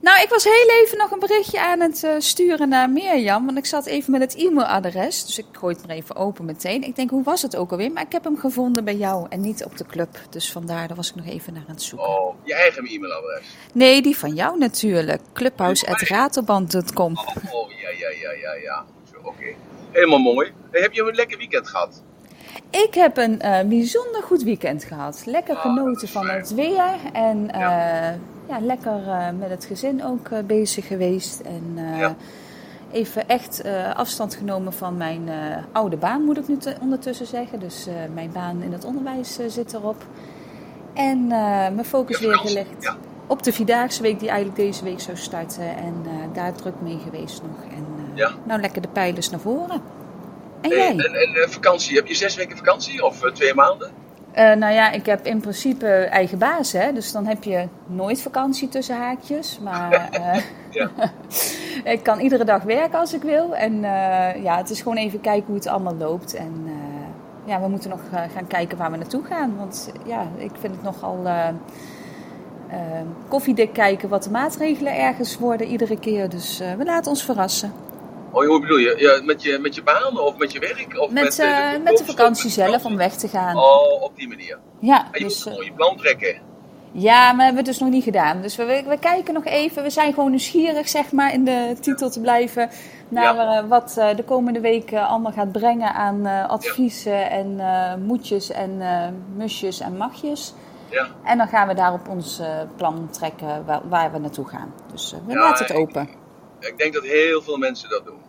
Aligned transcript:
Nou, 0.00 0.22
ik 0.22 0.28
was 0.28 0.44
heel 0.44 0.68
even 0.82 0.98
nog 0.98 1.10
een 1.10 1.18
berichtje 1.18 1.60
aan 1.60 1.80
het 1.80 2.02
uh, 2.02 2.10
sturen 2.18 2.68
naar 2.68 2.90
Mirjam. 2.90 3.44
Want 3.44 3.58
ik 3.58 3.66
zat 3.66 3.86
even 3.86 4.10
met 4.10 4.20
het 4.20 4.34
e-mailadres. 4.34 5.26
Dus 5.26 5.38
ik 5.38 5.44
gooi 5.52 5.74
het 5.74 5.86
maar 5.86 5.96
even 5.96 6.16
open 6.16 6.44
meteen. 6.44 6.82
Ik 6.82 6.96
denk, 6.96 7.10
hoe 7.10 7.22
was 7.22 7.42
het 7.42 7.56
ook 7.56 7.70
alweer? 7.70 7.92
Maar 7.92 8.02
ik 8.02 8.12
heb 8.12 8.24
hem 8.24 8.38
gevonden 8.38 8.84
bij 8.84 8.96
jou 8.96 9.26
en 9.28 9.40
niet 9.40 9.64
op 9.64 9.76
de 9.76 9.86
club. 9.86 10.08
Dus 10.30 10.52
vandaar, 10.52 10.88
daar 10.88 10.96
was 10.96 11.08
ik 11.08 11.14
nog 11.14 11.26
even 11.26 11.52
naar 11.52 11.62
aan 11.68 11.74
het 11.74 11.82
zoeken. 11.82 12.08
Oh, 12.08 12.34
je 12.44 12.54
eigen 12.54 12.86
e-mailadres? 12.86 13.46
Nee, 13.72 14.02
die 14.02 14.16
van 14.16 14.34
jou 14.34 14.58
natuurlijk. 14.58 15.22
Clubhouse.ratelband.com 15.32 17.16
oh, 17.16 17.26
oh, 17.50 17.70
ja, 17.70 17.88
ja, 17.88 18.08
ja, 18.20 18.30
ja, 18.30 18.54
ja. 18.54 18.84
Oké. 19.22 19.54
Helemaal 19.90 20.18
mooi. 20.18 20.52
Heb 20.70 20.92
je 20.92 21.02
een 21.02 21.14
lekker 21.14 21.38
weekend 21.38 21.68
gehad? 21.68 22.02
Ik 22.70 22.94
heb 22.94 23.16
een 23.16 23.40
uh, 23.44 23.60
bijzonder 23.60 24.22
goed 24.22 24.42
weekend 24.42 24.84
gehad. 24.84 25.22
Lekker 25.26 25.54
ah, 25.54 25.60
genoten 25.60 26.08
van 26.08 26.28
het 26.28 26.54
weer. 26.54 26.94
En. 27.12 27.50
Uh, 27.54 27.60
ja 27.60 28.18
lekker 28.58 29.02
uh, 29.06 29.28
met 29.38 29.50
het 29.50 29.64
gezin 29.64 30.04
ook 30.04 30.46
bezig 30.46 30.86
geweest. 30.86 31.40
En 31.40 31.78
ja. 31.98 32.16
even 32.90 33.28
echt 33.28 33.64
afstand 33.94 34.34
genomen 34.34 34.72
van 34.72 34.96
mijn 34.96 35.28
oude 35.72 35.96
baan, 35.96 36.22
moet 36.22 36.38
ik 36.38 36.48
nu 36.48 36.58
ondertussen 36.80 37.26
zeggen. 37.26 37.60
Dus 37.60 37.86
mijn 38.14 38.32
baan 38.32 38.62
in 38.62 38.72
het 38.72 38.84
onderwijs 38.84 39.38
zit 39.46 39.74
erop. 39.74 40.04
En 40.94 41.26
mijn 41.26 41.84
focus 41.84 42.20
weer 42.20 42.36
gelegd 42.36 42.94
op 43.26 43.42
de 43.42 43.52
Vierdaagse 43.52 44.02
Week, 44.02 44.18
die 44.18 44.28
eigenlijk 44.28 44.58
deze 44.58 44.84
week 44.84 45.00
zou 45.00 45.16
starten. 45.16 45.76
En 45.76 45.94
daar 46.32 46.52
druk 46.52 46.80
mee 46.80 46.98
geweest 47.04 47.42
nog. 47.42 47.72
En 47.74 47.86
nou, 48.44 48.60
lekker 48.60 48.82
de 48.82 48.88
pijlers 48.88 49.30
naar 49.30 49.40
voren. 49.40 49.82
En 50.60 50.70
jij? 50.70 50.90
En, 50.90 50.98
en, 50.98 51.42
en 51.42 51.50
vakantie, 51.50 51.96
heb 51.96 52.06
je 52.06 52.14
zes 52.14 52.34
weken 52.34 52.56
vakantie 52.56 53.04
of 53.04 53.20
twee 53.32 53.54
maanden? 53.54 53.90
Uh, 54.38 54.52
nou 54.52 54.72
ja, 54.72 54.90
ik 54.90 55.06
heb 55.06 55.26
in 55.26 55.40
principe 55.40 55.86
eigen 55.86 56.38
baas, 56.38 56.72
hè? 56.72 56.92
dus 56.92 57.12
dan 57.12 57.26
heb 57.26 57.44
je 57.44 57.68
nooit 57.86 58.22
vakantie 58.22 58.68
tussen 58.68 58.96
haakjes. 58.96 59.58
Maar 59.62 60.08
uh, 60.72 60.90
ik 61.94 62.02
kan 62.02 62.18
iedere 62.18 62.44
dag 62.44 62.62
werken 62.62 62.98
als 62.98 63.14
ik 63.14 63.22
wil. 63.22 63.56
En 63.56 63.80
ja, 64.42 64.56
het 64.56 64.70
is 64.70 64.78
gewoon 64.82 64.96
even 64.96 65.20
kijken 65.20 65.46
hoe 65.46 65.54
het 65.54 65.66
allemaal 65.66 65.96
loopt. 65.96 66.34
En 66.34 66.68
ja, 67.44 67.60
we 67.60 67.68
moeten 67.68 67.90
nog 67.90 68.00
gaan 68.34 68.46
kijken 68.46 68.78
waar 68.78 68.90
we 68.90 68.96
naartoe 68.96 69.24
gaan. 69.24 69.56
Want 69.56 69.92
ja, 70.06 70.26
ik 70.36 70.52
vind 70.58 70.74
het 70.74 70.82
nogal 70.82 71.26
koffiedik 73.28 73.72
kijken 73.72 74.08
wat 74.08 74.22
de 74.22 74.30
maatregelen 74.30 74.98
ergens 74.98 75.38
worden 75.38 75.66
iedere 75.66 75.98
keer. 75.98 76.28
Dus 76.28 76.62
we 76.76 76.84
laten 76.84 77.10
ons 77.10 77.24
verrassen. 77.24 77.72
Oh, 78.32 78.46
hoe 78.46 78.60
bedoel 78.60 78.76
je? 78.76 78.94
Ja, 78.98 79.24
met, 79.24 79.42
je? 79.42 79.58
met 79.58 79.74
je 79.74 79.82
baan 79.82 80.18
of 80.18 80.36
met 80.36 80.52
je 80.52 80.58
werk? 80.58 80.98
Of 80.98 81.10
met, 81.10 81.24
met, 81.24 81.38
uh, 81.38 81.72
de, 81.72 81.78
met 81.78 81.98
de 81.98 82.04
vakantie 82.04 82.50
zelf 82.50 82.84
om 82.84 82.96
weg 82.96 83.14
te 83.14 83.28
gaan. 83.28 83.56
Oh, 83.56 84.02
op 84.02 84.16
die 84.16 84.28
manier. 84.28 84.58
Ja. 84.78 85.08
En 85.12 85.20
je 85.20 85.24
dus, 85.24 85.44
moet 85.44 85.64
je 85.64 85.72
plan 85.72 85.96
trekken. 85.96 86.40
Ja, 86.92 87.32
maar 87.32 87.44
hebben 87.44 87.64
we 87.64 87.70
dus 87.70 87.78
nog 87.78 87.90
niet 87.90 88.04
gedaan. 88.04 88.42
Dus 88.42 88.56
we, 88.56 88.84
we, 88.88 88.98
kijken 88.98 89.34
nog 89.34 89.44
even. 89.44 89.82
We 89.82 89.90
zijn 89.90 90.12
gewoon 90.12 90.30
nieuwsgierig, 90.30 90.88
zeg 90.88 91.12
maar, 91.12 91.32
in 91.32 91.44
de 91.44 91.76
titel 91.80 92.10
te 92.10 92.20
blijven. 92.20 92.70
Naar 93.08 93.34
ja. 93.34 93.66
wat 93.66 93.94
uh, 93.98 94.14
de 94.16 94.24
komende 94.24 94.60
weken 94.60 95.06
allemaal 95.06 95.32
gaat 95.32 95.52
brengen 95.52 95.94
aan 95.94 96.26
uh, 96.26 96.48
adviezen 96.48 97.18
ja. 97.18 97.28
en 97.28 97.60
moedjes 98.06 98.50
en 98.50 98.82
musjes 99.36 99.80
en 99.80 99.96
magjes. 99.96 100.54
Ja. 100.88 101.06
En 101.24 101.38
dan 101.38 101.48
gaan 101.48 101.68
we 101.68 101.74
daarop 101.74 102.08
ons 102.08 102.40
plan 102.76 103.08
trekken 103.10 103.64
waar, 103.66 103.80
waar, 103.88 104.12
we 104.12 104.18
naartoe 104.18 104.48
gaan. 104.48 104.72
Dus 104.92 105.14
we 105.26 105.34
laten 105.34 105.66
het 105.66 105.76
open. 105.76 106.19
Ik, 106.60 106.78
denk 106.78 106.94
dat 106.94 107.02
heel 107.02 107.42
veel 107.42 107.56
mensen 107.56 107.90
dat 107.90 108.04
doen 108.04 108.22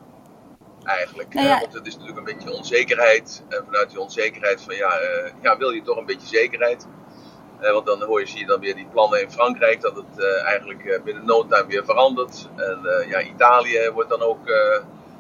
eigenlijk. 0.83 1.33
Nou 1.33 1.47
ja. 1.47 1.59
want 1.59 1.73
het 1.73 1.87
is 1.87 1.93
natuurlijk 1.93 2.17
een 2.17 2.35
beetje 2.35 2.57
onzekerheid. 2.57 3.43
En 3.49 3.63
vanuit 3.65 3.89
die 3.89 3.99
onzekerheid 3.99 4.61
van 4.61 4.75
ja, 4.75 5.01
uh, 5.01 5.31
ja 5.41 5.57
wil 5.57 5.69
je 5.69 5.81
toch 5.81 5.97
een 5.97 6.05
beetje 6.05 6.27
zekerheid. 6.27 6.87
Uh, 7.61 7.71
want 7.71 7.85
dan 7.85 8.03
hoor 8.03 8.19
je, 8.19 8.27
zie 8.27 8.39
je 8.39 8.45
dan 8.45 8.59
weer 8.59 8.75
die 8.75 8.87
plannen 8.91 9.21
in 9.21 9.31
Frankrijk, 9.31 9.81
dat 9.81 9.95
het 9.95 10.17
uh, 10.17 10.43
eigenlijk 10.43 11.01
binnen 11.03 11.25
no 11.25 11.47
time 11.47 11.67
weer 11.67 11.85
verandert. 11.85 12.49
En 12.55 12.79
ja, 13.09 13.21
Italië 13.21 13.89
wordt 13.93 14.09
dan 14.09 14.21
ook 14.21 14.51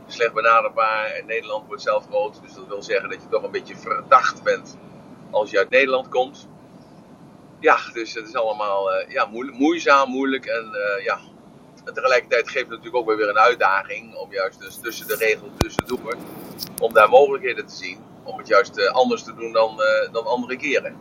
slecht 0.07 0.33
benaderbaar 0.33 1.05
en 1.05 1.25
Nederland 1.25 1.67
wordt 1.67 1.81
zelf 1.81 2.05
groot. 2.05 2.41
Dus 2.41 2.53
dat 2.53 2.67
wil 2.67 2.83
zeggen 2.83 3.09
dat 3.09 3.21
je 3.21 3.27
toch 3.29 3.43
een 3.43 3.51
beetje 3.51 3.77
verdacht 3.77 4.43
bent 4.43 4.77
als 5.31 5.51
je 5.51 5.57
uit 5.57 5.69
Nederland 5.69 6.09
komt. 6.09 6.47
Ja, 7.59 7.77
dus 7.93 8.13
het 8.13 8.27
is 8.27 8.35
allemaal 8.35 8.89
ja, 9.07 9.25
moeilijk, 9.25 9.57
moeizaam, 9.57 10.09
moeilijk 10.09 10.45
en 10.45 10.69
ja, 11.03 11.19
en 11.85 11.93
tegelijkertijd 11.93 12.49
geeft 12.49 12.69
het 12.69 12.69
natuurlijk 12.69 12.95
ook 12.95 13.17
weer 13.17 13.29
een 13.29 13.37
uitdaging 13.37 14.15
om 14.15 14.31
juist 14.31 14.59
dus 14.59 14.75
tussen 14.75 15.07
de 15.07 15.15
regels 15.15 15.51
tussendoor, 15.57 16.15
om 16.81 16.93
daar 16.93 17.09
mogelijkheden 17.09 17.65
te 17.65 17.75
zien. 17.75 17.97
Om 18.23 18.37
het 18.37 18.47
juist 18.47 18.77
uh, 18.77 18.87
anders 18.91 19.23
te 19.23 19.33
doen 19.33 19.51
dan, 19.51 19.71
uh, 19.71 20.13
dan 20.13 20.25
andere 20.25 20.55
keren. 20.57 20.95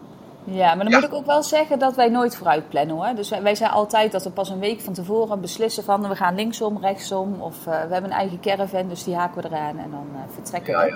Ja, 0.45 0.75
maar 0.75 0.85
dan 0.85 0.93
ja. 0.93 0.99
moet 0.99 1.09
ik 1.09 1.15
ook 1.15 1.27
wel 1.27 1.43
zeggen 1.43 1.79
dat 1.79 1.97
wij 1.97 2.09
nooit 2.09 2.37
vooruit 2.37 2.69
plannen 2.69 2.97
hoor. 2.97 3.15
Dus 3.15 3.29
wij, 3.31 3.43
wij 3.43 3.55
zijn 3.55 3.71
altijd 3.71 4.13
dat 4.13 4.25
we 4.25 4.31
pas 4.31 4.49
een 4.49 4.61
week 4.61 4.81
van 4.81 4.93
tevoren 4.93 5.41
beslissen 5.41 5.85
van 5.85 6.09
we 6.09 6.17
gaan 6.17 6.35
linksom, 6.35 6.79
rechtsom. 6.81 7.41
Of 7.41 7.57
uh, 7.59 7.65
we 7.65 7.71
hebben 7.71 8.05
een 8.05 8.17
eigen 8.17 8.41
caravan, 8.41 8.89
dus 8.89 9.05
die 9.05 9.15
haken 9.15 9.43
we 9.43 9.49
eraan 9.49 9.79
en 9.79 9.91
dan 9.91 10.07
vertrekken 10.35 10.73
ja, 10.73 10.85
we. 10.85 10.91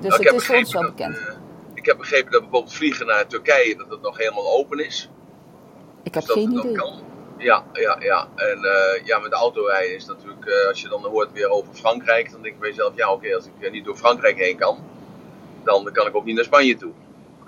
Dus 0.00 0.10
nou, 0.10 0.22
het 0.22 0.34
is 0.34 0.46
voor 0.46 0.56
ons 0.56 0.72
wel 0.72 0.82
bekend. 0.82 1.18
ik 1.74 1.86
heb 1.86 1.96
begrepen 1.96 2.32
dat 2.32 2.40
bijvoorbeeld 2.40 2.74
vliegen 2.74 3.06
naar 3.06 3.26
Turkije, 3.26 3.76
dat 3.76 3.90
het 3.90 4.02
nog 4.02 4.18
helemaal 4.18 4.58
open 4.58 4.86
is. 4.86 5.10
Ik 6.02 6.14
heb 6.14 6.24
dus 6.24 6.32
geen 6.32 6.52
idee. 6.52 6.72
Kan. 6.72 6.92
Ja, 7.38 7.64
ja, 7.72 7.96
ja. 8.00 8.28
En 8.34 8.58
uh, 8.58 9.06
ja, 9.06 9.18
met 9.18 9.30
de 9.30 9.36
auto 9.36 9.64
rijden 9.64 9.94
is 9.94 10.06
natuurlijk, 10.06 10.44
uh, 10.44 10.68
als 10.68 10.80
je 10.80 10.88
dan 10.88 11.04
hoort 11.04 11.32
weer 11.32 11.48
over 11.48 11.74
Frankrijk, 11.74 12.30
dan 12.30 12.42
denk 12.42 12.54
ik 12.54 12.60
bij 12.60 12.68
jezelf, 12.68 12.92
ja 12.94 13.06
oké, 13.06 13.16
okay, 13.16 13.34
als 13.34 13.48
ik 13.60 13.72
niet 13.72 13.84
door 13.84 13.96
Frankrijk 13.96 14.38
heen 14.38 14.56
kan, 14.56 14.78
dan 15.64 15.92
kan 15.92 16.06
ik 16.06 16.16
ook 16.16 16.24
niet 16.24 16.34
naar 16.34 16.44
Spanje 16.44 16.76
toe. 16.76 16.92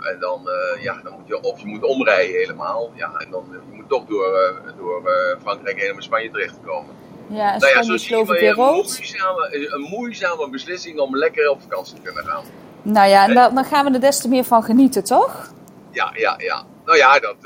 En 0.01 0.19
dan, 0.21 0.43
uh, 0.47 0.83
ja, 0.83 1.01
dan 1.03 1.13
moet 1.13 1.29
je, 1.29 1.41
of 1.41 1.61
je 1.61 1.67
moet 1.67 1.83
omrijden 1.83 2.37
helemaal, 2.37 2.93
ja, 2.95 3.13
en 3.19 3.31
dan 3.31 3.45
je 3.51 3.77
moet 3.77 3.89
toch 3.89 4.05
door, 4.05 4.63
door 4.77 5.03
Frankrijk 5.43 5.81
heen 5.81 5.91
om 5.91 5.97
in 5.97 6.03
Spanje 6.03 6.31
terecht 6.31 6.55
te 6.55 6.61
komen. 6.61 6.95
Ja, 7.29 7.53
en 7.53 7.61
nou 7.61 7.73
ja, 7.73 7.95
is 7.95 8.07
geloof 8.07 8.31
ik 8.31 8.41
weer 8.41 8.55
rood. 8.55 8.89
Een 8.89 8.97
moeizame, 8.97 9.69
een 9.75 9.81
moeizame 9.81 10.51
beslissing 10.51 10.99
om 10.99 11.17
lekker 11.17 11.51
op 11.51 11.61
vakantie 11.63 11.95
te 11.95 12.03
kunnen 12.03 12.25
gaan. 12.25 12.45
Nou 12.83 13.09
ja, 13.09 13.29
en 13.29 13.35
dan, 13.35 13.55
dan 13.55 13.65
gaan 13.65 13.85
we 13.85 13.93
er 13.93 14.01
des 14.01 14.21
te 14.21 14.29
meer 14.29 14.45
van 14.45 14.63
genieten, 14.63 15.05
toch? 15.05 15.53
Ja, 15.91 16.13
ja, 16.15 16.35
ja. 16.39 16.65
Nou 16.85 16.99
ja, 16.99 17.19
dat, 17.19 17.37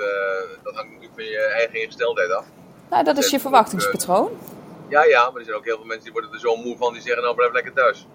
dat 0.62 0.75
hangt 0.75 1.01
van 1.14 1.24
je 1.24 1.38
eigen 1.38 1.82
ingesteldheid 1.82 2.32
af. 2.32 2.44
Nou, 2.90 3.04
dat 3.04 3.18
is 3.18 3.30
je 3.30 3.40
verwachtingspatroon. 3.40 4.30
Uh, 4.32 4.38
ja, 4.88 5.04
ja, 5.04 5.30
maar 5.30 5.38
er 5.38 5.44
zijn 5.44 5.56
ook 5.56 5.64
heel 5.64 5.76
veel 5.76 5.86
mensen 5.86 6.04
die 6.04 6.12
worden 6.12 6.32
er 6.32 6.40
zo 6.40 6.56
moe 6.56 6.76
van, 6.76 6.92
die 6.92 7.02
zeggen 7.02 7.22
nou 7.22 7.34
blijf 7.34 7.52
lekker 7.52 7.72
thuis. 7.72 8.06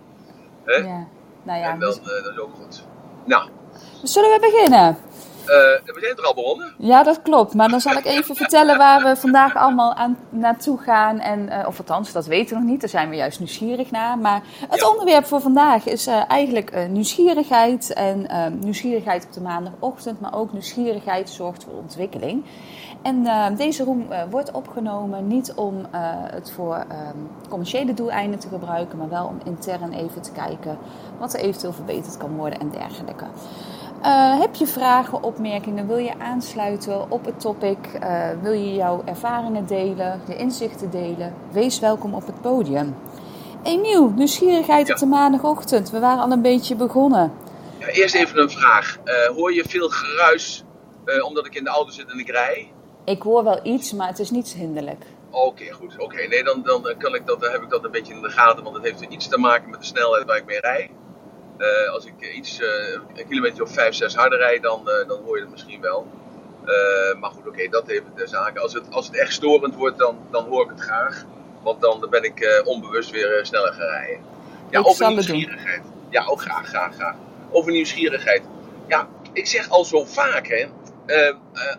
Hè? 0.64 0.74
Ja, 0.74 1.08
nou 1.44 1.60
ja. 1.60 1.72
En 1.72 1.80
dan, 1.80 1.90
dus... 1.90 2.00
uh, 2.00 2.24
dat 2.24 2.34
is 2.34 2.40
ook 2.40 2.56
goed. 2.62 2.84
Nou. 3.26 3.50
Zullen 4.04 4.30
we 4.30 4.40
beginnen? 4.40 4.98
Uh, 5.48 5.94
we 5.94 6.00
zijn 6.00 6.18
er 6.18 6.24
al 6.24 6.34
begonnen. 6.34 6.74
Ja, 6.78 7.04
dat 7.04 7.22
klopt. 7.22 7.54
Maar 7.54 7.70
dan 7.70 7.82
zal 7.82 7.96
ik 7.96 8.06
even 8.06 8.36
vertellen 8.44 8.78
waar 8.78 9.04
we 9.04 9.16
vandaag 9.16 9.56
allemaal 9.56 9.94
aan, 9.94 10.18
naartoe 10.30 10.78
gaan. 10.78 11.20
En, 11.20 11.50
uh, 11.50 11.68
of 11.68 11.78
althans, 11.78 12.12
dat 12.12 12.26
weten 12.26 12.56
we 12.56 12.62
nog 12.62 12.72
niet. 12.72 12.82
Daar 12.82 12.90
zijn 12.90 13.10
we 13.10 13.16
juist 13.16 13.40
nieuwsgierig 13.40 13.92
naar. 13.92 14.18
Maar 14.18 14.42
het 14.70 14.80
ja. 14.80 14.90
onderwerp 14.90 15.26
voor 15.26 15.42
vandaag 15.42 15.86
is 15.86 16.08
uh, 16.08 16.24
eigenlijk 16.28 16.88
nieuwsgierigheid. 16.90 17.94
En 17.94 18.28
nieuwsgierigheid 18.60 19.26
op 19.26 19.34
de 19.34 19.42
maandagochtend. 19.42 20.20
Maar 20.20 20.34
ook 20.34 20.54
nieuwsgierigheid 20.54 21.30
zorgt 21.30 21.64
voor 21.64 21.74
ontwikkeling. 21.74 22.46
En 23.08 23.56
deze 23.56 23.84
room 23.84 24.08
wordt 24.30 24.52
opgenomen 24.52 25.28
niet 25.28 25.54
om 25.56 25.86
het 26.32 26.52
voor 26.52 26.86
commerciële 27.50 27.94
doeleinden 27.94 28.40
te 28.40 28.48
gebruiken. 28.48 28.98
Maar 28.98 29.10
wel 29.10 29.26
om 29.26 29.40
intern 29.46 29.94
even 29.94 30.22
te 30.22 30.32
kijken 30.32 30.78
wat 31.20 31.34
er 31.34 31.40
eventueel 31.40 31.74
verbeterd 31.74 32.18
kan 32.18 32.36
worden 32.36 32.60
en 32.60 32.70
dergelijke. 32.70 33.26
Uh, 34.04 34.40
heb 34.40 34.56
je 34.56 34.68
vragen, 34.68 35.24
opmerkingen? 35.24 35.88
Wil 35.88 35.98
je 35.98 36.20
aansluiten 36.20 37.12
op 37.12 37.26
het 37.26 37.40
topic? 37.40 37.78
Wil 38.42 38.52
je 38.52 38.74
jouw 38.74 39.02
ervaringen 39.06 39.66
delen, 39.66 40.22
je 40.28 40.36
inzichten 40.36 40.90
delen? 40.90 41.34
Wees 41.52 41.80
welkom 41.80 42.14
op 42.14 42.26
het 42.26 42.42
podium. 42.42 42.96
Emiel, 43.64 44.10
nieuwsgierigheid 44.10 44.88
Ja. 44.88 44.94
op 44.94 45.00
de 45.00 45.06
maandagochtend. 45.06 45.90
We 45.90 46.00
waren 46.00 46.24
al 46.24 46.32
een 46.32 46.42
beetje 46.42 46.76
begonnen. 46.76 47.32
Ja, 47.80 47.88
eerst 47.88 48.16
even 48.16 48.42
een 48.42 48.50
vraag. 48.50 48.98
Hoor 49.36 49.54
je 49.54 49.64
veel 49.68 49.90
geruis 49.90 50.64
omdat 51.26 51.46
ik 51.46 51.56
in 51.56 51.64
de 51.64 51.70
auto 51.70 51.92
zit 51.92 52.12
en 52.12 52.20
ik 52.20 52.30
rij? 52.30 52.72
Ik 53.08 53.22
hoor 53.22 53.44
wel 53.44 53.60
iets, 53.64 53.94
maar 53.94 54.08
het 54.08 54.20
is 54.20 54.30
niet 54.30 54.54
hinderlijk. 54.54 55.06
Oké, 55.30 55.46
okay, 55.46 55.70
goed. 55.70 55.94
Oké, 55.94 56.04
okay. 56.04 56.26
nee, 56.26 56.44
dan, 56.44 56.64
dan, 56.64 56.96
kan 56.98 57.16
ik 57.16 57.26
dat, 57.26 57.42
dan 57.42 57.52
heb 57.52 57.62
ik 57.62 57.70
dat 57.70 57.84
een 57.84 57.92
beetje 57.92 58.14
in 58.14 58.22
de 58.22 58.30
gaten, 58.30 58.64
want 58.64 58.76
het 58.76 58.86
heeft 58.86 59.02
iets 59.02 59.28
te 59.28 59.38
maken 59.38 59.70
met 59.70 59.80
de 59.80 59.86
snelheid 59.86 60.26
waar 60.26 60.38
ik 60.38 60.46
mee 60.46 60.60
rijd. 60.60 60.90
Uh, 61.58 61.92
als 61.92 62.06
ik 62.06 62.36
iets, 62.36 62.60
uh, 62.60 62.68
een 63.16 63.28
kilometer 63.28 63.64
of 63.64 63.74
5, 63.74 63.96
6 63.96 64.16
harder 64.16 64.40
rijd, 64.40 64.62
dan, 64.62 64.82
uh, 64.86 65.08
dan 65.08 65.24
hoor 65.24 65.36
je 65.36 65.42
het 65.42 65.52
misschien 65.52 65.82
wel. 65.82 66.08
maar 67.20 67.30
goed, 67.30 67.40
oké, 67.40 67.50
okay, 67.50 67.70
dat 67.70 67.88
even 67.88 68.12
de 68.16 68.28
zaken. 68.28 68.62
Als 68.62 68.74
het, 68.74 68.92
als 68.92 69.08
het 69.08 69.16
echt 69.16 69.34
storend 69.34 69.76
wordt, 69.76 69.98
dan, 69.98 70.18
dan 70.32 70.46
hoor 70.46 70.64
ik 70.64 70.70
het 70.70 70.82
graag. 70.82 71.26
Want 71.64 71.82
dan 71.82 72.08
ben 72.10 72.24
ik 72.24 72.62
onbewust 72.66 73.12
weer 73.12 73.40
sneller 73.46 73.74
gaan 73.74 73.88
rijden. 73.88 74.24
Ja, 74.70 74.80
ik 74.80 74.88
over 74.88 75.10
nieuwsgierigheid. 75.10 75.82
Ja, 76.10 76.26
ook 76.26 76.42
graag, 76.42 76.68
graag, 76.68 76.96
graag. 76.96 77.16
Over 77.52 77.72
nieuwsgierigheid. 77.72 78.42
Ja, 78.88 79.08
ik 79.34 79.48
zeg 79.48 79.70
al 79.70 79.86
zo 79.86 80.06
vaak, 80.06 80.48
hè. 80.48 80.68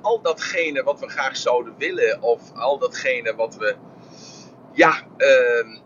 Al 0.02 0.20
datgene 0.22 0.82
wat 0.82 1.00
we 1.00 1.08
graag 1.08 1.36
zouden 1.36 1.74
willen, 1.78 2.22
of 2.22 2.40
al 2.54 2.78
datgene 2.78 3.34
wat 3.34 3.56
we, 3.56 3.76
ja, 4.72 5.02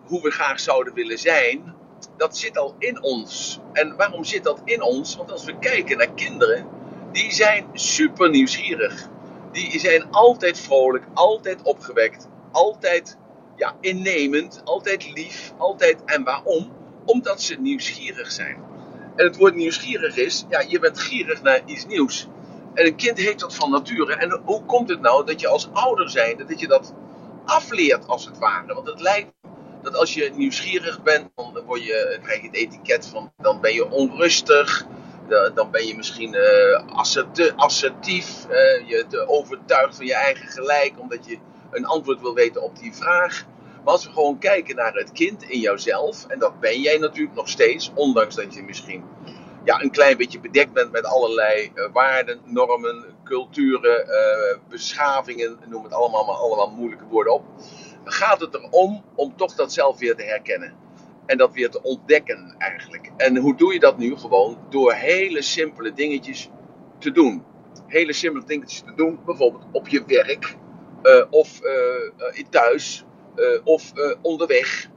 hoe 0.07 0.23
we 0.23 0.31
graag 0.31 0.61
zouden 0.61 0.95
willen 0.95 1.19
zijn, 1.19 1.75
dat 2.17 2.37
zit 2.37 2.59
al 2.59 2.75
in 2.79 3.03
ons. 3.03 3.61
En 3.73 3.97
waarom 3.97 4.25
zit 4.25 4.45
dat 4.45 4.61
in 4.65 4.83
ons? 4.83 5.17
Want 5.17 5.31
als 5.33 5.45
we 5.45 5.59
kijken 5.59 5.97
naar 5.97 6.13
kinderen, 6.15 6.67
die 7.13 7.33
zijn 7.33 7.67
super 7.73 8.31
nieuwsgierig. 8.31 9.09
Die 9.53 9.79
zijn 9.79 10.11
altijd 10.11 10.59
vrolijk, 10.59 11.05
altijd 11.15 11.63
opgewekt, 11.63 12.29
altijd 12.53 13.17
ja, 13.57 13.77
innemend, 13.81 14.61
altijd 14.65 15.13
lief, 15.13 15.53
altijd. 15.57 16.05
En 16.05 16.25
waarom? 16.25 16.73
Omdat 17.05 17.43
ze 17.43 17.61
nieuwsgierig 17.61 18.31
zijn. 18.31 18.57
En 19.17 19.27
het 19.27 19.37
woord 19.37 19.55
nieuwsgierig 19.55 20.17
is, 20.17 20.45
ja, 20.49 20.61
je 20.69 20.79
bent 20.79 20.99
gierig 20.99 21.43
naar 21.43 21.63
iets 21.67 21.87
nieuws. 21.87 22.29
En 22.75 22.87
een 22.87 22.97
kind 22.97 23.19
heeft 23.19 23.41
dat 23.41 23.55
van 23.55 23.71
nature. 23.71 24.15
En 24.15 24.41
hoe 24.45 24.65
komt 24.65 24.89
het 24.89 25.01
nou 25.01 25.27
dat 25.27 25.41
je 25.41 25.49
als 25.49 25.69
ouder 25.73 26.11
zijnde, 26.11 26.45
dat 26.45 26.61
je 26.61 26.69
dat 26.69 26.95
afleert 27.45 28.07
als 28.07 28.25
het 28.25 28.39
ware? 28.39 28.75
Want 28.75 28.87
het 28.87 29.01
lijkt 29.01 29.33
dat 29.83 29.97
als 29.97 30.15
je 30.15 30.31
nieuwsgierig 30.35 31.03
bent, 31.03 31.31
dan, 31.35 31.63
word 31.67 31.85
je, 31.85 32.19
krijg 32.23 32.41
je 32.41 32.47
het 32.47 32.57
etiket 32.57 33.07
van, 33.07 33.33
dan 33.37 33.61
ben 33.61 33.75
je 33.75 33.91
onrustig. 33.91 34.87
Dan 35.55 35.71
ben 35.71 35.87
je 35.87 35.97
misschien 35.97 36.35
uh, 36.35 37.57
assertief. 37.57 38.47
Uh, 38.51 38.89
je 38.89 39.05
te 39.09 39.29
overtuigd 39.29 39.97
van 39.97 40.07
je 40.07 40.15
eigen 40.15 40.47
gelijk, 40.47 41.01
omdat 41.01 41.27
je 41.27 41.39
een 41.71 41.87
antwoord 41.87 42.21
wil 42.21 42.35
weten 42.35 42.63
op 42.63 42.79
die 42.79 42.95
vraag. 42.95 43.45
Maar 43.85 43.93
als 43.93 44.05
we 44.05 44.13
gewoon 44.13 44.39
kijken 44.39 44.77
naar 44.77 44.95
het 44.95 45.13
kind 45.13 45.43
in 45.43 45.61
jouzelf, 45.61 46.27
en 46.27 46.39
dat 46.39 46.61
ben 46.61 46.81
jij 46.81 46.99
natuurlijk 46.99 47.35
nog 47.35 47.49
steeds, 47.49 47.91
ondanks 47.95 48.35
dat 48.35 48.55
je 48.55 48.63
misschien 48.63 49.05
ja, 49.65 49.83
een 49.83 49.91
klein 49.91 50.17
beetje 50.17 50.41
bedekt 50.41 50.73
bent 50.73 50.93
met 50.93 51.05
allerlei 51.05 51.71
uh, 51.75 51.93
waarden, 51.93 52.41
normen, 52.45 53.05
culturen, 53.25 54.07
uh, 54.09 54.59
beschavingen, 54.69 55.59
noem 55.69 55.83
het 55.85 55.93
allemaal 55.93 56.25
maar 56.25 56.35
allemaal 56.35 56.71
moeilijke 56.71 57.05
woorden 57.05 57.33
op. 57.33 57.45
Gaat 58.05 58.41
het 58.41 58.55
erom 58.55 59.05
om 59.15 59.37
toch 59.37 59.55
dat 59.55 59.73
zelf 59.73 59.99
weer 59.99 60.17
te 60.17 60.23
herkennen. 60.23 60.75
En 61.27 61.39
dat 61.39 61.53
weer 61.53 61.71
te 61.71 61.83
ontdekken 61.83 62.55
eigenlijk. 62.59 63.11
En 63.17 63.37
hoe 63.37 63.57
doe 63.57 63.73
je 63.73 63.81
dat 63.81 63.99
nu? 63.99 64.17
Gewoon 64.17 64.59
door 64.69 64.93
hele 64.93 65.43
simpele 65.43 65.93
dingetjes 65.93 66.49
te 66.99 67.11
doen. 67.11 67.45
Hele 67.87 68.13
simpele 68.13 68.45
dingetjes 68.45 68.81
te 68.81 68.95
doen, 68.95 69.21
bijvoorbeeld 69.25 69.65
op 69.73 69.89
je 69.89 70.05
werk, 70.07 70.57
uh, 71.03 71.25
of 71.31 71.61
uh, 71.63 72.45
thuis, 72.51 73.05
of 73.65 73.93
onderweg, 74.23 74.89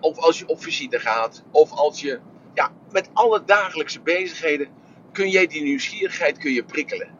of 0.00 0.18
als 0.18 0.38
je 0.38 0.46
op 0.46 0.62
visite 0.62 0.98
gaat, 0.98 1.44
of 1.50 1.72
als 1.72 2.00
je 2.00 2.20
ja, 2.54 2.72
met 2.90 3.10
alle 3.12 3.44
dagelijkse 3.44 4.00
bezigheden 4.00 4.68
kun 5.12 5.28
jij 5.28 5.46
die 5.46 5.62
nieuwsgierigheid 5.62 6.38
kun 6.38 6.52
je 6.52 6.64
prikkelen. 6.64 7.18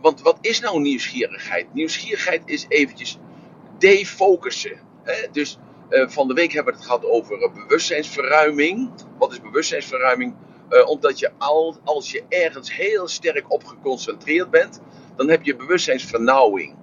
Want 0.00 0.20
wat 0.20 0.38
is 0.40 0.60
nou 0.60 0.80
nieuwsgierigheid? 0.80 1.74
Nieuwsgierigheid 1.74 2.42
is 2.44 2.66
eventjes 2.68 3.18
defocussen. 3.78 4.80
Hè? 5.02 5.26
Dus 5.32 5.58
uh, 5.90 6.08
van 6.08 6.28
de 6.28 6.34
week 6.34 6.52
hebben 6.52 6.72
we 6.72 6.78
het 6.78 6.88
gehad 6.88 7.04
over 7.04 7.42
uh, 7.42 7.54
bewustzijnsverruiming. 7.54 8.90
Wat 9.18 9.32
is 9.32 9.40
bewustzijnsverruiming? 9.40 10.34
Uh, 10.70 10.88
omdat 10.88 11.18
je 11.18 11.30
al, 11.38 11.76
als 11.84 12.10
je 12.10 12.24
ergens 12.28 12.76
heel 12.76 13.08
sterk 13.08 13.52
op 13.52 13.64
geconcentreerd 13.64 14.50
bent, 14.50 14.80
dan 15.16 15.28
heb 15.28 15.44
je 15.44 15.56
bewustzijnsvernauwing. 15.56 16.76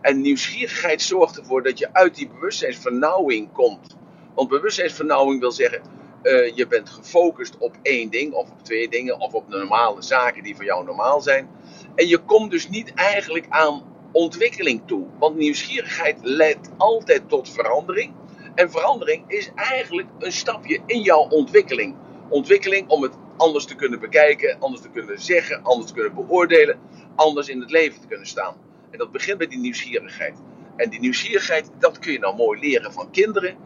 En 0.00 0.20
nieuwsgierigheid 0.20 1.02
zorgt 1.02 1.38
ervoor 1.38 1.62
dat 1.62 1.78
je 1.78 1.92
uit 1.92 2.14
die 2.14 2.28
bewustzijnsvernauwing 2.28 3.52
komt. 3.52 3.96
Want 4.34 4.48
bewustzijnsvernauwing 4.48 5.40
wil 5.40 5.52
zeggen, 5.52 5.82
uh, 6.22 6.56
je 6.56 6.66
bent 6.66 6.90
gefocust 6.90 7.58
op 7.58 7.76
één 7.82 8.10
ding, 8.10 8.32
of 8.32 8.50
op 8.50 8.62
twee 8.62 8.88
dingen, 8.88 9.20
of 9.20 9.32
op 9.32 9.48
normale 9.48 10.02
zaken 10.02 10.42
die 10.42 10.56
voor 10.56 10.64
jou 10.64 10.84
normaal 10.84 11.20
zijn. 11.20 11.48
En 11.94 12.08
je 12.08 12.18
komt 12.18 12.50
dus 12.50 12.68
niet 12.68 12.94
eigenlijk 12.94 13.46
aan 13.48 13.82
ontwikkeling 14.12 14.82
toe. 14.86 15.06
Want 15.18 15.36
nieuwsgierigheid 15.36 16.18
leidt 16.22 16.70
altijd 16.76 17.28
tot 17.28 17.50
verandering. 17.50 18.12
En 18.54 18.70
verandering 18.70 19.24
is 19.26 19.50
eigenlijk 19.54 20.08
een 20.18 20.32
stapje 20.32 20.80
in 20.86 21.00
jouw 21.00 21.28
ontwikkeling. 21.28 21.96
Ontwikkeling 22.28 22.88
om 22.88 23.02
het 23.02 23.12
anders 23.36 23.64
te 23.64 23.74
kunnen 23.74 24.00
bekijken, 24.00 24.56
anders 24.60 24.82
te 24.82 24.90
kunnen 24.90 25.20
zeggen, 25.20 25.62
anders 25.62 25.86
te 25.86 25.94
kunnen 25.94 26.14
beoordelen, 26.14 26.80
anders 27.14 27.48
in 27.48 27.60
het 27.60 27.70
leven 27.70 28.00
te 28.00 28.06
kunnen 28.06 28.26
staan. 28.26 28.56
En 28.90 28.98
dat 28.98 29.12
begint 29.12 29.38
bij 29.38 29.46
die 29.46 29.58
nieuwsgierigheid. 29.58 30.38
En 30.76 30.90
die 30.90 31.00
nieuwsgierigheid, 31.00 31.70
dat 31.78 31.98
kun 31.98 32.12
je 32.12 32.18
nou 32.18 32.36
mooi 32.36 32.60
leren 32.60 32.92
van 32.92 33.10
kinderen. 33.10 33.56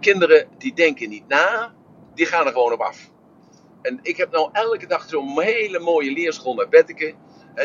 Kinderen 0.00 0.48
die 0.58 0.74
denken 0.74 1.08
niet 1.08 1.28
na, 1.28 1.74
die 2.18 2.26
gaan 2.26 2.46
er 2.46 2.52
gewoon 2.52 2.72
op 2.72 2.80
af. 2.80 3.10
En 3.82 3.98
ik 4.02 4.16
heb 4.16 4.30
nou 4.30 4.48
elke 4.52 4.86
dag 4.86 5.08
zo'n 5.08 5.40
hele 5.40 5.78
mooie 5.78 6.12
leerschool 6.12 6.54
met 6.54 6.70
Betteke. 6.70 7.14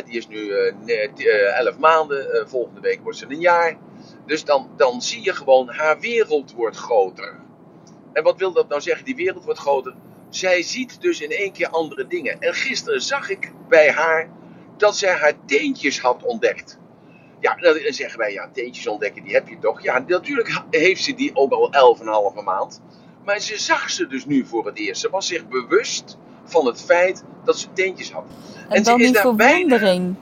Die 0.06 0.18
is 0.18 0.28
nu 0.28 0.38
uh, 0.38 1.58
11 1.58 1.78
maanden, 1.78 2.36
uh, 2.36 2.48
volgende 2.48 2.80
week 2.80 3.00
wordt 3.04 3.18
ze 3.18 3.26
een 3.30 3.40
jaar. 3.40 3.78
Dus 4.26 4.44
dan, 4.44 4.70
dan 4.78 5.02
zie 5.02 5.24
je 5.24 5.34
gewoon, 5.34 5.70
haar 5.70 6.00
wereld 6.00 6.52
wordt 6.52 6.78
groter. 6.78 7.40
En 8.14 8.24
wat 8.24 8.38
wil 8.38 8.52
dat 8.52 8.68
nou 8.68 8.82
zeggen, 8.82 9.06
die 9.06 9.16
wereld 9.16 9.44
wordt 9.44 9.60
groter? 9.60 9.96
Zij 10.30 10.62
ziet 10.62 11.02
dus 11.02 11.22
in 11.22 11.32
één 11.32 11.52
keer 11.52 11.70
andere 11.70 12.08
dingen. 12.08 12.42
En 12.42 12.54
gisteren 12.54 13.02
zag 13.02 13.30
ik 13.30 13.52
bij 13.68 13.92
haar 13.92 14.30
dat 14.78 14.98
zij 14.98 15.14
haar 15.14 15.46
teentjes 15.46 16.02
had 16.02 16.24
ontdekt. 16.24 16.80
Ja, 17.40 17.56
dan 17.56 17.94
zeggen 17.94 18.20
wij, 18.20 18.32
ja, 18.32 18.50
teentjes 18.54 18.88
ontdekken, 18.88 19.24
die 19.24 19.34
heb 19.34 19.48
je 19.48 19.60
toch? 19.60 19.82
Ja, 19.82 20.00
natuurlijk 20.08 20.62
heeft 20.70 21.04
ze 21.04 21.14
die 21.14 21.36
ook 21.36 21.52
al 21.52 21.98
11,5 22.38 22.44
maand. 22.44 22.82
Maar 23.26 23.40
ze 23.40 23.60
zag 23.60 23.90
ze 23.90 24.08
dus 24.08 24.26
nu 24.26 24.46
voor 24.46 24.66
het 24.66 24.78
eerst. 24.78 25.02
Ze 25.02 25.10
was 25.10 25.28
zich 25.28 25.48
bewust 25.48 26.18
van 26.44 26.66
het 26.66 26.82
feit 26.82 27.24
dat 27.44 27.58
ze 27.58 27.68
teentjes 27.74 28.12
had. 28.12 28.26
En, 28.70 28.76
en 28.76 28.84
dan 28.84 28.98
die 28.98 29.16
verwondering. 29.16 30.16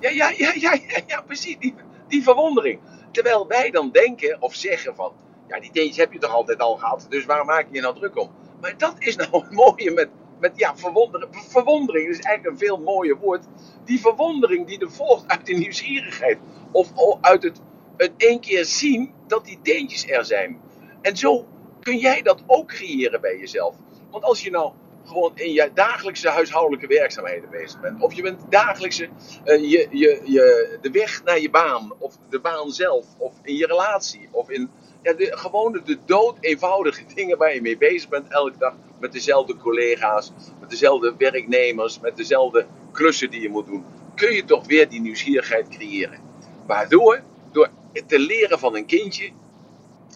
Ja, 0.00 0.10
ja, 0.10 0.32
ja, 0.36 0.52
ja, 0.54 0.72
ja, 0.86 1.00
ja, 1.06 1.20
precies, 1.20 1.56
die, 1.58 1.74
die 2.08 2.22
verwondering. 2.22 2.80
Terwijl 3.10 3.46
wij 3.46 3.70
dan 3.70 3.90
denken 3.90 4.36
of 4.40 4.54
zeggen 4.54 4.94
van, 4.94 5.12
ja, 5.48 5.60
die 5.60 5.70
teentjes 5.70 5.96
heb 5.96 6.12
je 6.12 6.18
toch 6.18 6.32
altijd 6.32 6.58
al 6.58 6.76
gehad, 6.76 7.06
dus 7.08 7.24
waar 7.24 7.44
maak 7.44 7.66
je 7.68 7.74
je 7.74 7.80
nou 7.80 7.94
druk 7.94 8.18
om? 8.18 8.30
Maar 8.60 8.74
dat 8.76 8.94
is 8.98 9.16
nou 9.16 9.28
het 9.32 9.50
mooie 9.50 9.90
met, 9.90 10.08
met 10.40 10.52
ja, 10.56 10.76
verwondering. 10.76 11.30
Verwondering 11.48 12.08
is 12.08 12.20
eigenlijk 12.20 12.60
een 12.60 12.66
veel 12.66 12.78
mooier 12.78 13.16
woord. 13.16 13.44
Die 13.84 14.00
verwondering 14.00 14.66
die 14.66 14.78
er 14.78 14.90
volgt 14.90 15.28
uit 15.28 15.46
de 15.46 15.54
nieuwsgierigheid. 15.54 16.38
Of 16.70 16.92
uit 17.20 17.42
het, 17.42 17.60
het 17.96 18.12
één 18.16 18.40
keer 18.40 18.64
zien 18.64 19.12
dat 19.26 19.44
die 19.44 19.58
teentjes 19.62 20.08
er 20.08 20.24
zijn. 20.24 20.60
En 21.02 21.16
zo 21.16 21.46
kun 21.86 21.98
jij 21.98 22.22
dat 22.22 22.42
ook 22.46 22.68
creëren 22.68 23.20
bij 23.20 23.38
jezelf. 23.38 23.74
Want 24.10 24.24
als 24.24 24.42
je 24.42 24.50
nou 24.50 24.72
gewoon 25.04 25.32
in 25.34 25.52
je 25.52 25.70
dagelijkse 25.74 26.28
huishoudelijke 26.28 26.86
werkzaamheden 26.86 27.50
bezig 27.50 27.80
bent. 27.80 28.02
Of 28.02 28.12
je 28.12 28.22
bent 28.22 28.40
dagelijkse, 28.48 29.08
uh, 29.44 29.70
je, 29.70 29.88
je, 29.90 30.20
je, 30.24 30.78
de 30.80 30.90
weg 30.90 31.24
naar 31.24 31.40
je 31.40 31.50
baan. 31.50 31.92
Of 31.98 32.16
de 32.28 32.40
baan 32.40 32.70
zelf. 32.70 33.06
Of 33.18 33.32
in 33.42 33.56
je 33.56 33.66
relatie. 33.66 34.28
Of 34.30 34.50
in 34.50 34.70
ja, 35.02 35.12
de, 35.12 35.36
gewoon 35.36 35.80
de 35.84 35.98
dood 36.04 36.36
eenvoudige 36.40 37.02
dingen 37.14 37.38
waar 37.38 37.54
je 37.54 37.62
mee 37.62 37.78
bezig 37.78 38.08
bent 38.08 38.28
elke 38.28 38.58
dag. 38.58 38.74
Met 39.00 39.12
dezelfde 39.12 39.56
collega's. 39.56 40.32
Met 40.60 40.70
dezelfde 40.70 41.14
werknemers. 41.18 42.00
Met 42.00 42.16
dezelfde 42.16 42.66
klussen 42.92 43.30
die 43.30 43.40
je 43.40 43.48
moet 43.48 43.66
doen. 43.66 43.84
Kun 44.14 44.32
je 44.32 44.44
toch 44.44 44.66
weer 44.66 44.88
die 44.88 45.00
nieuwsgierigheid 45.00 45.68
creëren. 45.68 46.18
Waardoor, 46.66 47.22
door 47.52 47.68
te 48.06 48.18
leren 48.18 48.58
van 48.58 48.76
een 48.76 48.86
kindje. 48.86 49.30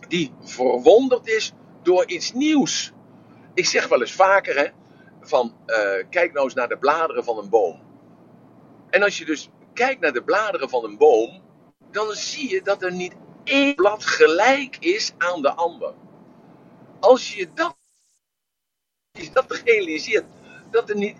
Die 0.09 0.33
verwonderd 0.43 1.29
is 1.29 1.53
door 1.83 2.07
iets 2.07 2.33
nieuws. 2.33 2.93
Ik 3.55 3.67
zeg 3.67 3.89
wel 3.89 4.01
eens 4.01 4.13
vaker, 4.13 4.57
hè, 4.57 4.67
van 5.21 5.57
uh, 5.67 5.77
kijk 6.11 6.33
nou 6.33 6.45
eens 6.45 6.55
naar 6.55 6.69
de 6.69 6.79
bladeren 6.79 7.25
van 7.25 7.39
een 7.39 7.49
boom. 7.49 7.81
En 8.91 9.03
als 9.03 9.19
je 9.19 9.25
dus 9.25 9.51
kijkt 9.73 10.01
naar 10.01 10.13
de 10.13 10.23
bladeren 10.23 10.69
van 10.69 10.85
een 10.85 10.97
boom, 10.99 11.43
dan 11.91 12.13
zie 12.13 12.51
je 12.51 12.63
dat 12.63 12.83
er 12.83 12.93
niet 12.93 13.15
één 13.45 13.75
blad 13.75 14.05
gelijk 14.05 14.77
is 14.77 15.13
aan 15.19 15.43
de 15.43 15.53
ander. 15.53 15.95
Als 17.01 17.35
je 17.35 17.49
dat, 17.55 17.77
dat 19.33 19.63
realiseert, 19.65 20.25
dat 20.71 20.91
er 20.91 20.97
niet 20.97 21.17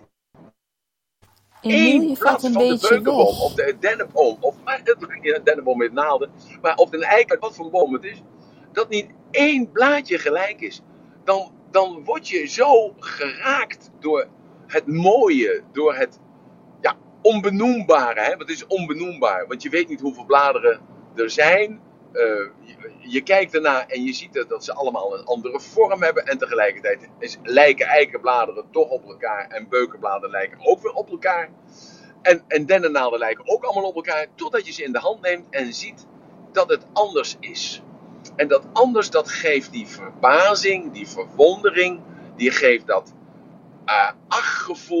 één 1.61 2.17
blad 2.17 2.41
van 2.41 2.51
de 2.51 2.77
beukenboom 2.81 3.39
of 3.39 3.53
de 3.53 3.77
dennenboom, 3.79 4.37
of 4.39 4.55
de 4.63 5.41
dennenboom 5.43 5.77
met 5.77 5.93
naalden, 5.93 6.31
maar 6.61 6.75
of 6.75 6.93
een 6.93 7.03
eiken, 7.03 7.39
wat 7.39 7.55
voor 7.55 7.69
boom 7.69 7.93
het 7.93 8.03
is, 8.03 8.21
dat 8.71 8.89
niet 8.89 9.09
één 9.31 9.71
blaadje 9.71 10.17
gelijk 10.17 10.61
is, 10.61 10.81
dan 11.23 11.51
dan 11.71 12.03
word 12.03 12.27
je 12.27 12.47
zo 12.47 12.93
geraakt 12.99 13.91
door 13.99 14.27
het 14.67 14.87
mooie, 14.87 15.63
door 15.71 15.95
het 15.95 16.19
ja, 16.81 16.97
onbenoembare. 17.21 18.21
Hè? 18.21 18.31
Het 18.31 18.49
is 18.49 18.67
onbenoembaar, 18.67 19.47
want 19.47 19.63
je 19.63 19.69
weet 19.69 19.87
niet 19.87 20.01
hoeveel 20.01 20.25
bladeren 20.25 20.79
er 21.15 21.29
zijn. 21.29 21.81
Je, 22.13 22.91
je, 22.99 23.21
kijkt 23.21 23.55
ernaar 23.55 23.85
en 23.87 24.03
je 24.03 24.13
ziet 24.13 24.45
dat 24.47 24.63
ze 24.63 24.73
allemaal 24.73 25.17
een 25.17 25.25
andere 25.25 25.59
vorm 25.59 26.01
hebben. 26.03 26.25
En 26.25 26.37
tegelijkertijd 26.37 27.09
is, 27.19 27.37
lijken 27.43 27.85
eikenbladeren 27.85 28.65
toch 28.71 28.89
op 28.89 29.05
elkaar. 29.05 29.47
En 29.47 29.69
beukenbladeren 29.69 30.29
lijken 30.29 30.59
ook 30.65 30.81
weer 30.81 30.93
op 30.93 31.09
elkaar. 31.09 31.49
En, 32.21 32.43
en 32.47 32.65
dennennaalden 32.65 33.19
lijken 33.19 33.47
ook 33.47 33.63
allemaal 33.63 33.89
op 33.89 33.95
elkaar. 33.95 34.27
Totdat 34.35 34.65
je 34.65 34.73
ze 34.73 34.83
in 34.83 34.91
de 34.91 34.99
hand 34.99 35.21
neemt 35.21 35.45
en 35.49 35.73
ziet 35.73 36.05
dat 36.51 36.69
het 36.69 36.85
anders 36.93 37.35
is. 37.39 37.83
En 38.41 38.47
dat 38.47 38.65
anders, 38.73 39.09
dat 39.09 39.29
geeft 39.29 39.71
die 39.71 39.87
verbazing, 39.87 40.91
die 40.91 41.07
verwondering, 41.07 41.99
die 42.35 42.51
geeft 42.51 42.87
dat 42.87 43.13
uh, 43.85 44.11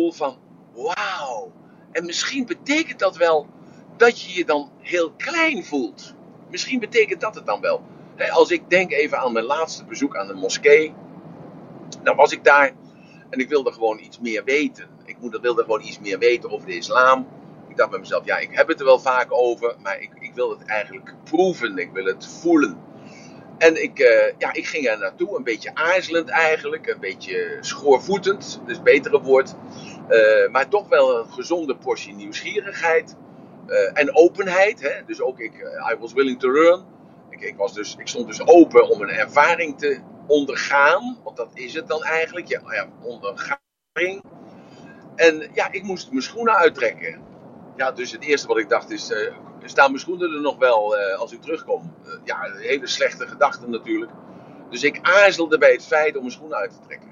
van 0.09 0.37
wauw. 0.73 1.51
En 1.91 2.05
misschien 2.05 2.45
betekent 2.45 2.99
dat 2.99 3.17
wel 3.17 3.47
dat 3.97 4.21
je 4.21 4.37
je 4.37 4.45
dan 4.45 4.71
heel 4.79 5.11
klein 5.11 5.65
voelt. 5.65 6.15
Misschien 6.49 6.79
betekent 6.79 7.21
dat 7.21 7.35
het 7.35 7.45
dan 7.45 7.61
wel. 7.61 7.81
als 8.31 8.51
ik 8.51 8.69
denk 8.69 8.91
even 8.91 9.17
aan 9.17 9.33
mijn 9.33 9.45
laatste 9.45 9.85
bezoek 9.85 10.17
aan 10.17 10.27
de 10.27 10.33
moskee, 10.33 10.93
dan 12.03 12.15
was 12.15 12.31
ik 12.31 12.43
daar 12.43 12.71
en 13.29 13.39
ik 13.39 13.49
wilde 13.49 13.71
gewoon 13.71 13.99
iets 13.99 14.19
meer 14.19 14.43
weten. 14.43 14.89
Ik 15.05 15.17
wilde 15.41 15.63
gewoon 15.63 15.81
iets 15.81 15.99
meer 15.99 16.19
weten 16.19 16.51
over 16.51 16.67
de 16.67 16.75
islam. 16.75 17.27
Ik 17.69 17.77
dacht 17.77 17.89
bij 17.89 17.99
mezelf, 17.99 18.25
ja, 18.25 18.37
ik 18.37 18.49
heb 18.51 18.67
het 18.67 18.79
er 18.79 18.85
wel 18.85 18.99
vaak 18.99 19.27
over, 19.29 19.75
maar 19.83 20.01
ik 20.01 20.11
ik 20.19 20.33
wil 20.33 20.49
het 20.49 20.65
eigenlijk 20.65 21.13
proeven, 21.23 21.77
ik 21.77 21.91
wil 21.91 22.05
het 22.05 22.27
voelen. 22.27 22.89
En 23.61 23.83
ik, 23.83 23.99
uh, 23.99 24.31
ja, 24.37 24.53
ik 24.53 24.65
ging 24.65 24.87
er 24.87 24.97
naartoe, 24.97 25.37
een 25.37 25.43
beetje 25.43 25.75
aarzelend 25.75 26.29
eigenlijk, 26.29 26.87
een 26.87 26.99
beetje 26.99 27.57
schoorvoetend, 27.59 28.61
dus 28.65 28.81
betere 28.81 29.21
woord. 29.21 29.55
Uh, 30.09 30.49
maar 30.51 30.67
toch 30.67 30.87
wel 30.87 31.19
een 31.19 31.31
gezonde 31.31 31.75
portie 31.75 32.13
nieuwsgierigheid 32.13 33.15
uh, 33.67 33.89
en 33.93 34.15
openheid. 34.15 34.81
Hè? 34.81 35.05
Dus 35.05 35.21
ook 35.21 35.39
ik, 35.39 35.53
I 35.93 35.95
was 35.99 36.13
willing 36.13 36.39
to 36.39 36.51
learn. 36.51 36.85
Ik, 37.29 37.55
was 37.57 37.73
dus, 37.73 37.95
ik 37.99 38.07
stond 38.07 38.27
dus 38.27 38.47
open 38.47 38.89
om 38.89 39.01
een 39.01 39.09
ervaring 39.09 39.77
te 39.77 39.99
ondergaan, 40.27 41.17
want 41.23 41.37
dat 41.37 41.49
is 41.53 41.73
het 41.73 41.87
dan 41.87 42.03
eigenlijk, 42.03 42.47
ja, 42.47 42.61
ja. 42.71 42.89
En 45.15 45.49
ja, 45.53 45.71
ik 45.71 45.83
moest 45.83 46.09
mijn 46.09 46.23
schoenen 46.23 46.55
uittrekken. 46.55 47.21
Ja, 47.75 47.91
dus 47.91 48.11
het 48.11 48.23
eerste 48.23 48.47
wat 48.47 48.57
ik 48.57 48.69
dacht 48.69 48.91
is, 48.91 49.13
staan 49.69 49.89
mijn 49.89 50.01
schoenen 50.01 50.33
er 50.33 50.41
nog 50.41 50.57
wel 50.57 50.97
uh, 50.97 51.19
als 51.19 51.31
ik 51.31 51.41
terugkom? 51.41 51.93
Uh, 52.05 52.13
ja, 52.23 52.37
hele 52.55 52.87
slechte 52.87 53.27
gedachte 53.27 53.69
natuurlijk. 53.69 54.11
Dus 54.69 54.83
ik 54.83 54.99
aarzelde 55.01 55.57
bij 55.57 55.71
het 55.71 55.85
feit 55.85 56.15
om 56.15 56.21
mijn 56.21 56.33
schoenen 56.33 56.57
uit 56.57 56.71
te 56.71 56.87
trekken. 56.87 57.09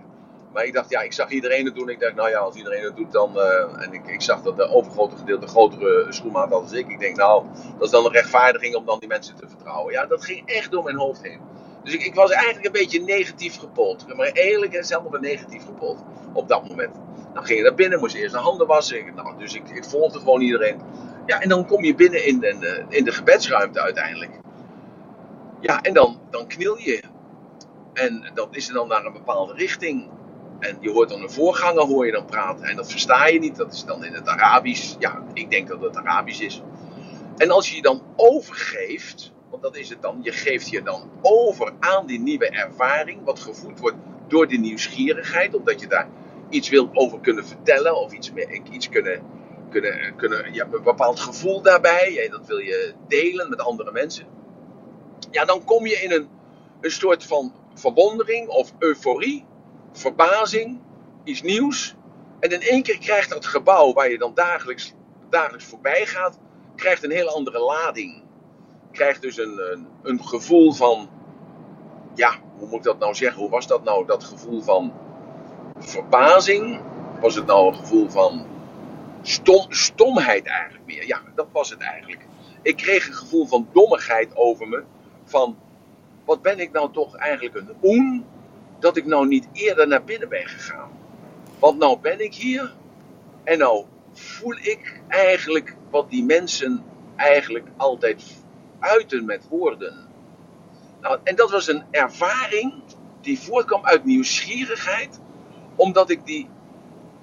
Maar 0.53 0.65
ik 0.65 0.73
dacht, 0.73 0.89
ja, 0.89 1.01
ik 1.01 1.13
zag 1.13 1.29
iedereen 1.29 1.65
het 1.65 1.75
doen. 1.75 1.89
Ik 1.89 1.99
dacht, 1.99 2.15
nou 2.15 2.29
ja, 2.29 2.39
als 2.39 2.55
iedereen 2.55 2.83
het 2.83 2.95
doet, 2.95 3.11
dan... 3.11 3.39
en 3.79 3.93
ik, 3.93 4.07
ik 4.07 4.21
zag 4.21 4.41
dat 4.41 4.57
de 4.57 4.69
overgrote 4.69 5.15
gedeelte 5.15 5.47
grotere 5.47 6.05
schoenmaat 6.09 6.49
had 6.49 6.61
als 6.61 6.71
ik. 6.71 6.87
Ik 6.87 6.99
denk, 6.99 7.15
nou, 7.15 7.45
dat 7.77 7.85
is 7.85 7.89
dan 7.89 8.05
een 8.05 8.11
rechtvaardiging 8.11 8.75
om 8.75 8.85
dan 8.85 8.99
die 8.99 9.07
mensen 9.07 9.35
te 9.35 9.47
vertrouwen. 9.47 9.93
Ja, 9.93 10.05
dat 10.05 10.25
ging 10.25 10.47
echt 10.47 10.71
door 10.71 10.83
mijn 10.83 10.97
hoofd 10.97 11.23
heen. 11.23 11.39
Dus 11.83 11.93
ik, 11.93 12.01
ik 12.03 12.15
was 12.15 12.31
eigenlijk 12.31 12.65
een 12.65 12.71
beetje 12.71 13.01
negatief 13.01 13.57
gepold. 13.57 14.15
Maar 14.15 14.31
eerlijk 14.31 14.73
en 14.73 14.85
zelf 14.85 15.13
een 15.13 15.21
negatief 15.21 15.65
gepold 15.65 16.03
op 16.33 16.47
dat 16.47 16.67
moment. 16.67 16.95
Dan 17.33 17.45
ging 17.45 17.57
je 17.57 17.65
naar 17.65 17.75
binnen, 17.75 17.99
moest 17.99 18.15
eerst 18.15 18.33
de 18.33 18.39
handen 18.39 18.67
wassen. 18.67 19.15
Nou, 19.15 19.37
dus 19.37 19.53
ik, 19.53 19.69
ik 19.69 19.83
volgde 19.83 20.19
gewoon 20.19 20.41
iedereen. 20.41 20.81
Ja, 21.25 21.41
en 21.41 21.49
dan 21.49 21.65
kom 21.65 21.83
je 21.83 21.95
binnen 21.95 22.25
in 22.25 22.39
de, 22.39 22.85
in 22.89 23.03
de 23.03 23.11
gebedsruimte 23.11 23.81
uiteindelijk. 23.81 24.31
Ja, 25.59 25.81
en 25.81 25.93
dan, 25.93 26.19
dan 26.29 26.47
kniel 26.47 26.77
je. 26.77 27.03
En 27.93 28.31
dan 28.33 28.47
is 28.51 28.67
dan 28.67 28.87
naar 28.87 29.05
een 29.05 29.13
bepaalde 29.13 29.53
richting. 29.53 30.09
En 30.59 30.77
je 30.79 30.91
hoort 30.91 31.09
dan 31.09 31.21
een 31.21 31.31
voorganger 31.31 31.83
hoor 31.83 32.05
je 32.05 32.11
dan 32.11 32.25
praten. 32.25 32.63
En 32.63 32.75
dat 32.75 32.91
versta 32.91 33.27
je 33.27 33.39
niet. 33.39 33.55
Dat 33.55 33.73
is 33.73 33.85
dan 33.85 34.05
in 34.05 34.13
het 34.13 34.27
Arabisch. 34.27 34.95
Ja, 34.99 35.23
ik 35.33 35.49
denk 35.49 35.67
dat 35.67 35.81
het 35.81 35.97
Arabisch 35.97 36.41
is. 36.41 36.61
En 37.37 37.51
als 37.51 37.69
je 37.69 37.75
je 37.75 37.81
dan 37.81 38.01
overgeeft. 38.15 39.31
Want 39.49 39.61
dat 39.61 39.75
is 39.75 39.89
het 39.89 40.01
dan. 40.01 40.19
Je 40.21 40.31
geeft 40.31 40.69
je 40.69 40.83
dan 40.83 41.09
over 41.21 41.73
aan 41.79 42.05
die 42.05 42.19
nieuwe 42.19 42.49
ervaring. 42.49 43.23
Wat 43.23 43.39
gevoed 43.39 43.79
wordt 43.79 43.97
door 44.27 44.47
die 44.47 44.59
nieuwsgierigheid. 44.59 45.55
Omdat 45.55 45.79
je 45.79 45.87
daar 45.87 46.09
iets 46.49 46.69
wil 46.69 46.89
over 46.93 47.19
kunnen 47.19 47.45
vertellen. 47.45 47.97
Of 47.97 48.13
iets, 48.13 48.31
iets 48.71 48.89
kunnen, 48.89 49.23
kunnen, 49.69 50.15
kunnen 50.15 50.53
ja, 50.53 50.67
een 50.71 50.83
bepaald 50.83 51.19
gevoel 51.19 51.61
daarbij. 51.61 52.13
Ja, 52.13 52.29
dat 52.29 52.47
wil 52.47 52.57
je 52.57 52.93
delen 53.07 53.49
met 53.49 53.61
andere 53.61 53.91
mensen. 53.91 54.25
Ja, 55.31 55.45
dan 55.45 55.63
kom 55.63 55.85
je 55.87 55.95
in 55.95 56.11
een, 56.11 56.29
een 56.81 56.91
soort 56.91 57.23
van 57.23 57.53
verwondering 57.73 58.47
of 58.47 58.73
euforie. 58.79 59.45
Verbazing. 59.91 60.81
Iets 61.23 61.41
nieuws. 61.41 61.95
En 62.39 62.51
in 62.51 62.61
één 62.61 62.83
keer 62.83 62.97
krijgt 62.97 63.29
dat 63.29 63.45
gebouw 63.45 63.93
waar 63.93 64.09
je 64.09 64.17
dan 64.17 64.33
dagelijks, 64.33 64.93
dagelijks 65.29 65.65
voorbij 65.65 66.05
gaat. 66.05 66.39
Krijgt 66.75 67.03
een 67.03 67.11
hele 67.11 67.31
andere 67.31 67.59
lading. 67.59 68.23
Krijgt 68.91 69.21
dus 69.21 69.37
een, 69.37 69.87
een, 70.03 70.23
gevoel 70.23 70.71
van. 70.71 71.09
Ja, 72.15 72.33
hoe 72.57 72.67
moet 72.67 72.77
ik 72.77 72.83
dat 72.83 72.99
nou 72.99 73.13
zeggen? 73.13 73.41
Hoe 73.41 73.49
was 73.49 73.67
dat 73.67 73.83
nou? 73.83 74.05
Dat 74.05 74.23
gevoel 74.23 74.61
van 74.61 74.93
verbazing? 75.77 76.81
Was 77.21 77.35
het 77.35 77.45
nou 77.45 77.67
een 77.67 77.75
gevoel 77.75 78.09
van 78.09 78.45
stom, 79.21 79.65
stomheid 79.69 80.45
eigenlijk 80.45 80.85
meer? 80.85 81.07
Ja, 81.07 81.21
dat 81.35 81.47
was 81.51 81.69
het 81.69 81.79
eigenlijk. 81.79 82.25
Ik 82.61 82.75
kreeg 82.75 83.07
een 83.07 83.13
gevoel 83.13 83.45
van 83.45 83.67
dommigheid 83.73 84.35
over 84.35 84.67
me. 84.67 84.83
Van, 85.23 85.57
wat 86.25 86.41
ben 86.41 86.59
ik 86.59 86.71
nou 86.71 86.91
toch 86.91 87.15
eigenlijk 87.15 87.55
een 87.55 87.75
oen 87.83 88.25
dat 88.79 88.97
ik 88.97 89.05
nou 89.05 89.27
niet 89.27 89.47
eerder 89.53 89.87
naar 89.87 90.03
binnen 90.03 90.29
ben 90.29 90.47
gegaan. 90.47 90.91
Want 91.59 91.77
nou 91.77 91.99
ben 91.99 92.19
ik 92.23 92.33
hier 92.33 92.75
en 93.43 93.57
nou 93.57 93.85
voel 94.13 94.57
ik 94.61 95.01
eigenlijk 95.07 95.75
wat 95.89 96.09
die 96.09 96.23
mensen 96.23 96.83
eigenlijk 97.15 97.67
altijd 97.77 98.38
uiten 98.79 99.25
met 99.25 99.47
woorden. 99.49 100.07
Nou, 101.01 101.19
en 101.23 101.35
dat 101.35 101.51
was 101.51 101.67
een 101.67 101.83
ervaring 101.91 102.73
die 103.21 103.39
voortkwam 103.39 103.85
uit 103.85 104.05
nieuwsgierigheid 104.05 105.19
omdat 105.75 106.09
ik 106.09 106.25
die. 106.25 106.49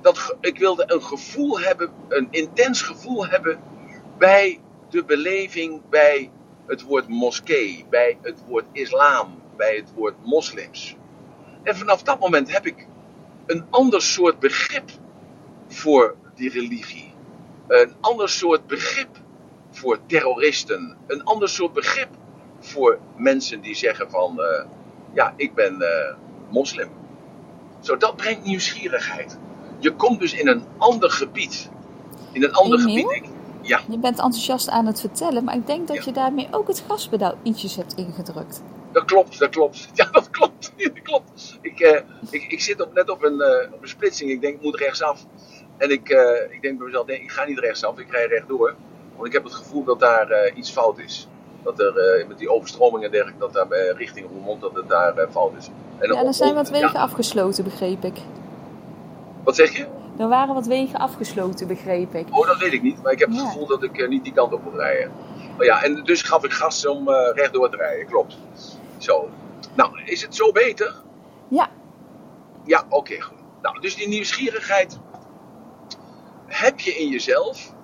Dat, 0.00 0.36
ik 0.40 0.58
wilde 0.58 0.84
een 0.86 1.02
gevoel 1.02 1.60
hebben, 1.60 1.92
een 2.08 2.28
intens 2.30 2.82
gevoel 2.82 3.26
hebben 3.26 3.60
bij 4.18 4.60
de 4.90 5.04
beleving 5.04 5.88
bij 5.88 6.30
het 6.66 6.82
woord 6.82 7.08
moskee, 7.08 7.86
bij 7.90 8.18
het 8.22 8.42
woord 8.46 8.64
islam, 8.72 9.42
bij 9.56 9.76
het 9.76 9.92
woord 9.94 10.14
moslims. 10.25 10.96
En 11.62 11.76
vanaf 11.76 12.02
dat 12.02 12.20
moment 12.20 12.52
heb 12.52 12.66
ik 12.66 12.86
een 13.46 13.66
ander 13.70 14.02
soort 14.02 14.38
begrip 14.38 14.90
voor 15.68 16.16
die 16.34 16.50
religie. 16.50 17.14
Een 17.66 17.94
ander 18.00 18.28
soort 18.28 18.66
begrip 18.66 19.08
voor 19.76 19.99
terroristen. 20.06 20.97
Een 21.06 21.25
ander 21.25 21.49
soort 21.49 21.73
begrip 21.73 22.09
voor 22.61 22.99
mensen 23.16 23.61
die 23.61 23.75
zeggen 23.75 24.11
van, 24.11 24.35
uh, 24.38 24.64
ja, 25.14 25.35
ik 25.37 25.54
ben 25.54 25.75
uh, 25.80 26.14
moslim. 26.50 26.88
Zo, 27.80 27.97
dat 27.97 28.16
brengt 28.16 28.45
nieuwsgierigheid. 28.45 29.38
Je 29.78 29.92
komt 29.92 30.21
dus 30.21 30.33
in 30.33 30.49
een 30.49 30.64
ander 30.78 31.11
gebied. 31.11 31.71
In 32.33 32.45
een 32.45 32.52
ander 32.52 32.80
Emiel? 32.80 33.09
gebied. 33.09 33.30
Ja. 33.62 33.80
Je 33.88 33.99
bent 33.99 34.18
enthousiast 34.18 34.68
aan 34.68 34.87
het 34.87 35.00
vertellen, 35.00 35.45
maar 35.45 35.56
ik 35.56 35.66
denk 35.66 35.88
dat 35.88 36.04
je 36.04 36.12
daarmee 36.12 36.49
ook 36.50 36.68
het 36.68 36.85
gaspedaal 36.88 37.35
ietsjes 37.42 37.76
hebt 37.76 37.95
ingedrukt. 37.95 38.62
Dat 38.92 39.04
klopt, 39.04 39.38
dat 39.38 39.50
klopt. 39.50 39.88
Ja, 39.95 40.09
dat 40.11 40.30
klopt. 40.30 40.73
Dat 40.76 41.02
klopt. 41.02 41.59
Ik, 41.61 41.80
uh, 41.80 42.00
ik, 42.30 42.45
ik 42.49 42.61
zit 42.61 42.80
op, 42.80 42.95
net 42.95 43.11
op 43.11 43.25
een, 43.25 43.35
uh, 43.35 43.73
op 43.73 43.83
een 43.83 43.88
splitsing. 43.88 44.30
Ik 44.30 44.40
denk, 44.40 44.54
ik 44.54 44.62
moet 44.62 44.76
rechtsaf. 44.76 45.26
En 45.76 45.90
ik, 45.90 46.09
uh, 46.09 46.18
ik 46.50 46.62
denk 46.62 46.78
bij 46.78 46.87
mezelf, 46.87 47.06
nee, 47.06 47.21
ik 47.21 47.30
ga 47.30 47.45
niet 47.45 47.59
rechtsaf. 47.59 47.99
Ik 47.99 48.11
rij 48.11 48.26
rechtdoor. 48.26 48.75
Want 49.16 49.26
ik 49.26 49.32
heb 49.32 49.44
het 49.44 49.54
gevoel 49.54 49.85
dat 49.85 50.00
daar 50.00 50.52
iets 50.54 50.70
fout 50.70 50.99
is. 50.99 51.28
Dat 51.62 51.80
er 51.80 52.25
met 52.28 52.38
die 52.38 52.50
overstroming 52.50 53.04
en 53.04 53.11
dergelijke, 53.11 53.40
dat 53.40 53.52
daar 53.52 53.96
richting 53.96 54.26
Roermond, 54.30 54.61
dat 54.61 54.75
het 54.75 54.88
daar 54.88 55.14
fout 55.30 55.52
is. 55.58 55.70
En 55.99 56.12
ja, 56.12 56.25
er 56.25 56.35
zijn 56.35 56.54
wat 56.54 56.68
wegen 56.68 56.92
ja. 56.92 57.00
afgesloten, 57.00 57.64
begreep 57.64 58.04
ik. 58.04 58.20
Wat 59.44 59.56
zeg 59.56 59.76
je? 59.76 59.87
Er 60.18 60.28
waren 60.28 60.54
wat 60.54 60.66
wegen 60.66 60.99
afgesloten, 60.99 61.66
begreep 61.66 62.14
ik. 62.14 62.26
Oh, 62.30 62.46
dat 62.46 62.58
weet 62.58 62.73
ik 62.73 62.82
niet. 62.82 63.02
Maar 63.02 63.12
ik 63.12 63.18
heb 63.18 63.28
het 63.28 63.38
ja. 63.38 63.46
gevoel 63.46 63.66
dat 63.66 63.82
ik 63.82 64.08
niet 64.08 64.25
die 64.25 64.32
kant 64.32 64.52
op 64.52 64.62
wil 64.62 64.80
rijden. 64.80 65.12
Oh 65.58 65.64
ja, 65.64 65.82
en 65.82 66.04
dus 66.04 66.23
gaf 66.23 66.44
ik 66.44 66.52
gas 66.52 66.87
om 66.87 67.08
uh, 67.08 67.14
rechtdoor 67.35 67.70
te 67.70 67.76
rijden. 67.76 68.06
Klopt. 68.06 68.38
Zo. 68.99 69.28
Nou, 69.75 70.00
is 70.04 70.23
het 70.23 70.35
zo 70.35 70.52
beter? 70.52 70.94
Ja. 71.49 71.68
Ja, 72.64 72.85
oké, 72.85 72.96
okay, 72.96 73.20
goed. 73.20 73.38
Nou, 73.62 73.80
dus 73.80 73.96
die 73.96 74.08
nieuwsgierigheid 74.08 74.99
heb 76.46 76.80
je 76.80 76.90
in 76.90 77.08
jezelf. 77.08 77.75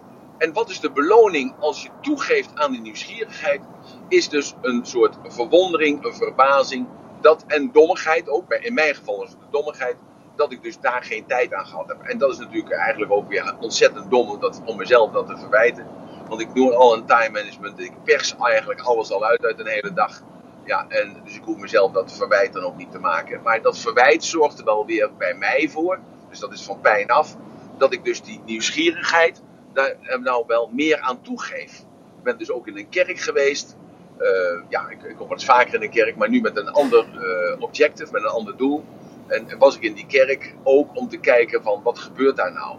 En 0.43 0.53
wat 0.53 0.71
is 0.71 0.81
de 0.81 0.91
beloning 0.91 1.55
als 1.59 1.83
je 1.83 1.89
toegeeft 2.01 2.51
aan 2.55 2.73
die 2.73 2.81
nieuwsgierigheid? 2.81 3.61
Is 4.09 4.29
dus 4.29 4.55
een 4.61 4.87
soort 4.87 5.17
verwondering, 5.23 6.05
een 6.05 6.15
verbazing, 6.15 6.87
dat, 7.21 7.45
en 7.47 7.71
dommigheid 7.73 8.29
ook, 8.29 8.53
in 8.53 8.75
mijn 8.75 8.95
geval 8.95 9.23
is 9.23 9.31
het 9.31 9.41
de 9.41 9.47
dommigheid, 9.51 9.97
dat 10.37 10.53
ik 10.53 10.63
dus 10.63 10.81
daar 10.81 11.03
geen 11.03 11.27
tijd 11.27 11.55
aan 11.55 11.67
gehad 11.67 11.89
heb. 11.89 12.03
En 12.03 12.19
dat 12.19 12.31
is 12.33 12.39
natuurlijk 12.39 12.73
eigenlijk 12.73 13.13
ook 13.13 13.29
weer 13.29 13.55
ontzettend 13.61 14.11
dom 14.11 14.29
om, 14.31 14.41
dat, 14.41 14.63
om 14.65 14.77
mezelf 14.77 15.13
dat 15.13 15.27
te 15.27 15.37
verwijten. 15.37 15.87
Want 16.29 16.41
ik 16.41 16.55
doe 16.55 16.75
al 16.75 16.95
een 16.95 17.07
time 17.07 17.31
management, 17.31 17.81
ik 17.81 18.03
pers 18.05 18.35
eigenlijk 18.39 18.81
alles 18.81 19.13
al 19.13 19.25
uit 19.25 19.45
uit 19.45 19.59
een 19.59 19.67
hele 19.67 19.93
dag. 19.93 20.23
Ja, 20.65 20.87
en 20.89 21.17
dus 21.25 21.35
ik 21.35 21.45
hoef 21.45 21.57
mezelf 21.57 21.93
dat 21.93 22.13
verwijt 22.13 22.53
dan 22.53 22.65
ook 22.65 22.77
niet 22.77 22.91
te 22.91 22.99
maken. 22.99 23.43
Maar 23.43 23.63
dat 23.63 23.79
verwijt 23.79 24.25
zorgt 24.25 24.59
er 24.59 24.65
wel 24.65 24.87
weer 24.87 25.11
bij 25.19 25.35
mij 25.35 25.69
voor, 25.69 26.01
dus 26.31 26.39
dat 26.39 26.53
is 26.53 26.63
van 26.63 26.81
pijn 26.81 27.09
af, 27.09 27.37
dat 27.79 27.93
ik 27.93 28.05
dus 28.05 28.23
die 28.23 28.41
nieuwsgierigheid 28.45 29.43
daar 29.73 30.21
nou 30.21 30.45
wel 30.47 30.71
meer 30.73 31.01
aan 31.01 31.23
toegeef. 31.23 31.79
Ik 32.19 32.23
ben 32.23 32.39
dus 32.39 32.51
ook 32.51 32.67
in 32.67 32.77
een 32.77 32.89
kerk 32.89 33.19
geweest 33.19 33.77
uh, 34.23 34.63
ja, 34.69 34.89
ik, 34.89 35.03
ik, 35.03 35.17
kom 35.17 35.29
wat 35.29 35.45
vaker 35.45 35.75
in 35.75 35.83
een 35.83 35.91
kerk, 35.91 36.17
maar 36.17 36.29
nu 36.29 36.41
met 36.41 36.57
een 36.57 36.69
ander 36.69 37.07
uh, 37.15 37.63
objective, 37.63 38.13
met 38.13 38.23
een 38.23 38.29
ander 38.29 38.57
doel. 38.57 38.85
En, 39.27 39.49
en, 39.49 39.59
was 39.59 39.77
ik 39.77 39.83
in 39.83 39.95
die 39.95 40.07
kerk 40.07 40.55
ook 40.63 40.97
om 40.97 41.09
te 41.09 41.17
kijken 41.17 41.63
van 41.63 41.83
wat 41.83 41.99
gebeurt 41.99 42.37
daar 42.37 42.53
nou? 42.53 42.77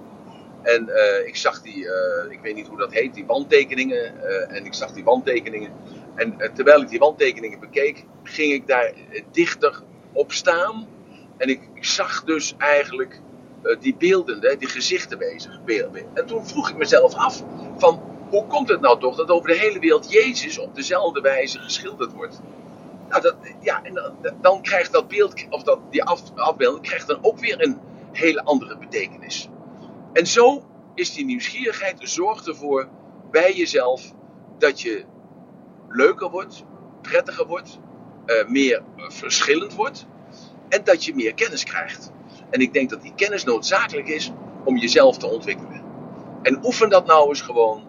En 0.62 0.90
uh, 0.90 1.28
ik 1.28 1.36
zag 1.36 1.62
die, 1.62 1.88
ik 2.30 2.40
weet 2.42 2.56
niet 2.56 2.68
hoe 2.68 2.78
dat 2.78 2.94
heet, 2.94 3.14
die 3.14 3.26
wandtekeningen. 3.26 4.22
en 4.50 4.66
ik 4.66 4.74
zag 4.74 4.92
die 4.92 5.04
wandtekeningen. 5.04 5.72
En 6.16 6.52
terwijl 6.54 6.82
ik 6.82 6.90
die 6.90 7.00
wandtekeningen 7.00 7.60
bekeek, 7.60 8.06
ging 8.24 8.54
ik 8.54 8.68
daar 8.68 8.94
dichter 9.32 9.82
op 10.12 10.32
staan. 10.32 10.88
En 11.38 11.50
ik, 11.50 11.70
ik 11.74 11.86
zag 11.86 12.24
dus 12.24 12.56
eigenlijk 12.58 13.20
die 13.80 13.96
beelden, 13.96 14.60
die 14.60 14.68
gezichten 14.68 15.18
bezig. 15.18 15.60
En 16.14 16.26
toen 16.26 16.48
vroeg 16.48 16.70
ik 16.70 16.78
mezelf 16.78 17.14
af 17.14 17.44
van 17.78 18.02
hoe 18.30 18.48
komt 18.48 18.70
het 18.70 18.82
nou 18.82 19.00
toch 19.00 19.16
dat 19.16 19.30
over 19.30 19.48
de 19.48 19.58
hele 19.58 19.80
wereld 19.80 20.12
Jezus 20.12 20.58
op 20.58 20.76
dezelfde 20.76 21.22
wijze 21.22 21.60
geschilderd 21.60 22.14
wordt? 22.14 22.42
Nou, 23.10 23.22
dat, 23.22 23.36
ja, 23.62 23.84
en 23.84 23.94
dan, 23.94 24.36
dan 24.42 24.62
krijgt 24.62 24.92
dat 24.92 25.08
beeld, 25.08 25.46
of 25.50 25.64
dat, 25.64 25.80
die 25.90 26.04
af, 26.04 26.36
afbeelding, 26.36 26.86
krijgt 26.86 27.08
dan 27.08 27.20
ook 27.22 27.40
weer 27.40 27.62
een 27.62 27.80
hele 28.12 28.44
andere 28.44 28.78
betekenis. 28.78 29.50
En 30.14 30.28
zo 30.28 30.64
is 30.96 31.14
die 31.14 31.26
nieuwsgierigheid, 31.26 32.00
zorgt 32.00 32.48
ervoor 32.48 32.90
bij 33.32 33.54
jezelf 33.54 34.14
dat 34.58 34.82
je 34.82 35.06
leuker 35.90 36.30
wordt, 36.30 36.64
prettiger 37.02 37.46
wordt, 37.46 37.80
uh, 38.26 38.48
meer 38.48 38.84
verschillend 38.98 39.74
wordt 39.74 40.06
en 40.70 40.84
dat 40.84 41.06
je 41.06 41.16
meer 41.16 41.34
kennis 41.34 41.64
krijgt. 41.64 42.12
En 42.54 42.60
ik 42.60 42.74
denk 42.74 42.90
dat 42.90 43.02
die 43.02 43.14
kennis 43.16 43.44
noodzakelijk 43.44 44.08
is 44.08 44.32
om 44.64 44.78
jezelf 44.78 45.18
te 45.18 45.28
ontwikkelen. 45.28 45.82
En 46.42 46.66
oefen 46.66 46.90
dat 46.90 47.06
nou 47.06 47.30
eens 47.30 47.42
gewoon 47.42 47.84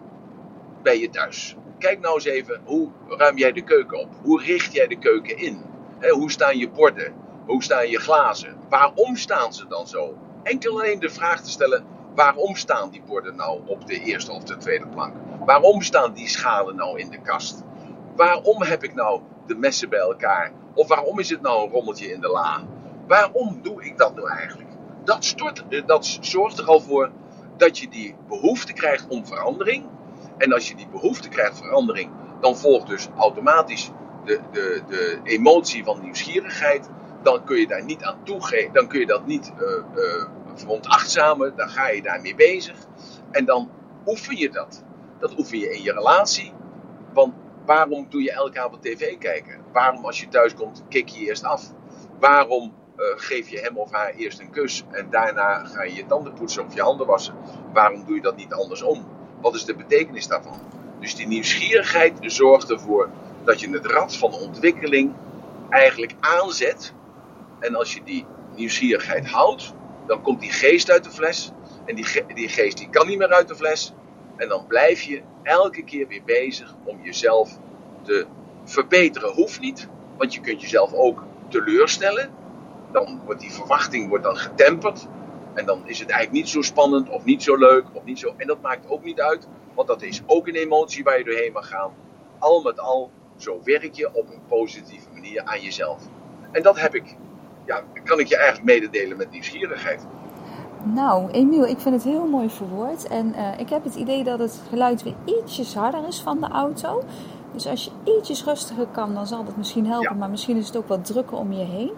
bij 0.81 0.99
je 0.99 1.09
thuis. 1.09 1.55
Kijk 1.79 1.99
nou 1.99 2.13
eens 2.13 2.25
even, 2.25 2.61
hoe 2.63 2.89
ruim 3.07 3.37
jij 3.37 3.51
de 3.51 3.61
keuken 3.61 3.99
op? 3.99 4.07
Hoe 4.23 4.43
richt 4.43 4.73
jij 4.73 4.87
de 4.87 4.97
keuken 4.97 5.37
in? 5.37 5.61
hoe 6.09 6.31
staan 6.31 6.57
je 6.57 6.69
borden? 6.69 7.13
Hoe 7.45 7.63
staan 7.63 7.89
je 7.89 7.99
glazen? 7.99 8.55
Waarom 8.69 9.15
staan 9.15 9.53
ze 9.53 9.67
dan 9.67 9.87
zo? 9.87 10.17
Enkel 10.43 10.79
alleen 10.79 10.99
de 10.99 11.09
vraag 11.09 11.41
te 11.41 11.49
stellen, 11.49 11.85
waarom 12.15 12.55
staan 12.55 12.89
die 12.89 13.01
borden 13.07 13.35
nou 13.35 13.59
op 13.65 13.87
de 13.87 13.99
eerste 14.03 14.31
of 14.31 14.43
de 14.43 14.57
tweede 14.57 14.87
plank? 14.87 15.13
Waarom 15.45 15.81
staan 15.81 16.13
die 16.13 16.27
schalen 16.27 16.75
nou 16.75 16.99
in 16.99 17.09
de 17.09 17.21
kast? 17.21 17.63
Waarom 18.15 18.61
heb 18.61 18.83
ik 18.83 18.93
nou 18.93 19.21
de 19.47 19.55
messen 19.55 19.89
bij 19.89 19.99
elkaar? 19.99 20.51
Of 20.73 20.87
waarom 20.87 21.19
is 21.19 21.29
het 21.29 21.41
nou 21.41 21.63
een 21.63 21.71
rommeltje 21.71 22.11
in 22.11 22.21
de 22.21 22.27
la? 22.27 22.63
Waarom 23.07 23.59
doe 23.61 23.83
ik 23.83 23.97
dat 23.97 24.15
nou 24.15 24.29
eigenlijk? 24.29 24.69
Dat, 25.03 25.25
stort, 25.25 25.63
dat 25.85 26.17
zorgt 26.21 26.57
er 26.57 26.65
al 26.65 26.79
voor 26.79 27.11
dat 27.57 27.77
je 27.79 27.87
die 27.87 28.15
behoefte 28.27 28.73
krijgt 28.73 29.07
om 29.07 29.25
verandering. 29.25 29.85
En 30.37 30.53
als 30.53 30.67
je 30.67 30.75
die 30.75 30.87
behoefte 30.87 31.29
krijgt 31.29 31.57
verandering, 31.57 32.11
dan 32.41 32.57
volgt 32.57 32.87
dus 32.87 33.07
automatisch 33.17 33.91
de, 34.25 34.39
de, 34.51 34.81
de 34.87 35.19
emotie 35.23 35.83
van 35.83 36.01
nieuwsgierigheid. 36.01 36.89
Dan 37.23 37.43
kun 37.43 37.57
je 37.57 37.67
daar 37.67 37.83
niet 37.83 38.03
aan 38.03 38.23
toegeven, 38.23 38.73
dan 38.73 38.87
kun 38.87 38.99
je 38.99 39.05
dat 39.05 39.25
niet 39.25 39.53
uh, 39.59 39.67
uh, 39.95 40.25
veronachtzamen, 40.53 41.55
dan 41.55 41.69
ga 41.69 41.89
je 41.89 42.01
daarmee 42.01 42.35
bezig. 42.35 42.75
En 43.31 43.45
dan 43.45 43.69
oefen 44.05 44.37
je 44.37 44.49
dat. 44.49 44.83
Dat 45.19 45.37
oefen 45.37 45.59
je 45.59 45.75
in 45.75 45.83
je 45.83 45.93
relatie. 45.93 46.53
Want 47.13 47.33
waarom 47.65 48.07
doe 48.09 48.21
je 48.21 48.31
elke 48.31 48.59
avond 48.61 48.81
tv 48.81 49.17
kijken? 49.17 49.61
Waarom 49.71 50.05
als 50.05 50.19
je 50.19 50.27
thuis 50.27 50.53
komt, 50.53 50.83
kik 50.89 51.07
je 51.07 51.25
eerst 51.25 51.43
af? 51.43 51.71
Waarom 52.19 52.73
uh, 52.97 53.05
geef 53.15 53.49
je 53.49 53.59
hem 53.59 53.77
of 53.77 53.91
haar 53.91 54.13
eerst 54.13 54.39
een 54.39 54.49
kus 54.49 54.83
en 54.91 55.09
daarna 55.09 55.65
ga 55.65 55.83
je 55.83 55.95
je 55.95 56.05
tanden 56.05 56.33
poetsen 56.33 56.65
of 56.65 56.73
je 56.73 56.81
handen 56.81 57.07
wassen? 57.07 57.35
Waarom 57.73 58.05
doe 58.05 58.15
je 58.15 58.21
dat 58.21 58.35
niet 58.35 58.53
andersom? 58.53 59.05
Wat 59.41 59.55
is 59.55 59.65
de 59.65 59.75
betekenis 59.75 60.27
daarvan? 60.27 60.59
Dus 60.99 61.15
die 61.15 61.27
nieuwsgierigheid 61.27 62.17
zorgt 62.21 62.71
ervoor 62.71 63.09
dat 63.43 63.59
je 63.59 63.69
het 63.69 63.85
rad 63.85 64.15
van 64.15 64.33
ontwikkeling 64.33 65.13
eigenlijk 65.69 66.13
aanzet. 66.19 66.93
En 67.59 67.75
als 67.75 67.93
je 67.93 68.03
die 68.03 68.25
nieuwsgierigheid 68.55 69.27
houdt, 69.27 69.73
dan 70.07 70.21
komt 70.21 70.39
die 70.39 70.51
geest 70.51 70.91
uit 70.91 71.03
de 71.03 71.11
fles. 71.11 71.51
En 71.85 71.95
die, 71.95 72.05
die 72.33 72.49
geest 72.49 72.77
die 72.77 72.89
kan 72.89 73.07
niet 73.07 73.17
meer 73.17 73.33
uit 73.33 73.47
de 73.47 73.55
fles. 73.55 73.93
En 74.35 74.49
dan 74.49 74.67
blijf 74.67 75.01
je 75.01 75.21
elke 75.43 75.83
keer 75.83 76.07
weer 76.07 76.23
bezig 76.25 76.75
om 76.83 77.01
jezelf 77.03 77.57
te 78.01 78.25
verbeteren. 78.63 79.33
Hoeft 79.33 79.59
niet, 79.59 79.87
want 80.17 80.33
je 80.33 80.41
kunt 80.41 80.61
jezelf 80.61 80.93
ook 80.93 81.23
teleurstellen. 81.47 82.29
Dan 82.95 83.21
wordt 83.25 83.41
die 83.41 83.51
verwachting 83.51 84.09
wordt 84.09 84.23
dan 84.23 84.37
getemperd. 84.37 85.07
En 85.53 85.65
dan 85.65 85.81
is 85.85 85.99
het 85.99 86.09
eigenlijk 86.09 86.43
niet 86.43 86.53
zo 86.53 86.61
spannend 86.61 87.09
of 87.09 87.23
niet 87.23 87.43
zo 87.43 87.55
leuk 87.55 87.85
of 87.93 88.03
niet 88.03 88.19
zo. 88.19 88.33
En 88.37 88.47
dat 88.47 88.61
maakt 88.61 88.89
ook 88.89 89.03
niet 89.03 89.21
uit, 89.21 89.47
want 89.73 89.87
dat 89.87 90.01
is 90.01 90.21
ook 90.25 90.47
een 90.47 90.55
emotie 90.55 91.03
waar 91.03 91.17
je 91.17 91.23
doorheen 91.23 91.51
mag 91.51 91.67
gaan. 91.67 91.91
Al 92.39 92.61
met 92.61 92.79
al, 92.79 93.09
zo 93.37 93.59
werk 93.63 93.93
je 93.93 94.13
op 94.13 94.29
een 94.29 94.41
positieve 94.47 95.07
manier 95.13 95.41
aan 95.43 95.61
jezelf. 95.61 96.03
En 96.51 96.63
dat 96.63 96.79
heb 96.79 96.95
ik, 96.95 97.15
ja, 97.65 97.83
kan 98.03 98.19
ik 98.19 98.27
je 98.27 98.37
eigenlijk 98.37 98.65
mededelen 98.65 99.17
met 99.17 99.31
nieuwsgierigheid. 99.31 100.05
Nou, 100.83 101.31
Emiel, 101.31 101.65
ik 101.65 101.79
vind 101.79 101.95
het 101.95 102.03
heel 102.03 102.27
mooi 102.27 102.49
verwoord. 102.49 103.07
En 103.07 103.33
uh, 103.35 103.59
ik 103.59 103.69
heb 103.69 103.83
het 103.83 103.95
idee 103.95 104.23
dat 104.23 104.39
het 104.39 104.61
geluid 104.69 105.03
weer 105.03 105.15
ietsjes 105.25 105.75
harder 105.75 106.07
is 106.07 106.21
van 106.21 106.39
de 106.39 106.47
auto. 106.47 107.03
Dus 107.51 107.67
als 107.67 107.83
je 107.83 108.11
ietsjes 108.17 108.43
rustiger 108.43 108.87
kan, 108.87 109.13
dan 109.13 109.27
zal 109.27 109.43
dat 109.43 109.57
misschien 109.57 109.87
helpen. 109.87 110.13
Ja. 110.13 110.19
Maar 110.19 110.29
misschien 110.29 110.57
is 110.57 110.67
het 110.67 110.77
ook 110.77 110.87
wat 110.87 111.05
drukker 111.05 111.37
om 111.37 111.51
je 111.51 111.63
heen. 111.63 111.91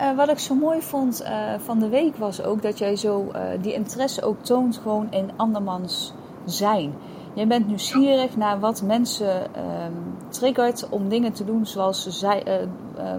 Uh, 0.00 0.16
wat 0.16 0.28
ik 0.28 0.38
zo 0.38 0.54
mooi 0.54 0.82
vond 0.82 1.22
uh, 1.22 1.28
van 1.58 1.78
de 1.78 1.88
week 1.88 2.16
was 2.16 2.42
ook 2.42 2.62
dat 2.62 2.78
jij 2.78 2.96
zo 2.96 3.32
die 3.60 3.72
interesse 3.72 4.22
ook 4.22 4.42
toont 4.42 4.76
gewoon 4.82 5.06
in 5.10 5.30
andermans 5.36 6.12
zijn. 6.44 6.94
Jij 7.34 7.46
bent 7.46 7.66
nieuwsgierig 7.66 8.36
naar 8.36 8.60
wat 8.60 8.82
mensen 8.82 9.50
uh, 9.56 9.62
triggert 10.28 10.88
om 10.88 11.08
dingen 11.08 11.32
te 11.32 11.44
doen 11.44 11.66
zoals 11.66 12.02
ze, 12.02 12.10
zij, 12.10 12.68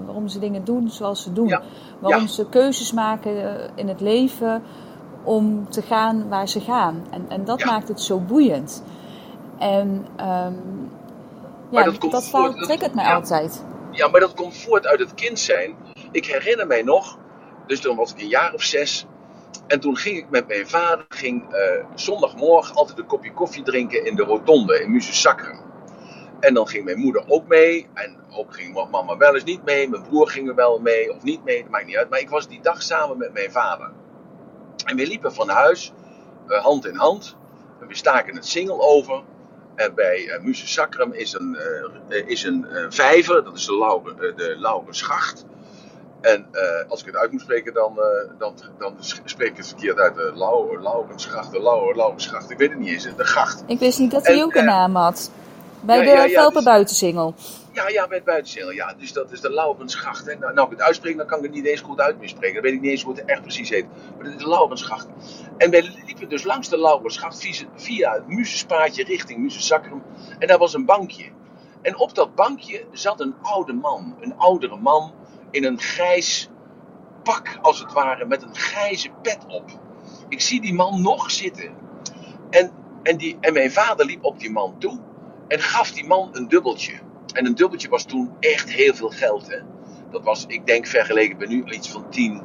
waarom 0.05 0.27
ze 0.27 0.39
dingen 0.39 0.63
doen 0.63 0.89
zoals 0.89 1.23
ze 1.23 1.33
doen. 1.33 1.47
Ja. 1.47 1.61
Waarom 1.99 2.21
ja. 2.21 2.27
ze 2.27 2.49
keuzes 2.49 2.91
maken 2.91 3.59
in 3.75 3.87
het 3.87 4.01
leven 4.01 4.63
om 5.23 5.69
te 5.69 5.81
gaan 5.81 6.29
waar 6.29 6.47
ze 6.47 6.59
gaan. 6.59 7.05
En, 7.09 7.25
en 7.29 7.45
dat 7.45 7.59
ja. 7.59 7.71
maakt 7.71 7.87
het 7.87 8.01
zo 8.01 8.19
boeiend. 8.19 8.83
En 9.57 10.05
um, 10.19 10.89
ja, 11.69 11.83
dat, 11.83 12.01
dat, 12.01 12.29
dat 12.31 12.57
triggert 12.57 12.93
mij 12.93 13.13
altijd. 13.13 13.65
Ja, 13.91 14.07
maar 14.07 14.19
dat 14.19 14.33
komt 14.33 14.57
voort 14.57 14.87
uit 14.87 14.99
het 14.99 15.13
kind 15.13 15.39
zijn. 15.39 15.75
Ik 16.11 16.25
herinner 16.25 16.67
mij 16.67 16.81
nog, 16.81 17.17
dus 17.67 17.79
toen 17.79 17.95
was 17.95 18.11
ik 18.11 18.19
een 18.19 18.27
jaar 18.27 18.53
of 18.53 18.63
zes. 18.63 19.05
En 19.67 19.79
toen 19.79 19.97
ging 19.97 20.17
ik 20.17 20.29
met 20.29 20.47
mijn 20.47 20.67
vader, 20.67 21.05
ging 21.09 21.53
uh, 21.53 21.85
zondagmorgen 21.95 22.75
altijd 22.75 22.97
een 22.97 23.05
kopje 23.05 23.33
koffie 23.33 23.63
drinken 23.63 24.05
in 24.05 24.15
de 24.15 24.23
rotonde 24.23 24.83
in 24.83 25.01
Sacrum. 25.01 25.59
En 26.39 26.53
dan 26.53 26.67
ging 26.67 26.85
mijn 26.85 26.99
moeder 26.99 27.23
ook 27.27 27.47
mee. 27.47 27.87
En 27.93 28.17
ook 28.29 28.53
ging 28.53 28.89
mama 28.91 29.17
wel 29.17 29.33
eens 29.33 29.43
niet 29.43 29.63
mee. 29.63 29.89
Mijn 29.89 30.03
broer 30.03 30.29
ging 30.29 30.47
er 30.47 30.55
wel 30.55 30.79
mee 30.79 31.13
of 31.13 31.23
niet 31.23 31.43
mee. 31.43 31.61
Dat 31.61 31.71
maakt 31.71 31.85
niet 31.85 31.97
uit. 31.97 32.09
Maar 32.09 32.19
ik 32.19 32.29
was 32.29 32.47
die 32.47 32.61
dag 32.61 32.81
samen 32.81 33.17
met 33.17 33.33
mijn 33.33 33.51
vader. 33.51 33.91
En 34.85 34.95
we 34.95 35.07
liepen 35.07 35.33
van 35.33 35.49
huis, 35.49 35.93
uh, 36.47 36.63
hand 36.63 36.85
in 36.85 36.95
hand. 36.95 37.35
En 37.81 37.87
we 37.87 37.95
staken 37.95 38.35
het 38.35 38.45
singel 38.45 38.81
over. 38.81 39.23
En 39.75 39.95
bij 39.95 40.39
uh, 40.43 40.53
Sacrum 40.53 41.13
is 41.13 41.33
een, 41.33 41.57
is 42.25 42.43
een 42.43 42.65
vijver, 42.89 43.43
dat 43.43 43.55
is 43.55 43.65
de 43.65 43.77
Lauwe, 43.77 44.15
de. 44.35 45.55
En 46.27 46.45
als 46.87 46.99
ik 46.99 47.05
het 47.05 47.15
uit 47.15 47.31
moet 47.31 47.41
spreken, 47.41 47.73
dan, 47.73 47.99
dan, 48.37 48.53
dan 48.77 48.95
spreek 49.23 49.49
ik 49.49 49.57
het 49.57 49.67
verkeerd 49.67 49.99
uit. 49.99 50.15
De 50.15 50.31
Lauwe, 50.35 50.81
Laurensgracht, 50.81 51.51
de 51.51 51.61
Lauwe, 51.61 51.95
Laurensgracht. 51.95 52.49
Ik 52.49 52.57
weet 52.57 52.69
het 52.69 52.79
niet 52.79 52.89
eens, 52.89 53.15
de 53.15 53.23
gracht. 53.23 53.63
Ik 53.67 53.79
wist 53.79 53.99
niet 53.99 54.11
dat 54.11 54.27
hij 54.27 54.43
ook 54.43 54.55
een 54.55 54.65
naam 54.65 54.95
had. 54.95 55.31
Bij 55.81 55.97
ja, 55.97 56.03
de 56.03 56.09
ja, 56.09 56.23
ja, 56.23 56.29
Velpen 56.29 56.53
dus, 56.53 56.63
Buitensingel. 56.63 57.35
Ja, 57.77 57.89
ja, 57.89 58.07
bij 58.07 58.17
het 58.17 58.25
buitenzeel. 58.25 58.71
Ja. 58.71 58.93
Dus 58.97 59.13
dat 59.13 59.31
is 59.31 59.41
de 59.41 59.51
Laurensgracht. 59.51 60.25
Hè. 60.25 60.35
Nou, 60.35 60.53
nou, 60.53 60.71
ik 60.71 60.77
het 60.77 60.87
uitspreek, 60.87 61.17
dan 61.17 61.27
kan 61.27 61.37
ik 61.37 61.43
het 61.43 61.53
niet 61.53 61.65
eens 61.65 61.81
goed 61.81 61.99
uitspreken. 61.99 62.53
Dan 62.53 62.63
weet 62.63 62.73
ik 62.73 62.81
niet 62.81 62.91
eens 62.91 63.03
hoe 63.03 63.15
het 63.15 63.25
echt 63.25 63.41
precies 63.41 63.69
heet. 63.69 63.85
Maar 64.15 64.23
dat 64.23 64.33
is 64.33 64.43
de 64.43 64.49
Laurensgracht. 64.49 65.07
En 65.57 65.71
wij 65.71 65.81
liepen 66.05 66.29
dus 66.29 66.43
langs 66.43 66.69
de 66.69 66.79
Laurensgracht 66.79 67.39
via, 67.39 67.67
via 67.75 68.13
het 68.13 68.27
Musespaadje 68.27 69.03
richting 69.03 69.39
Musesakrum. 69.39 70.03
En 70.39 70.47
daar 70.47 70.57
was 70.57 70.73
een 70.73 70.85
bankje. 70.85 71.25
En 71.81 71.97
op 71.97 72.15
dat 72.15 72.35
bankje 72.35 72.85
zat 72.91 73.19
een 73.19 73.35
oude 73.41 73.73
man. 73.73 74.15
Een 74.19 74.37
oudere 74.37 74.77
man 74.77 75.13
in 75.51 75.65
een 75.65 75.79
grijs 75.79 76.49
pak, 77.23 77.57
als 77.61 77.79
het 77.79 77.93
ware, 77.93 78.25
met 78.25 78.43
een 78.43 78.55
grijze 78.55 79.09
pet 79.21 79.39
op. 79.47 79.79
Ik 80.29 80.41
zie 80.41 80.61
die 80.61 80.73
man 80.73 81.01
nog 81.01 81.31
zitten. 81.31 81.75
En, 82.49 82.71
en, 83.03 83.17
die, 83.17 83.37
en 83.39 83.53
mijn 83.53 83.71
vader 83.71 84.05
liep 84.05 84.23
op 84.23 84.39
die 84.39 84.51
man 84.51 84.75
toe 84.77 84.99
en 85.47 85.59
gaf 85.59 85.91
die 85.91 86.07
man 86.07 86.29
een 86.31 86.47
dubbeltje. 86.47 86.93
En 87.33 87.45
een 87.45 87.55
dubbeltje 87.55 87.89
was 87.89 88.03
toen 88.03 88.31
echt 88.39 88.71
heel 88.71 88.93
veel 88.93 89.09
geld. 89.09 89.47
Hè? 89.47 89.57
Dat 90.11 90.23
was, 90.23 90.45
ik 90.47 90.65
denk, 90.65 90.87
vergeleken 90.87 91.37
bij 91.37 91.47
nu 91.47 91.63
iets 91.65 91.91
van 91.91 92.09
10, 92.09 92.41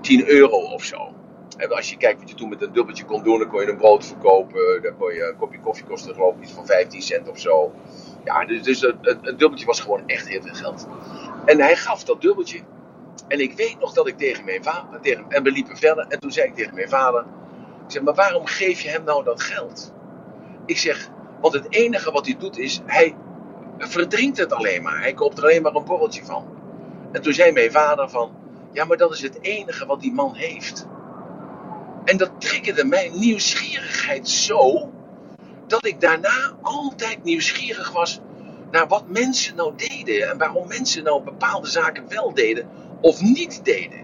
10 0.00 0.28
euro 0.28 0.56
of 0.56 0.84
zo. 0.84 1.14
En 1.56 1.72
als 1.72 1.90
je 1.90 1.96
kijkt 1.96 2.20
wat 2.20 2.28
je 2.28 2.34
toen 2.34 2.48
met 2.48 2.62
een 2.62 2.72
dubbeltje 2.72 3.04
kon 3.04 3.22
doen, 3.22 3.38
dan 3.38 3.48
kon 3.48 3.60
je 3.60 3.68
een 3.68 3.76
brood 3.76 4.06
verkopen. 4.06 4.82
Dan 4.82 4.96
kon 4.98 5.14
je 5.14 5.28
een 5.28 5.36
kopje 5.36 5.60
koffie 5.60 5.84
kosten 5.84 6.14
geloof 6.14 6.36
ik 6.36 6.42
iets 6.42 6.52
van 6.52 6.66
15 6.66 7.02
cent 7.02 7.28
of 7.28 7.38
zo. 7.38 7.72
Ja, 8.24 8.44
dus, 8.44 8.62
dus 8.62 8.80
het, 8.80 9.22
dubbeltje 9.22 9.66
was 9.66 9.80
gewoon 9.80 10.06
echt 10.06 10.28
heel 10.28 10.42
veel 10.42 10.54
geld. 10.54 10.86
En 11.44 11.60
hij 11.60 11.76
gaf 11.76 12.04
dat 12.04 12.20
dubbeltje. 12.20 12.60
En 13.28 13.40
ik 13.40 13.52
weet 13.52 13.78
nog 13.78 13.92
dat 13.92 14.08
ik 14.08 14.18
tegen 14.18 14.44
mijn 14.44 14.62
vader, 14.62 15.00
tegen, 15.00 15.24
en 15.28 15.42
we 15.42 15.50
liepen 15.50 15.76
verder. 15.76 16.06
En 16.08 16.20
toen 16.20 16.32
zei 16.32 16.48
ik 16.48 16.54
tegen 16.54 16.74
mijn 16.74 16.88
vader, 16.88 17.24
ik 17.84 17.90
zeg, 17.92 18.02
maar 18.02 18.14
waarom 18.14 18.46
geef 18.46 18.80
je 18.80 18.88
hem 18.88 19.04
nou 19.04 19.24
dat 19.24 19.42
geld? 19.42 19.92
Ik 20.66 20.78
zeg, 20.78 21.10
want 21.40 21.54
het 21.54 21.66
enige 21.68 22.12
wat 22.12 22.26
hij 22.26 22.36
doet 22.38 22.58
is, 22.58 22.80
hij 22.86 23.16
verdrinkt 23.78 24.38
het 24.38 24.52
alleen 24.52 24.82
maar. 24.82 25.00
Hij 25.00 25.14
koopt 25.14 25.38
er 25.38 25.44
alleen 25.44 25.62
maar 25.62 25.74
een 25.74 25.84
borreltje 25.84 26.24
van. 26.24 26.46
En 27.12 27.22
toen 27.22 27.32
zei 27.32 27.52
mijn 27.52 27.70
vader 27.70 28.10
van, 28.10 28.32
ja 28.72 28.84
maar 28.84 28.96
dat 28.96 29.12
is 29.12 29.22
het 29.22 29.38
enige 29.40 29.86
wat 29.86 30.00
die 30.00 30.12
man 30.12 30.34
heeft. 30.34 30.86
En 32.04 32.16
dat 32.16 32.30
triggerde 32.38 32.84
mijn 32.84 33.18
nieuwsgierigheid 33.18 34.28
zo, 34.28 34.90
dat 35.66 35.86
ik 35.86 36.00
daarna 36.00 36.52
altijd 36.62 37.24
nieuwsgierig 37.24 37.92
was 37.92 38.20
naar 38.72 38.88
wat 38.88 39.08
mensen 39.08 39.56
nou 39.56 39.72
deden. 39.76 40.30
En 40.30 40.38
waarom 40.38 40.68
mensen 40.68 41.04
nou 41.04 41.22
bepaalde 41.22 41.68
zaken 41.68 42.08
wel 42.08 42.34
deden 42.34 42.68
of 43.00 43.20
niet 43.20 43.64
deden. 43.64 44.00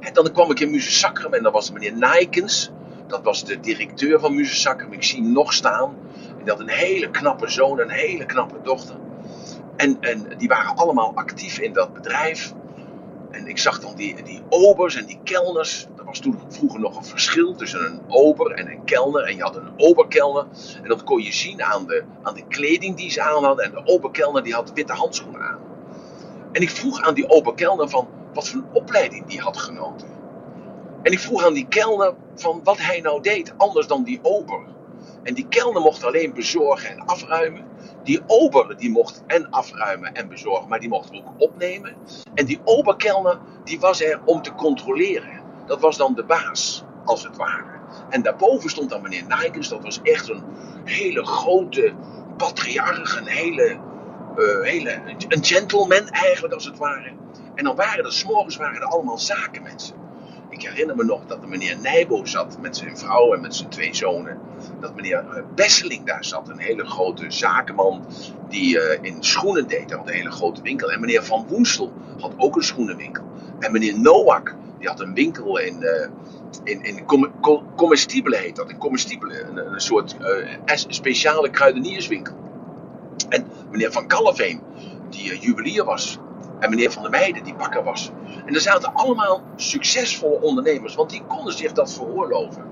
En 0.00 0.12
dan 0.12 0.32
kwam 0.32 0.50
ik 0.50 0.60
in 0.60 0.70
Musesacrum 0.70 1.34
en 1.34 1.42
dan 1.42 1.52
was 1.52 1.70
meneer 1.70 1.96
Nijkens. 1.96 2.70
Dat 3.06 3.22
was 3.22 3.44
de 3.44 3.60
directeur 3.60 4.20
van 4.20 4.34
Musesacrum. 4.34 4.92
Ik 4.92 5.04
zie 5.04 5.22
hem 5.22 5.32
nog 5.32 5.52
staan. 5.52 5.96
En 6.28 6.44
die 6.44 6.52
had 6.52 6.60
een 6.60 6.68
hele 6.68 7.10
knappe 7.10 7.48
zoon 7.48 7.80
en 7.80 7.84
een 7.84 7.96
hele 7.96 8.26
knappe 8.26 8.60
dochter. 8.62 8.96
En, 9.76 9.96
en 10.00 10.26
die 10.36 10.48
waren 10.48 10.76
allemaal 10.76 11.12
actief 11.14 11.58
in 11.58 11.72
dat 11.72 11.92
bedrijf. 11.92 12.52
En 13.30 13.46
ik 13.46 13.58
zag 13.58 13.80
dan 13.80 13.94
die, 13.94 14.22
die 14.22 14.42
obers 14.48 14.96
en 14.96 15.06
die 15.06 15.20
kelners. 15.24 15.86
Er 15.98 16.04
was 16.04 16.18
toen 16.18 16.38
vroeger 16.48 16.80
nog 16.80 16.96
een 16.96 17.04
verschil 17.04 17.54
tussen 17.54 17.84
een 17.84 18.00
ober 18.08 18.52
en 18.52 18.70
een 18.70 18.84
kelner. 18.84 19.24
En 19.24 19.36
je 19.36 19.42
had 19.42 19.56
een 19.56 19.72
oberkelner. 19.76 20.46
En 20.82 20.88
dat 20.88 21.04
kon 21.04 21.22
je 21.22 21.32
zien 21.32 21.62
aan 21.62 21.86
de, 21.86 22.04
aan 22.22 22.34
de 22.34 22.46
kleding 22.48 22.96
die 22.96 23.10
ze 23.10 23.22
aan 23.22 23.44
hadden. 23.44 23.64
En 23.64 23.70
de 23.70 23.86
oberkelner 23.86 24.42
die 24.42 24.54
had 24.54 24.72
witte 24.74 24.92
handschoenen 24.92 25.40
aan. 25.40 25.60
En 26.52 26.62
ik 26.62 26.70
vroeg 26.70 27.00
aan 27.00 27.14
die 27.14 27.28
oberkelner 27.28 27.88
van 27.88 28.08
wat 28.34 28.48
voor 28.48 28.60
een 28.60 28.68
opleiding 28.72 29.26
die 29.26 29.40
had 29.40 29.56
genoten. 29.56 30.08
En 31.02 31.12
ik 31.12 31.18
vroeg 31.18 31.44
aan 31.44 31.54
die 31.54 31.68
kelner 31.68 32.14
van 32.34 32.60
wat 32.64 32.78
hij 32.78 33.00
nou 33.00 33.22
deed, 33.22 33.52
anders 33.56 33.86
dan 33.86 34.04
die 34.04 34.18
ober. 34.22 34.60
En 35.22 35.34
die 35.34 35.46
kelner 35.48 35.82
mocht 35.82 36.04
alleen 36.04 36.32
bezorgen 36.34 36.90
en 36.90 37.06
afruimen. 37.06 37.69
Die 38.10 38.22
ober 38.26 38.76
die 38.76 38.90
mocht 38.90 39.22
en 39.26 39.50
afruimen 39.50 40.14
en 40.14 40.28
bezorgen, 40.28 40.68
maar 40.68 40.80
die 40.80 40.88
mocht 40.88 41.12
ook 41.12 41.32
opnemen. 41.36 41.96
En 42.34 42.44
die 42.44 42.60
oberkelner 42.64 43.38
die 43.64 43.80
was 43.80 44.02
er 44.02 44.20
om 44.24 44.42
te 44.42 44.54
controleren. 44.54 45.40
Dat 45.66 45.80
was 45.80 45.96
dan 45.96 46.14
de 46.14 46.24
baas, 46.24 46.84
als 47.04 47.22
het 47.22 47.36
ware. 47.36 47.78
En 48.08 48.22
daarboven 48.22 48.70
stond 48.70 48.90
dan 48.90 49.02
meneer 49.02 49.24
Nikens, 49.28 49.68
dat 49.68 49.82
was 49.82 50.00
echt 50.02 50.28
een 50.28 50.42
hele 50.84 51.24
grote 51.24 51.92
patriarch, 52.36 53.18
een 53.18 53.26
hele, 53.26 53.78
uh, 54.36 54.62
hele 54.62 55.00
een 55.28 55.44
gentleman 55.44 56.08
eigenlijk 56.08 56.54
als 56.54 56.64
het 56.64 56.78
ware. 56.78 57.12
En 57.54 57.64
dan 57.64 57.76
waren 57.76 58.04
er, 58.04 58.12
s'morgens 58.12 58.56
waren 58.56 58.80
er 58.80 58.86
allemaal 58.86 59.18
zakenmensen. 59.18 59.99
Ik 60.50 60.62
herinner 60.62 60.96
me 60.96 61.04
nog 61.04 61.26
dat 61.26 61.40
de 61.40 61.46
meneer 61.46 61.78
Nijbo 61.78 62.24
zat 62.24 62.58
met 62.60 62.76
zijn 62.76 62.98
vrouw 62.98 63.34
en 63.34 63.40
met 63.40 63.54
zijn 63.56 63.68
twee 63.68 63.94
zonen. 63.94 64.38
Dat 64.80 64.94
meneer 64.94 65.18
eh, 65.18 65.42
Besseling 65.54 66.06
daar 66.06 66.24
zat, 66.24 66.48
een 66.48 66.58
hele 66.58 66.84
grote 66.84 67.30
zakenman 67.30 68.04
die 68.48 68.76
uh, 68.76 68.98
in 69.00 69.16
schoenen 69.22 69.68
deed. 69.68 69.88
Hij 69.88 69.98
had 69.98 70.08
een 70.08 70.14
hele 70.14 70.30
grote 70.30 70.62
winkel. 70.62 70.92
En 70.92 71.00
meneer 71.00 71.24
Van 71.24 71.46
Woensel 71.48 71.92
had 72.20 72.32
ook 72.36 72.56
een 72.56 72.62
schoenenwinkel. 72.62 73.24
En 73.58 73.72
meneer 73.72 74.00
Noak, 74.00 74.54
die 74.78 74.88
had 74.88 75.00
een 75.00 75.14
winkel 75.14 75.58
in, 75.58 75.82
uh, 75.82 76.08
in, 76.64 76.82
in 76.82 77.04
comestibele 77.76 78.36
heet 78.36 78.56
dat. 78.56 78.70
In 78.70 78.78
comestibele, 78.78 79.40
een, 79.40 79.72
een 79.72 79.80
soort 79.80 80.16
speciale 80.88 81.50
kruidenierswinkel. 81.50 82.34
En 83.28 83.46
meneer 83.70 83.92
Van 83.92 84.06
Kalveen, 84.06 84.60
die 85.10 85.38
juwelier 85.38 85.84
was. 85.84 86.18
En 86.60 86.70
meneer 86.70 86.90
Van 86.90 87.02
der 87.02 87.10
Meijden, 87.10 87.44
die 87.44 87.54
bakker 87.54 87.84
was. 87.84 88.10
En 88.46 88.54
er 88.54 88.60
zaten 88.60 88.94
allemaal 88.94 89.42
succesvolle 89.56 90.40
ondernemers, 90.40 90.94
want 90.94 91.10
die 91.10 91.22
konden 91.26 91.52
zich 91.52 91.72
dat 91.72 91.92
veroorloven. 91.92 92.64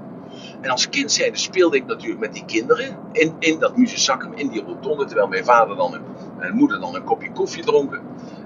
En 0.60 0.70
als 0.70 0.88
kind 0.88 1.12
zijnde 1.12 1.38
speelde 1.38 1.76
ik 1.76 1.86
natuurlijk 1.86 2.20
met 2.20 2.32
die 2.32 2.44
kinderen 2.44 2.98
in, 3.12 3.34
in 3.38 3.58
dat 3.58 3.76
muzezakken, 3.76 4.32
in 4.34 4.48
die 4.48 4.64
rotonde, 4.64 5.04
terwijl 5.04 5.28
mijn 5.28 5.44
vader 5.44 5.76
dan 5.76 5.94
en 5.94 6.02
mijn 6.36 6.54
moeder 6.54 6.80
dan 6.80 6.94
een 6.94 7.04
kopje 7.04 7.32
koffie 7.32 7.64
dronken. 7.64 8.00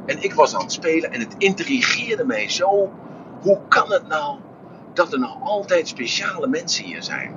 En 0.06 0.22
ik 0.22 0.34
was 0.34 0.54
aan 0.54 0.62
het 0.62 0.72
spelen 0.72 1.12
en 1.12 1.20
het 1.20 1.34
intrigeerde 1.38 2.24
mij 2.24 2.48
zo. 2.48 2.92
Hoe 3.40 3.60
kan 3.68 3.92
het 3.92 4.08
nou 4.08 4.38
dat 4.92 5.12
er 5.12 5.18
nog 5.18 5.36
altijd 5.42 5.88
speciale 5.88 6.46
mensen 6.46 6.84
hier 6.84 7.02
zijn? 7.02 7.36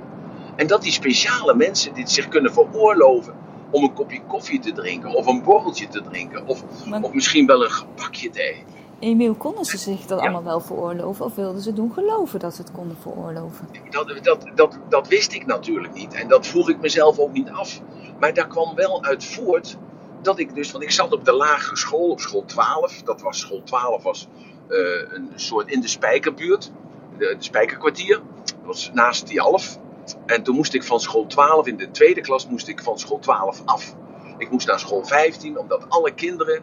En 0.56 0.66
dat 0.66 0.82
die 0.82 0.92
speciale 0.92 1.54
mensen 1.54 1.94
dit 1.94 2.10
zich 2.10 2.28
kunnen 2.28 2.52
veroorloven 2.52 3.34
om 3.70 3.84
een 3.84 3.92
kopje 3.92 4.20
koffie 4.26 4.58
te 4.58 4.72
drinken, 4.72 5.14
of 5.14 5.26
een 5.26 5.42
borreltje 5.42 5.88
te 5.88 6.02
drinken, 6.02 6.46
of, 6.46 6.62
of 7.02 7.12
misschien 7.12 7.46
wel 7.46 7.64
een 7.64 7.70
gebakje 7.70 8.30
te 8.30 8.42
eten. 8.42 8.74
Emiel, 8.98 9.34
konden 9.34 9.64
ze 9.64 9.76
zich 9.76 10.06
dat 10.06 10.20
allemaal 10.20 10.44
wel 10.44 10.60
veroorloven 10.60 11.24
of 11.24 11.34
wilden 11.34 11.62
ze 11.62 11.72
doen 11.72 11.92
geloven 11.92 12.40
dat 12.40 12.54
ze 12.54 12.62
het 12.62 12.72
konden 12.72 12.96
veroorloven? 12.96 13.68
Dat, 13.90 14.18
dat, 14.22 14.46
dat, 14.54 14.78
dat 14.88 15.08
wist 15.08 15.32
ik 15.32 15.46
natuurlijk 15.46 15.94
niet 15.94 16.14
en 16.14 16.28
dat 16.28 16.46
vroeg 16.46 16.68
ik 16.68 16.80
mezelf 16.80 17.18
ook 17.18 17.32
niet 17.32 17.50
af. 17.50 17.80
Maar 18.18 18.34
daar 18.34 18.46
kwam 18.46 18.74
wel 18.74 19.04
uit 19.04 19.24
voort 19.24 19.76
dat 20.22 20.38
ik 20.38 20.54
dus, 20.54 20.70
want 20.70 20.84
ik 20.84 20.90
zat 20.90 21.12
op 21.12 21.24
de 21.24 21.32
lagere 21.32 21.76
school, 21.76 22.10
op 22.10 22.20
school 22.20 22.44
12. 22.44 23.02
Dat 23.02 23.20
was 23.20 23.38
school 23.38 23.62
12 23.62 24.02
was 24.02 24.28
uh, 24.68 24.78
een 25.08 25.30
soort 25.34 25.70
in 25.70 25.80
de 25.80 25.88
Spijkerbuurt, 25.88 26.72
de, 27.18 27.34
de 27.38 27.44
Spijkerkwartier. 27.44 28.20
Dat 28.44 28.54
was 28.64 28.90
naast 28.92 29.26
die 29.26 29.40
half. 29.40 29.78
En 30.26 30.42
toen 30.42 30.54
moest 30.54 30.74
ik 30.74 30.82
van 30.82 31.00
school 31.00 31.26
12, 31.26 31.66
in 31.66 31.76
de 31.76 31.90
tweede 31.90 32.20
klas 32.20 32.46
moest 32.48 32.68
ik 32.68 32.82
van 32.82 32.98
school 32.98 33.18
12 33.18 33.62
af. 33.64 33.94
Ik 34.38 34.50
moest 34.50 34.66
naar 34.66 34.78
school 34.78 35.04
15, 35.04 35.58
omdat 35.58 35.84
alle 35.88 36.14
kinderen 36.14 36.62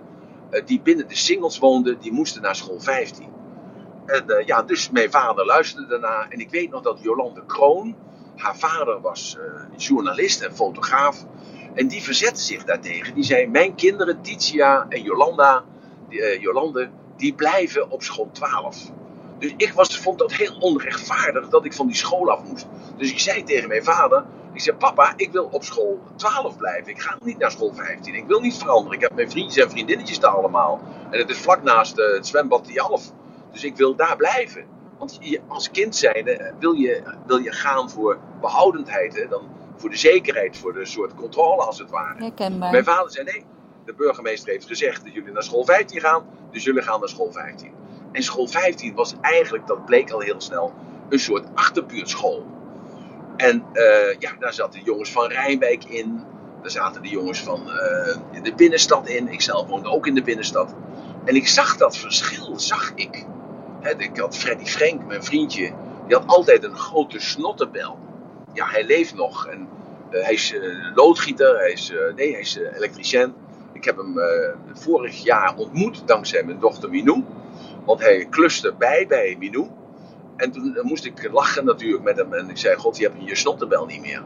uh, 0.52 0.66
die 0.66 0.82
binnen 0.82 1.08
de 1.08 1.16
singles 1.16 1.60
woonden, 1.60 2.00
die 2.00 2.12
moesten 2.12 2.42
naar 2.42 2.56
school 2.56 2.80
15. 2.80 3.28
En 4.06 4.24
uh, 4.28 4.46
ja, 4.46 4.62
dus 4.62 4.90
mijn 4.90 5.12
vader 5.12 5.46
luisterde 5.46 5.88
daarna. 5.88 6.26
En 6.30 6.40
ik 6.40 6.50
weet 6.50 6.70
nog 6.70 6.82
dat 6.82 7.00
Jolande 7.02 7.46
Kroon, 7.46 7.96
haar 8.36 8.58
vader 8.58 9.02
was 9.02 9.38
uh, 9.40 9.78
journalist 9.78 10.42
en 10.42 10.56
fotograaf. 10.56 11.26
En 11.74 11.88
die 11.88 12.04
verzette 12.04 12.42
zich 12.42 12.64
daartegen. 12.64 13.14
Die 13.14 13.24
zei: 13.24 13.48
Mijn 13.48 13.76
kinderen, 13.76 14.22
Titia 14.22 14.86
en 14.90 15.02
Jolanda, 15.02 15.64
die, 16.10 16.40
Jolande, 16.40 16.90
die 17.18 17.34
blijven 17.34 17.92
op 17.92 18.04
school 18.04 18.30
12. 18.32 18.92
Dus 19.44 19.54
ik 19.58 19.74
was, 19.74 19.98
vond 19.98 20.20
dat 20.20 20.34
heel 20.34 20.56
onrechtvaardig 20.60 21.50
dat 21.50 21.66
ik 21.66 21.74
van 21.74 21.88
die 21.88 21.96
school 21.96 22.32
af 22.32 22.44
moest. 22.44 22.68
Dus 22.98 23.12
ik 23.12 23.20
zei 23.20 23.44
tegen 23.44 23.68
mijn 23.68 23.84
vader: 23.84 24.26
Ik 24.54 24.62
zei, 24.62 24.78
papa, 24.78 25.14
ik 25.16 25.32
wil 25.32 25.48
op 25.52 25.64
school 25.64 26.00
12 26.16 26.58
blijven. 26.58 26.92
Ik 26.92 27.02
ga 27.02 27.18
niet 27.24 27.38
naar 27.38 27.52
school 27.52 27.74
15. 27.74 28.16
Ik 28.16 28.26
wil 28.26 28.40
niet 28.40 28.58
veranderen. 28.58 28.94
Ik 28.94 29.02
heb 29.02 29.16
mijn 29.16 29.32
vriendjes 29.32 29.64
en 29.64 29.70
vriendinnetjes 29.70 30.20
daar 30.20 30.32
allemaal. 30.32 30.82
En 31.12 31.20
het 31.20 31.30
is 31.30 31.38
vlak 31.38 31.64
naast 31.64 32.00
uh, 32.00 32.14
het 32.14 32.28
zwembad 32.28 32.66
die 32.66 32.80
half. 32.80 33.12
Dus 33.52 33.64
ik 33.64 33.76
wil 33.76 33.96
daar 33.96 34.16
blijven. 34.16 34.66
Want 34.98 35.18
je, 35.22 35.42
als 35.48 35.72
kind 35.72 35.96
zijnde 35.96 36.54
wil 36.60 36.74
je, 36.74 37.04
wil 37.26 37.38
je 37.38 37.52
gaan 37.52 37.90
voor 37.90 38.20
behoudendheid. 38.42 39.16
Hè? 39.16 39.28
Dan 39.28 39.50
voor 39.76 39.90
de 39.90 39.98
zekerheid, 39.98 40.58
voor 40.58 40.74
de 40.74 40.86
soort 40.86 41.16
controle 41.16 41.64
als 41.64 41.80
het 41.80 41.90
ware. 41.90 42.20
Herkenbaar. 42.20 42.72
Mijn 42.72 42.84
vader 42.84 43.12
zei: 43.12 43.26
Nee, 43.26 43.44
de 43.86 43.94
burgemeester 43.94 44.52
heeft 44.52 44.68
gezegd 44.68 45.04
dat 45.04 45.14
jullie 45.14 45.32
naar 45.32 45.44
school 45.44 45.66
15 45.66 46.00
gaan. 46.00 46.26
Dus 46.52 46.64
jullie 46.64 46.82
gaan 46.82 47.00
naar 47.00 47.10
school 47.10 47.32
15. 47.32 47.83
En 48.14 48.24
school 48.24 48.48
15 48.48 48.96
was 48.96 49.14
eigenlijk, 49.22 49.68
dat 49.68 49.86
bleek 49.86 50.12
al 50.12 50.20
heel 50.20 50.42
snel, 50.42 50.74
een 51.10 51.20
soort 51.20 51.48
achterbuurtschool. 51.54 52.46
En 53.38 53.66
uh, 53.74 54.20
ja, 54.20 54.32
daar 54.40 54.54
zaten 54.54 54.80
de 54.80 54.86
jongens 54.86 55.12
van 55.12 55.28
Rijnwijk 55.28 55.84
in. 55.84 56.24
Daar 56.62 56.72
zaten 56.72 57.02
de 57.02 57.10
jongens 57.10 57.40
van 57.40 57.68
uh, 57.68 58.44
de 58.44 58.54
binnenstad 58.56 59.08
in. 59.08 59.28
Ik 59.28 59.42
zelf 59.42 59.68
woonde 59.68 59.90
ook 59.90 60.08
in 60.08 60.16
de 60.16 60.24
binnenstad. 60.24 60.76
En 61.26 61.36
ik 61.36 61.48
zag 61.48 61.78
dat 61.78 61.98
verschil, 61.98 62.60
zag 62.60 62.92
ik. 62.96 63.26
Ik 63.98 64.18
had 64.18 64.38
Freddy 64.38 64.66
Frank, 64.66 65.06
mijn 65.06 65.24
vriendje, 65.24 65.72
die 66.08 66.18
had 66.18 66.28
altijd 66.28 66.64
een 66.64 66.78
grote 66.78 67.20
snottenbel. 67.20 68.00
Ja, 68.54 68.68
hij 68.68 68.84
leeft 68.84 69.16
nog. 69.16 69.48
En 69.48 69.68
uh, 70.12 70.24
hij 70.24 70.34
is 70.34 70.56
loodgieter, 70.94 71.58
hij 71.58 71.72
is, 71.72 71.94
nee, 72.16 72.32
hij 72.32 72.42
is 72.42 72.60
elektricien. 72.74 73.34
Ik 73.74 73.84
heb 73.84 73.98
hem 73.98 74.16
vorig 74.74 75.24
jaar 75.24 75.56
ontmoet 75.56 76.02
dankzij 76.06 76.44
mijn 76.44 76.60
dochter 76.60 76.90
Minou. 76.90 77.24
Want 77.86 78.00
hij 78.00 78.28
kluste 78.30 78.74
bij 78.78 79.08
bij 79.08 79.36
Minou. 79.40 79.68
En 80.36 80.52
toen 80.52 80.80
moest 80.82 81.06
ik 81.06 81.30
lachen 81.32 81.66
natuurlijk 81.66 82.04
met 82.04 82.18
hem. 82.18 82.34
En 82.34 82.50
ik 82.50 82.58
zei, 82.58 82.76
god, 82.76 82.98
je 82.98 83.04
hebt 83.04 83.16
je 83.30 83.36
snottenbel 83.36 83.86
niet 83.86 84.02
meer. 84.02 84.24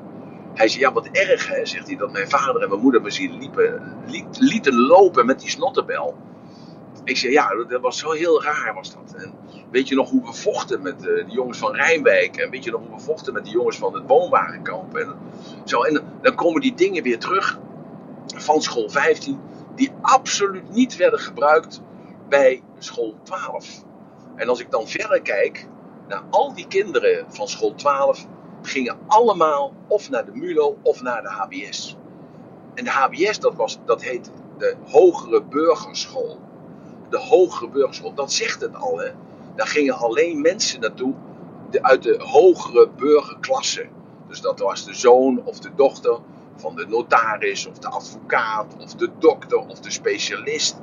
Hij 0.53 0.67
zei, 0.67 0.81
ja, 0.81 0.93
wat 0.93 1.07
erg 1.07 1.47
hè, 1.47 1.65
zegt 1.65 1.87
hij, 1.87 1.95
dat 1.95 2.11
mijn 2.11 2.29
vader 2.29 2.61
en 2.61 2.69
mijn 2.69 2.81
moeder 2.81 3.01
me 3.01 3.09
zien 3.09 3.37
liepen, 3.37 3.95
liet, 4.05 4.39
lieten 4.39 4.75
lopen 4.75 5.25
met 5.25 5.39
die 5.39 5.49
snottenbel. 5.49 6.17
Ik 7.03 7.17
zei, 7.17 7.31
ja, 7.31 7.55
dat 7.67 7.81
was 7.81 7.97
zo 7.97 8.11
heel 8.11 8.43
raar 8.43 8.73
was 8.73 8.93
dat. 8.93 9.13
En 9.23 9.33
weet 9.71 9.87
je 9.87 9.95
nog 9.95 10.09
hoe 10.09 10.25
we 10.25 10.33
vochten 10.33 10.81
met 10.81 10.99
de, 10.99 11.23
de 11.27 11.31
jongens 11.31 11.57
van 11.57 11.75
Rijnwijk? 11.75 12.37
En 12.37 12.49
weet 12.49 12.63
je 12.63 12.71
nog 12.71 12.81
hoe 12.87 12.95
we 12.95 13.03
vochten 13.03 13.33
met 13.33 13.45
de 13.45 13.51
jongens 13.51 13.77
van 13.77 13.93
het 13.93 14.03
woonwagenkamp? 14.07 14.95
En, 14.95 15.15
zo, 15.65 15.81
en 15.81 16.03
dan 16.21 16.35
komen 16.35 16.61
die 16.61 16.73
dingen 16.73 17.03
weer 17.03 17.19
terug 17.19 17.59
van 18.35 18.61
school 18.61 18.89
15, 18.89 19.39
die 19.75 19.91
absoluut 20.01 20.69
niet 20.69 20.95
werden 20.95 21.19
gebruikt 21.19 21.81
bij 22.29 22.63
school 22.77 23.15
12. 23.23 23.83
En 24.35 24.49
als 24.49 24.59
ik 24.59 24.71
dan 24.71 24.87
verder 24.87 25.21
kijk, 25.21 25.67
naar 26.07 26.23
al 26.29 26.53
die 26.53 26.67
kinderen 26.67 27.25
van 27.27 27.47
school 27.47 27.75
12 27.75 28.27
gingen 28.61 28.97
allemaal 29.07 29.73
of 29.87 30.09
naar 30.09 30.25
de 30.25 30.35
MULO 30.35 30.77
of 30.81 31.01
naar 31.01 31.21
de 31.21 31.29
HBS. 31.29 31.97
En 32.73 32.83
de 32.83 32.89
HBS, 32.89 33.39
dat, 33.39 33.55
was, 33.55 33.79
dat 33.85 34.01
heet 34.01 34.31
de 34.57 34.75
Hogere 34.83 35.43
Burgerschool. 35.43 36.39
De 37.09 37.17
Hogere 37.19 37.69
Burgerschool, 37.69 38.13
dat 38.13 38.31
zegt 38.31 38.61
het 38.61 38.75
al. 38.75 38.99
Hè? 38.99 39.09
Daar 39.55 39.67
gingen 39.67 39.97
alleen 39.97 40.41
mensen 40.41 40.79
naartoe 40.79 41.13
uit 41.81 42.03
de 42.03 42.15
hogere 42.19 42.89
burgerklasse. 42.95 43.87
Dus 44.27 44.41
dat 44.41 44.59
was 44.59 44.85
de 44.85 44.93
zoon 44.93 45.41
of 45.43 45.59
de 45.59 45.69
dochter 45.75 46.19
van 46.55 46.75
de 46.75 46.87
notaris 46.87 47.67
of 47.67 47.77
de 47.77 47.87
advocaat 47.87 48.75
of 48.79 48.93
de 48.93 49.09
dokter 49.19 49.57
of 49.57 49.79
de 49.79 49.91
specialist. 49.91 50.77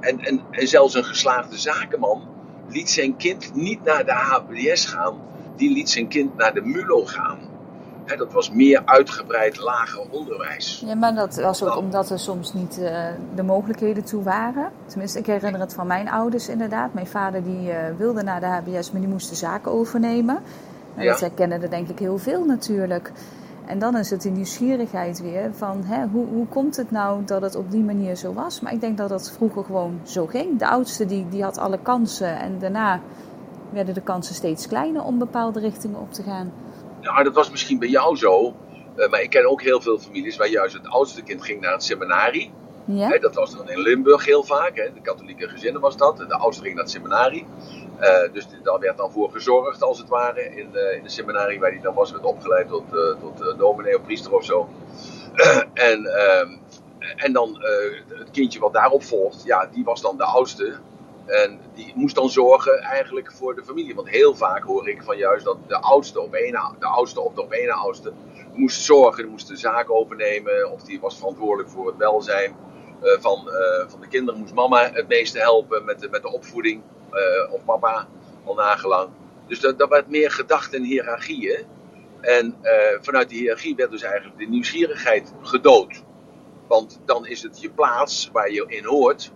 En, 0.00 0.20
en, 0.20 0.40
en 0.50 0.68
zelfs 0.68 0.94
een 0.94 1.04
geslaagde 1.04 1.58
zakenman 1.58 2.22
liet 2.68 2.90
zijn 2.90 3.16
kind 3.16 3.54
niet 3.54 3.84
naar 3.84 4.04
de 4.04 4.12
HBS 4.12 4.84
gaan, 4.84 5.14
die 5.56 5.72
liet 5.72 5.90
zijn 5.90 6.08
kind 6.08 6.36
naar 6.36 6.54
de 6.54 6.60
MULO 6.60 7.04
gaan. 7.04 7.38
dat 8.16 8.32
was 8.32 8.50
meer 8.50 8.82
uitgebreid 8.84 9.58
lager 9.58 10.00
onderwijs. 10.10 10.82
Ja, 10.86 10.94
maar 10.94 11.14
dat 11.14 11.36
was 11.36 11.62
ook 11.62 11.76
omdat 11.76 12.10
er 12.10 12.18
soms 12.18 12.52
niet 12.52 12.78
uh, 12.78 13.06
de 13.34 13.42
mogelijkheden 13.42 14.04
toe 14.04 14.22
waren. 14.22 14.70
Tenminste, 14.86 15.18
ik 15.18 15.26
herinner 15.26 15.60
het 15.60 15.74
van 15.74 15.86
mijn 15.86 16.10
ouders 16.10 16.48
inderdaad. 16.48 16.94
Mijn 16.94 17.06
vader 17.06 17.42
die 17.42 17.68
uh, 17.68 17.76
wilde 17.96 18.22
naar 18.22 18.40
de 18.40 18.46
HBS, 18.46 18.92
maar 18.92 19.00
die 19.00 19.10
moest 19.10 19.28
de 19.28 19.34
zaak 19.34 19.66
overnemen. 19.66 20.42
En 20.94 21.04
ja. 21.04 21.10
Dat 21.10 21.20
herkennen 21.20 21.62
er 21.62 21.70
denk 21.70 21.88
ik 21.88 21.98
heel 21.98 22.18
veel 22.18 22.44
natuurlijk. 22.44 23.12
En 23.70 23.78
dan 23.78 23.96
is 23.96 24.10
het 24.10 24.22
de 24.22 24.30
nieuwsgierigheid 24.30 25.20
weer 25.20 25.54
van 25.54 25.84
hè, 25.84 26.06
hoe, 26.06 26.26
hoe 26.26 26.46
komt 26.46 26.76
het 26.76 26.90
nou 26.90 27.24
dat 27.24 27.42
het 27.42 27.54
op 27.54 27.70
die 27.70 27.82
manier 27.82 28.16
zo 28.16 28.32
was? 28.32 28.60
Maar 28.60 28.72
ik 28.72 28.80
denk 28.80 28.98
dat 28.98 29.08
dat 29.08 29.32
vroeger 29.32 29.64
gewoon 29.64 30.00
zo 30.04 30.26
ging. 30.26 30.58
De 30.58 30.68
oudste 30.68 31.06
die, 31.06 31.28
die 31.28 31.42
had 31.42 31.58
alle 31.58 31.78
kansen 31.82 32.38
en 32.38 32.58
daarna 32.58 33.00
werden 33.72 33.94
de 33.94 34.00
kansen 34.00 34.34
steeds 34.34 34.68
kleiner 34.68 35.02
om 35.02 35.18
bepaalde 35.18 35.60
richtingen 35.60 36.00
op 36.00 36.12
te 36.12 36.22
gaan. 36.22 36.52
Ja, 37.00 37.22
dat 37.22 37.34
was 37.34 37.50
misschien 37.50 37.78
bij 37.78 37.88
jou 37.88 38.16
zo. 38.16 38.54
Uh, 38.96 39.10
maar 39.10 39.22
ik 39.22 39.30
ken 39.30 39.50
ook 39.50 39.62
heel 39.62 39.80
veel 39.80 39.98
families 39.98 40.36
waar 40.36 40.48
juist 40.48 40.74
het 40.74 40.88
oudste 40.88 41.22
kind 41.22 41.44
ging 41.44 41.60
naar 41.60 41.72
het 41.72 41.84
seminarie. 41.84 42.52
Ja. 42.96 43.18
dat 43.18 43.34
was 43.34 43.56
dan 43.56 43.70
in 43.70 43.80
Limburg 43.80 44.24
heel 44.24 44.44
vaak. 44.44 44.74
De 44.74 45.00
katholieke 45.02 45.48
gezinnen 45.48 45.80
was 45.80 45.96
dat. 45.96 46.16
De 46.16 46.36
oudste 46.36 46.62
ging 46.62 46.74
naar 46.74 46.84
het 46.84 46.92
seminarie. 46.92 47.46
Uh, 48.00 48.32
dus 48.32 48.46
daar 48.62 48.78
werd 48.78 48.96
dan 48.96 49.12
voor 49.12 49.30
gezorgd, 49.30 49.82
als 49.82 49.98
het 49.98 50.08
ware. 50.08 50.44
In, 50.44 50.70
uh, 50.74 50.96
in 50.96 51.02
de 51.02 51.08
seminarie 51.08 51.60
waar 51.60 51.70
hij 51.70 51.80
dan 51.80 51.94
was, 51.94 52.10
werd 52.10 52.24
opgeleid 52.24 52.68
tot, 52.68 52.84
uh, 52.92 53.20
tot 53.20 53.58
dominee 53.58 53.96
of 53.96 54.02
priester 54.02 54.32
of 54.32 54.44
zo. 54.44 54.68
en, 55.90 56.06
ehm, 56.06 56.56
en 57.16 57.32
dan 57.32 57.56
het 58.08 58.30
kindje 58.30 58.60
wat 58.60 58.72
daarop 58.72 59.02
volgt, 59.02 59.42
ja, 59.44 59.68
die 59.72 59.84
was 59.84 60.00
dan 60.00 60.16
de 60.16 60.24
oudste. 60.24 60.74
En 61.26 61.60
die 61.74 61.92
moest 61.94 62.14
dan 62.14 62.30
zorgen 62.30 62.78
eigenlijk 62.78 63.32
voor 63.32 63.54
de 63.54 63.64
familie. 63.64 63.94
Want 63.94 64.08
heel 64.08 64.34
vaak 64.34 64.62
hoor 64.62 64.88
ik 64.88 65.02
van 65.02 65.16
juist 65.16 65.44
dat 65.44 65.56
de 65.66 65.80
oudste 65.80 66.20
op 66.20 66.34
één, 66.34 66.52
de 66.78 66.86
oudste 66.86 67.20
op 67.20 67.34
de 67.34 67.42
op 67.42 67.54
oudste 67.84 68.12
moest 68.52 68.82
zorgen. 68.82 69.28
Moest 69.28 69.48
de 69.48 69.56
zaak 69.56 69.90
overnemen. 69.90 70.70
Of 70.72 70.82
die 70.82 71.00
was 71.00 71.18
verantwoordelijk 71.18 71.68
voor 71.68 71.86
het 71.86 71.96
welzijn 71.96 72.54
van, 73.02 73.50
van 73.88 74.00
de 74.00 74.08
kinderen. 74.08 74.40
Moest 74.40 74.54
mama 74.54 74.90
het 74.92 75.08
meeste 75.08 75.38
helpen 75.38 75.84
met 75.84 76.00
de, 76.00 76.08
met 76.10 76.22
de 76.22 76.32
opvoeding. 76.32 76.82
Eh, 77.10 77.52
of 77.52 77.64
papa, 77.64 78.08
al 78.44 78.54
nagelang. 78.54 79.10
Dus 79.46 79.60
dat, 79.60 79.78
dat 79.78 79.88
werd 79.88 80.08
meer 80.08 80.30
gedacht 80.30 80.74
in 80.74 80.82
hiërarchieën. 80.82 81.64
En 82.20 82.56
eh, 82.62 82.98
vanuit 83.00 83.28
die 83.28 83.38
hiërarchie 83.38 83.74
werd 83.74 83.90
dus 83.90 84.02
eigenlijk 84.02 84.38
de 84.38 84.46
nieuwsgierigheid 84.46 85.32
gedood. 85.42 86.02
Want 86.66 87.00
dan 87.04 87.26
is 87.26 87.42
het 87.42 87.60
je 87.60 87.70
plaats 87.70 88.30
waar 88.32 88.50
je 88.50 88.64
in 88.66 88.84
hoort. 88.84 89.32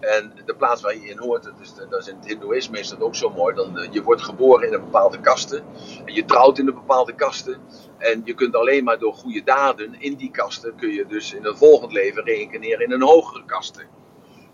En 0.00 0.32
de 0.44 0.54
plaats 0.54 0.82
waar 0.82 0.94
je 0.94 1.08
in 1.08 1.18
hoort, 1.18 1.44
dat 1.44 1.54
is, 1.60 1.72
is 1.98 2.08
in 2.08 2.16
het 2.16 2.26
Hindoeïsme 2.26 2.78
is 2.78 2.88
dat 2.88 3.00
ook 3.00 3.14
zo 3.14 3.30
mooi. 3.30 3.54
Dan, 3.54 3.78
eh, 3.78 3.92
je 3.92 4.02
wordt 4.02 4.22
geboren 4.22 4.66
in 4.66 4.74
een 4.74 4.84
bepaalde 4.84 5.20
kasten. 5.20 5.64
En 6.04 6.14
je 6.14 6.24
trouwt 6.24 6.58
in 6.58 6.66
een 6.66 6.74
bepaalde 6.74 7.14
kasten. 7.14 7.60
En 7.98 8.22
je 8.24 8.34
kunt 8.34 8.54
alleen 8.54 8.84
maar 8.84 8.98
door 8.98 9.14
goede 9.14 9.42
daden 9.44 10.00
in 10.00 10.14
die 10.14 10.30
kasten, 10.30 10.76
kun 10.76 10.92
je 10.92 11.06
dus 11.06 11.34
in 11.34 11.44
een 11.44 11.56
volgend 11.56 11.92
leven 11.92 12.24
reïncarneren 12.24 12.84
in 12.84 12.92
een 12.92 13.02
hogere 13.02 13.44
kasten. 13.44 13.86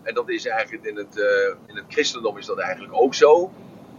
En 0.03 0.13
dat 0.13 0.29
is 0.29 0.45
eigenlijk 0.45 0.85
in 0.85 0.95
het, 0.95 1.17
uh, 1.17 1.55
in 1.67 1.75
het 1.75 1.85
christendom 1.87 2.37
is 2.37 2.45
dat 2.45 2.57
eigenlijk 2.57 2.93
ook 2.93 3.13
zo. 3.13 3.51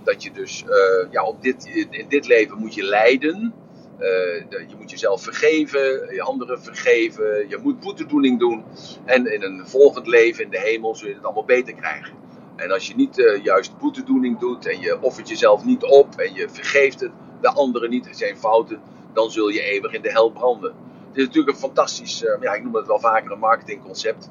Dat 0.05 0.23
je 0.23 0.33
dus 0.33 0.63
uh, 0.63 1.13
ja, 1.13 1.25
op 1.25 1.43
dit, 1.43 1.67
in 1.91 2.09
dit 2.09 2.27
leven 2.27 2.59
moet 2.59 2.75
je 2.75 2.83
lijden. 2.83 3.55
Uh, 4.01 4.69
je 4.69 4.75
moet 4.79 4.91
jezelf 4.91 5.23
vergeven, 5.23 5.81
je 6.15 6.23
anderen 6.23 6.63
vergeven. 6.63 7.49
Je 7.49 7.59
moet 7.63 7.81
boetedoening 7.81 8.39
doen. 8.39 8.65
En 9.05 9.33
in 9.33 9.43
een 9.43 9.67
volgend 9.67 10.07
leven 10.07 10.45
in 10.45 10.51
de 10.51 10.61
hemel 10.61 10.95
zul 10.95 11.09
je 11.09 11.15
het 11.15 11.25
allemaal 11.25 11.45
beter 11.45 11.75
krijgen. 11.75 12.15
En 12.57 12.71
als 12.71 12.89
je 12.89 12.95
niet 12.95 13.41
juist 13.43 13.79
boetedoening 13.79 14.39
doet 14.39 14.67
en 14.67 14.81
je 14.81 15.03
offert 15.03 15.29
jezelf 15.29 15.65
niet 15.65 15.83
op 15.83 16.15
en 16.17 16.35
je 16.35 16.49
vergeeft 16.49 17.01
het 17.01 17.11
de 17.41 17.53
anderen 17.53 17.91
niet 17.91 18.09
zijn 18.11 18.37
fouten, 18.37 18.81
dan 19.13 19.31
zul 19.31 19.49
je 19.49 19.63
eeuwig 19.63 19.93
in 19.93 20.03
de 20.03 20.11
hel 20.11 20.31
branden. 20.31 20.75
Het 21.09 21.17
is 21.17 21.25
natuurlijk 21.25 21.55
een 21.55 21.63
fantastisch, 21.63 22.25
ja, 22.41 22.55
ik 22.55 22.63
noem 22.63 22.75
het 22.75 22.87
wel 22.87 22.99
vaker 22.99 23.33
een 23.33 23.39
marketingconcept. 23.39 24.31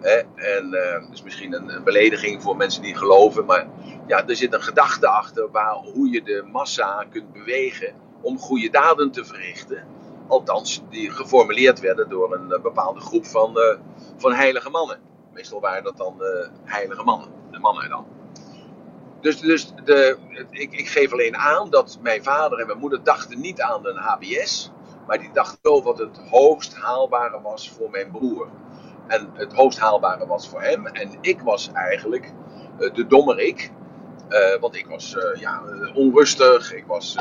Hè? 0.00 0.16
En 0.34 0.68
uh, 0.72 1.12
is 1.12 1.22
misschien 1.22 1.52
een, 1.52 1.68
een, 1.68 1.84
belediging 1.84 2.42
voor 2.42 2.56
mensen 2.56 2.82
die 2.82 2.96
geloven. 2.96 3.44
Maar 3.44 3.66
ja, 4.06 4.26
er 4.26 4.36
zit 4.36 4.52
een 4.52 4.62
gedachte 4.62 5.08
achter 5.08 5.50
waar, 5.50 5.74
hoe 5.74 6.10
je 6.10 6.22
de 6.22 6.44
massa 6.52 7.06
kunt 7.10 7.32
bewegen 7.32 7.94
om 8.20 8.38
goede 8.38 8.70
daden 8.70 9.10
te 9.10 9.24
verrichten. 9.24 9.84
Althans, 10.26 10.82
die 10.90 11.10
geformuleerd 11.10 11.80
werden 11.80 12.08
door 12.08 12.34
een 12.34 12.48
uh, 12.50 12.60
bepaalde 12.60 13.00
groep 13.00 13.26
van, 13.26 13.58
uh, 13.58 13.78
van 14.16 14.32
heilige 14.32 14.70
mannen. 14.70 14.98
Meestal 15.32 15.60
waren 15.60 15.84
dat 15.84 15.96
dan 15.96 16.14
heilige 16.64 17.02
mannen, 17.02 17.28
de 17.50 17.58
mannen 17.58 17.88
dan. 17.88 18.06
Dus, 19.20 19.40
dus 19.40 19.72
de, 19.84 20.16
ik, 20.50 20.72
ik, 20.72 20.88
geef 20.88 21.12
alleen 21.12 21.36
aan 21.36 21.70
dat 21.70 21.98
mijn 22.02 22.22
vader 22.22 22.58
en 22.58 22.66
mijn 22.66 22.78
moeder 22.78 23.02
dachten 23.02 23.40
niet 23.40 23.60
aan 23.60 23.86
een 23.86 23.96
HBS. 23.96 24.70
Maar 25.06 25.18
die 25.18 25.32
dachten 25.32 25.58
wel 25.62 25.82
wat 25.82 25.98
het 25.98 26.18
hoogst 26.30 26.74
haalbare 26.74 27.40
was 27.40 27.70
voor 27.70 27.90
mijn 27.90 28.10
broer 28.10 28.48
en 29.08 29.30
het 29.34 29.52
hoogst 29.52 29.78
haalbare 29.78 30.26
was 30.26 30.48
voor 30.48 30.62
hem. 30.62 30.86
En 30.86 31.10
ik 31.20 31.40
was 31.40 31.70
eigenlijk 31.72 32.32
uh, 32.80 32.94
de 32.94 33.06
dommerik. 33.06 33.72
Uh, 34.28 34.60
want 34.60 34.76
ik 34.76 34.86
was 34.86 35.14
uh, 35.14 35.40
ja, 35.40 35.62
onrustig, 35.94 36.74
ik 36.74 36.84
was 36.86 37.16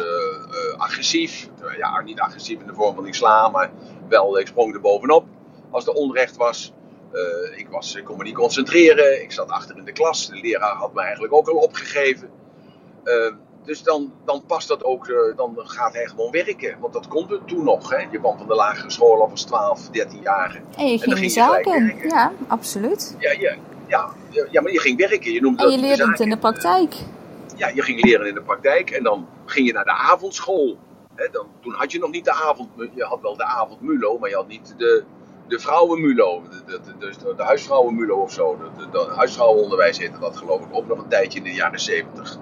agressief. 0.77 1.49
ja, 1.77 2.01
niet 2.01 2.19
agressief 2.19 2.59
in 2.59 2.67
de 2.67 2.73
vorm 2.73 2.95
van 2.95 3.05
ik 3.05 3.13
sla, 3.13 3.49
maar 3.49 3.71
wel, 4.09 4.39
ik 4.39 4.47
sprong 4.47 4.73
er 4.73 4.81
bovenop 4.81 5.25
als 5.71 5.87
er 5.87 5.93
onrecht 5.93 6.37
was. 6.37 6.73
ik, 7.55 7.67
was, 7.69 7.95
ik 7.95 8.03
kon 8.03 8.17
me 8.17 8.23
niet 8.23 8.35
concentreren, 8.35 9.21
ik 9.21 9.31
zat 9.31 9.49
achter 9.49 9.77
in 9.77 9.85
de 9.85 9.91
klas. 9.91 10.27
De 10.27 10.39
leraar 10.41 10.75
had 10.75 10.93
me 10.93 11.01
eigenlijk 11.01 11.33
ook 11.33 11.47
al 11.47 11.55
opgegeven. 11.55 12.29
Dus 13.63 13.83
dan, 13.83 14.13
dan 14.25 14.43
past 14.47 14.67
dat 14.67 14.83
ook, 14.83 15.33
dan 15.35 15.55
gaat 15.57 15.93
hij 15.93 16.05
gewoon 16.07 16.31
werken. 16.31 16.79
Want 16.79 16.93
dat 16.93 17.07
kon 17.07 17.31
er 17.31 17.45
toen 17.45 17.63
nog. 17.63 17.89
Hè. 17.89 17.97
Je 18.11 18.19
kwam 18.19 18.37
van 18.37 18.47
de 18.47 18.55
lagere 18.55 18.91
school 18.91 19.23
af 19.23 19.31
als 19.31 19.43
12, 19.43 19.89
13 19.89 20.21
jaar. 20.21 20.61
En 20.77 20.91
je 20.91 20.97
ging, 20.97 21.11
en 21.11 21.17
ging 21.17 21.31
zaken. 21.31 21.95
ja, 22.03 22.31
absoluut. 22.47 23.15
Ja, 23.19 23.31
ja, 23.31 23.55
ja, 23.87 24.13
ja, 24.51 24.61
maar 24.61 24.71
je 24.71 24.79
ging 24.79 24.97
werken. 24.97 25.31
Je 25.31 25.41
noemde 25.41 25.63
en 25.63 25.71
je 25.71 25.77
leerde 25.77 26.07
het 26.07 26.19
in 26.19 26.29
de 26.29 26.37
praktijk. 26.37 26.95
Ja, 27.55 27.67
je 27.67 27.81
ging 27.81 28.03
leren 28.03 28.27
in 28.27 28.33
de 28.33 28.41
praktijk. 28.41 28.89
En 28.89 29.03
dan 29.03 29.27
ging 29.45 29.67
je 29.67 29.73
naar 29.73 29.83
de 29.83 29.91
avondschool. 29.91 30.77
Dan, 31.31 31.47
toen 31.61 31.73
had 31.73 31.91
je 31.91 31.99
nog 31.99 32.11
niet 32.11 32.25
de 32.25 32.31
avond... 32.31 32.69
Je 32.95 33.03
had 33.03 33.21
wel 33.21 33.37
de 33.37 33.43
avondmulo, 33.43 34.17
maar 34.17 34.29
je 34.29 34.35
had 34.35 34.47
niet 34.47 34.73
de, 34.77 35.03
de 35.47 35.59
vrouwenmulo. 35.59 36.43
De, 36.65 36.79
de, 36.83 36.97
de, 36.99 37.33
de 37.35 37.43
huisvrouwenmulo 37.43 38.15
of 38.15 38.31
zo. 38.31 38.57
De, 38.77 38.89
de, 38.91 39.13
huisvrouwenonderwijs 39.15 39.97
heette 39.97 40.19
dat 40.19 40.37
geloof 40.37 40.61
ik 40.61 40.67
ook 40.71 40.87
nog 40.87 40.97
een 40.97 41.09
tijdje 41.09 41.37
in 41.37 41.45
de 41.45 41.53
jaren 41.53 41.79
70. 41.79 42.37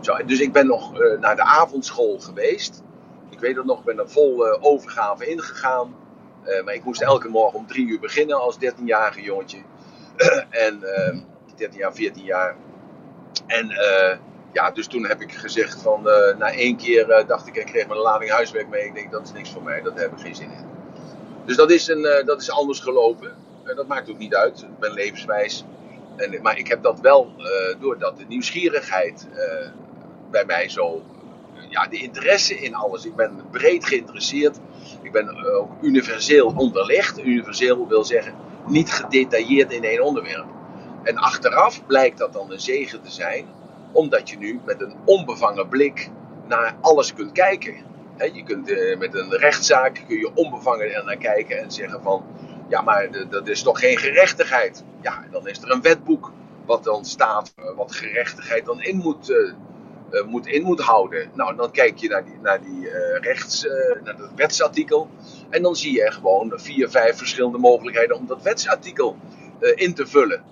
Zo, 0.00 0.16
dus 0.26 0.40
ik 0.40 0.52
ben 0.52 0.66
nog 0.66 1.00
uh, 1.00 1.20
naar 1.20 1.36
de 1.36 1.42
avondschool 1.42 2.18
geweest. 2.18 2.82
Ik 3.30 3.40
weet 3.40 3.56
het 3.56 3.64
nog, 3.64 3.78
ik 3.78 3.84
ben 3.84 3.98
er 3.98 4.10
vol 4.10 4.46
uh, 4.46 4.56
overgave 4.60 5.26
ingegaan. 5.26 5.94
Uh, 6.44 6.64
maar 6.64 6.74
ik 6.74 6.84
moest 6.84 7.02
elke 7.02 7.28
morgen 7.28 7.58
om 7.58 7.66
drie 7.66 7.86
uur 7.86 8.00
beginnen 8.00 8.40
als 8.40 8.56
13-jarige 8.56 9.22
jongetje. 9.22 9.58
en 10.66 10.84
13 11.56 11.78
jaar, 11.78 11.94
14 11.94 12.24
jaar. 12.24 12.56
En 13.46 13.68
ja, 14.52 14.70
dus 14.70 14.86
toen 14.86 15.06
heb 15.06 15.20
ik 15.20 15.32
gezegd 15.32 15.82
van, 15.82 16.02
na 16.38 16.52
één 16.52 16.76
keer 16.76 17.24
dacht 17.26 17.46
ik, 17.46 17.56
ik 17.56 17.66
kreeg 17.66 17.86
mijn 17.86 18.00
lading 18.00 18.30
huiswerk 18.30 18.68
mee. 18.68 18.84
Ik 18.84 18.94
denk, 18.94 19.10
dat 19.10 19.22
is 19.22 19.32
niks 19.32 19.50
voor 19.50 19.62
mij, 19.62 19.82
daar 19.82 19.94
heb 19.94 20.12
ik 20.12 20.20
geen 20.20 20.34
zin 20.34 20.50
in. 20.50 20.64
Dus 21.44 21.56
dat 21.56 21.70
is, 21.70 21.88
een, 21.88 22.22
dat 22.26 22.40
is 22.40 22.50
anders 22.50 22.80
gelopen. 22.80 23.34
En 23.64 23.76
dat 23.76 23.86
maakt 23.86 24.10
ook 24.10 24.18
niet 24.18 24.34
uit, 24.34 24.62
ik 24.62 24.78
ben 24.78 24.92
levenswijs. 24.92 25.64
En, 26.16 26.42
maar 26.42 26.58
ik 26.58 26.68
heb 26.68 26.82
dat 26.82 27.00
wel, 27.00 27.32
doordat 27.80 28.18
de 28.18 28.24
nieuwsgierigheid 28.28 29.26
bij 30.30 30.44
mij 30.44 30.68
zo. 30.68 31.02
Ja, 31.68 31.86
de 31.86 31.96
interesse 31.96 32.54
in 32.54 32.74
alles. 32.74 33.04
Ik 33.04 33.16
ben 33.16 33.40
breed 33.50 33.86
geïnteresseerd. 33.86 34.58
Ik 35.02 35.12
ben 35.12 35.28
eh, 35.28 35.56
ook 35.56 35.70
universeel 35.80 36.52
onderlegd. 36.56 37.18
Universeel 37.18 37.88
wil 37.88 38.04
zeggen 38.04 38.34
niet 38.66 38.92
gedetailleerd 38.92 39.72
in 39.72 39.84
één 39.84 40.04
onderwerp. 40.04 40.46
En 41.02 41.16
achteraf 41.16 41.86
blijkt 41.86 42.18
dat 42.18 42.32
dan 42.32 42.52
een 42.52 42.60
zegen 42.60 43.02
te 43.02 43.10
zijn, 43.10 43.46
omdat 43.92 44.30
je 44.30 44.38
nu 44.38 44.60
met 44.64 44.80
een 44.80 44.94
onbevangen 45.04 45.68
blik 45.68 46.10
naar 46.46 46.76
alles 46.80 47.14
kunt 47.14 47.32
kijken. 47.32 47.74
je 48.32 48.42
kunt 48.44 48.70
uh, 48.70 48.98
met 48.98 49.14
een 49.14 49.30
rechtszaak 49.30 50.02
kun 50.08 50.18
je 50.18 50.30
onbevangen 50.34 51.04
naar 51.04 51.16
kijken 51.16 51.58
en 51.58 51.70
zeggen 51.70 52.02
van, 52.02 52.24
ja, 52.68 52.80
maar 52.82 53.28
dat 53.30 53.48
is 53.48 53.62
toch 53.62 53.78
geen 53.78 53.98
gerechtigheid. 53.98 54.84
Ja, 55.00 55.24
dan 55.30 55.48
is 55.48 55.62
er 55.62 55.70
een 55.70 55.82
wetboek 55.82 56.32
wat 56.66 56.84
dan 56.84 57.04
staat, 57.04 57.54
uh, 57.58 57.76
wat 57.76 57.94
gerechtigheid 57.94 58.64
dan 58.64 58.82
in 58.82 58.96
moet 58.96 59.30
uh, 59.30 59.52
moet, 60.26 60.46
in 60.46 60.62
moet 60.62 60.80
houden. 60.80 61.30
Nou, 61.34 61.56
dan 61.56 61.70
kijk 61.70 61.96
je 61.96 62.08
naar 62.08 62.24
die, 62.24 62.38
naar 62.42 62.62
die 62.62 62.80
uh, 62.80 63.18
rechts, 63.20 63.64
uh, 63.64 63.72
naar 64.04 64.16
het 64.16 64.34
wetsartikel. 64.36 65.08
En 65.50 65.62
dan 65.62 65.76
zie 65.76 65.92
je 65.92 66.12
gewoon 66.12 66.52
vier, 66.54 66.90
vijf 66.90 67.16
verschillende 67.16 67.58
mogelijkheden 67.58 68.16
om 68.16 68.26
dat 68.26 68.42
wetsartikel 68.42 69.16
in 69.74 69.94
te 69.94 70.06
vullen. 70.06 70.42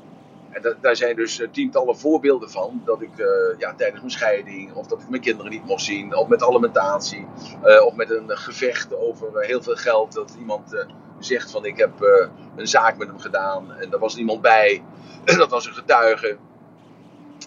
En 0.51 0.63
dat, 0.63 0.77
daar 0.81 0.97
zijn 0.97 1.17
dus 1.17 1.43
tientallen 1.53 1.99
voorbeelden 1.99 2.51
van. 2.51 2.83
Dat 2.85 3.03
ik 3.03 3.11
ja, 3.59 3.75
tijdens 3.75 4.01
mijn 4.01 4.11
scheiding, 4.11 4.75
of 4.75 4.87
dat 4.87 5.01
ik 5.01 5.09
mijn 5.09 5.23
kinderen 5.23 5.51
niet 5.51 5.65
mocht 5.65 5.83
zien, 5.83 6.17
of 6.17 6.29
met 6.29 6.43
alimentatie, 6.43 7.27
of 7.85 7.95
met 7.95 8.11
een 8.11 8.25
gevecht 8.29 8.95
over 8.95 9.45
heel 9.45 9.63
veel 9.63 9.77
geld. 9.77 10.13
Dat 10.13 10.37
iemand 10.39 10.87
zegt 11.19 11.51
van 11.51 11.65
ik 11.65 11.77
heb 11.77 11.93
een 12.57 12.67
zaak 12.69 12.97
met 12.97 13.09
hem 13.09 13.19
gedaan 13.19 13.73
en 13.73 13.93
er 13.93 13.99
was 13.99 14.17
niemand 14.17 14.41
bij. 14.41 14.83
Dat 15.25 15.51
was 15.51 15.67
een 15.67 15.75
getuige. 15.75 16.37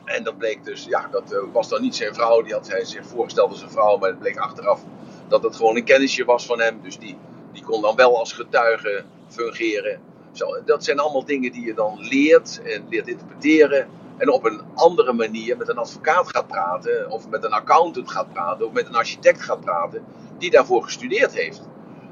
En 0.07 0.23
dat 0.23 0.37
bleek 0.37 0.63
dus, 0.63 0.85
ja, 0.85 1.07
dat 1.11 1.33
uh, 1.33 1.39
was 1.51 1.69
dan 1.69 1.81
niet 1.81 1.95
zijn 1.95 2.13
vrouw. 2.13 2.41
Die 2.41 2.53
had 2.53 2.67
hij 2.67 2.85
zich 2.85 3.05
voorgesteld 3.05 3.51
als 3.51 3.61
een 3.61 3.69
vrouw. 3.69 3.97
Maar 3.97 4.09
het 4.09 4.19
bleek 4.19 4.37
achteraf 4.37 4.81
dat 5.27 5.43
het 5.43 5.55
gewoon 5.55 5.75
een 5.75 5.83
kennisje 5.83 6.25
was 6.25 6.45
van 6.45 6.59
hem. 6.59 6.79
Dus 6.81 6.97
die, 6.97 7.17
die 7.51 7.63
kon 7.63 7.81
dan 7.81 7.95
wel 7.95 8.17
als 8.17 8.33
getuige 8.33 9.03
fungeren. 9.27 10.01
Zo, 10.31 10.63
dat 10.65 10.83
zijn 10.83 10.99
allemaal 10.99 11.25
dingen 11.25 11.51
die 11.51 11.65
je 11.65 11.73
dan 11.73 11.97
leert 11.99 12.61
en 12.63 12.85
leert 12.89 13.07
interpreteren. 13.07 13.87
En 14.17 14.31
op 14.31 14.45
een 14.45 14.61
andere 14.73 15.13
manier 15.13 15.57
met 15.57 15.69
een 15.69 15.77
advocaat 15.77 16.29
gaat 16.29 16.47
praten. 16.47 17.11
Of 17.11 17.29
met 17.29 17.43
een 17.43 17.53
accountant 17.53 18.11
gaat 18.11 18.33
praten. 18.33 18.65
Of 18.65 18.73
met 18.73 18.87
een 18.87 18.95
architect 18.95 19.41
gaat 19.41 19.61
praten. 19.61 20.05
Die 20.37 20.51
daarvoor 20.51 20.83
gestudeerd 20.83 21.33
heeft. 21.33 21.61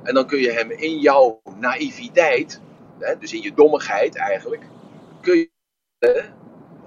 En 0.03 0.13
dan 0.13 0.25
kun 0.25 0.39
je 0.39 0.51
hem 0.51 0.71
in 0.71 0.99
jouw 0.99 1.41
naïviteit, 1.59 2.61
hè, 2.99 3.17
dus 3.17 3.33
in 3.33 3.41
je 3.41 3.53
dommigheid 3.53 4.15
eigenlijk, 4.15 4.63
kun 5.21 5.37
je 5.37 5.49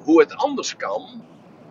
hoe 0.03 0.21
het 0.21 0.37
anders 0.37 0.77
kan. 0.77 1.03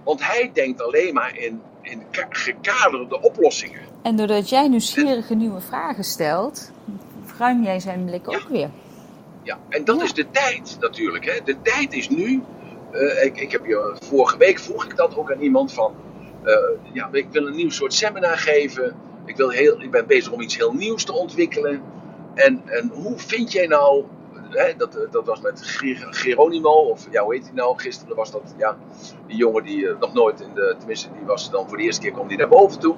Want 0.04 0.28
hij 0.28 0.52
denkt 0.54 0.82
alleen 0.82 1.14
maar 1.14 1.38
in, 1.38 1.62
in 1.82 2.04
gekaderde 2.30 3.22
oplossingen. 3.22 3.82
En 4.02 4.16
doordat 4.16 4.50
jij 4.50 4.68
nieuwsgierige 4.68 5.36
nieuwe 5.36 5.62
vragen 5.62 6.04
stelt, 6.04 6.72
ruim 7.38 7.64
jij 7.64 7.80
zijn 7.80 8.06
blik 8.06 8.28
ook 8.28 8.48
weer. 8.50 8.70
Ja, 9.44 9.60
en 9.70 9.86
dat 9.86 10.02
is 10.02 10.14
de 10.14 10.32
tijd 10.32 10.78
natuurlijk. 10.80 11.26
Hè. 11.26 11.40
De 11.44 11.62
tijd 11.62 11.94
is 11.94 12.10
nu. 12.10 12.44
Uh, 12.92 13.24
ik, 13.24 13.40
ik 13.40 13.52
heb 13.52 13.66
je, 13.66 13.96
vorige 14.00 14.38
week 14.38 14.60
vroeg 14.60 14.86
ik 14.86 14.96
dat 14.96 15.18
ook 15.18 15.32
aan 15.32 15.42
iemand 15.42 15.74
van. 15.74 15.96
Uh, 16.44 16.54
ja, 16.94 17.10
ik 17.12 17.28
wil 17.32 17.48
een 17.48 17.56
nieuw 17.56 17.70
soort 17.70 17.94
seminar 17.94 18.38
geven. 18.38 18.96
Ik, 19.26 19.36
wil 19.36 19.50
heel, 19.50 19.82
ik 19.82 19.92
ben 19.92 20.08
bezig 20.08 20.32
om 20.32 20.42
iets 20.42 20.58
heel 20.58 20.74
nieuws 20.74 21.04
te 21.04 21.14
ontwikkelen. 21.14 21.82
En, 22.34 22.62
en 22.66 22.92
hoe 22.94 23.20
vind 23.20 23.52
jij 23.52 23.68
nou 23.68 24.06
hè, 24.50 24.76
dat, 24.76 25.08
dat 25.12 25.26
was 25.26 25.42
met 25.42 25.62
Geronimo, 26.10 26.72
of 26.72 27.08
ja, 27.12 27.24
hoe 27.24 27.34
heet 27.34 27.44
hij 27.44 27.54
nou? 27.54 27.80
Gisteren 27.80 28.16
was 28.16 28.32
dat, 28.32 28.54
ja, 28.58 28.78
die 29.28 29.38
jongen 29.38 29.64
die 29.64 29.78
uh, 29.78 30.00
nog 30.00 30.14
nooit 30.14 30.42
in 30.42 30.54
de, 30.54 30.76
tenminste, 30.78 31.10
die 31.14 31.26
was 31.26 31.52
dan 31.52 31.68
voor 31.68 31.78
de 31.78 31.84
eerste 31.84 32.02
keer, 32.02 32.12
kwam 32.12 32.28
die 32.28 32.38
naar 32.38 32.48
boven 32.48 32.80
toe. 32.80 32.96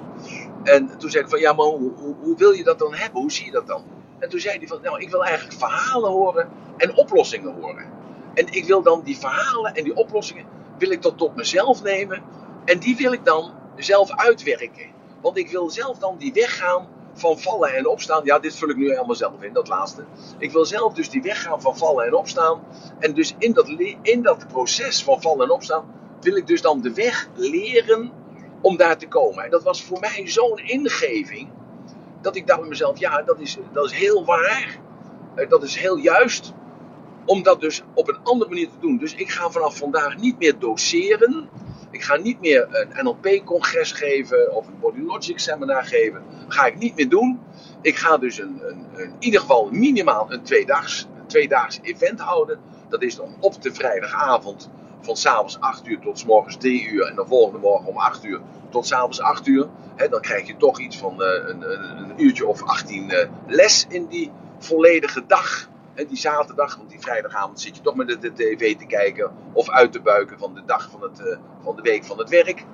En 0.62 0.98
toen 0.98 1.10
zei 1.10 1.24
ik 1.24 1.30
van, 1.30 1.40
ja, 1.40 1.52
maar 1.52 1.66
hoe, 1.66 1.92
hoe, 2.20 2.36
wil 2.36 2.52
je 2.52 2.64
dat 2.64 2.78
dan 2.78 2.94
hebben? 2.94 3.20
Hoe 3.20 3.32
zie 3.32 3.44
je 3.44 3.50
dat 3.50 3.66
dan? 3.66 3.84
En 4.18 4.28
toen 4.28 4.40
zei 4.40 4.58
hij 4.58 4.66
van, 4.66 4.78
nou, 4.82 5.00
ik 5.00 5.10
wil 5.10 5.24
eigenlijk 5.24 5.58
verhalen 5.58 6.10
horen 6.10 6.48
en 6.76 6.96
oplossingen 6.96 7.54
horen. 7.60 7.86
En 8.34 8.46
ik 8.50 8.64
wil 8.64 8.82
dan 8.82 9.02
die 9.04 9.18
verhalen 9.18 9.74
en 9.74 9.84
die 9.84 9.96
oplossingen, 9.96 10.44
wil 10.78 10.90
ik 10.90 11.00
tot 11.00 11.36
mezelf 11.36 11.82
nemen. 11.82 12.22
En 12.64 12.78
die 12.78 12.96
wil 12.96 13.12
ik 13.12 13.24
dan 13.24 13.52
zelf 13.76 14.10
uitwerken. 14.10 14.86
Want 15.20 15.38
ik 15.38 15.50
wil 15.50 15.70
zelf 15.70 15.98
dan 15.98 16.16
die 16.18 16.32
weg 16.32 16.58
gaan 16.58 16.88
van 17.20 17.38
vallen 17.38 17.74
en 17.74 17.86
opstaan. 17.86 18.24
Ja, 18.24 18.38
dit 18.38 18.56
vul 18.56 18.68
ik 18.68 18.76
nu 18.76 18.90
helemaal 18.90 19.14
zelf 19.14 19.42
in, 19.42 19.52
dat 19.52 19.68
laatste. 19.68 20.04
Ik 20.38 20.52
wil 20.52 20.64
zelf 20.64 20.92
dus 20.92 21.10
die 21.10 21.22
weg 21.22 21.42
gaan 21.42 21.60
van 21.60 21.76
vallen 21.76 22.06
en 22.06 22.14
opstaan. 22.14 22.60
En 22.98 23.14
dus 23.14 23.34
in 23.38 23.52
dat, 23.52 23.68
in 24.02 24.22
dat 24.22 24.48
proces 24.48 25.02
van 25.02 25.20
vallen 25.20 25.44
en 25.44 25.50
opstaan 25.50 25.84
wil 26.20 26.36
ik 26.36 26.46
dus 26.46 26.62
dan 26.62 26.80
de 26.80 26.94
weg 26.94 27.28
leren 27.34 28.12
om 28.60 28.76
daar 28.76 28.98
te 28.98 29.08
komen. 29.08 29.44
En 29.44 29.50
dat 29.50 29.62
was 29.62 29.82
voor 29.82 30.00
mij 30.00 30.22
zo'n 30.28 30.58
ingeving. 30.58 31.48
Dat 32.20 32.36
ik 32.36 32.46
dacht 32.46 32.60
bij 32.60 32.68
mezelf, 32.68 32.98
ja, 32.98 33.22
dat 33.22 33.40
is, 33.40 33.58
dat 33.72 33.84
is 33.84 33.92
heel 33.92 34.24
waar. 34.24 34.78
Eh, 35.34 35.48
dat 35.48 35.62
is 35.62 35.76
heel 35.76 35.96
juist. 35.96 36.52
Om 37.24 37.42
dat 37.42 37.60
dus 37.60 37.82
op 37.94 38.08
een 38.08 38.18
andere 38.22 38.50
manier 38.50 38.68
te 38.68 38.78
doen. 38.80 38.98
Dus 38.98 39.14
ik 39.14 39.30
ga 39.30 39.50
vanaf 39.50 39.76
vandaag 39.76 40.16
niet 40.16 40.38
meer 40.38 40.58
doseren. 40.58 41.48
Ik 41.90 42.02
ga 42.02 42.16
niet 42.16 42.40
meer 42.40 42.68
een 42.70 43.04
NLP-congres 43.04 43.92
geven 43.92 44.54
of 44.54 44.66
een 44.66 44.78
Body 44.80 45.00
Logic 45.00 45.38
seminar 45.38 45.84
geven. 45.84 46.22
Ga 46.48 46.66
ik 46.66 46.78
niet 46.78 46.96
meer 46.96 47.08
doen. 47.08 47.40
Ik 47.80 47.96
ga 47.96 48.16
dus 48.16 48.38
een, 48.38 48.60
een, 48.62 48.86
in 48.96 49.14
ieder 49.18 49.40
geval 49.40 49.68
minimaal 49.70 50.32
een 50.32 50.42
tweedaags, 50.42 51.06
een 51.18 51.26
tweedaags 51.26 51.78
event 51.82 52.20
houden. 52.20 52.58
Dat 52.88 53.02
is 53.02 53.16
dan 53.16 53.34
op 53.40 53.62
de 53.62 53.72
vrijdagavond 53.72 54.70
van 55.00 55.16
s'avonds 55.16 55.60
8 55.60 55.86
uur 55.86 55.98
tot 55.98 56.18
s 56.18 56.24
morgens 56.24 56.56
3 56.56 56.88
uur. 56.88 57.06
En 57.06 57.14
de 57.14 57.26
volgende 57.26 57.58
morgen 57.58 57.88
om 57.88 57.96
8 57.96 58.24
uur 58.24 58.40
tot 58.70 58.86
s'avonds 58.86 59.20
8 59.20 59.46
uur. 59.46 59.68
dan 60.10 60.20
krijg 60.20 60.46
je 60.46 60.56
toch 60.56 60.80
iets 60.80 60.98
van 60.98 61.14
uh, 61.18 61.26
een, 61.48 61.62
een, 61.62 62.12
uurtje 62.16 62.46
of 62.46 62.62
18 62.62 63.10
uh, 63.10 63.20
eh, 63.20 63.28
les 63.46 63.86
in 63.88 64.06
die 64.06 64.30
volledige 64.58 65.26
dag 65.26 65.68
die 66.08 66.16
zaterdag, 66.16 66.76
want 66.76 66.90
die 66.90 67.00
vrijdagavond 67.00 67.60
zit 67.60 67.76
je 67.76 67.82
toch 67.82 67.94
met 67.94 68.20
de, 68.20 68.32
tv 68.32 68.76
te 68.76 68.86
kijken 68.86 69.32
of 69.52 69.70
uit 69.70 69.92
te 69.92 70.00
buiken 70.00 70.38
van 70.38 70.54
de 70.54 70.62
dag 70.66 70.90
van, 70.90 71.02
het, 71.02 71.26
eh, 71.26 71.38
van 71.62 71.76
de 71.76 71.82
week 71.82 72.04
van 72.04 72.18
het 72.18 72.28
werk. 72.28 72.64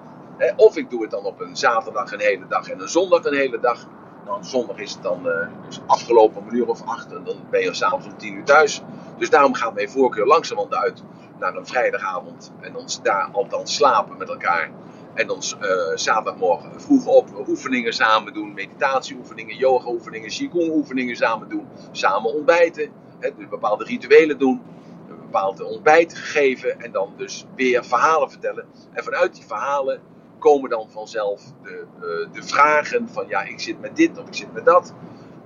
of 0.56 0.76
ik 0.76 0.90
doe 0.90 1.02
het 1.02 1.10
dan 1.10 1.24
op 1.24 1.40
een 1.40 1.56
zaterdag 1.56 2.12
een 2.12 2.20
hele 2.20 2.46
dag 2.48 2.68
en 2.68 2.80
een 2.80 2.88
zondag 2.88 3.24
een 3.24 3.34
hele 3.34 3.60
dag. 3.60 3.86
Nou, 4.24 4.44
zondag 4.44 4.78
is 4.78 4.92
het 4.92 5.02
dan 5.02 5.28
dus 5.66 5.80
afgelopen 5.86 6.40
om 6.40 6.48
een 6.48 6.54
uur 6.54 6.68
of 6.68 6.82
acht 6.82 7.12
en 7.12 7.24
dan 7.24 7.36
ben 7.50 7.60
je 7.60 7.74
s'avonds 7.74 8.06
om 8.06 8.16
tien 8.16 8.34
uur 8.34 8.44
thuis. 8.44 8.82
Dus 9.18 9.30
daarom 9.30 9.54
gaat 9.54 9.74
mijn 9.74 9.90
voorkeur 9.90 10.26
langzamerhand 10.26 10.74
uit 10.74 11.02
naar 11.38 11.54
een 11.54 11.66
vrijdagavond. 11.66 12.52
En 12.60 12.72
dan 12.72 12.88
daar 13.02 13.28
althans 13.32 13.74
slapen 13.74 14.16
met 14.16 14.28
elkaar. 14.28 14.70
En 15.14 15.26
dan 15.26 15.42
uh, 15.60 15.68
zaterdagmorgen 15.94 16.80
vroeg 16.80 17.06
op 17.06 17.48
oefeningen 17.48 17.92
samen 17.92 18.32
doen. 18.32 18.54
Meditatieoefeningen, 18.54 19.56
yoga-oefeningen, 19.56 20.28
qigong-oefeningen 20.28 21.16
samen 21.16 21.48
doen. 21.48 21.68
Samen 21.92 22.34
ontbijten 22.34 22.90
dus 23.20 23.48
bepaalde 23.50 23.84
rituelen 23.84 24.38
doen, 24.38 24.62
een 25.08 25.20
bepaald 25.20 25.62
ontbijt 25.62 26.14
geven 26.14 26.80
en 26.80 26.92
dan 26.92 27.12
dus 27.16 27.46
weer 27.54 27.84
verhalen 27.84 28.30
vertellen. 28.30 28.66
En 28.92 29.04
vanuit 29.04 29.34
die 29.34 29.44
verhalen 29.44 30.00
komen 30.38 30.70
dan 30.70 30.90
vanzelf 30.90 31.42
de, 31.62 31.84
uh, 31.96 32.34
de 32.34 32.42
vragen 32.42 33.08
van 33.08 33.24
ja, 33.28 33.42
ik 33.42 33.60
zit 33.60 33.80
met 33.80 33.96
dit 33.96 34.18
of 34.18 34.26
ik 34.26 34.34
zit 34.34 34.52
met 34.52 34.64
dat. 34.64 34.94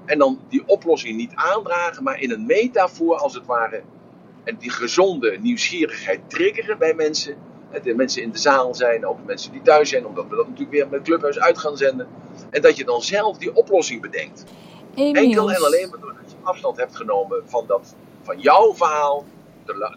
En 0.05 0.19
dan 0.19 0.41
die 0.49 0.63
oplossing 0.67 1.17
niet 1.17 1.33
aandragen, 1.35 2.03
maar 2.03 2.21
in 2.21 2.31
een 2.31 2.47
metafoor 2.47 3.17
als 3.17 3.35
het 3.35 3.47
ware. 3.47 3.83
En 4.45 4.57
die 4.59 4.71
gezonde 4.71 5.39
nieuwsgierigheid 5.41 6.21
triggeren 6.27 6.79
bij 6.79 6.95
mensen. 6.95 7.37
De 7.83 7.95
mensen 7.95 8.23
in 8.23 8.31
de 8.31 8.39
zaal 8.39 8.75
zijn, 8.75 9.07
ook 9.07 9.17
de 9.17 9.25
mensen 9.27 9.53
die 9.53 9.63
thuis 9.63 9.89
zijn, 9.89 10.07
omdat 10.07 10.29
we 10.29 10.37
dat 10.37 10.49
natuurlijk 10.49 10.71
weer 10.71 10.89
met 10.89 11.03
Clubhuis 11.03 11.39
uit 11.39 11.59
gaan 11.59 11.77
zenden. 11.77 12.09
En 12.51 12.63
dat 12.63 12.77
je 12.77 12.85
dan 12.85 13.03
zelf 13.03 13.39
die 13.39 13.55
oplossing 13.55 14.01
bedenkt. 14.01 14.45
Enkel 14.95 15.53
en 15.53 15.65
alleen 15.65 15.91
maar 15.91 16.11
je 16.27 16.30
afstand 16.43 16.77
hebt 16.77 16.97
genomen 16.97 17.43
van, 17.45 17.65
dat, 17.67 17.95
van 18.23 18.39
jouw 18.39 18.75
verhaal, 18.75 19.25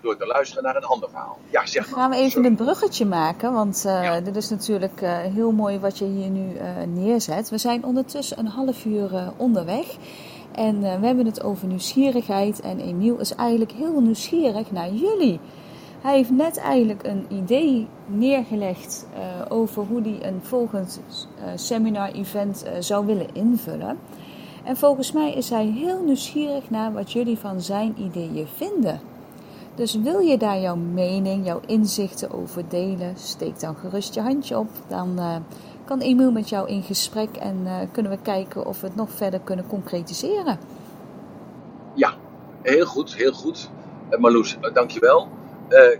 door 0.01 0.17
te 0.17 0.25
luisteren 0.25 0.63
naar 0.63 0.75
een 0.75 0.83
ander 0.83 1.09
verhaal. 1.09 1.37
Ja, 1.49 1.65
zeg 1.65 1.89
maar. 1.89 1.99
Gaan 1.99 2.09
we 2.09 2.15
even 2.15 2.45
een 2.45 2.55
bruggetje 2.55 3.05
maken, 3.05 3.53
want 3.53 3.83
uh, 3.87 4.13
dit 4.23 4.35
is 4.35 4.49
natuurlijk 4.49 5.01
uh, 5.01 5.17
heel 5.17 5.51
mooi 5.51 5.79
wat 5.79 5.97
je 5.97 6.05
hier 6.05 6.29
nu 6.29 6.53
uh, 6.53 6.61
neerzet. 6.87 7.49
We 7.49 7.57
zijn 7.57 7.85
ondertussen 7.85 8.39
een 8.39 8.47
half 8.47 8.85
uur 8.85 9.33
onderweg. 9.37 9.85
En 10.51 10.79
we 10.79 11.05
hebben 11.05 11.25
het 11.25 11.43
over 11.43 11.67
nieuwsgierigheid. 11.67 12.59
En 12.59 12.79
Emiel 12.79 13.19
is 13.19 13.35
eigenlijk 13.35 13.71
heel 13.71 14.01
nieuwsgierig 14.01 14.71
naar 14.71 14.89
jullie. 14.89 15.39
Hij 16.01 16.15
heeft 16.15 16.29
net 16.29 16.57
eigenlijk 16.57 17.03
een 17.03 17.25
idee 17.29 17.87
neergelegd 18.05 19.07
over 19.49 19.83
hoe 19.83 20.01
hij 20.01 20.27
een 20.27 20.39
volgend 20.43 21.01
seminar-event 21.55 22.65
zou 22.79 23.05
willen 23.05 23.27
invullen. 23.33 23.99
En 24.63 24.77
volgens 24.77 25.11
mij 25.11 25.33
is 25.33 25.49
hij 25.49 25.65
heel 25.65 26.03
nieuwsgierig 26.03 26.69
naar 26.69 26.93
wat 26.93 27.11
jullie 27.11 27.37
van 27.37 27.61
zijn 27.61 27.95
ideeën 27.97 28.47
vinden. 28.47 28.99
Dus 29.75 29.95
wil 29.95 30.19
je 30.19 30.37
daar 30.37 30.59
jouw 30.59 30.75
mening, 30.75 31.45
jouw 31.45 31.61
inzichten 31.65 32.31
over 32.31 32.69
delen, 32.69 33.17
steek 33.17 33.59
dan 33.59 33.75
gerust 33.75 34.13
je 34.13 34.21
handje 34.21 34.57
op. 34.57 34.69
Dan 34.87 35.19
uh, 35.19 35.35
kan 35.85 35.99
Emiel 35.99 36.31
met 36.31 36.49
jou 36.49 36.67
in 36.67 36.83
gesprek 36.83 37.35
en 37.35 37.59
uh, 37.63 37.77
kunnen 37.91 38.11
we 38.11 38.17
kijken 38.21 38.65
of 38.65 38.81
we 38.81 38.87
het 38.87 38.95
nog 38.95 39.11
verder 39.11 39.39
kunnen 39.39 39.67
concretiseren. 39.67 40.59
Ja, 41.93 42.13
heel 42.61 42.85
goed, 42.85 43.15
heel 43.15 43.33
goed. 43.33 43.69
Uh, 44.09 44.19
Marloes, 44.19 44.57
dankjewel. 44.73 45.27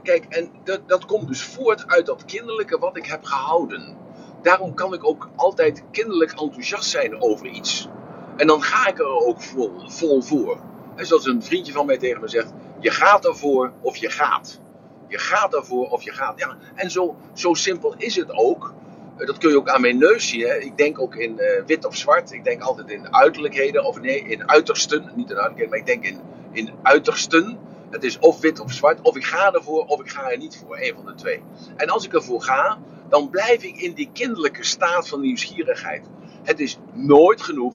kijk, 0.03 0.25
en 0.29 0.49
dat 0.87 1.05
komt 1.05 1.27
dus 1.27 1.43
voort 1.43 1.87
uit 1.87 2.05
dat 2.05 2.25
kinderlijke 2.25 2.79
wat 2.79 2.97
ik 2.97 3.05
heb 3.05 3.23
gehouden. 3.23 3.95
Daarom 4.41 4.73
kan 4.73 4.93
ik 4.93 5.07
ook 5.07 5.29
altijd 5.35 5.83
kinderlijk 5.91 6.31
enthousiast 6.31 6.89
zijn 6.89 7.21
over 7.21 7.47
iets. 7.47 7.89
En 8.37 8.47
dan 8.47 8.61
ga 8.61 8.87
ik 8.87 8.99
er 8.99 9.05
ook 9.05 9.41
vol, 9.41 9.71
vol 9.85 10.21
voor. 10.21 10.57
En 10.95 11.05
zoals 11.05 11.25
een 11.25 11.43
vriendje 11.43 11.73
van 11.73 11.85
mij 11.85 11.97
tegen 11.97 12.21
me 12.21 12.27
zegt: 12.27 12.53
je 12.79 12.91
gaat 12.91 13.25
ervoor 13.25 13.71
of 13.81 13.95
je 13.95 14.09
gaat. 14.09 14.61
Je 15.07 15.17
gaat 15.17 15.55
ervoor 15.55 15.89
of 15.89 16.03
je 16.03 16.11
gaat. 16.11 16.39
Ja, 16.39 16.57
en 16.75 16.91
zo, 16.91 17.15
zo 17.33 17.53
simpel 17.53 17.95
is 17.97 18.15
het 18.15 18.31
ook. 18.31 18.73
Eh, 19.17 19.27
dat 19.27 19.37
kun 19.37 19.49
je 19.49 19.57
ook 19.57 19.69
aan 19.69 19.81
mijn 19.81 19.97
neus 19.97 20.29
zien. 20.29 20.47
Hè. 20.47 20.55
Ik 20.55 20.77
denk 20.77 20.99
ook 20.99 21.15
in 21.15 21.37
uh, 21.37 21.65
wit 21.65 21.85
of 21.85 21.95
zwart. 21.95 22.31
Ik 22.31 22.43
denk 22.43 22.61
altijd 22.61 22.89
in 22.89 23.13
uiterlijkheden. 23.13 23.85
Of 23.85 24.01
nee, 24.01 24.23
in 24.23 24.49
uitersten. 24.49 25.11
Niet 25.15 25.29
in 25.29 25.37
uiterlijkheden, 25.37 25.69
maar 25.69 25.79
ik 25.79 25.85
denk 25.85 26.05
in, 26.05 26.19
in 26.51 26.69
uitersten. 26.81 27.57
Het 27.89 28.03
is 28.03 28.19
of 28.19 28.39
wit 28.39 28.59
of 28.59 28.71
zwart. 28.71 29.01
Of 29.01 29.15
ik 29.15 29.23
ga 29.23 29.53
ervoor 29.53 29.85
of 29.85 29.99
ik 29.99 30.09
ga 30.09 30.31
er 30.31 30.37
niet 30.37 30.57
voor. 30.57 30.77
Een 30.79 30.93
van 30.95 31.05
de 31.05 31.15
twee. 31.15 31.43
En 31.75 31.89
als 31.89 32.05
ik 32.05 32.13
ervoor 32.13 32.41
ga, 32.41 32.79
dan 33.09 33.29
blijf 33.29 33.63
ik 33.63 33.77
in 33.77 33.93
die 33.93 34.09
kinderlijke 34.13 34.63
staat 34.63 35.07
van 35.07 35.21
nieuwsgierigheid. 35.21 36.05
Het 36.43 36.59
is 36.59 36.77
nooit 36.93 37.41
genoeg 37.41 37.73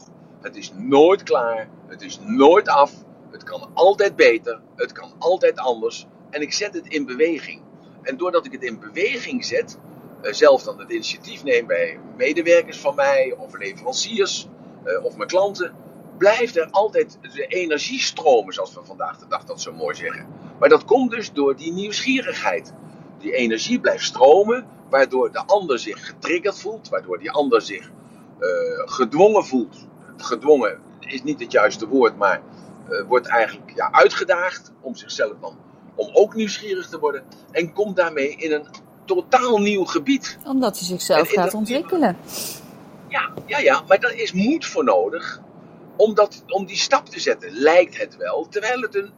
het 0.49 0.57
is 0.57 0.73
nooit 0.77 1.23
klaar. 1.23 1.69
Het 1.87 2.03
is 2.03 2.19
nooit 2.21 2.69
af. 2.69 2.93
Het 3.31 3.45
kan 3.45 3.71
altijd 3.75 4.17
beter. 4.17 4.61
Het 4.77 4.93
kan 4.93 5.13
altijd 5.19 5.59
anders. 5.59 6.07
En 6.31 6.43
ik 6.43 6.53
zet 6.53 6.75
het 6.75 6.87
in 6.87 7.07
beweging. 7.07 7.61
En 8.03 8.17
doordat 8.17 8.47
ik 8.47 8.53
het 8.53 8.63
in 8.63 8.79
beweging 8.79 9.45
zet, 9.45 9.79
eh, 10.23 10.33
zelf 10.33 10.63
dan 10.63 10.79
het 10.79 10.91
initiatief 10.91 11.45
neem 11.45 11.67
bij 11.67 12.01
medewerkers 12.17 12.79
van 12.79 12.95
mij, 12.95 13.35
of 13.39 13.59
leveranciers, 13.59 14.49
eh, 14.85 15.05
of 15.05 15.17
mijn 15.17 15.29
klanten, 15.29 15.75
blijft 16.19 16.57
er 16.57 16.69
altijd 16.71 17.19
de 17.35 17.47
energie 17.47 18.01
stromen, 18.01 18.55
zoals 18.55 18.75
we 18.75 18.81
vandaag 18.85 19.19
de 19.19 19.27
dag 19.29 19.45
dat 19.45 19.61
zo 19.61 19.73
mooi 19.73 19.95
zeggen. 19.95 20.27
Maar 20.59 20.69
dat 20.69 20.85
komt 20.85 21.11
dus 21.11 21.33
door 21.33 21.57
die 21.57 21.73
nieuwsgierigheid. 21.73 22.73
Die 23.19 23.33
energie 23.33 23.81
blijft 23.81 24.05
stromen, 24.05 24.67
waardoor 24.91 25.33
de 25.33 25.47
ander 25.47 25.79
zich 25.79 26.07
getriggerd 26.07 26.61
voelt, 26.61 26.89
waardoor 26.89 27.19
die 27.19 27.31
ander 27.31 27.63
zich 27.63 27.91
uh, 28.41 28.47
gedwongen 28.85 29.45
voelt 29.45 29.89
gedwongen 30.23 30.79
is 31.01 31.23
niet 31.23 31.41
het 31.41 31.53
juiste 31.53 31.87
woord, 31.89 32.17
maar 32.17 32.43
uh, 32.91 33.07
wordt 33.07 33.27
eigenlijk 33.27 33.73
ja, 33.75 33.93
uitgedaagd 33.93 34.73
om 34.81 34.95
zichzelf 34.95 35.33
dan 35.41 35.57
om 35.95 36.11
ook 36.13 36.35
nieuwsgierig 36.35 36.89
te 36.89 36.99
worden 36.99 37.23
en 37.51 37.73
komt 37.73 37.97
daarmee 37.97 38.37
in 38.37 38.53
een 38.53 38.67
totaal 39.05 39.59
nieuw 39.59 39.85
gebied. 39.85 40.39
Omdat 40.45 40.79
hij 40.79 40.87
zichzelf 40.87 41.31
gaat 41.31 41.55
ontwikkelen. 41.55 42.17
Ja, 43.09 43.33
ja, 43.47 43.59
ja, 43.59 43.83
maar 43.89 44.01
daar 44.01 44.15
is 44.15 44.33
moed 44.33 44.67
voor 44.67 44.85
nodig. 44.85 45.41
om, 45.97 46.15
dat, 46.15 46.43
om 46.47 46.67
die 46.67 46.77
stap 46.77 47.07
te 47.07 47.21
zetten, 47.21 47.53
lijkt 47.53 47.99
het 47.99 48.17
wel, 48.17 48.47
terwijl 48.49 48.81
het 48.81 48.95
een, 48.95 49.11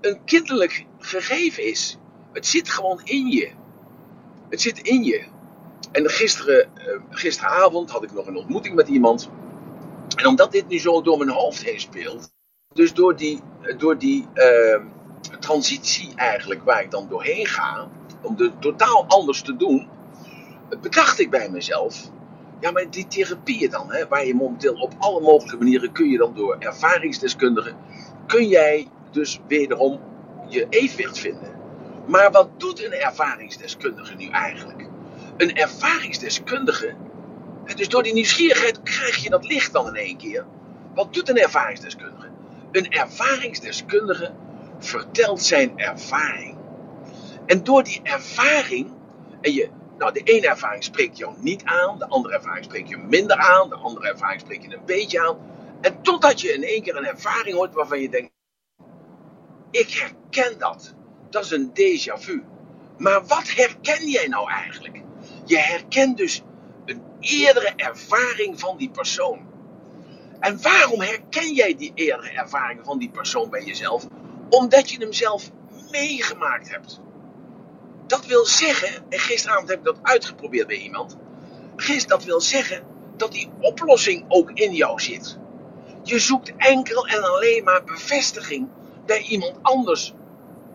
een 0.00 0.24
kinderlijk 0.24 0.86
gegeven 0.98 1.64
is. 1.64 1.98
Het 2.32 2.46
zit 2.46 2.68
gewoon 2.68 3.00
in 3.04 3.26
je. 3.26 3.50
Het 4.48 4.60
zit 4.60 4.78
in 4.78 5.04
je. 5.04 5.24
En 5.92 6.10
gisteren, 6.10 6.68
uh, 6.78 7.00
gisteravond 7.10 7.90
had 7.90 8.02
ik 8.02 8.12
nog 8.12 8.26
een 8.26 8.36
ontmoeting 8.36 8.74
met 8.74 8.88
iemand. 8.88 9.30
En 10.14 10.26
omdat 10.26 10.52
dit 10.52 10.68
nu 10.68 10.78
zo 10.78 11.02
door 11.02 11.18
mijn 11.18 11.30
hoofd 11.30 11.62
heen 11.62 11.80
speelt, 11.80 12.32
dus 12.72 12.94
door 12.94 13.16
die, 13.16 13.40
door 13.76 13.98
die 13.98 14.28
uh, 14.34 14.80
transitie 15.40 16.12
eigenlijk 16.16 16.64
waar 16.64 16.82
ik 16.82 16.90
dan 16.90 17.08
doorheen 17.08 17.46
ga, 17.46 17.88
om 18.22 18.36
het 18.36 18.60
totaal 18.60 19.04
anders 19.08 19.42
te 19.42 19.56
doen, 19.56 19.88
bedacht 20.80 21.18
ik 21.18 21.30
bij 21.30 21.50
mezelf, 21.50 22.10
ja 22.60 22.70
maar 22.70 22.90
die 22.90 23.06
therapieën 23.06 23.70
dan, 23.70 23.92
hè, 23.92 24.08
waar 24.08 24.26
je 24.26 24.34
momenteel 24.34 24.74
op 24.74 24.92
alle 24.98 25.20
mogelijke 25.20 25.56
manieren 25.56 25.92
kun 25.92 26.08
je 26.08 26.18
dan 26.18 26.34
door 26.34 26.56
ervaringsdeskundigen, 26.58 27.76
kun 28.26 28.48
jij 28.48 28.88
dus 29.10 29.40
wederom 29.48 30.00
je 30.48 30.66
evenwicht 30.68 31.18
vinden. 31.18 31.52
Maar 32.06 32.30
wat 32.30 32.60
doet 32.60 32.84
een 32.84 32.92
ervaringsdeskundige 32.92 34.14
nu 34.14 34.28
eigenlijk? 34.28 34.88
Een 35.36 35.56
ervaringsdeskundige, 35.56 36.94
dus 37.72 37.88
door 37.88 38.02
die 38.02 38.12
nieuwsgierigheid 38.12 38.82
krijg 38.82 39.16
je 39.16 39.30
dat 39.30 39.46
licht 39.46 39.72
dan 39.72 39.86
in 39.86 39.94
één 39.94 40.16
keer. 40.16 40.46
Wat 40.94 41.14
doet 41.14 41.28
een 41.28 41.38
ervaringsdeskundige? 41.38 42.30
Een 42.72 42.90
ervaringsdeskundige 42.90 44.32
vertelt 44.78 45.42
zijn 45.42 45.78
ervaring. 45.78 46.56
En 47.46 47.64
door 47.64 47.84
die 47.84 48.00
ervaring, 48.02 48.90
en 49.40 49.52
je, 49.52 49.68
nou 49.98 50.12
de 50.12 50.22
ene 50.22 50.48
ervaring 50.48 50.84
spreekt 50.84 51.18
jou 51.18 51.34
niet 51.38 51.64
aan, 51.64 51.98
de 51.98 52.08
andere 52.08 52.34
ervaring 52.34 52.64
spreekt 52.64 52.88
je 52.88 52.96
minder 52.96 53.36
aan, 53.36 53.68
de 53.68 53.74
andere 53.74 54.08
ervaring 54.08 54.40
spreekt 54.40 54.64
je 54.64 54.74
een 54.74 54.84
beetje 54.86 55.28
aan. 55.28 55.36
En 55.80 56.02
totdat 56.02 56.40
je 56.40 56.52
in 56.52 56.64
één 56.64 56.82
keer 56.82 56.96
een 56.96 57.06
ervaring 57.06 57.56
hoort 57.56 57.74
waarvan 57.74 58.00
je 58.00 58.08
denkt, 58.08 58.32
ik 59.70 59.90
herken 59.90 60.58
dat. 60.58 60.94
Dat 61.30 61.44
is 61.44 61.50
een 61.50 61.70
déjà 61.70 62.20
vu. 62.20 62.44
Maar 62.98 63.26
wat 63.26 63.50
herken 63.50 64.08
jij 64.08 64.26
nou 64.26 64.50
eigenlijk? 64.50 65.02
Je 65.44 65.58
herkent 65.58 66.16
dus 66.16 66.42
een 66.84 67.02
eerdere 67.20 67.72
ervaring 67.76 68.60
van 68.60 68.76
die 68.76 68.90
persoon. 68.90 69.46
En 70.40 70.62
waarom 70.62 71.00
herken 71.00 71.54
jij 71.54 71.74
die 71.74 71.92
eerdere 71.94 72.30
ervaringen 72.30 72.84
van 72.84 72.98
die 72.98 73.10
persoon 73.10 73.50
bij 73.50 73.64
jezelf? 73.64 74.06
Omdat 74.48 74.90
je 74.90 74.98
hem 74.98 75.12
zelf 75.12 75.50
meegemaakt 75.90 76.70
hebt. 76.70 77.00
Dat 78.06 78.26
wil 78.26 78.44
zeggen, 78.44 79.04
en 79.08 79.18
gisteravond 79.18 79.68
heb 79.68 79.78
ik 79.78 79.84
dat 79.84 79.98
uitgeprobeerd 80.02 80.66
bij 80.66 80.76
iemand. 80.76 81.16
Gisteren, 81.76 82.18
dat 82.18 82.24
wil 82.24 82.40
zeggen 82.40 82.84
dat 83.16 83.32
die 83.32 83.50
oplossing 83.60 84.24
ook 84.28 84.50
in 84.50 84.72
jou 84.72 85.00
zit. 85.00 85.38
Je 86.02 86.18
zoekt 86.18 86.52
enkel 86.56 87.06
en 87.06 87.22
alleen 87.22 87.64
maar 87.64 87.84
bevestiging 87.84 88.68
bij 89.06 89.22
iemand 89.22 89.58
anders. 89.62 90.14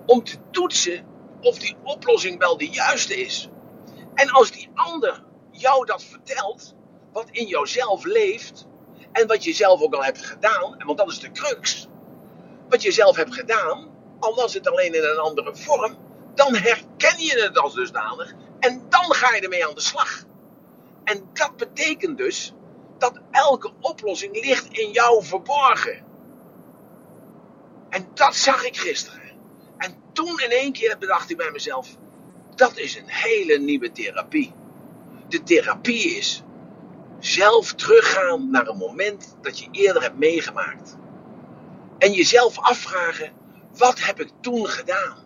Om 0.05 0.23
te 0.23 0.37
toetsen 0.51 1.05
of 1.41 1.59
die 1.59 1.75
oplossing 1.83 2.39
wel 2.39 2.57
de 2.57 2.69
juiste 2.69 3.15
is. 3.21 3.49
En 4.13 4.29
als 4.29 4.51
die 4.51 4.69
ander 4.73 5.23
jou 5.59 5.85
dat 5.85 6.03
vertelt, 6.03 6.75
wat 7.11 7.29
in 7.29 7.45
jouzelf 7.45 8.03
leeft, 8.03 8.67
en 9.11 9.27
wat 9.27 9.43
je 9.43 9.53
zelf 9.53 9.81
ook 9.81 9.93
al 9.93 10.03
hebt 10.03 10.25
gedaan, 10.25 10.83
want 10.85 10.97
dat 10.97 11.07
is 11.07 11.19
de 11.19 11.31
crux. 11.31 11.87
Wat 12.69 12.81
je 12.81 12.91
zelf 12.91 13.15
hebt 13.15 13.33
gedaan, 13.33 13.89
al 14.19 14.35
was 14.35 14.53
het 14.53 14.67
alleen 14.67 14.93
in 14.93 15.03
een 15.03 15.17
andere 15.17 15.55
vorm, 15.55 15.97
dan 16.35 16.55
herken 16.55 17.19
je 17.19 17.41
het 17.41 17.57
als 17.57 17.73
dusdanig 17.73 18.33
en 18.59 18.85
dan 18.89 19.13
ga 19.13 19.35
je 19.35 19.41
ermee 19.41 19.67
aan 19.67 19.75
de 19.75 19.81
slag. 19.81 20.23
En 21.03 21.29
dat 21.33 21.57
betekent 21.57 22.17
dus 22.17 22.53
dat 22.97 23.19
elke 23.31 23.71
oplossing 23.81 24.45
ligt 24.45 24.67
in 24.67 24.91
jou 24.91 25.23
verborgen. 25.23 26.05
En 27.89 28.07
dat 28.13 28.35
zag 28.35 28.65
ik 28.65 28.77
gisteren. 28.77 29.31
En 29.77 30.01
toen 30.13 30.39
in 30.39 30.49
één 30.49 30.71
keer 30.71 30.97
bedacht 30.97 31.29
ik 31.29 31.37
bij 31.37 31.51
mezelf, 31.51 31.97
dat 32.55 32.77
is 32.77 32.95
een 32.95 33.09
hele 33.09 33.57
nieuwe 33.57 33.91
therapie. 33.91 34.53
De 35.29 35.43
therapie 35.43 36.17
is 36.17 36.43
zelf 37.19 37.73
teruggaan 37.73 38.49
naar 38.49 38.67
een 38.67 38.77
moment 38.77 39.37
dat 39.41 39.59
je 39.59 39.67
eerder 39.71 40.01
hebt 40.01 40.17
meegemaakt. 40.17 40.97
En 41.97 42.11
jezelf 42.11 42.59
afvragen, 42.59 43.31
wat 43.77 43.99
heb 43.99 44.19
ik 44.19 44.31
toen 44.41 44.65
gedaan? 44.65 45.17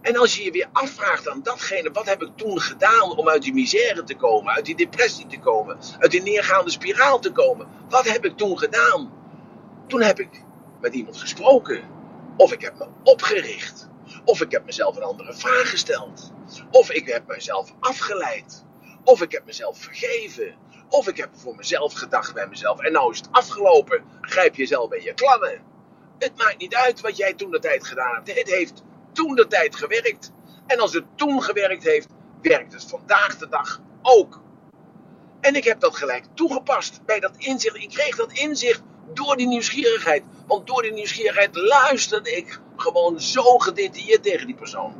En 0.00 0.16
als 0.16 0.36
je 0.36 0.44
je 0.44 0.50
weer 0.50 0.68
afvraagt 0.72 1.28
aan 1.28 1.42
datgene, 1.42 1.90
wat 1.90 2.06
heb 2.06 2.22
ik 2.22 2.30
toen 2.36 2.60
gedaan 2.60 3.16
om 3.16 3.28
uit 3.28 3.42
die 3.42 3.54
misère 3.54 4.04
te 4.04 4.14
komen, 4.14 4.54
uit 4.54 4.64
die 4.64 4.76
depressie 4.76 5.26
te 5.26 5.38
komen, 5.38 5.78
uit 5.98 6.10
die 6.10 6.22
neergaande 6.22 6.70
spiraal 6.70 7.18
te 7.18 7.32
komen? 7.32 7.68
Wat 7.88 8.08
heb 8.08 8.24
ik 8.24 8.36
toen 8.36 8.58
gedaan? 8.58 9.12
Toen 9.86 10.02
heb 10.02 10.20
ik 10.20 10.44
met 10.80 10.94
iemand 10.94 11.16
gesproken. 11.16 11.82
Of 12.36 12.52
ik 12.52 12.60
heb 12.60 12.78
me 12.78 12.86
opgericht. 13.02 13.88
Of 14.24 14.40
ik 14.40 14.50
heb 14.50 14.64
mezelf 14.64 14.96
een 14.96 15.02
andere 15.02 15.34
vraag 15.34 15.70
gesteld. 15.70 16.32
Of 16.70 16.90
ik 16.90 17.06
heb 17.06 17.26
mezelf 17.26 17.74
afgeleid. 17.80 18.64
Of 19.04 19.22
ik 19.22 19.32
heb 19.32 19.44
mezelf 19.44 19.78
vergeven. 19.78 20.54
Of 20.88 21.08
ik 21.08 21.16
heb 21.16 21.30
voor 21.32 21.56
mezelf 21.56 21.92
gedacht 21.92 22.34
bij 22.34 22.46
mezelf. 22.46 22.80
En 22.80 22.92
nou 22.92 23.12
is 23.12 23.18
het 23.18 23.28
afgelopen. 23.30 24.04
Grijp 24.20 24.54
jezelf 24.54 24.88
bij 24.88 25.02
je 25.02 25.14
klammen. 25.14 25.62
Het 26.18 26.36
maakt 26.36 26.58
niet 26.58 26.74
uit 26.74 27.00
wat 27.00 27.16
jij 27.16 27.34
toen 27.34 27.50
de 27.50 27.58
tijd 27.58 27.86
gedaan 27.86 28.14
hebt. 28.14 28.34
Het 28.34 28.50
heeft 28.50 28.82
toen 29.12 29.34
de 29.34 29.46
tijd 29.46 29.76
gewerkt. 29.76 30.32
En 30.66 30.78
als 30.78 30.92
het 30.92 31.04
toen 31.14 31.42
gewerkt 31.42 31.84
heeft, 31.84 32.08
werkt 32.42 32.72
het 32.72 32.84
vandaag 32.84 33.38
de 33.38 33.48
dag 33.48 33.80
ook. 34.02 34.40
En 35.40 35.54
ik 35.54 35.64
heb 35.64 35.80
dat 35.80 35.96
gelijk 35.96 36.24
toegepast 36.34 37.04
bij 37.04 37.20
dat 37.20 37.36
inzicht. 37.36 37.76
Ik 37.76 37.88
kreeg 37.88 38.16
dat 38.16 38.32
inzicht 38.32 38.82
door 39.14 39.36
die 39.36 39.46
nieuwsgierigheid. 39.46 40.22
Want 40.46 40.66
door 40.66 40.82
die 40.82 40.92
nieuwsgierigheid 40.92 41.56
luisterde 41.56 42.36
ik 42.36 42.60
gewoon 42.76 43.20
zo 43.20 43.58
gedetailleerd 43.58 44.22
tegen 44.22 44.46
die 44.46 44.56
persoon. 44.56 44.94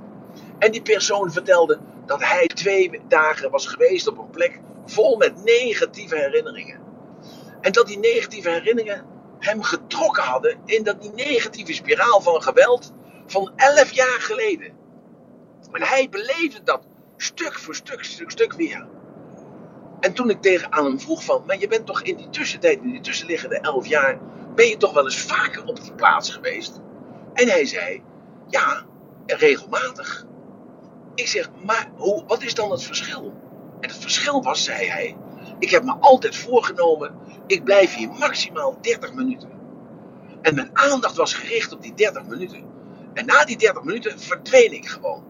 En 0.58 0.72
die 0.72 0.82
persoon 0.82 1.32
vertelde 1.32 1.78
dat 2.06 2.24
hij 2.24 2.46
twee 2.46 3.00
dagen 3.08 3.50
was 3.50 3.66
geweest 3.66 4.06
op 4.06 4.18
een 4.18 4.30
plek 4.30 4.60
vol 4.86 5.16
met 5.16 5.44
negatieve 5.44 6.16
herinneringen. 6.16 6.80
En 7.60 7.72
dat 7.72 7.86
die 7.86 7.98
negatieve 7.98 8.50
herinneringen 8.50 9.06
hem 9.38 9.62
getrokken 9.62 10.22
hadden 10.22 10.58
in 10.64 10.82
dat 10.82 11.02
die 11.02 11.12
negatieve 11.12 11.72
spiraal 11.72 12.20
van 12.20 12.42
geweld 12.42 12.92
van 13.26 13.52
elf 13.56 13.92
jaar 13.92 14.20
geleden. 14.20 14.76
En 15.72 15.82
hij 15.82 16.08
beleefde 16.08 16.62
dat 16.64 16.86
stuk 17.16 17.58
voor 17.58 17.74
stuk, 17.74 18.04
stuk, 18.04 18.30
stuk 18.30 18.52
weer. 18.52 18.86
En 20.00 20.12
toen 20.12 20.30
ik 20.30 20.42
tegen 20.42 20.72
aan 20.72 20.84
hem 20.84 21.00
vroeg 21.00 21.24
van, 21.24 21.42
maar 21.46 21.58
je 21.58 21.68
bent 21.68 21.86
toch 21.86 22.02
in 22.02 22.16
die 22.16 22.30
tussentijd, 22.30 22.80
in 22.82 22.90
die 22.90 23.00
tussenliggende 23.00 23.58
elf 23.60 23.86
jaar, 23.86 24.18
ben 24.54 24.66
je 24.66 24.76
toch 24.76 24.92
wel 24.92 25.04
eens 25.04 25.20
vaker 25.20 25.64
op 25.64 25.82
die 25.82 25.94
plaats 25.94 26.30
geweest? 26.30 26.80
En 27.32 27.48
hij 27.48 27.66
zei, 27.66 28.02
ja, 28.48 28.84
regelmatig. 29.26 30.26
Ik 31.14 31.26
zeg, 31.26 31.50
maar 31.64 31.90
hoe, 31.96 32.24
wat 32.26 32.42
is 32.42 32.54
dan 32.54 32.70
het 32.70 32.82
verschil? 32.82 33.32
En 33.80 33.88
het 33.88 33.98
verschil 33.98 34.42
was, 34.42 34.64
zei 34.64 34.86
hij, 34.86 35.16
ik 35.58 35.70
heb 35.70 35.84
me 35.84 35.96
altijd 36.00 36.36
voorgenomen, 36.36 37.14
ik 37.46 37.64
blijf 37.64 37.94
hier 37.94 38.08
maximaal 38.08 38.78
30 38.80 39.14
minuten. 39.14 39.50
En 40.42 40.54
mijn 40.54 40.70
aandacht 40.72 41.16
was 41.16 41.34
gericht 41.34 41.72
op 41.72 41.82
die 41.82 41.94
30 41.94 42.26
minuten. 42.26 42.64
En 43.14 43.26
na 43.26 43.44
die 43.44 43.56
30 43.56 43.82
minuten 43.82 44.20
verdween 44.20 44.72
ik 44.72 44.88
gewoon. 44.88 45.24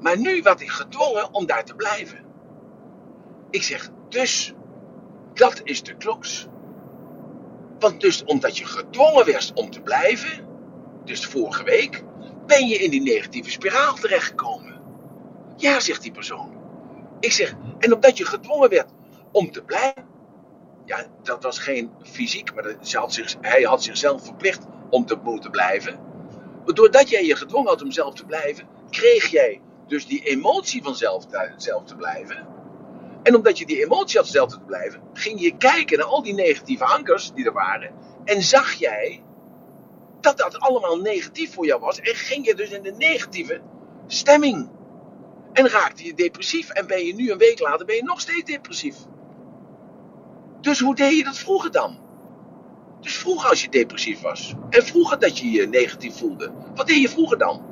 Maar 0.00 0.18
nu 0.18 0.42
werd 0.42 0.60
ik 0.60 0.70
gedwongen 0.70 1.34
om 1.34 1.46
daar 1.46 1.64
te 1.64 1.74
blijven. 1.74 2.23
Ik 3.54 3.62
zeg, 3.62 3.90
dus, 4.08 4.52
dat 5.34 5.60
is 5.64 5.82
de 5.82 5.96
kloks. 5.96 6.46
Want 7.78 8.00
dus 8.00 8.24
omdat 8.24 8.58
je 8.58 8.64
gedwongen 8.64 9.24
werd 9.24 9.52
om 9.54 9.70
te 9.70 9.80
blijven, 9.80 10.46
dus 11.04 11.26
vorige 11.26 11.64
week, 11.64 12.04
ben 12.46 12.66
je 12.66 12.76
in 12.76 12.90
die 12.90 13.02
negatieve 13.02 13.50
spiraal 13.50 13.94
terechtgekomen. 13.94 14.80
Ja, 15.56 15.80
zegt 15.80 16.02
die 16.02 16.12
persoon. 16.12 16.52
Ik 17.20 17.32
zeg, 17.32 17.54
en 17.78 17.94
omdat 17.94 18.18
je 18.18 18.24
gedwongen 18.24 18.70
werd 18.70 18.90
om 19.32 19.50
te 19.50 19.62
blijven, 19.62 20.06
ja, 20.84 21.06
dat 21.22 21.42
was 21.42 21.58
geen 21.58 21.90
fysiek, 22.02 22.54
maar 22.54 22.76
had 22.92 23.12
zich, 23.12 23.36
hij 23.40 23.62
had 23.62 23.82
zichzelf 23.82 24.24
verplicht 24.24 24.66
om 24.90 25.06
te 25.06 25.18
moeten 25.22 25.50
blijven. 25.50 25.98
Doordat 26.64 27.08
jij 27.08 27.24
je 27.24 27.36
gedwongen 27.36 27.68
had 27.68 27.82
om 27.82 27.92
zelf 27.92 28.14
te 28.14 28.24
blijven, 28.24 28.68
kreeg 28.90 29.26
jij 29.26 29.60
dus 29.86 30.06
die 30.06 30.22
emotie 30.22 30.82
van 30.82 30.94
zelf, 30.94 31.24
zelf 31.56 31.84
te 31.84 31.96
blijven. 31.96 32.54
En 33.24 33.34
omdat 33.34 33.58
je 33.58 33.66
die 33.66 33.84
emotie 33.84 34.18
had 34.18 34.28
zelf 34.28 34.50
te 34.50 34.60
blijven, 34.60 35.00
ging 35.12 35.40
je 35.40 35.56
kijken 35.56 35.98
naar 35.98 36.06
al 36.06 36.22
die 36.22 36.34
negatieve 36.34 36.84
ankers 36.84 37.32
die 37.32 37.44
er 37.44 37.52
waren. 37.52 37.94
En 38.24 38.42
zag 38.42 38.72
jij 38.72 39.22
dat 40.20 40.38
dat 40.38 40.58
allemaal 40.58 40.96
negatief 40.96 41.54
voor 41.54 41.66
jou 41.66 41.80
was. 41.80 42.00
En 42.00 42.14
ging 42.14 42.46
je 42.46 42.54
dus 42.54 42.70
in 42.70 42.82
de 42.82 42.92
negatieve 42.92 43.60
stemming. 44.06 44.68
En 45.52 45.68
raakte 45.68 46.04
je 46.04 46.14
depressief. 46.14 46.70
En 46.70 46.86
ben 46.86 47.04
je 47.04 47.14
nu 47.14 47.30
een 47.30 47.38
week 47.38 47.60
later 47.60 47.86
ben 47.86 47.96
je 47.96 48.02
nog 48.02 48.20
steeds 48.20 48.44
depressief. 48.44 48.96
Dus 50.60 50.80
hoe 50.80 50.94
deed 50.94 51.16
je 51.16 51.24
dat 51.24 51.38
vroeger 51.38 51.70
dan? 51.70 51.98
Dus 53.00 53.16
vroeger 53.16 53.50
als 53.50 53.62
je 53.62 53.68
depressief 53.68 54.20
was. 54.20 54.54
En 54.70 54.82
vroeger 54.82 55.18
dat 55.18 55.38
je 55.38 55.50
je 55.50 55.68
negatief 55.68 56.18
voelde. 56.18 56.52
Wat 56.74 56.86
deed 56.86 57.00
je 57.00 57.08
vroeger 57.08 57.38
dan? 57.38 57.62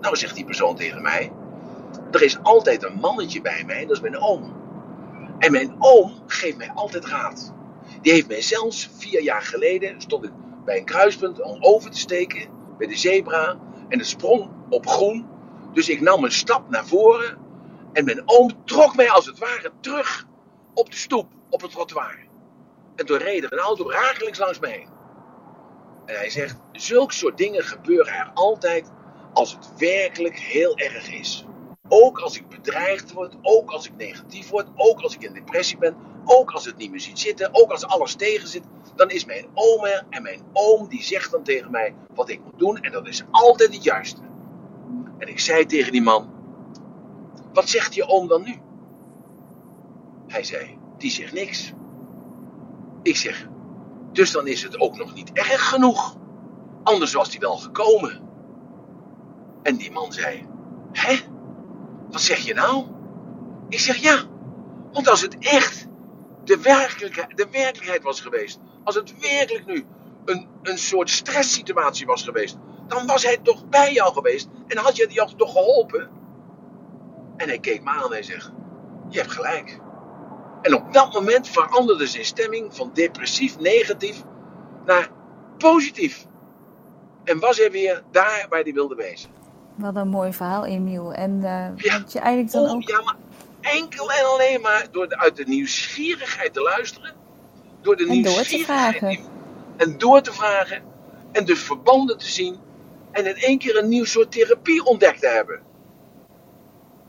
Nou 0.00 0.16
zegt 0.16 0.34
die 0.34 0.44
persoon 0.44 0.76
tegen 0.76 1.02
mij. 1.02 1.32
Er 2.10 2.22
is 2.22 2.38
altijd 2.42 2.84
een 2.84 2.98
mannetje 3.00 3.40
bij 3.40 3.64
mij. 3.66 3.86
Dat 3.86 3.96
is 3.96 4.02
mijn 4.02 4.18
oom. 4.18 4.57
En 5.38 5.52
mijn 5.52 5.74
oom 5.78 6.22
geeft 6.26 6.56
mij 6.56 6.70
altijd 6.70 7.04
raad. 7.04 7.52
Die 8.00 8.12
heeft 8.12 8.28
mij 8.28 8.42
zelfs 8.42 8.90
vier 8.96 9.22
jaar 9.22 9.42
geleden, 9.42 10.00
stond 10.00 10.24
ik 10.24 10.30
bij 10.64 10.78
een 10.78 10.84
kruispunt 10.84 11.42
om 11.42 11.62
over 11.62 11.90
te 11.90 11.98
steken, 11.98 12.48
bij 12.78 12.86
de 12.86 12.96
zebra, 12.96 13.58
en 13.88 13.98
het 13.98 14.08
sprong 14.08 14.50
op 14.68 14.86
groen. 14.86 15.26
Dus 15.72 15.88
ik 15.88 16.00
nam 16.00 16.24
een 16.24 16.32
stap 16.32 16.70
naar 16.70 16.86
voren 16.86 17.38
en 17.92 18.04
mijn 18.04 18.22
oom 18.24 18.64
trok 18.64 18.96
mij 18.96 19.10
als 19.10 19.26
het 19.26 19.38
ware 19.38 19.72
terug 19.80 20.26
op 20.74 20.90
de 20.90 20.96
stoep, 20.96 21.26
op 21.50 21.60
het 21.60 21.70
trottoir. 21.70 22.26
En 22.96 23.06
toen 23.06 23.18
reed 23.18 23.44
er 23.44 23.52
een 23.52 23.58
auto 23.58 23.90
rakelings 23.90 24.38
langs 24.38 24.58
me 24.58 24.68
heen. 24.68 24.88
En 26.06 26.14
hij 26.14 26.30
zegt, 26.30 26.56
zulke 26.72 27.14
soort 27.14 27.36
dingen 27.36 27.64
gebeuren 27.64 28.12
er 28.12 28.30
altijd 28.34 28.90
als 29.32 29.52
het 29.52 29.72
werkelijk 29.76 30.38
heel 30.38 30.76
erg 30.76 31.10
is. 31.12 31.47
Ook 31.88 32.18
als 32.18 32.36
ik 32.36 32.48
bedreigd 32.48 33.12
word, 33.12 33.36
ook 33.42 33.70
als 33.70 33.86
ik 33.86 33.96
negatief 33.96 34.48
word, 34.48 34.66
ook 34.76 35.00
als 35.00 35.14
ik 35.14 35.22
in 35.22 35.32
depressie 35.32 35.78
ben, 35.78 35.96
ook 36.24 36.50
als 36.50 36.64
het 36.64 36.76
niet 36.76 36.90
meer 36.90 37.00
ziet 37.00 37.18
zitten, 37.18 37.48
ook 37.52 37.70
als 37.70 37.86
alles 37.86 38.14
tegen 38.14 38.48
zit, 38.48 38.62
dan 38.94 39.10
is 39.10 39.24
mijn 39.24 39.46
oom 39.54 39.84
er 39.84 40.06
en 40.10 40.22
mijn 40.22 40.40
oom 40.52 40.88
die 40.88 41.02
zegt 41.02 41.30
dan 41.30 41.42
tegen 41.42 41.70
mij 41.70 41.94
wat 42.14 42.28
ik 42.28 42.40
moet 42.44 42.58
doen 42.58 42.76
en 42.76 42.92
dat 42.92 43.06
is 43.06 43.24
altijd 43.30 43.74
het 43.74 43.84
juiste. 43.84 44.20
En 45.18 45.28
ik 45.28 45.40
zei 45.40 45.66
tegen 45.66 45.92
die 45.92 46.02
man, 46.02 46.30
wat 47.52 47.68
zegt 47.68 47.94
je 47.94 48.08
oom 48.08 48.28
dan 48.28 48.42
nu? 48.42 48.56
Hij 50.26 50.44
zei, 50.44 50.78
die 50.98 51.10
zegt 51.10 51.32
niks. 51.32 51.72
Ik 53.02 53.16
zeg, 53.16 53.48
dus 54.12 54.32
dan 54.32 54.46
is 54.46 54.62
het 54.62 54.80
ook 54.80 54.96
nog 54.96 55.14
niet 55.14 55.32
erg 55.32 55.68
genoeg. 55.68 56.16
Anders 56.82 57.12
was 57.12 57.28
hij 57.28 57.38
wel 57.38 57.56
gekomen. 57.56 58.20
En 59.62 59.76
die 59.76 59.90
man 59.90 60.12
zei, 60.12 60.46
hè? 60.92 61.16
Wat 62.10 62.20
zeg 62.20 62.38
je 62.38 62.54
nou? 62.54 62.86
Ik 63.68 63.80
zeg 63.80 63.96
ja, 63.96 64.24
want 64.92 65.08
als 65.08 65.20
het 65.20 65.38
echt 65.38 65.86
de 66.44 66.60
werkelijkheid, 66.60 67.36
de 67.36 67.48
werkelijkheid 67.50 68.02
was 68.02 68.20
geweest, 68.20 68.58
als 68.84 68.94
het 68.94 69.18
werkelijk 69.20 69.66
nu 69.66 69.86
een, 70.24 70.48
een 70.62 70.78
soort 70.78 71.10
stresssituatie 71.10 72.06
was 72.06 72.22
geweest, 72.22 72.56
dan 72.86 73.06
was 73.06 73.22
hij 73.22 73.38
toch 73.42 73.68
bij 73.68 73.92
jou 73.92 74.12
geweest 74.12 74.48
en 74.66 74.78
had 74.78 74.96
je 74.96 75.06
die 75.06 75.34
toch 75.36 75.52
geholpen? 75.52 76.10
En 77.36 77.48
hij 77.48 77.58
keek 77.58 77.82
me 77.82 77.90
aan 77.90 78.04
en 78.04 78.10
hij 78.10 78.22
zegt, 78.22 78.50
je 79.08 79.18
hebt 79.18 79.32
gelijk. 79.32 79.80
En 80.62 80.74
op 80.74 80.92
dat 80.92 81.12
moment 81.12 81.48
veranderde 81.48 82.06
zijn 82.06 82.24
stemming 82.24 82.74
van 82.74 82.90
depressief, 82.92 83.58
negatief 83.58 84.22
naar 84.84 85.10
positief. 85.58 86.26
En 87.24 87.38
was 87.38 87.58
hij 87.58 87.70
weer 87.70 88.02
daar 88.10 88.46
waar 88.48 88.62
hij 88.62 88.72
wilde 88.72 88.94
wezen. 88.94 89.30
Wat 89.78 89.96
een 89.96 90.08
mooi 90.08 90.32
verhaal, 90.32 90.64
Emiel. 90.64 91.12
En 91.12 91.30
uh, 91.30 91.42
ja. 91.76 92.02
je 92.08 92.18
eigenlijk 92.18 92.52
dan 92.52 92.64
oh, 92.64 92.72
ook... 92.72 92.82
Ja, 92.82 93.02
maar 93.02 93.16
enkel 93.60 94.12
en 94.12 94.24
alleen 94.24 94.60
maar 94.60 94.86
door 94.90 95.08
de, 95.08 95.18
uit 95.18 95.36
de 95.36 95.44
nieuwsgierigheid 95.46 96.52
te 96.52 96.62
luisteren. 96.62 97.14
Door 97.80 97.96
de 97.96 98.06
en 98.06 98.10
nieuwsgierigheid 98.10 99.00
door 99.00 99.10
te 99.10 99.16
vragen. 99.16 99.32
En 99.76 99.98
door 99.98 100.20
te 100.20 100.32
vragen. 100.32 100.82
En 101.32 101.44
dus 101.44 101.62
verbanden 101.62 102.18
te 102.18 102.28
zien. 102.28 102.56
En 103.10 103.26
in 103.26 103.36
één 103.36 103.58
keer 103.58 103.76
een 103.76 103.88
nieuw 103.88 104.04
soort 104.04 104.32
therapie 104.32 104.84
ontdekt 104.84 105.20
te 105.20 105.28
hebben. 105.28 105.60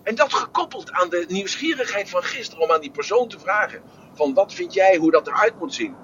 En 0.03 0.15
dat 0.15 0.34
gekoppeld 0.34 0.91
aan 0.91 1.09
de 1.09 1.26
nieuwsgierigheid 1.28 2.09
van 2.09 2.24
gisteren 2.24 2.63
om 2.63 2.72
aan 2.72 2.82
die 2.82 2.91
persoon 2.91 3.28
te 3.28 3.39
vragen: 3.39 3.82
van 4.13 4.34
wat 4.34 4.53
vind 4.53 4.74
jij 4.74 4.97
hoe 4.97 5.11
dat 5.11 5.28
eruit 5.28 5.59
moet 5.59 5.74
zien? 5.74 5.95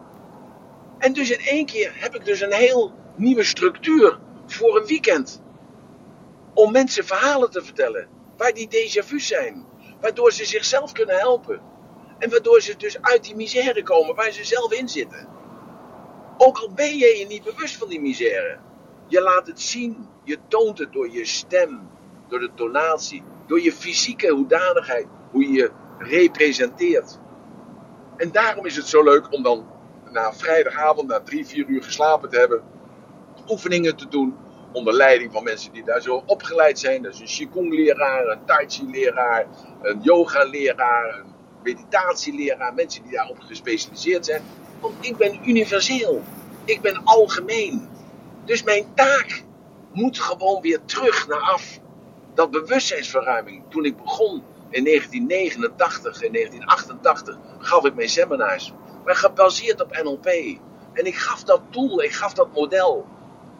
En 0.97 1.13
dus 1.13 1.31
in 1.31 1.45
één 1.45 1.65
keer 1.65 1.91
heb 1.95 2.15
ik 2.15 2.25
dus 2.25 2.41
een 2.41 2.53
heel 2.53 2.93
nieuwe 3.15 3.43
structuur 3.43 4.19
voor 4.45 4.77
een 4.77 4.85
weekend. 4.85 5.41
Om 6.55 6.71
mensen 6.71 7.05
verhalen 7.05 7.51
te 7.51 7.63
vertellen 7.63 8.07
waar 8.37 8.53
die 8.53 8.67
déjà 8.67 9.05
vu's 9.05 9.27
zijn, 9.27 9.65
waardoor 10.01 10.31
ze 10.31 10.45
zichzelf 10.45 10.91
kunnen 10.91 11.17
helpen. 11.17 11.61
En 12.17 12.29
waardoor 12.29 12.61
ze 12.61 12.77
dus 12.77 13.01
uit 13.01 13.23
die 13.23 13.35
misère 13.35 13.83
komen 13.83 14.15
waar 14.15 14.31
ze 14.31 14.43
zelf 14.43 14.73
in 14.73 14.89
zitten. 14.89 15.27
Ook 16.37 16.57
al 16.57 16.73
ben 16.73 16.97
je 16.97 17.17
je 17.17 17.25
niet 17.27 17.43
bewust 17.43 17.75
van 17.75 17.89
die 17.89 18.01
misère. 18.01 18.57
Je 19.07 19.21
laat 19.21 19.47
het 19.47 19.61
zien, 19.61 20.07
je 20.23 20.37
toont 20.47 20.77
het 20.77 20.93
door 20.93 21.09
je 21.09 21.25
stem, 21.25 21.89
door 22.27 22.39
de 22.39 22.51
tonatie, 22.55 23.23
door 23.47 23.61
je 23.61 23.71
fysieke 23.71 24.29
hoedanigheid, 24.29 25.07
hoe 25.31 25.41
je 25.41 25.51
je 25.51 25.71
representeert. 25.97 27.19
En 28.17 28.31
daarom 28.31 28.65
is 28.65 28.75
het 28.75 28.87
zo 28.87 29.03
leuk 29.03 29.33
om 29.33 29.43
dan 29.43 29.67
na 30.11 30.33
vrijdagavond, 30.33 31.07
na 31.07 31.19
drie, 31.19 31.45
vier 31.45 31.65
uur 31.67 31.83
geslapen 31.83 32.29
te 32.29 32.37
hebben, 32.37 32.63
oefeningen 33.47 33.95
te 33.95 34.07
doen 34.07 34.35
onder 34.75 34.93
leiding 34.93 35.31
van 35.31 35.43
mensen 35.43 35.71
die 35.71 35.83
daar 35.83 36.01
zo 36.01 36.23
opgeleid 36.25 36.79
zijn. 36.79 37.01
Dus 37.01 37.19
een 37.19 37.25
Qigong-leraar, 37.25 38.27
een 38.27 38.45
Tai 38.45 38.65
Chi-leraar, 38.67 39.47
een 39.81 39.99
yoga-leraar, 40.01 41.19
een 41.19 41.33
meditatieleraar, 41.63 42.73
mensen 42.73 43.03
die 43.03 43.11
daarop 43.11 43.39
gespecialiseerd 43.39 44.25
zijn. 44.25 44.41
Want 44.79 44.95
ik 44.99 45.17
ben 45.17 45.49
universeel, 45.49 46.21
ik 46.65 46.81
ben 46.81 47.01
algemeen. 47.03 47.87
Dus 48.45 48.63
mijn 48.63 48.85
taak 48.95 49.43
moet 49.91 50.19
gewoon 50.19 50.61
weer 50.61 50.79
terug 50.85 51.27
naar 51.27 51.39
af 51.39 51.79
dat 52.33 52.51
bewustzijnsverruiming, 52.51 53.63
toen 53.69 53.85
ik 53.85 53.97
begon 53.97 54.43
in 54.69 54.83
1989 54.83 56.21
en 56.21 56.31
1988, 56.31 57.37
gaf 57.59 57.85
ik 57.85 57.95
mijn 57.95 58.09
seminars. 58.09 58.73
Maar 59.05 59.15
gebaseerd 59.15 59.81
op 59.81 60.01
NLP. 60.03 60.25
En 60.93 61.05
ik 61.05 61.15
gaf 61.15 61.43
dat 61.43 61.61
tool, 61.69 62.03
ik 62.03 62.11
gaf 62.11 62.33
dat 62.33 62.53
model. 62.53 63.05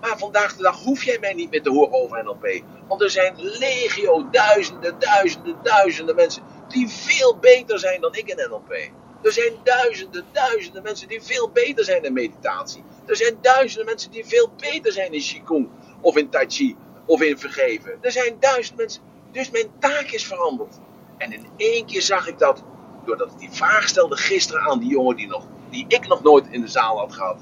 Maar 0.06 0.18
vandaag 0.18 0.56
de 0.56 0.64
dag 0.64 0.84
hoef 0.84 1.04
jij 1.04 1.18
mij 1.20 1.34
niet 1.34 1.50
meer 1.52 1.62
te 1.62 1.70
horen 1.70 1.94
over 1.94 2.24
NLP. 2.24 2.64
Want 2.88 3.02
er 3.02 3.10
zijn 3.10 3.34
legio, 3.38 4.30
duizenden, 4.30 5.00
duizenden, 5.00 5.58
duizenden 5.64 6.16
mensen 6.16 6.44
die 6.68 6.90
veel 6.90 7.38
beter 7.38 7.80
zijn 7.80 8.02
dan 8.02 8.16
ik 8.16 8.28
in 8.28 8.50
NLP. 8.50 8.90
Er 9.22 9.32
zijn 9.32 9.54
duizenden, 9.64 10.26
duizenden 10.32 10.84
mensen 10.84 11.08
die 11.08 11.22
veel 11.22 11.50
beter 11.50 11.84
zijn 11.84 12.04
in 12.04 12.14
meditatie. 12.14 12.84
Er 13.06 13.16
zijn 13.16 13.38
duizenden 13.42 13.86
mensen 13.86 14.12
die 14.12 14.26
veel 14.26 14.50
beter 14.58 14.92
zijn 14.92 15.14
in 15.14 15.20
Qigong 15.20 15.70
of 16.02 16.18
in 16.18 16.30
Tai 16.30 16.46
Chi 16.48 16.76
of 17.06 17.22
in 17.22 17.40
vergeven. 17.40 17.98
Er 18.02 18.12
zijn 18.12 18.36
duizend 18.40 18.78
mensen. 18.78 19.02
Dus 19.32 19.50
mijn 19.52 19.72
taak 19.80 20.08
is 20.10 20.26
veranderd. 20.26 20.80
En 21.18 21.34
in 21.34 21.48
één 21.58 21.86
keer 21.86 22.02
zag 22.02 22.28
ik 22.28 22.40
dat, 22.40 22.64
doordat 23.06 23.32
ik 23.32 23.40
die 23.40 23.52
vraag 23.52 23.88
stelde 23.88 24.18
gisteren 24.18 24.62
aan 24.62 24.80
die 24.80 24.90
jongen 24.90 25.16
die, 25.16 25.28
nog, 25.28 25.48
die 25.70 25.86
ik 25.88 26.08
nog 26.08 26.24
nooit 26.24 26.48
in 26.50 26.62
de 26.62 26.68
zaal 26.68 26.98
had 26.98 27.14
gehad. 27.14 27.38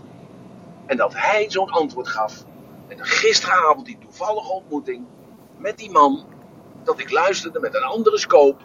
En 0.85 0.97
dat 0.97 1.13
hij 1.15 1.45
zo'n 1.49 1.69
antwoord 1.69 2.07
gaf. 2.07 2.43
En 2.97 3.05
gisteravond 3.05 3.85
die 3.85 3.97
toevallige 4.01 4.51
ontmoeting 4.53 5.05
met 5.57 5.77
die 5.77 5.91
man. 5.91 6.23
Dat 6.83 6.99
ik 6.99 7.11
luisterde 7.11 7.59
met 7.59 7.75
een 7.75 7.83
andere 7.83 8.17
scope. 8.17 8.63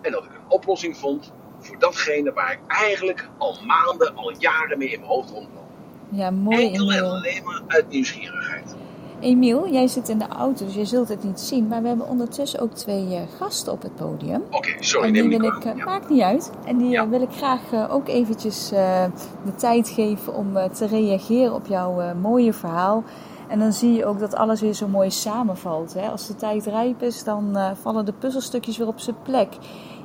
En 0.00 0.12
dat 0.12 0.24
ik 0.24 0.30
een 0.30 0.48
oplossing 0.50 0.96
vond 0.96 1.32
voor 1.58 1.78
datgene 1.78 2.32
waar 2.32 2.52
ik 2.52 2.60
eigenlijk 2.66 3.28
al 3.38 3.56
maanden, 3.66 4.16
al 4.16 4.32
jaren 4.38 4.78
mee 4.78 4.88
in 4.90 4.98
mijn 5.00 5.12
hoofd 5.12 5.30
rondloop. 5.30 5.62
Ja, 6.08 6.30
mooi. 6.30 6.66
Enkel 6.66 6.92
en 6.92 7.04
alleen 7.04 7.44
maar 7.44 7.62
uit 7.66 7.88
nieuwsgierigheid. 7.88 8.76
Emiel, 9.20 9.68
jij 9.68 9.86
zit 9.86 10.08
in 10.08 10.18
de 10.18 10.28
auto, 10.28 10.64
dus 10.64 10.74
je 10.74 10.84
zult 10.84 11.08
het 11.08 11.24
niet 11.24 11.40
zien. 11.40 11.66
Maar 11.68 11.82
we 11.82 11.88
hebben 11.88 12.08
ondertussen 12.08 12.60
ook 12.60 12.72
twee 12.72 13.06
uh, 13.06 13.20
gasten 13.38 13.72
op 13.72 13.82
het 13.82 13.94
podium. 13.94 14.42
Oké, 14.50 14.76
sorry, 14.80 15.06
en 15.06 15.12
die 15.12 15.22
neem 15.22 15.40
wil 15.40 15.48
ik, 15.56 15.64
uh, 15.64 15.76
ja. 15.76 15.84
Maakt 15.84 16.08
niet 16.08 16.22
uit. 16.22 16.52
En 16.64 16.76
die 16.78 16.88
Ja. 16.90 17.04
uh, 17.04 17.10
wil 17.10 17.22
ik 17.22 17.32
graag 17.32 17.90
ook 17.90 18.08
eventjes 18.08 18.68
de 18.68 19.54
tijd 19.56 19.88
geven 19.88 20.34
om 20.34 20.52
te 20.72 20.86
reageren 20.86 21.54
op 21.54 21.66
jouw 21.66 22.14
mooie 22.14 22.52
verhaal. 22.52 23.04
En 23.52 23.58
dan 23.58 23.72
zie 23.72 23.92
je 23.92 24.04
ook 24.04 24.18
dat 24.18 24.34
alles 24.34 24.60
weer 24.60 24.72
zo 24.72 24.88
mooi 24.88 25.10
samenvalt. 25.10 25.94
Hè? 25.94 26.08
Als 26.08 26.26
de 26.26 26.34
tijd 26.34 26.66
rijp 26.66 27.02
is, 27.02 27.24
dan 27.24 27.50
uh, 27.56 27.70
vallen 27.74 28.04
de 28.04 28.12
puzzelstukjes 28.12 28.76
weer 28.76 28.86
op 28.86 28.98
zijn 28.98 29.16
plek. 29.22 29.48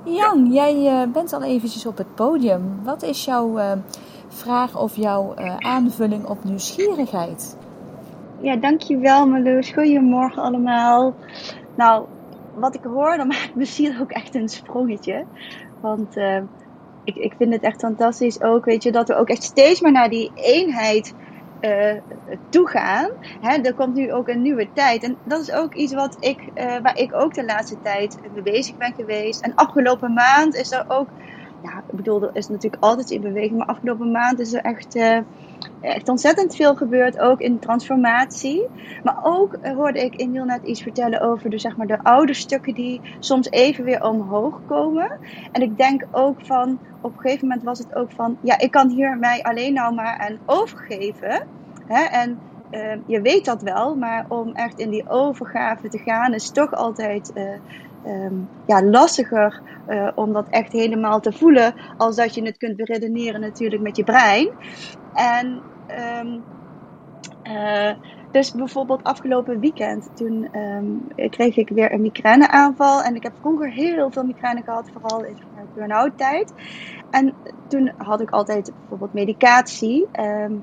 Jan, 0.04 0.52
jij 0.52 0.76
uh, 0.76 1.12
bent 1.14 1.34
al 1.34 1.44
eventjes 1.44 1.86
op 1.86 1.98
het 1.98 2.16
podium. 2.16 2.80
Wat 2.84 3.04
is 3.04 3.26
jouw 3.26 3.60
uh, 3.60 3.72
vraag 4.28 4.78
of 4.78 4.96
jouw 4.96 5.36
aanvulling 5.60 6.26
op 6.26 6.44
nieuwsgierigheid? 6.44 7.58
Ja, 8.42 8.56
dankjewel 8.56 9.28
Marloes. 9.28 9.72
Goedemorgen 9.72 10.42
allemaal. 10.42 11.14
Nou, 11.76 12.06
wat 12.56 12.76
ik 12.76 12.84
hoor, 12.84 13.18
dan 13.18 13.28
maakt 13.34 13.56
mijn 13.56 13.68
ziel 13.68 14.00
ook 14.02 14.12
echt 14.12 14.36
een 14.36 14.50
sprongetje. 14.50 15.26
Want 15.82 16.16
ik, 17.04 17.16
ik 17.16 17.34
vind 17.38 17.54
het 17.54 17.62
echt 17.62 17.80
fantastisch 17.80 18.42
ook, 18.42 18.66
weet 18.66 18.84
je, 18.84 18.92
dat 18.92 19.08
we 19.08 19.16
ook 19.16 19.30
echt 19.30 19.44
steeds 19.44 19.82
meer 19.82 19.92
naar 19.92 20.10
die 20.10 20.32
eenheid 20.36 21.14
uh, 21.60 21.98
toe 22.50 22.70
gaan. 22.70 23.08
Hè, 23.40 23.56
er 23.62 23.74
komt 23.74 23.96
nu 23.96 24.14
ook 24.14 24.28
een 24.28 24.42
nieuwe 24.42 24.72
tijd. 24.74 25.04
En 25.04 25.20
dat 25.24 25.42
is 25.42 25.52
ook 25.52 25.74
iets 25.74 25.94
wat 25.94 26.16
ik, 26.20 26.52
uh, 26.54 26.66
waar 26.66 26.98
ik 26.98 27.16
ook 27.16 27.34
de 27.34 27.46
laatste 27.46 27.80
tijd 27.82 28.28
mee 28.32 28.42
bezig 28.42 28.78
ben 28.78 28.94
geweest. 28.94 29.44
En 29.44 29.54
afgelopen 29.54 30.14
maand 30.14 30.56
is 30.56 30.72
er 30.72 30.84
ook, 30.88 31.14
ja, 31.64 31.84
ik 31.90 31.96
bedoel, 31.96 32.22
er 32.22 32.30
is 32.34 32.48
natuurlijk 32.48 32.84
altijd 32.84 33.10
in 33.10 33.22
beweging, 33.22 33.58
maar 33.58 33.68
afgelopen 33.68 34.12
maand 34.12 34.40
is 34.40 34.54
er 34.54 34.62
echt 34.62 34.96
uh, 34.96 35.18
echt 35.82 36.10
ontzettend 36.10 36.56
veel 36.56 36.76
gebeurd, 36.76 37.20
ook 37.20 37.40
in 37.40 37.60
transformatie. 37.60 38.68
Maar 39.04 39.20
ook 39.24 39.58
uh, 39.64 39.72
hoorde 39.72 40.00
ik 40.00 40.20
Emiel 40.20 40.46
net 40.46 40.64
iets 40.64 40.82
vertellen 40.82 41.22
over 41.22 41.50
de, 41.50 41.58
zeg 41.58 41.78
maar, 41.78 41.88
de 41.88 42.04
oude 42.04 42.34
stukken 42.34 42.74
die 42.74 43.02
soms 43.20 43.50
even 43.50 43.84
weer 43.84 44.04
omhoog 44.04 44.62
komen. 44.66 45.12
En 45.52 45.62
ik 45.62 45.78
denk 45.78 46.06
ook 46.12 46.46
van, 46.46 46.80
op 47.02 47.14
een 47.14 47.20
gegeven 47.20 47.48
moment 47.48 47.66
was 47.66 47.80
het 47.80 47.96
ook 47.96 48.12
van, 48.12 48.38
ja, 48.42 48.60
ik 48.60 48.72
kan 48.72 48.90
hier 48.90 49.18
mij 49.18 49.44
alleen 49.44 49.74
nou 49.74 49.94
maar 49.94 50.18
aan 50.18 50.38
overgeven. 50.46 51.48
Hè? 51.88 52.04
En 52.04 52.40
ehm, 52.70 53.00
je 53.06 53.22
weet 53.22 53.46
dat 53.46 53.62
wel, 53.62 53.96
maar 53.96 54.26
om 54.28 54.52
echt 54.54 54.80
in 54.80 54.90
die 54.90 55.10
overgave 55.10 55.90
te 55.90 55.98
gaan 55.98 56.34
is 56.34 56.50
toch 56.50 56.74
altijd 56.74 57.32
ehm, 58.08 58.36
ja, 58.66 58.84
lastiger 58.84 59.76
om 60.16 60.34
dat 60.34 60.50
echt 60.50 60.72
helemaal 60.72 61.20
te 61.20 61.34
voelen, 61.34 61.74
als 61.96 62.16
dat 62.16 62.34
je 62.34 62.46
het 62.46 62.58
kunt 62.58 62.76
beredeneren 62.76 63.40
natuurlijk 63.40 63.82
met 63.82 63.96
je 63.96 64.04
brein. 64.04 64.56
En 65.12 65.66
um, 66.00 66.46
dus 68.32 68.52
bijvoorbeeld 68.52 69.04
afgelopen 69.04 69.60
weekend, 69.60 70.10
toen 70.14 70.60
um, 70.60 71.08
kreeg 71.30 71.58
ik 71.58 71.70
weer 71.70 71.92
een 71.92 72.02
migraineaanval. 72.02 73.02
En 73.02 73.16
ik 73.16 73.24
heb 73.24 73.36
vroeger 73.40 73.72
heel 73.72 74.12
veel 74.12 74.24
migraine 74.24 74.64
gehad, 74.64 74.90
vooral 74.92 75.24
in 75.24 75.36
de 75.36 75.68
burn-out 75.74 76.18
tijd. 76.18 76.54
En 77.10 77.38
toen 77.68 77.94
had 77.98 78.22
ik 78.22 78.30
altijd 78.30 78.74
bijvoorbeeld 78.80 79.14
medicatie. 79.14 80.10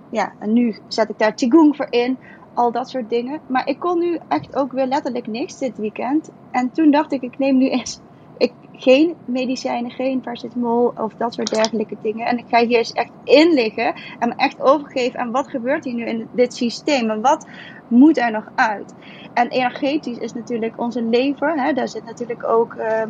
Ja, 0.09 0.35
en 0.39 0.53
nu 0.53 0.83
zet 0.89 1.09
ik 1.11 1.19
daar 1.19 1.35
Qigong 1.35 1.77
voor 1.77 1.87
in. 1.91 2.19
Al 2.55 2.73
dat 2.73 2.91
soort 2.91 3.11
dingen. 3.11 3.41
Maar 3.47 3.69
ik 3.69 3.79
kon 3.79 3.99
nu 3.99 4.19
echt 4.29 4.57
ook 4.57 4.73
weer 4.73 4.87
letterlijk 4.87 5.27
niks 5.27 5.59
dit 5.59 5.79
weekend. 5.79 6.31
En 6.51 6.71
toen 6.73 6.91
dacht 6.91 7.13
ik, 7.13 7.23
ik 7.23 7.39
neem 7.39 7.57
nu 7.57 7.69
eens 7.69 8.01
ik, 8.37 8.53
geen 8.73 9.15
medicijnen, 9.25 9.91
geen 9.91 10.21
paracetamol 10.21 10.93
of 10.97 11.15
dat 11.15 11.35
soort 11.35 11.55
dergelijke 11.55 11.97
dingen. 12.03 12.27
En 12.27 12.39
ik 12.39 12.45
ga 12.49 12.67
hier 12.67 12.79
eens 12.79 12.93
echt 12.93 13.11
in 13.25 13.53
liggen 13.53 13.95
en 14.19 14.29
me 14.29 14.35
echt 14.37 14.61
overgeven 14.61 15.21
aan 15.21 15.31
wat 15.31 15.49
gebeurt 15.49 15.85
hier 15.85 15.95
nu 15.95 16.05
in 16.05 16.29
dit 16.33 16.55
systeem 16.55 17.11
en 17.11 17.21
wat 17.21 17.47
moet 17.89 18.19
er 18.19 18.31
nog 18.31 18.49
uit. 18.55 18.95
En 19.35 19.49
energetisch 19.49 20.19
is 20.19 20.33
natuurlijk 20.33 20.81
onze 20.81 21.03
lever, 21.03 21.63
hè, 21.63 21.73
daar 21.73 21.89
zit 21.89 22.05
natuurlijk 22.05 22.49
ook 22.49 22.75
uh, 22.75 23.03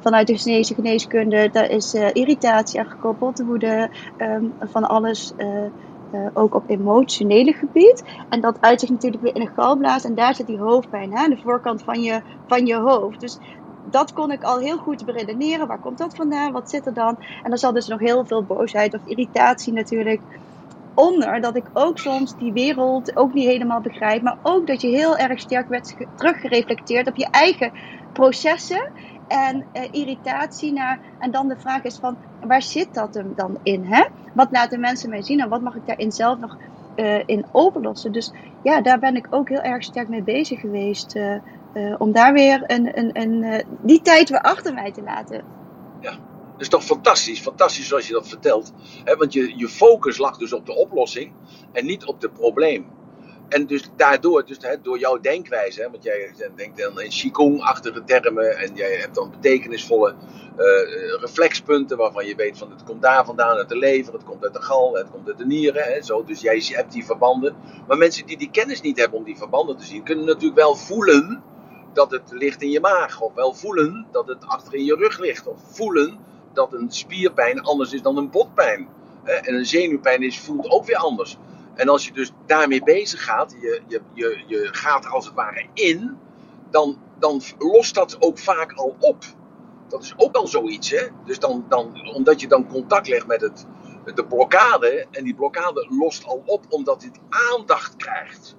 vanuit 0.00 0.26
de 0.26 0.36
Chinese 0.36 0.74
geneeskunde, 0.74 1.50
daar 1.52 1.70
is 1.70 1.94
uh, 1.94 2.08
irritatie 2.12 2.80
aan 2.80 2.90
gekoppeld, 2.90 3.42
woede, 3.44 3.90
um, 4.18 4.52
van 4.60 4.88
alles. 4.88 5.32
Uh, 6.16 6.26
ook 6.32 6.54
op 6.54 6.68
emotionele 6.70 7.52
gebied. 7.52 8.02
En 8.28 8.40
dat 8.40 8.60
uit 8.60 8.80
zich 8.80 8.88
natuurlijk 8.88 9.22
weer 9.22 9.34
in 9.34 9.40
een 9.40 9.54
galblaas. 9.54 10.04
En 10.04 10.14
daar 10.14 10.34
zit 10.34 10.46
die 10.46 10.60
hoofdpijn, 10.60 11.16
aan 11.16 11.30
de 11.30 11.36
voorkant 11.36 11.82
van 11.82 12.00
je, 12.00 12.22
van 12.46 12.66
je 12.66 12.76
hoofd. 12.76 13.20
Dus 13.20 13.40
dat 13.82 14.12
kon 14.12 14.30
ik 14.30 14.42
al 14.42 14.58
heel 14.58 14.78
goed 14.78 15.04
beredeneren. 15.04 15.66
Waar 15.66 15.78
komt 15.78 15.98
dat 15.98 16.14
vandaan? 16.14 16.52
Wat 16.52 16.70
zit 16.70 16.86
er 16.86 16.92
dan? 16.94 17.16
En 17.42 17.52
er 17.52 17.58
zat 17.58 17.74
dus 17.74 17.86
nog 17.86 18.00
heel 18.00 18.26
veel 18.26 18.44
boosheid 18.44 18.94
of 18.94 19.04
irritatie 19.04 19.72
natuurlijk 19.72 20.22
onder. 20.94 21.40
Dat 21.40 21.56
ik 21.56 21.70
ook 21.72 21.98
soms 21.98 22.34
die 22.36 22.52
wereld 22.52 23.16
ook 23.16 23.32
niet 23.32 23.46
helemaal 23.46 23.80
begrijp. 23.80 24.22
Maar 24.22 24.38
ook 24.42 24.66
dat 24.66 24.80
je 24.80 24.88
heel 24.88 25.16
erg 25.16 25.40
sterk 25.40 25.68
werd 25.68 25.96
teruggereflecteerd 26.14 27.06
op 27.08 27.16
je 27.16 27.28
eigen 27.30 27.72
processen. 28.12 28.92
En 29.28 29.64
uh, 29.72 29.82
irritatie 29.90 30.72
naar. 30.72 31.00
En 31.18 31.30
dan 31.30 31.48
de 31.48 31.56
vraag 31.56 31.82
is 31.82 31.96
van 31.96 32.16
waar 32.40 32.62
zit 32.62 32.94
dat 32.94 33.14
hem 33.14 33.32
dan 33.36 33.58
in? 33.62 33.84
Hè? 33.84 34.04
Wat 34.34 34.48
laten 34.50 34.80
mensen 34.80 35.10
mij 35.10 35.22
zien 35.22 35.40
en 35.40 35.48
wat 35.48 35.62
mag 35.62 35.74
ik 35.74 35.86
daarin 35.86 36.12
zelf 36.12 36.38
nog 36.38 36.56
uh, 36.96 37.22
in 37.26 37.46
overlossen? 37.52 38.12
Dus 38.12 38.32
ja, 38.62 38.80
daar 38.80 38.98
ben 38.98 39.16
ik 39.16 39.26
ook 39.30 39.48
heel 39.48 39.60
erg 39.60 39.82
sterk 39.82 40.08
mee 40.08 40.22
bezig 40.22 40.60
geweest. 40.60 41.16
Uh, 41.16 41.40
om 41.98 42.12
daar 42.12 42.32
weer 42.32 42.62
een, 42.66 42.98
een, 42.98 43.10
een, 43.20 43.64
die 43.82 44.00
tijd 44.02 44.28
weer 44.28 44.40
achter 44.40 44.74
mij 44.74 44.92
te 44.92 45.02
laten. 45.02 45.44
Ja, 46.00 46.10
dat 46.10 46.60
is 46.60 46.68
toch 46.68 46.84
fantastisch. 46.84 47.40
Fantastisch 47.40 47.88
zoals 47.88 48.06
je 48.06 48.12
dat 48.12 48.28
vertelt. 48.28 48.72
He, 49.04 49.16
want 49.16 49.32
je, 49.32 49.52
je 49.56 49.68
focus 49.68 50.18
lag 50.18 50.36
dus 50.36 50.52
op 50.52 50.66
de 50.66 50.76
oplossing 50.76 51.32
en 51.72 51.86
niet 51.86 52.04
op 52.04 52.22
het 52.22 52.32
probleem. 52.32 52.86
En 53.48 53.66
dus 53.66 53.88
daardoor, 53.96 54.46
dus, 54.46 54.56
he, 54.60 54.80
door 54.82 54.98
jouw 54.98 55.20
denkwijze, 55.20 55.82
he, 55.82 55.90
want 55.90 56.02
jij 56.02 56.32
denkt 56.56 56.78
dan 56.78 57.00
in 57.00 57.10
Qigong-achtige 57.10 58.04
termen 58.04 58.58
en 58.58 58.74
jij 58.74 58.94
hebt 58.94 59.14
dan 59.14 59.30
betekenisvolle 59.30 60.14
uh, 60.58 61.20
reflexpunten 61.20 61.96
waarvan 61.96 62.26
je 62.26 62.34
weet 62.34 62.58
van 62.58 62.70
het 62.70 62.84
komt 62.84 63.02
daar 63.02 63.24
vandaan 63.24 63.56
uit 63.56 63.68
de 63.68 63.76
lever, 63.76 64.12
het 64.12 64.24
komt 64.24 64.44
uit 64.44 64.54
de 64.54 64.62
gal, 64.62 64.94
het 64.94 65.10
komt 65.10 65.28
uit 65.28 65.38
de 65.38 65.46
nieren. 65.46 65.82
Hè, 65.82 66.02
zo. 66.02 66.24
Dus 66.24 66.40
jij 66.40 66.62
hebt 66.66 66.92
die 66.92 67.04
verbanden. 67.04 67.56
Maar 67.86 67.96
mensen 67.96 68.26
die 68.26 68.36
die 68.36 68.50
kennis 68.50 68.80
niet 68.80 68.98
hebben 68.98 69.18
om 69.18 69.24
die 69.24 69.36
verbanden 69.36 69.76
te 69.76 69.84
zien, 69.84 70.02
kunnen 70.02 70.24
natuurlijk 70.24 70.60
wel 70.60 70.76
voelen 70.76 71.42
dat 71.92 72.10
het 72.10 72.30
ligt 72.30 72.62
in 72.62 72.70
je 72.70 72.80
maag. 72.80 73.20
Of 73.20 73.34
wel 73.34 73.54
voelen 73.54 74.06
dat 74.12 74.28
het 74.28 74.46
achter 74.46 74.74
in 74.74 74.84
je 74.84 74.94
rug 74.94 75.18
ligt. 75.18 75.46
Of 75.46 75.58
voelen 75.70 76.18
dat 76.52 76.72
een 76.72 76.90
spierpijn 76.90 77.60
anders 77.60 77.92
is 77.92 78.02
dan 78.02 78.16
een 78.16 78.30
botpijn. 78.30 78.88
En 79.24 79.54
een 79.54 79.66
zenuwpijn 79.66 80.22
is, 80.22 80.40
voelt 80.40 80.70
ook 80.70 80.86
weer 80.86 80.96
anders. 80.96 81.38
En 81.76 81.88
als 81.88 82.06
je 82.06 82.12
dus 82.12 82.32
daarmee 82.46 82.82
bezig 82.82 83.24
gaat, 83.24 83.56
je, 83.60 83.82
je, 83.86 84.00
je, 84.12 84.44
je 84.46 84.68
gaat 84.72 85.06
als 85.06 85.24
het 85.24 85.34
ware 85.34 85.66
in, 85.72 86.18
dan, 86.70 86.98
dan 87.18 87.42
lost 87.58 87.94
dat 87.94 88.16
ook 88.22 88.38
vaak 88.38 88.72
al 88.72 88.96
op. 89.00 89.24
Dat 89.88 90.02
is 90.02 90.14
ook 90.16 90.36
al 90.36 90.46
zoiets, 90.46 90.90
hè? 90.90 91.06
Dus 91.24 91.38
dan, 91.38 91.64
dan, 91.68 92.10
omdat 92.14 92.40
je 92.40 92.48
dan 92.48 92.68
contact 92.68 93.08
legt 93.08 93.26
met 93.26 93.40
het, 93.40 93.66
de 94.14 94.26
blokkade, 94.26 95.06
en 95.10 95.24
die 95.24 95.34
blokkade 95.34 95.86
lost 95.88 96.24
al 96.24 96.42
op 96.46 96.64
omdat 96.68 97.00
dit 97.00 97.18
aandacht 97.28 97.96
krijgt. 97.96 98.56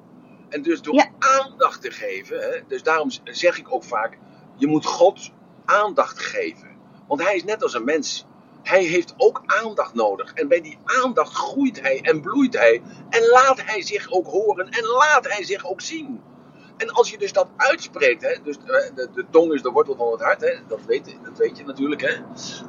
En 0.49 0.61
dus 0.61 0.81
door 0.81 1.09
aandacht 1.19 1.81
te 1.81 1.91
geven, 1.91 2.39
hè, 2.39 2.61
dus 2.67 2.83
daarom 2.83 3.09
zeg 3.23 3.57
ik 3.57 3.73
ook 3.73 3.83
vaak, 3.83 4.17
je 4.55 4.67
moet 4.67 4.85
God 4.85 5.31
aandacht 5.65 6.19
geven. 6.19 6.77
Want 7.07 7.23
hij 7.23 7.35
is 7.35 7.43
net 7.43 7.63
als 7.63 7.73
een 7.73 7.83
mens. 7.83 8.26
Hij 8.67 8.83
heeft 8.83 9.13
ook 9.17 9.43
aandacht 9.45 9.93
nodig. 9.93 10.33
En 10.33 10.47
bij 10.47 10.61
die 10.61 10.77
aandacht 10.83 11.33
groeit 11.33 11.81
hij 11.81 11.99
en 12.01 12.21
bloeit 12.21 12.57
hij. 12.57 12.81
En 13.09 13.27
laat 13.27 13.61
hij 13.63 13.81
zich 13.81 14.11
ook 14.11 14.27
horen 14.27 14.69
en 14.69 14.85
laat 14.85 15.27
hij 15.27 15.43
zich 15.43 15.65
ook 15.65 15.81
zien. 15.81 16.21
En 16.77 16.89
als 16.89 17.09
je 17.09 17.17
dus 17.17 17.33
dat 17.33 17.47
uitspreekt, 17.57 18.21
hè, 18.21 18.35
dus 18.43 18.57
de, 18.57 19.09
de, 19.13 19.25
tong 19.31 19.53
is 19.53 19.61
de 19.61 19.69
wortel 19.69 19.95
van 19.95 20.11
het 20.11 20.21
hart, 20.21 20.41
hè, 20.41 20.53
dat, 20.67 20.79
weet, 20.85 21.17
dat 21.23 21.37
weet 21.37 21.57
je 21.57 21.63
natuurlijk. 21.65 22.01
Hè? 22.01 22.13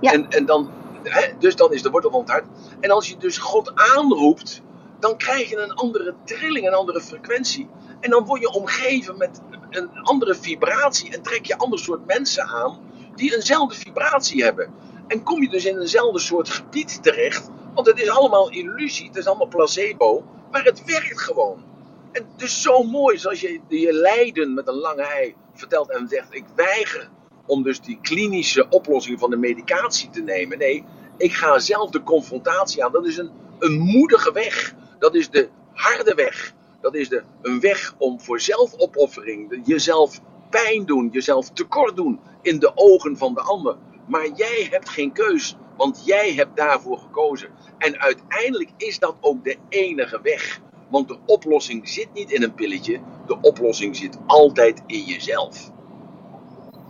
Ja. 0.01 0.13
En, 0.13 0.29
en 0.29 0.47
dan, 0.47 0.71
hè, 1.03 1.39
dus 1.39 1.57
dan 1.57 1.73
is 1.73 1.83
de 1.83 1.91
wortel 1.91 2.11
van 2.11 2.21
het 2.21 2.31
hart. 2.31 2.47
En 2.81 2.91
als 2.91 3.09
je 3.09 3.17
dus 3.17 3.39
God 3.39 3.73
aanroept, 3.75 4.63
dan 4.99 5.17
krijg 5.17 5.49
je 5.49 5.57
een 5.57 5.75
andere 5.75 6.15
trilling, 6.25 6.67
een 6.67 6.75
andere 6.75 7.01
frequentie. 7.01 7.69
En 8.01 8.11
dan 8.11 8.25
word 8.25 8.41
je 8.41 8.51
omgeven 8.51 9.19
met 9.19 9.41
een 9.71 9.91
andere 10.03 10.35
vibratie 10.35 11.13
en 11.13 11.23
trek 11.23 11.47
je 11.47 11.59
ander 11.59 11.79
soort 11.79 12.07
mensen 12.07 12.45
aan 12.45 12.81
die 13.15 13.35
eenzelfde 13.35 13.75
vibratie 13.75 14.45
hebben. 14.45 14.73
En 15.09 15.23
kom 15.23 15.43
je 15.43 15.49
dus 15.49 15.65
in 15.65 15.81
eenzelfde 15.81 16.19
soort 16.19 16.49
gebied 16.49 17.03
terecht, 17.03 17.51
want 17.75 17.87
het 17.87 18.01
is 18.01 18.09
allemaal 18.09 18.51
illusie, 18.51 19.07
het 19.07 19.17
is 19.17 19.27
allemaal 19.27 19.47
placebo, 19.47 20.25
maar 20.51 20.65
het 20.65 20.85
werkt 20.85 21.21
gewoon. 21.21 21.65
En 22.13 22.27
dus 22.37 22.63
zo 22.63 22.83
mooi 22.83 23.19
zoals 23.19 23.41
je 23.41 23.61
je 23.69 23.93
lijden 23.93 24.55
met 24.55 24.69
een 24.69 24.75
lange 24.75 25.03
ei 25.03 25.35
vertelt 25.55 25.91
en 25.91 26.09
zegt: 26.09 26.35
Ik 26.35 26.45
weiger 26.55 27.11
om 27.47 27.63
dus 27.63 27.81
die 27.81 27.99
klinische 28.03 28.69
oplossing 28.69 29.19
van 29.19 29.31
de 29.31 29.37
medicatie 29.37 30.11
te 30.11 30.21
nemen. 30.21 30.59
Nee, 30.59 30.85
ik 31.17 31.33
ga 31.33 31.59
zelf 31.59 31.91
de 31.91 32.03
confrontatie 32.03 32.85
aan. 32.85 32.93
Dat 32.93 33.07
is 33.07 33.17
een, 33.17 33.31
een 33.59 33.79
moedige 33.79 34.33
weg. 34.33 34.75
Dat 34.99 35.15
is 35.15 35.31
de 35.31 35.49
harde 35.73 36.15
weg. 36.15 36.55
Dat 36.81 36.95
is 36.95 37.09
de, 37.09 37.23
een 37.43 37.61
weg 37.61 37.95
om 37.99 38.21
voor 38.21 38.41
zelfopoffering, 38.41 39.61
jezelf 39.65 40.21
pijn 40.51 40.87
doen, 40.87 41.09
jezelf 41.13 41.51
tekort 41.51 41.97
doen 41.97 42.21
in 42.43 42.59
de 42.59 42.73
ogen 42.75 43.17
van 43.17 43.35
de 43.35 43.41
ander. 43.41 43.77
Maar 44.09 44.29
jij 44.35 44.69
hebt 44.71 44.89
geen 44.89 45.13
keus, 45.13 45.57
want 45.77 46.03
jij 46.05 46.33
hebt 46.35 46.57
daarvoor 46.57 46.99
gekozen. 46.99 47.49
En 47.79 48.01
uiteindelijk 48.01 48.71
is 48.77 48.99
dat 48.99 49.17
ook 49.21 49.45
de 49.45 49.57
enige 49.69 50.21
weg. 50.23 50.61
Want 50.91 51.09
de 51.09 51.19
oplossing 51.27 51.89
zit 51.89 52.09
niet 52.13 52.31
in 52.31 52.43
een 52.43 52.55
pilletje, 52.55 53.01
de 53.27 53.41
oplossing 53.41 53.97
zit 53.97 54.19
altijd 54.27 54.83
in 54.87 55.03
jezelf. 55.03 55.71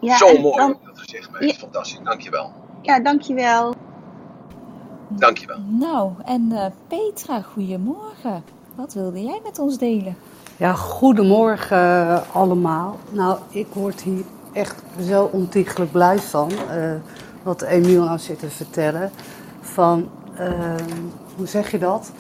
Ja, 0.00 0.16
Zo 0.16 0.38
mooi 0.38 0.56
dan, 0.56 0.78
dat 0.84 0.98
gezegd, 0.98 1.30
maar 1.30 1.44
ja, 1.44 1.52
fantastisch. 1.52 2.00
Dankjewel. 2.02 2.52
Ja, 2.82 3.00
dankjewel. 3.00 3.74
Dankjewel. 5.08 5.58
Nou, 5.66 6.12
en 6.24 6.48
uh, 6.52 6.66
Petra, 6.88 7.42
goedemorgen. 7.42 8.44
Wat 8.74 8.94
wilde 8.94 9.22
jij 9.22 9.40
met 9.44 9.58
ons 9.58 9.78
delen? 9.78 10.16
Ja, 10.56 10.72
goedemorgen 10.72 11.78
uh, 11.78 12.34
allemaal. 12.34 12.96
Nou, 13.10 13.38
ik 13.48 13.66
word 13.72 14.02
hier 14.02 14.24
echt 14.52 14.82
zo 15.08 15.28
ontiegelijk 15.32 15.92
blij 15.92 16.18
van. 16.18 16.50
Uh, 16.52 16.92
wat 17.42 17.62
Emiel 17.62 18.04
nou 18.04 18.18
zit 18.18 18.38
te 18.38 18.50
vertellen. 18.50 19.10
Van, 19.60 20.08
hoe 21.36 21.46
zeg 21.46 21.70
je 21.70 21.78
dat? 21.78 22.10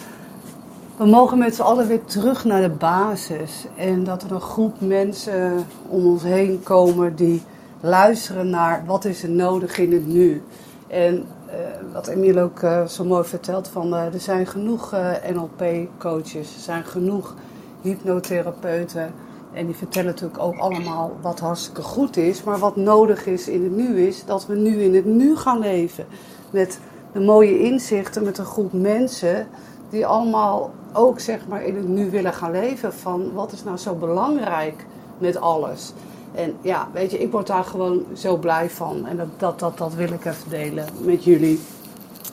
We 0.96 1.06
mogen 1.06 1.38
met 1.38 1.54
z'n 1.54 1.62
allen 1.62 1.86
weer 1.86 2.04
terug 2.04 2.44
naar 2.44 2.62
de 2.62 2.68
basis. 2.68 3.66
En 3.76 4.04
dat 4.04 4.22
er 4.22 4.32
een 4.32 4.40
groep 4.40 4.80
mensen 4.80 5.66
om 5.88 6.06
ons 6.06 6.22
heen 6.22 6.62
komen 6.62 7.16
die 7.16 7.42
luisteren 7.80 8.50
naar 8.50 8.82
wat 8.86 9.04
is 9.04 9.22
er 9.22 9.30
nodig 9.30 9.78
in 9.78 9.92
het 9.92 10.06
nu. 10.06 10.42
En 10.86 11.14
uh, 11.16 11.54
wat 11.92 12.06
Emiel 12.06 12.38
ook 12.38 12.62
uh, 12.62 12.86
zo 12.86 13.04
mooi 13.04 13.24
vertelt, 13.24 13.68
van 13.68 13.94
er 13.94 14.20
zijn 14.20 14.46
genoeg 14.46 14.94
NLP-coaches, 15.32 16.54
er 16.54 16.60
zijn 16.60 16.84
genoeg 16.84 17.34
hypnotherapeuten. 17.80 19.12
En 19.52 19.66
die 19.66 19.74
vertellen 19.74 20.10
natuurlijk 20.10 20.42
ook 20.42 20.56
allemaal 20.56 21.16
wat 21.20 21.40
hartstikke 21.40 21.82
goed 21.82 22.16
is. 22.16 22.42
Maar 22.42 22.58
wat 22.58 22.76
nodig 22.76 23.26
is 23.26 23.48
in 23.48 23.62
het 23.62 23.76
nu 23.76 24.06
is 24.06 24.24
dat 24.24 24.46
we 24.46 24.54
nu 24.54 24.82
in 24.82 24.94
het 24.94 25.04
nu 25.04 25.36
gaan 25.36 25.58
leven. 25.58 26.06
Met 26.50 26.80
de 27.12 27.20
mooie 27.20 27.58
inzichten, 27.58 28.24
met 28.24 28.38
een 28.38 28.44
groep 28.44 28.72
mensen 28.72 29.46
die 29.90 30.06
allemaal 30.06 30.70
ook 30.92 31.20
zeg 31.20 31.48
maar 31.48 31.64
in 31.64 31.76
het 31.76 31.88
nu 31.88 32.10
willen 32.10 32.32
gaan 32.32 32.50
leven. 32.50 32.92
Van 32.92 33.32
wat 33.32 33.52
is 33.52 33.64
nou 33.64 33.76
zo 33.76 33.94
belangrijk 33.94 34.86
met 35.18 35.36
alles. 35.36 35.92
En 36.34 36.54
ja, 36.60 36.88
weet 36.92 37.10
je, 37.10 37.18
ik 37.18 37.32
word 37.32 37.46
daar 37.46 37.64
gewoon 37.64 38.04
zo 38.16 38.36
blij 38.36 38.70
van. 38.70 39.06
En 39.06 39.16
dat, 39.16 39.28
dat, 39.36 39.58
dat, 39.58 39.78
dat 39.78 39.94
wil 39.94 40.12
ik 40.12 40.24
even 40.24 40.50
delen 40.50 40.84
met 41.00 41.24
jullie. 41.24 41.60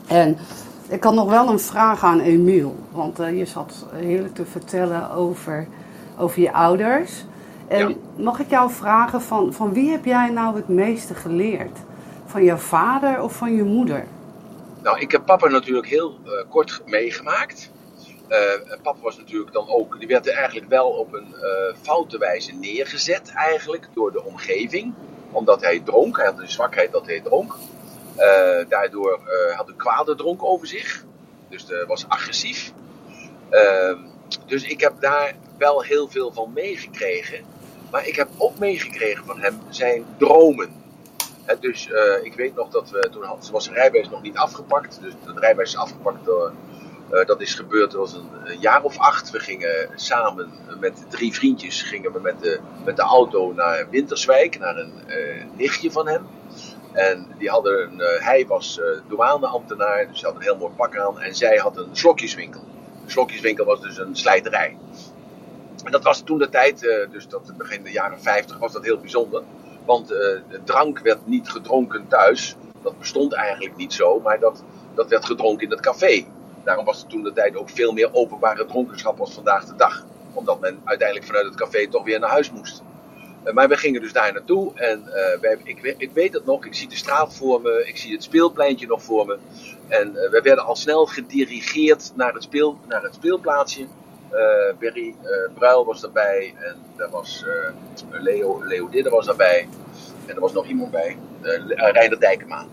En 0.08 0.38
ik 0.88 1.04
had 1.04 1.14
nog 1.14 1.30
wel 1.30 1.50
een 1.50 1.60
vraag 1.60 2.04
aan 2.04 2.20
Emiel. 2.20 2.76
Want 2.92 3.20
uh, 3.20 3.38
je 3.38 3.46
zat 3.46 3.86
heerlijk 3.94 4.36
te 4.36 4.46
vertellen 4.46 5.12
over, 5.12 5.68
over 6.18 6.42
je 6.42 6.54
ouders. 6.54 7.26
En 7.68 8.02
mag 8.16 8.40
ik 8.40 8.50
jou 8.50 8.72
vragen, 8.72 9.22
van, 9.22 9.54
van 9.54 9.74
wie 9.74 9.90
heb 9.90 10.06
jij 10.06 10.30
nou 10.30 10.56
het 10.56 10.68
meeste 10.68 11.14
geleerd? 11.14 11.80
Van 12.26 12.44
je 12.44 12.58
vader 12.58 13.22
of 13.22 13.36
van 13.36 13.56
je 13.56 13.64
moeder? 13.64 14.06
Nou, 14.82 15.00
ik 15.00 15.12
heb 15.12 15.26
papa 15.26 15.48
natuurlijk 15.48 15.88
heel 15.88 16.20
uh, 16.26 16.32
kort 16.50 16.82
meegemaakt. 16.86 17.72
Uh, 18.30 18.38
papa 18.82 19.00
was 19.02 19.18
natuurlijk 19.18 19.54
dan 19.54 19.70
ook, 19.70 20.00
die 20.00 20.08
werd 20.08 20.28
er 20.28 20.34
eigenlijk 20.34 20.70
wel 20.70 20.90
op 20.90 21.14
een 21.14 21.36
uh, 21.42 21.76
foute 21.82 22.18
wijze 22.18 22.54
neergezet 22.54 23.32
eigenlijk 23.36 23.88
door 23.94 24.12
de 24.12 24.24
omgeving. 24.24 24.94
Omdat 25.32 25.62
hij 25.62 25.80
dronk, 25.80 26.18
hij 26.18 26.26
had 26.26 26.40
een 26.40 26.50
zwakheid 26.50 26.92
dat 26.92 27.06
hij 27.06 27.22
dronk. 27.22 27.56
Daardoor 28.70 29.20
had 29.56 29.68
een 29.68 29.76
kwade 29.76 30.16
dronk 30.16 30.44
over 30.44 30.68
zich. 30.68 31.04
Dus 31.50 31.68
hij 31.68 31.86
was 31.86 32.08
agressief. 32.08 32.74
Ehm, 33.50 33.98
dus 34.46 34.64
ik 34.64 34.80
heb 34.80 34.94
daar 35.00 35.36
wel 35.58 35.82
heel 35.82 36.08
veel 36.08 36.32
van 36.32 36.52
meegekregen. 36.54 37.44
Maar 37.92 38.08
ik 38.08 38.16
heb 38.16 38.30
ook 38.38 38.58
meegekregen 38.58 39.26
van 39.26 39.40
hem 39.40 39.60
zijn 39.70 40.06
dromen. 40.18 40.84
dus 41.60 41.90
ik 42.24 42.34
weet 42.34 42.56
nog 42.56 42.70
dat 42.70 42.90
we, 42.90 43.10
toen 43.12 43.24
had, 43.24 43.50
was 43.52 43.64
zijn 43.64 43.76
rijbewijs 43.76 44.10
nog 44.10 44.22
niet 44.22 44.38
afgepakt. 44.38 45.00
Dus 45.02 45.14
het 45.26 45.38
rijbewijs 45.40 45.70
is 45.70 45.78
afgepakt 45.78 46.26
door 46.26 46.54
uh, 47.12 47.26
dat 47.26 47.42
is 47.42 47.54
gebeurd, 47.54 47.92
dat 47.92 48.00
was 48.00 48.14
een, 48.14 48.60
jaar 48.60 48.84
of 48.84 48.98
acht. 48.98 49.32
We 49.32 49.40
gingen 49.40 49.90
samen 49.96 50.52
met 50.80 51.06
drie 51.10 51.34
vriendjes 51.34 51.82
gingen 51.82 52.14
we 52.14 52.20
met, 52.20 52.42
de, 52.42 52.60
met 52.86 52.96
de 52.96 53.02
auto 53.02 53.54
naar 53.54 53.88
Winterswijk, 53.90 54.60
naar 54.60 54.78
een 54.78 54.94
uh, 55.08 55.44
nichtje 55.58 55.92
van 55.92 56.08
hem. 56.08 56.26
En 56.92 57.28
die 57.38 57.50
hadden 57.50 57.82
een, 57.82 58.02
hij 58.24 58.46
was 58.48 58.82
douaneambtenaar, 59.08 60.08
dus 60.08 60.22
hij 60.22 60.30
had 60.30 60.40
een 60.40 60.46
heel 60.46 60.58
mooi 60.58 60.74
pak 60.76 60.98
aan. 60.98 61.20
En 61.20 61.36
zij 61.36 61.58
had 61.58 61.78
een 61.78 61.90
slokjeswinkel. 61.92 62.62
Een 63.04 63.12
slokjeswinkel 63.12 63.66
was 63.66 63.82
dus 63.82 63.98
een 63.98 64.16
slijterij. 64.16 64.78
En 65.86 65.92
dat 65.92 66.04
was 66.04 66.22
toen 66.22 66.38
de 66.38 66.50
tijd, 66.50 66.80
dus 67.12 67.28
dat 67.28 67.58
begin 67.58 67.84
de 67.84 67.92
jaren 67.92 68.22
50, 68.22 68.58
was 68.58 68.74
dat 68.74 68.84
heel 68.84 68.98
bijzonder. 68.98 69.44
Want 69.86 70.08
de 70.08 70.60
drank 70.64 71.00
werd 71.00 71.28
niet 71.28 71.50
gedronken 71.50 72.08
thuis. 72.08 72.56
Dat 72.82 73.00
bestond 73.00 73.34
eigenlijk 73.34 73.76
niet 73.76 73.94
zo, 73.94 74.20
maar 74.20 74.40
dat, 74.40 74.64
dat 74.96 75.10
werd 75.10 75.26
gedronken 75.26 75.66
in 75.66 75.72
het 75.72 75.82
café. 75.82 76.26
Daarom 76.64 76.86
was 76.86 77.02
er 77.02 77.08
toen 77.08 77.24
de 77.24 77.34
tijd 77.34 77.56
ook 77.56 77.70
veel 77.70 77.92
meer 77.94 78.10
openbare 78.14 78.66
dronkenschap 78.66 79.20
als 79.20 79.34
vandaag 79.34 79.66
de 79.66 79.76
dag. 79.76 80.06
Omdat 80.34 80.60
men 80.60 80.82
uiteindelijk 80.84 81.28
vanuit 81.28 81.46
het 81.46 81.56
café 81.56 81.88
toch 81.88 82.04
weer 82.04 82.20
naar 82.20 82.30
huis 82.30 82.52
moest. 82.52 82.84
Uh, 83.46 83.54
maar 83.54 83.68
we 83.68 83.78
gingen 83.78 84.02
dus 84.02 84.14
daar 84.14 84.34
naartoe 84.34 84.72
en 84.76 85.04
wij, 85.42 85.58
ik, 85.64 85.96
ik, 85.98 86.12
weet 86.12 86.34
het 86.34 86.46
nog, 86.46 86.66
ik 86.66 86.76
zie 86.76 86.88
de 86.88 86.96
straat 86.96 87.36
voor 87.36 87.62
me, 87.62 87.84
ik 87.88 87.98
zie 87.98 88.12
het 88.12 88.24
speelpleintje 88.24 88.88
nog 88.88 89.04
voor 89.04 89.26
me. 89.26 89.38
En 89.88 90.14
we 90.14 90.40
werden 90.44 90.66
al 90.66 90.76
snel 90.76 91.06
gedirigeerd 91.06 92.12
naar 92.16 92.34
het, 92.34 92.44
speel, 92.44 92.78
naar 92.88 93.04
het 93.04 93.14
speelplaatsje. 93.14 93.88
Berry 94.80 95.16
Bruil 95.54 95.86
was 95.86 96.02
daarbij 96.02 96.54
en 96.58 96.76
daar 96.98 97.10
was 97.10 97.46
Leo, 98.12 98.64
Leo 98.64 98.90
Didde 98.90 99.10
was 99.10 99.26
daarbij. 99.26 99.68
En 100.26 100.36
er 100.36 100.42
was 100.42 100.54
nog 100.54 100.68
iemand 100.68 100.92
bij, 100.92 101.18
Reiner 101.42 102.20
Dijkema. 102.20 102.66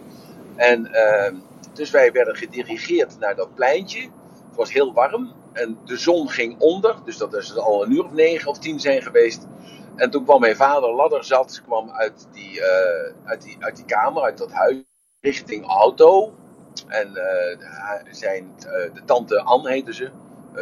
En 0.57 0.87
ehm, 0.87 1.35
dus 1.73 1.91
wij 1.91 2.13
werden 2.13 2.37
gedirigeerd 2.37 3.19
naar 3.19 3.37
dat 3.37 3.55
pleintje. 3.55 4.01
Het 4.49 4.57
was 4.57 4.73
heel 4.73 4.93
warm 4.93 5.33
en 5.53 5.79
de 5.85 5.97
zon 5.97 6.29
ging 6.29 6.59
onder. 6.59 6.97
Dus 7.05 7.17
dat 7.17 7.35
is 7.35 7.57
al 7.57 7.85
een 7.85 7.93
uur 7.93 8.05
of 8.05 8.13
negen 8.13 8.51
of 8.51 8.59
tien 8.59 8.81
zijn 8.81 9.03
geweest. 9.03 9.47
En 9.97 10.11
toen 10.11 10.25
kwam 10.25 10.41
mijn 10.41 10.57
vader, 10.57 10.95
ladder 10.95 11.25
zat, 11.25 11.63
kwam 11.65 11.91
uit 11.91 12.29
die, 12.33 12.63
uit, 13.25 13.43
die, 13.43 13.57
uit 13.61 13.77
die 13.77 13.85
kamer, 13.85 14.23
uit 14.23 14.39
dat 14.39 14.53
huis, 14.53 14.83
richting 15.21 15.67
auto. 15.67 16.35
En 16.87 17.13
zijn, 18.11 18.55
de 18.95 19.03
tante 19.05 19.43
Anne 19.43 19.71
heette 19.71 19.95
ze, 19.95 20.11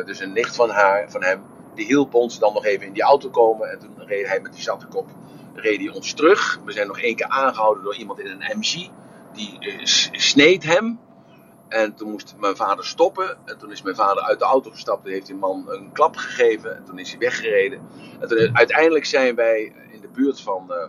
dus 0.04 0.20
een 0.20 0.32
nicht 0.32 0.56
van, 0.56 0.70
haar, 0.70 1.10
van 1.10 1.22
hem, 1.22 1.42
die 1.74 1.86
hielp 1.86 2.14
ons 2.14 2.38
dan 2.38 2.52
nog 2.52 2.64
even 2.64 2.86
in 2.86 2.92
die 2.92 3.02
auto 3.02 3.30
komen. 3.30 3.70
En 3.70 3.78
toen 3.78 3.94
reed 4.06 4.26
hij 4.26 4.40
met 4.40 4.52
die 4.52 4.62
zatte 4.62 4.86
kop 4.86 5.08
reed 5.54 5.78
hij 5.78 5.88
ons 5.88 6.12
terug. 6.12 6.60
We 6.64 6.72
zijn 6.72 6.86
nog 6.86 7.00
één 7.00 7.16
keer 7.16 7.26
aangehouden 7.26 7.84
door 7.84 7.96
iemand 7.96 8.20
in 8.20 8.26
een 8.26 8.58
MG 8.58 8.88
die 9.32 9.56
uh, 9.60 9.84
sneed 10.12 10.62
hem. 10.62 11.00
En 11.68 11.94
toen 11.94 12.10
moest 12.10 12.34
mijn 12.38 12.56
vader 12.56 12.84
stoppen. 12.84 13.38
En 13.44 13.58
toen 13.58 13.70
is 13.70 13.82
mijn 13.82 13.96
vader 13.96 14.22
uit 14.22 14.38
de 14.38 14.44
auto 14.44 14.70
gestapt. 14.70 15.06
En 15.06 15.12
heeft 15.12 15.26
die 15.26 15.34
man 15.34 15.64
een 15.68 15.92
klap 15.92 16.16
gegeven. 16.16 16.76
En 16.76 16.84
toen 16.84 16.98
is 16.98 17.10
hij 17.10 17.18
weggereden. 17.18 17.80
En 18.20 18.28
toen, 18.28 18.56
uiteindelijk 18.56 19.04
zijn 19.04 19.34
wij 19.34 19.72
in 19.90 20.00
de 20.00 20.08
buurt 20.08 20.40
van 20.40 20.66
uh, 20.68 20.88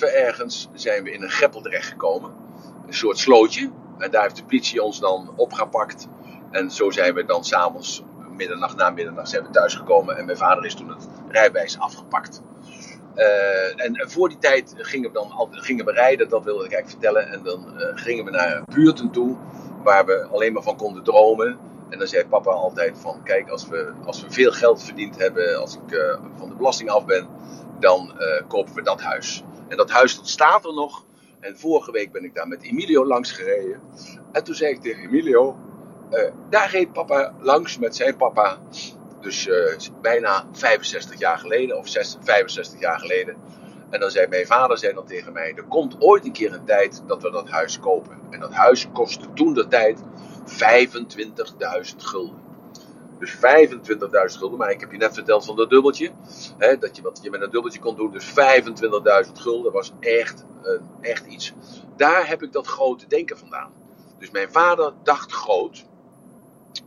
ergens. 0.00 0.68
Zijn 0.74 1.04
we 1.04 1.12
in 1.12 1.22
een 1.22 1.30
greppel 1.30 1.60
terechtgekomen. 1.60 2.34
Een 2.86 2.94
soort 2.94 3.18
slootje. 3.18 3.70
En 3.98 4.10
daar 4.10 4.22
heeft 4.22 4.36
de 4.36 4.44
politie 4.44 4.82
ons 4.82 5.00
dan 5.00 5.32
opgepakt. 5.36 6.08
En 6.50 6.70
zo 6.70 6.90
zijn 6.90 7.14
we 7.14 7.24
dan 7.24 7.44
s'avonds, 7.44 8.02
middernacht 8.36 8.76
na 8.76 8.90
middernacht, 8.90 9.28
zijn 9.28 9.42
we 9.42 9.50
thuisgekomen. 9.50 10.16
En 10.16 10.24
mijn 10.24 10.38
vader 10.38 10.64
is 10.64 10.74
toen 10.74 10.88
het 10.88 11.08
rijbewijs 11.28 11.78
afgepakt. 11.78 12.42
Uh, 13.16 13.84
en 13.84 14.10
voor 14.10 14.28
die 14.28 14.38
tijd 14.38 14.74
gingen 14.76 15.12
we 15.12 15.14
dan 15.14 15.48
gingen 15.50 15.84
we 15.84 15.92
rijden, 15.92 16.28
dat 16.28 16.44
wilde 16.44 16.64
ik 16.64 16.72
eigenlijk 16.72 17.02
vertellen. 17.02 17.32
En 17.32 17.42
dan 17.42 17.74
uh, 17.76 17.86
gingen 17.94 18.24
we 18.24 18.30
naar 18.30 18.62
buurten 18.74 19.10
toe, 19.10 19.36
waar 19.82 20.06
we 20.06 20.28
alleen 20.32 20.52
maar 20.52 20.62
van 20.62 20.76
konden 20.76 21.02
dromen. 21.02 21.58
En 21.88 21.98
dan 21.98 22.06
zei 22.06 22.26
papa 22.26 22.50
altijd 22.50 22.98
van, 22.98 23.22
kijk, 23.22 23.50
als 23.50 23.68
we, 23.68 23.92
als 24.04 24.22
we 24.22 24.30
veel 24.30 24.52
geld 24.52 24.82
verdiend 24.82 25.18
hebben, 25.18 25.60
als 25.60 25.74
ik 25.74 25.92
uh, 25.92 26.18
van 26.36 26.48
de 26.48 26.54
belasting 26.54 26.90
af 26.90 27.04
ben, 27.04 27.28
dan 27.80 28.12
kopen 28.48 28.74
we 28.74 28.82
dat 28.82 29.00
huis. 29.00 29.44
En 29.68 29.76
dat 29.76 29.90
huis 29.90 30.16
dat 30.16 30.28
staat 30.28 30.64
er 30.64 30.74
nog. 30.74 31.04
En 31.40 31.58
vorige 31.58 31.92
week 31.92 32.12
ben 32.12 32.24
ik 32.24 32.34
daar 32.34 32.48
met 32.48 32.62
Emilio 32.62 33.06
langs 33.06 33.32
gereden. 33.32 33.80
En 34.32 34.44
toen 34.44 34.54
zei 34.54 34.72
ik 34.72 34.80
tegen 34.80 35.02
Emilio, 35.02 35.56
daar 36.48 36.70
reed 36.70 36.92
papa 36.92 37.34
langs 37.38 37.78
met 37.78 37.96
zijn 37.96 38.16
papa. 38.16 38.58
Dus 39.20 39.46
uh, 39.46 39.76
bijna 40.00 40.46
65 40.52 41.18
jaar 41.18 41.38
geleden, 41.38 41.76
of 41.76 41.88
60, 41.88 42.20
65 42.24 42.80
jaar 42.80 42.98
geleden. 42.98 43.36
En 43.90 44.00
dan 44.00 44.10
zei 44.10 44.26
mijn 44.26 44.46
vader 44.46 44.78
zei 44.78 44.94
dan 44.94 45.06
tegen 45.06 45.32
mij: 45.32 45.52
Er 45.56 45.64
komt 45.64 45.96
ooit 45.98 46.24
een 46.24 46.32
keer 46.32 46.52
een 46.52 46.64
tijd 46.64 47.02
dat 47.06 47.22
we 47.22 47.30
dat 47.30 47.48
huis 47.48 47.80
kopen. 47.80 48.18
En 48.30 48.40
dat 48.40 48.52
huis 48.52 48.88
kostte 48.92 49.32
toen 49.34 49.54
de 49.54 49.68
tijd 49.68 50.02
25.000 50.46 51.96
gulden. 51.96 52.44
Dus 53.18 53.34
25.000 53.34 53.40
gulden. 54.38 54.58
Maar 54.58 54.70
ik 54.70 54.80
heb 54.80 54.92
je 54.92 54.98
net 54.98 55.14
verteld 55.14 55.44
van 55.44 55.56
dat 55.56 55.70
dubbeltje. 55.70 56.10
Hè, 56.58 56.78
dat 56.78 56.96
je 56.96 57.02
wat 57.02 57.18
je 57.22 57.30
met 57.30 57.42
een 57.42 57.50
dubbeltje 57.50 57.80
kon 57.80 57.96
doen. 57.96 58.10
Dus 58.10 58.30
25.000 59.26 59.32
gulden 59.32 59.72
was 59.72 59.92
echt, 60.00 60.44
echt 61.00 61.26
iets. 61.26 61.52
Daar 61.96 62.28
heb 62.28 62.42
ik 62.42 62.52
dat 62.52 62.66
grote 62.66 63.06
denken 63.06 63.38
vandaan. 63.38 63.72
Dus 64.18 64.30
mijn 64.30 64.50
vader 64.50 64.92
dacht 65.02 65.32
groot. 65.32 65.86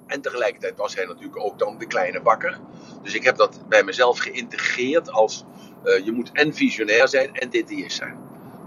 En 0.07 0.21
tegelijkertijd 0.21 0.77
was 0.77 0.95
hij 0.95 1.05
natuurlijk 1.05 1.39
ook 1.39 1.59
dan 1.59 1.77
de 1.77 1.87
kleine 1.87 2.21
bakker. 2.21 2.59
Dus 3.03 3.13
ik 3.13 3.23
heb 3.23 3.35
dat 3.35 3.59
bij 3.67 3.83
mezelf 3.83 4.19
geïntegreerd 4.19 5.11
als 5.11 5.45
uh, 5.83 6.05
je 6.05 6.11
moet 6.11 6.29
en 6.33 6.53
visionair 6.53 7.07
zijn 7.07 7.33
en 7.33 7.49
DTS 7.49 7.95
zijn. 7.95 8.17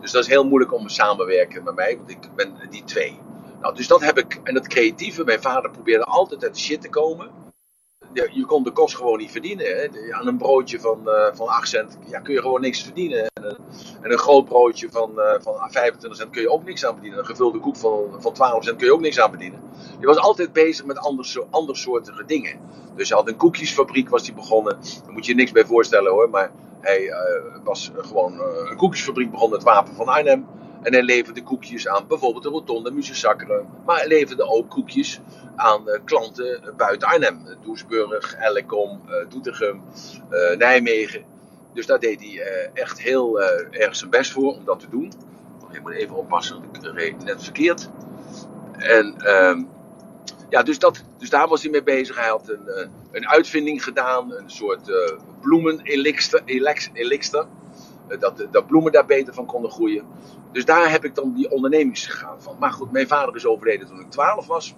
Dus 0.00 0.10
dat 0.10 0.22
is 0.22 0.28
heel 0.28 0.44
moeilijk 0.44 0.72
om 0.72 0.86
te 0.86 0.94
samenwerken 0.94 1.64
met 1.64 1.74
mij, 1.74 1.96
want 1.96 2.10
ik 2.10 2.18
ben 2.36 2.54
die 2.70 2.84
twee. 2.84 3.18
Nou, 3.60 3.74
dus 3.74 3.86
dat 3.86 4.00
heb 4.00 4.18
ik. 4.18 4.40
En 4.44 4.54
het 4.54 4.68
creatieve, 4.68 5.24
mijn 5.24 5.40
vader 5.40 5.70
probeerde 5.70 6.04
altijd 6.04 6.44
uit 6.44 6.58
shit 6.58 6.80
te 6.80 6.88
komen 6.88 7.41
je 8.12 8.44
kon 8.46 8.62
de 8.62 8.70
kost 8.70 8.96
gewoon 8.96 9.18
niet 9.18 9.30
verdienen. 9.30 9.66
Hè. 9.66 9.88
Aan 10.12 10.26
een 10.26 10.36
broodje 10.36 10.80
van, 10.80 11.00
uh, 11.04 11.26
van 11.32 11.48
8 11.48 11.68
cent 11.68 11.98
ja, 12.06 12.20
kun 12.20 12.34
je 12.34 12.40
gewoon 12.40 12.60
niks 12.60 12.82
verdienen. 12.82 13.18
En 13.18 13.44
een, 13.44 13.56
en 14.00 14.12
een 14.12 14.18
groot 14.18 14.44
broodje 14.44 14.90
van, 14.90 15.10
uh, 15.16 15.34
van 15.40 15.54
25 15.70 16.20
cent 16.20 16.30
kun 16.30 16.42
je 16.42 16.50
ook 16.50 16.64
niks 16.64 16.86
aan 16.86 16.92
verdienen. 16.92 17.18
Een 17.18 17.26
gevulde 17.26 17.58
koek 17.58 17.76
van, 17.76 18.16
van 18.18 18.32
12 18.32 18.64
cent 18.64 18.76
kun 18.76 18.86
je 18.86 18.92
ook 18.92 19.00
niks 19.00 19.20
aan 19.20 19.30
verdienen. 19.30 19.60
Je 20.00 20.06
was 20.06 20.18
altijd 20.18 20.52
bezig 20.52 20.84
met 20.84 20.98
anders, 20.98 21.38
andersoortige 21.50 22.24
dingen. 22.26 22.60
Dus 22.94 23.08
hij 23.08 23.18
had 23.18 23.28
een 23.28 23.36
koekjesfabriek 23.36 24.08
was 24.08 24.26
hij 24.26 24.34
begonnen. 24.34 24.78
Daar 25.04 25.12
moet 25.12 25.26
je 25.26 25.32
je 25.32 25.38
niks 25.38 25.52
bij 25.52 25.64
voorstellen 25.64 26.12
hoor. 26.12 26.30
Maar 26.30 26.50
hij 26.80 27.14
was 27.64 27.90
gewoon 27.96 28.40
een 28.70 28.76
koekjesfabriek 28.76 29.30
begonnen, 29.30 29.58
het 29.58 29.66
Wapen 29.66 29.94
van 29.94 30.06
Arnhem. 30.06 30.46
En 30.82 30.92
hij 30.92 31.02
leverde 31.02 31.42
koekjes 31.42 31.88
aan 31.88 32.06
bijvoorbeeld 32.06 32.42
de 32.42 32.48
Rotonde, 32.48 32.90
Muzesakkeren. 32.90 33.68
Maar 33.86 33.96
hij 33.96 34.08
leverde 34.08 34.42
ook 34.42 34.70
koekjes 34.70 35.20
aan 35.56 35.82
uh, 35.88 35.98
klanten 36.04 36.74
buiten 36.76 37.08
Arnhem. 37.08 37.46
Doesburg, 37.62 38.34
Ellecom, 38.34 39.00
uh, 39.06 39.14
Doetinchem, 39.28 39.82
uh, 40.30 40.56
Nijmegen. 40.56 41.24
Dus 41.72 41.86
daar 41.86 41.98
deed 41.98 42.20
hij 42.20 42.70
echt 42.74 43.00
heel 43.00 43.42
erg 43.70 43.96
zijn 43.96 44.10
best 44.10 44.32
voor 44.32 44.54
om 44.54 44.64
dat 44.64 44.80
te 44.80 44.88
doen. 44.88 45.12
Ik 45.70 45.82
moet 45.82 45.92
even 45.92 46.16
oppassen, 46.16 46.62
ik 46.72 46.92
reed 46.94 47.24
net 47.24 47.42
verkeerd. 47.42 47.90
En 48.78 49.14
ehm, 49.16 49.62
ja, 50.48 50.62
dus, 50.62 50.78
dat, 50.78 51.04
dus 51.18 51.30
daar 51.30 51.48
was 51.48 51.62
hij 51.62 51.70
mee 51.70 51.82
bezig. 51.82 52.16
Hij 52.16 52.28
had 52.28 52.56
een, 53.12 53.28
uitvinding 53.28 53.84
gedaan, 53.84 54.32
een 54.32 54.50
soort 54.50 54.92
bloemenelixter. 55.40 56.42
Elixter, 56.44 57.46
dat, 58.18 58.46
dat 58.50 58.66
bloemen 58.66 58.92
daar 58.92 59.06
beter 59.06 59.34
van 59.34 59.46
konden 59.46 59.70
groeien. 59.70 60.04
Dus 60.52 60.64
daar 60.64 60.90
heb 60.90 61.04
ik 61.04 61.14
dan 61.14 61.32
die 61.32 61.50
ondernemingsgegaan 61.50 62.42
van. 62.42 62.56
Maar 62.58 62.72
goed, 62.72 62.92
mijn 62.92 63.06
vader 63.06 63.36
is 63.36 63.46
overleden 63.46 63.86
toen 63.86 64.00
ik 64.00 64.10
12 64.10 64.46
was. 64.46 64.74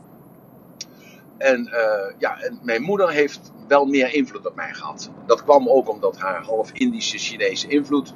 En, 1.38 1.68
uh, 1.72 2.18
ja, 2.18 2.40
en 2.40 2.58
mijn 2.62 2.82
moeder 2.82 3.10
heeft 3.10 3.52
wel 3.68 3.84
meer 3.84 4.14
invloed 4.14 4.46
op 4.46 4.54
mij 4.54 4.74
gehad. 4.74 5.10
Dat 5.26 5.42
kwam 5.42 5.68
ook 5.68 5.88
omdat 5.88 6.18
haar 6.18 6.42
half 6.42 6.70
Indische 6.72 7.18
Chinese 7.18 7.68
invloed. 7.68 8.14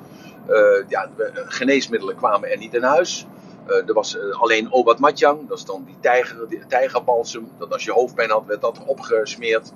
Uh, 0.49 0.89
ja, 0.89 1.11
geneesmiddelen 1.35 2.16
kwamen 2.16 2.51
er 2.51 2.59
niet 2.59 2.75
in 2.75 2.83
huis. 2.83 3.27
er 3.66 3.93
was 3.95 4.19
alleen 4.31 4.73
Obat 4.73 4.99
Matjang, 4.99 5.49
dat 5.49 5.59
is 5.59 5.64
dan 5.64 5.85
die, 5.85 5.97
tijger, 6.01 6.49
die 6.49 6.66
tijgerbalsem. 6.66 7.49
Dat 7.59 7.73
als 7.73 7.85
je 7.85 7.93
hoofdpijn 7.93 8.31
had, 8.31 8.47
werd 8.47 8.61
dat 8.61 8.79
erop 8.79 9.01
gesmeerd. 9.01 9.73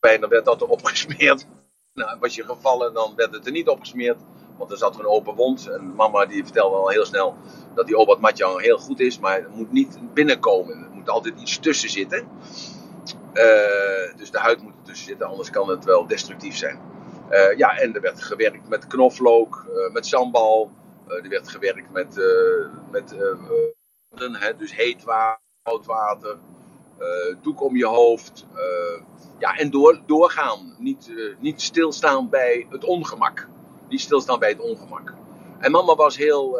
pijn, 0.00 0.20
dan 0.20 0.30
werd 0.30 0.44
dat 0.44 0.60
erop 0.60 0.84
gesmeerd. 0.84 1.46
Nou, 1.96 2.18
was 2.20 2.34
je 2.34 2.44
gevallen, 2.44 2.94
dan 2.94 3.12
werd 3.16 3.34
het 3.34 3.46
er 3.46 3.52
niet 3.52 3.68
opgesmeerd. 3.68 4.18
Want 4.58 4.70
er 4.70 4.76
zat 4.76 4.98
een 4.98 5.06
open 5.06 5.34
wond. 5.34 5.68
En 5.68 5.94
mama 5.94 6.26
die 6.26 6.44
vertelde 6.44 6.76
al 6.76 6.88
heel 6.88 7.04
snel 7.04 7.36
dat 7.74 7.86
die 7.86 7.96
Obat 7.96 8.20
Matjang 8.20 8.60
heel 8.60 8.78
goed 8.78 9.00
is. 9.00 9.18
Maar 9.18 9.42
het 9.42 9.54
moet 9.54 9.72
niet 9.72 9.98
binnenkomen. 10.14 10.84
Er 10.84 10.90
moet 10.90 11.08
altijd 11.08 11.40
iets 11.40 11.58
tussen 11.58 11.90
zitten. 11.90 12.28
Uh, 13.34 14.16
dus 14.16 14.30
de 14.30 14.38
huid 14.38 14.62
moet 14.62 14.72
er 14.72 14.82
tussen 14.82 15.06
zitten, 15.06 15.26
anders 15.26 15.50
kan 15.50 15.68
het 15.68 15.84
wel 15.84 16.06
destructief 16.06 16.56
zijn. 16.56 16.80
Uh, 17.30 17.56
ja, 17.56 17.78
en 17.78 17.94
er 17.94 18.00
werd 18.00 18.22
gewerkt 18.22 18.68
met 18.68 18.86
knoflook, 18.86 19.66
uh, 19.68 19.92
met 19.92 20.06
sambal. 20.06 20.70
er 21.08 21.28
werd 21.28 21.48
gewerkt 21.48 21.92
met, 21.92 22.20
met 22.90 23.14
dus 24.58 24.74
heet 24.74 25.04
water, 25.04 25.40
koud 25.62 25.86
water, 25.86 26.38
doek 27.42 27.62
om 27.62 27.76
je 27.76 27.86
hoofd. 27.86 28.46
ja, 29.38 29.56
en 29.56 29.70
door, 29.70 30.00
doorgaan. 30.06 30.74
Niet, 30.78 31.12
niet 31.38 31.62
stilstaan 31.62 32.28
bij 32.28 32.66
het 32.70 32.84
ongemak. 32.84 33.48
Niet 33.88 34.00
stilstaan 34.00 34.38
bij 34.38 34.48
het 34.48 34.60
ongemak. 34.60 35.14
En 35.58 35.70
mama 35.70 35.94
was 35.94 36.16
heel. 36.16 36.58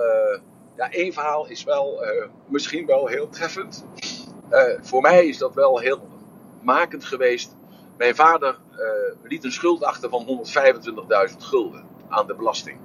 ja, 0.76 0.90
één 0.90 1.12
verhaal 1.12 1.46
is 1.46 1.64
wel 1.64 2.04
misschien 2.46 2.86
wel 2.86 3.06
heel 3.06 3.28
treffend. 3.28 3.86
voor 4.80 5.00
mij 5.00 5.26
is 5.26 5.38
dat 5.38 5.54
wel 5.54 5.78
heel 5.78 6.08
makend 6.62 7.04
geweest. 7.04 7.54
Mijn 7.96 8.14
vader 8.14 8.58
liet 9.22 9.44
een 9.44 9.52
schuld 9.52 9.84
achter 9.84 10.10
van 10.10 10.44
125.000 11.30 11.36
gulden 11.38 11.84
aan 12.08 12.26
de 12.26 12.34
belasting. 12.34 12.78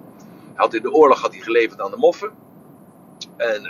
Hij 0.46 0.54
had 0.56 0.74
in 0.74 0.82
de 0.82 0.92
oorlog 0.92 1.22
had 1.22 1.32
hij 1.32 1.42
geleverd 1.42 1.82
aan 1.82 1.92
de 1.92 1.98
moffen. 1.98 2.32
En 3.38 3.62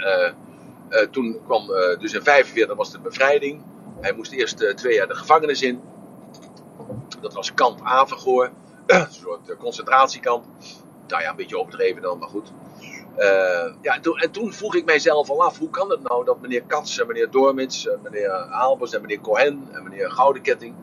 toen 1.12 1.42
kwam, 1.46 1.68
dus 2.00 2.14
in 2.14 2.24
45 2.24 2.76
was 2.76 2.92
de 2.92 3.00
bevrijding. 3.00 3.64
Hij 4.02 4.14
moest 4.14 4.32
eerst 4.32 4.78
twee 4.78 4.96
jaar 4.96 5.08
de 5.08 5.16
gevangenis 5.16 5.62
in. 5.62 5.82
Dat 7.22 7.34
was 7.34 7.54
kamp 7.54 7.80
Avergoor. 7.84 8.52
een 8.86 9.08
soort 9.10 9.58
concentratiekamp. 9.58 10.46
Nou 11.08 11.24
ja, 11.24 11.30
een 11.30 11.36
beetje 11.36 11.60
overdreven 11.60 12.02
dan, 12.02 12.20
maar 12.20 12.30
goed. 12.30 12.52
Uh, 13.18 13.74
ja, 13.82 13.96
en 13.96 14.02
toen, 14.02 14.18
en 14.18 14.32
toen, 14.32 14.54
vroeg 14.54 14.76
ik 14.76 14.86
mijzelf 14.86 15.30
al 15.30 15.44
af, 15.44 15.58
hoe 15.58 15.70
kan 15.70 15.90
het 15.90 16.02
nou 16.04 16.26
dat 16.26 16.42
meneer 16.42 16.64
Katz 16.64 17.00
en 17.00 17.08
meneer 17.08 17.32
Dormits, 17.32 17.88
en 17.88 18.00
meneer 18.04 18.32
Aalbers 18.32 18.94
en 18.94 19.02
meneer 19.02 19.20
Cohen 19.20 19.68
en 19.72 19.84
meneer 19.84 20.12
Goudenketting, 20.12 20.76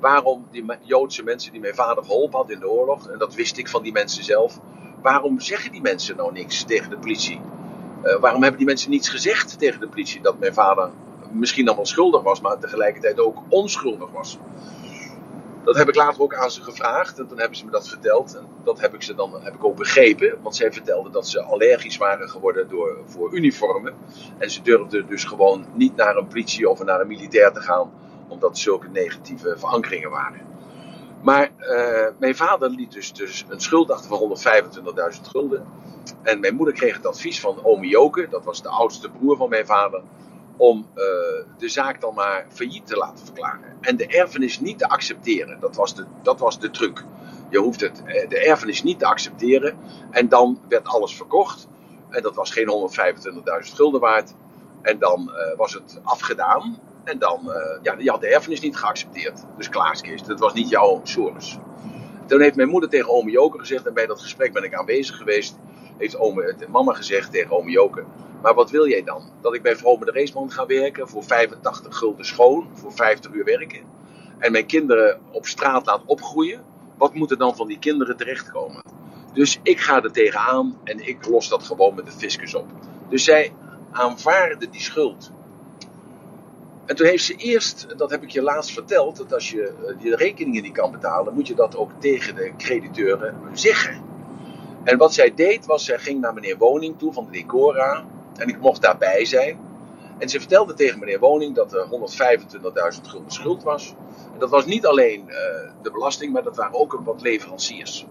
waarom 0.00 0.46
die 0.50 0.64
Joodse 0.80 1.22
mensen 1.22 1.52
die 1.52 1.60
mijn 1.60 1.74
vader 1.74 2.04
geholpen 2.04 2.38
had 2.38 2.50
in 2.50 2.60
de 2.60 2.68
oorlog, 2.68 3.08
en 3.08 3.18
dat 3.18 3.34
wist 3.34 3.58
ik 3.58 3.68
van 3.68 3.82
die 3.82 3.92
mensen 3.92 4.24
zelf, 4.24 4.60
waarom 5.02 5.40
zeggen 5.40 5.72
die 5.72 5.80
mensen 5.80 6.16
nou 6.16 6.32
niks 6.32 6.64
tegen 6.64 6.90
de 6.90 6.98
politie? 6.98 7.40
Waarom 8.20 8.40
hebben 8.40 8.58
die 8.58 8.66
mensen 8.66 8.90
niets 8.90 9.08
gezegd 9.08 9.58
tegen 9.58 9.80
de 9.80 9.88
politie 9.88 10.20
dat 10.22 10.38
mijn 10.38 10.54
vader 10.54 10.90
misschien 11.34 11.64
dan 11.64 11.76
wel 11.76 11.86
schuldig 11.86 12.22
was, 12.22 12.40
maar 12.40 12.58
tegelijkertijd 12.58 13.20
ook 13.20 13.42
onschuldig 13.48 14.10
was? 14.10 14.38
Dat 15.64 15.76
heb 15.76 15.88
ik 15.88 15.94
later 15.94 16.22
ook 16.22 16.34
aan 16.34 16.50
ze 16.50 16.62
gevraagd 16.62 17.18
en 17.18 17.26
toen 17.26 17.38
hebben 17.38 17.58
ze 17.58 17.64
me 17.64 17.70
dat 17.70 17.88
verteld. 17.88 18.36
En 18.36 18.46
dat 18.64 18.80
heb 18.80 18.94
ik 18.94 19.02
ze 19.02 19.14
dan 19.14 19.42
heb 19.42 19.54
ik 19.54 19.64
ook 19.64 19.76
begrepen, 19.76 20.38
want 20.42 20.56
zij 20.56 20.72
vertelden 20.72 21.12
dat 21.12 21.28
ze 21.28 21.42
allergisch 21.42 21.96
waren 21.96 22.28
geworden 22.28 22.68
door, 22.68 22.98
voor 23.06 23.34
uniformen. 23.34 23.94
En 24.38 24.50
ze 24.50 24.62
durfden 24.62 25.06
dus 25.06 25.24
gewoon 25.24 25.66
niet 25.74 25.96
naar 25.96 26.16
een 26.16 26.26
politie 26.26 26.68
of 26.68 26.84
naar 26.84 27.00
een 27.00 27.06
militair 27.06 27.52
te 27.52 27.60
gaan, 27.60 27.92
omdat 28.28 28.58
zulke 28.58 28.88
negatieve 28.88 29.54
verankeringen 29.58 30.10
waren. 30.10 30.40
Maar 31.22 31.50
uh, 31.60 32.06
mijn 32.18 32.36
vader 32.36 32.70
liet 32.70 32.92
dus, 32.92 33.12
dus 33.12 33.44
een 33.48 33.60
schuld 33.60 33.90
achter 33.90 34.08
van 34.08 34.36
125.000 35.14 35.20
gulden. 35.22 35.66
En 36.22 36.40
mijn 36.40 36.54
moeder 36.54 36.74
kreeg 36.74 36.96
het 36.96 37.06
advies 37.06 37.40
van 37.40 37.64
oom 37.64 37.84
Joke, 37.84 38.26
dat 38.30 38.44
was 38.44 38.62
de 38.62 38.68
oudste 38.68 39.10
broer 39.10 39.36
van 39.36 39.48
mijn 39.48 39.66
vader 39.66 40.02
om 40.56 40.86
uh, 40.94 41.04
de 41.58 41.68
zaak 41.68 42.00
dan 42.00 42.14
maar 42.14 42.46
failliet 42.48 42.86
te 42.86 42.96
laten 42.96 43.24
verklaren. 43.24 43.76
En 43.80 43.96
de 43.96 44.06
erfenis 44.06 44.60
niet 44.60 44.78
te 44.78 44.88
accepteren. 44.88 45.60
Dat 45.60 45.76
was 45.76 45.94
de, 45.94 46.04
dat 46.22 46.40
was 46.40 46.60
de 46.60 46.70
truc. 46.70 47.04
Je 47.50 47.58
hoeft 47.58 47.80
het, 47.80 48.02
eh, 48.04 48.28
de 48.28 48.38
erfenis 48.38 48.82
niet 48.82 48.98
te 48.98 49.06
accepteren. 49.06 49.76
En 50.10 50.28
dan 50.28 50.60
werd 50.68 50.86
alles 50.86 51.16
verkocht. 51.16 51.68
En 52.10 52.22
dat 52.22 52.34
was 52.34 52.50
geen 52.50 52.68
125.000 52.68 53.74
gulden 53.74 54.00
waard. 54.00 54.34
En 54.82 54.98
dan 54.98 55.30
uh, 55.30 55.56
was 55.56 55.72
het 55.72 56.00
afgedaan. 56.02 56.78
En 57.04 57.18
dan, 57.18 57.52
ja, 57.82 57.94
je 57.98 58.10
had 58.10 58.20
de 58.20 58.34
erfenis 58.34 58.60
niet 58.60 58.76
geaccepteerd. 58.76 59.44
Dus 59.56 59.68
klaarskist, 59.68 60.26
dat 60.26 60.40
was 60.40 60.52
niet 60.52 60.68
jouw 60.68 61.00
Soros. 61.02 61.58
Toen 62.26 62.40
heeft 62.40 62.56
mijn 62.56 62.68
moeder 62.68 62.90
tegen 62.90 63.10
oom 63.10 63.28
Joker 63.28 63.60
gezegd, 63.60 63.86
en 63.86 63.94
bij 63.94 64.06
dat 64.06 64.20
gesprek 64.20 64.52
ben 64.52 64.64
ik 64.64 64.74
aanwezig 64.74 65.16
geweest, 65.16 65.58
heeft 65.96 66.18
ome, 66.18 66.54
mama 66.68 66.92
gezegd 66.92 67.32
tegen 67.32 67.56
oom 67.56 67.68
Joker, 67.68 68.04
maar 68.42 68.54
wat 68.54 68.70
wil 68.70 68.88
jij 68.88 69.02
dan? 69.02 69.22
Dat 69.40 69.54
ik 69.54 69.62
bij 69.62 69.76
Vrome 69.76 70.04
de 70.04 70.10
Raceman 70.10 70.50
ga 70.50 70.66
werken 70.66 71.08
voor 71.08 71.24
85 71.24 71.96
gulden 71.96 72.24
schoon, 72.24 72.68
voor 72.72 72.92
50 72.92 73.32
uur 73.32 73.44
werken. 73.44 73.80
En 74.38 74.52
mijn 74.52 74.66
kinderen 74.66 75.20
op 75.30 75.46
straat 75.46 75.86
laat 75.86 76.02
opgroeien. 76.06 76.64
Wat 76.96 77.14
moet 77.14 77.30
er 77.30 77.38
dan 77.38 77.56
van 77.56 77.66
die 77.66 77.78
kinderen 77.78 78.16
terechtkomen? 78.16 78.82
Dus 79.32 79.60
ik 79.62 79.80
ga 79.80 80.02
er 80.02 80.12
tegenaan 80.12 80.78
en 80.84 81.08
ik 81.08 81.26
los 81.26 81.48
dat 81.48 81.62
gewoon 81.62 81.94
met 81.94 82.06
de 82.06 82.12
fiscus 82.12 82.54
op. 82.54 82.66
Dus 83.08 83.24
zij 83.24 83.52
aanvaarde 83.92 84.68
die 84.70 84.80
schuld. 84.80 85.32
En 86.84 86.96
toen 86.96 87.06
heeft 87.06 87.24
ze 87.24 87.34
eerst, 87.34 87.86
dat 87.96 88.10
heb 88.10 88.22
ik 88.22 88.30
je 88.30 88.42
laatst 88.42 88.72
verteld, 88.72 89.16
dat 89.16 89.34
als 89.34 89.50
je 89.50 89.72
de 90.02 90.10
eh, 90.10 90.16
rekeningen 90.16 90.62
niet 90.62 90.72
kan 90.72 90.90
betalen, 90.90 91.34
moet 91.34 91.46
je 91.46 91.54
dat 91.54 91.76
ook 91.76 91.90
tegen 91.98 92.34
de 92.34 92.52
crediteuren 92.56 93.36
zeggen. 93.52 94.13
En 94.84 94.98
wat 94.98 95.14
zij 95.14 95.34
deed 95.34 95.66
was, 95.66 95.84
zij 95.84 95.98
ging 95.98 96.20
naar 96.20 96.34
meneer 96.34 96.58
Woning 96.58 96.98
toe 96.98 97.12
van 97.12 97.24
de 97.24 97.30
Decora. 97.30 98.04
En 98.36 98.48
ik 98.48 98.60
mocht 98.60 98.82
daarbij 98.82 99.24
zijn. 99.24 99.58
En 100.18 100.28
ze 100.28 100.38
vertelde 100.38 100.74
tegen 100.74 100.98
meneer 100.98 101.18
Woning 101.18 101.54
dat 101.54 101.72
er 101.72 101.86
125.000 102.96 103.02
gulden 103.02 103.30
schuld 103.32 103.62
was. 103.62 103.94
En 104.32 104.38
dat 104.38 104.50
was 104.50 104.66
niet 104.66 104.86
alleen 104.86 105.24
uh, 105.28 105.34
de 105.82 105.90
belasting, 105.90 106.32
maar 106.32 106.42
dat 106.42 106.56
waren 106.56 106.74
ook 106.74 107.00
wat 107.04 107.22
leveranciers. 107.22 108.06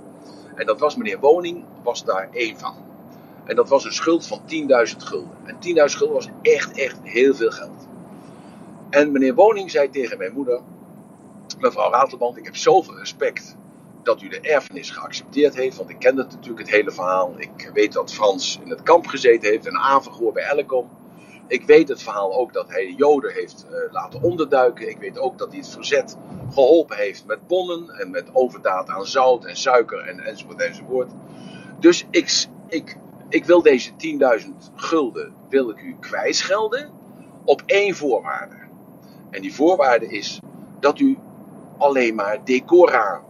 En 0.56 0.66
dat 0.66 0.80
was 0.80 0.96
meneer 0.96 1.20
Woning, 1.20 1.64
was 1.84 2.06
daar 2.06 2.30
één 2.32 2.60
van. 2.60 2.76
En 3.46 3.56
dat 3.56 3.70
was 3.70 3.86
een 3.86 3.94
schuld 3.94 4.28
van 4.28 4.40
10.000 4.40 4.98
gulden. 4.98 5.38
En 5.44 5.56
10.000 5.56 5.62
gulden 5.86 6.16
was 6.16 6.30
echt, 6.42 6.78
echt 6.78 7.00
heel 7.04 7.34
veel 7.34 7.52
geld. 7.52 7.88
En 8.90 9.12
meneer 9.12 9.36
Woning 9.36 9.72
zei 9.72 9.90
tegen 9.90 10.18
mijn 10.18 10.34
moeder: 10.34 10.62
Mevrouw 11.60 11.92
Ratelband, 11.92 12.38
ik 12.38 12.46
heb 12.46 12.56
zoveel 12.56 12.98
respect 12.98 13.56
dat 14.04 14.22
u 14.22 14.28
de 14.28 14.40
erfenis 14.40 14.90
geaccepteerd 14.90 15.56
heeft. 15.56 15.78
Want 15.78 15.90
ik 15.90 16.00
ken 16.00 16.18
het 16.18 16.32
natuurlijk 16.32 16.60
het 16.60 16.76
hele 16.76 16.92
verhaal. 16.92 17.34
Ik 17.38 17.72
weet 17.74 17.94
dat 17.94 18.14
Frans 18.14 18.60
in 18.64 18.70
het 18.70 18.84
kamp 18.84 19.08
gezeten 19.08 19.50
heeft 19.50 19.66
en 19.66 19.78
Avergoor 19.78 20.34
bij 20.34 20.44
Elkom. 20.44 20.90
Ik 21.48 21.66
weet 21.66 21.90
het 21.90 22.04
verhaal 22.04 22.34
ook 22.34 22.54
dat 22.54 22.70
hij 22.70 22.86
de 22.86 22.94
Joden 22.96 23.34
heeft 23.34 23.66
uh, 23.70 23.92
laten 23.92 24.22
onderduiken. 24.22 24.90
Ik 24.90 24.98
weet 24.98 25.20
ook 25.20 25.38
dat 25.38 25.50
hij 25.50 25.58
het 25.58 25.70
verzet 25.70 26.18
geholpen 26.54 26.98
heeft 26.98 27.26
met 27.26 27.48
bonnen 27.48 27.90
en 27.90 28.10
met 28.10 28.30
overdaad 28.34 28.90
aan 28.90 29.06
zout 29.06 29.46
en 29.46 29.56
suiker 29.56 30.00
en, 30.00 30.20
enzovoort 30.20 30.62
enzovoort. 30.62 31.12
Dus 31.80 32.06
ik, 32.10 32.46
ik, 32.68 32.98
ik 33.30 33.46
wil 33.46 33.62
deze 33.62 33.92
10.000 33.92 34.50
gulden 34.76 35.34
wil 35.50 35.70
ik 35.70 35.82
u 35.82 35.96
kwijtschelden 36.00 36.92
op 37.46 37.64
één 37.66 37.96
voorwaarde. 37.96 38.56
En 39.30 39.42
die 39.42 39.54
voorwaarde 39.54 40.08
is 40.08 40.40
dat 40.80 41.00
u 41.00 41.18
alleen 41.78 42.16
maar 42.16 42.44
decora 42.44 43.24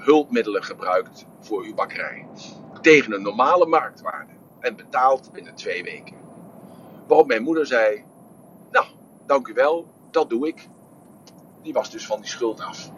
hulpmiddelen 0.00 0.64
gebruikt 0.64 1.26
voor 1.40 1.62
uw 1.62 1.74
bakkerij. 1.74 2.26
Tegen 2.80 3.12
een 3.12 3.22
normale 3.22 3.66
marktwaarde. 3.66 4.32
En 4.60 4.76
betaalt 4.76 5.32
binnen 5.32 5.54
twee 5.54 5.82
weken. 5.82 6.16
Waarop 7.06 7.26
mijn 7.26 7.42
moeder 7.42 7.66
zei: 7.66 8.04
Nou, 8.70 8.86
dank 9.26 9.48
u 9.48 9.54
wel, 9.54 9.86
dat 10.10 10.30
doe 10.30 10.48
ik. 10.48 10.68
Die 11.62 11.72
was 11.72 11.90
dus 11.90 12.06
van 12.06 12.20
die 12.20 12.30
schuld 12.30 12.60
af. 12.60 12.90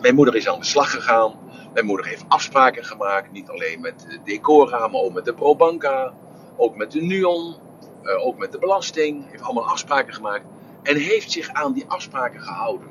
Mijn 0.00 0.14
moeder 0.14 0.36
is 0.36 0.48
aan 0.48 0.58
de 0.58 0.64
slag 0.64 0.90
gegaan. 0.90 1.38
Mijn 1.72 1.86
moeder 1.86 2.06
heeft 2.06 2.24
afspraken 2.28 2.84
gemaakt. 2.84 3.32
Niet 3.32 3.48
alleen 3.48 3.80
met 3.80 4.06
de 4.08 4.18
Decora, 4.24 4.88
maar 4.88 5.00
ook 5.00 5.12
met 5.12 5.24
de 5.24 5.34
Probanca. 5.34 6.12
Ook 6.56 6.76
met 6.76 6.92
de 6.92 7.02
Nuon. 7.02 7.56
Uh, 8.02 8.26
ook 8.26 8.38
met 8.38 8.52
de 8.52 8.58
belasting. 8.58 9.30
Heeft 9.30 9.42
allemaal 9.42 9.68
afspraken 9.68 10.14
gemaakt. 10.14 10.44
En 10.82 10.96
heeft 10.96 11.30
zich 11.30 11.48
aan 11.48 11.72
die 11.72 11.84
afspraken 11.86 12.40
gehouden. 12.40 12.88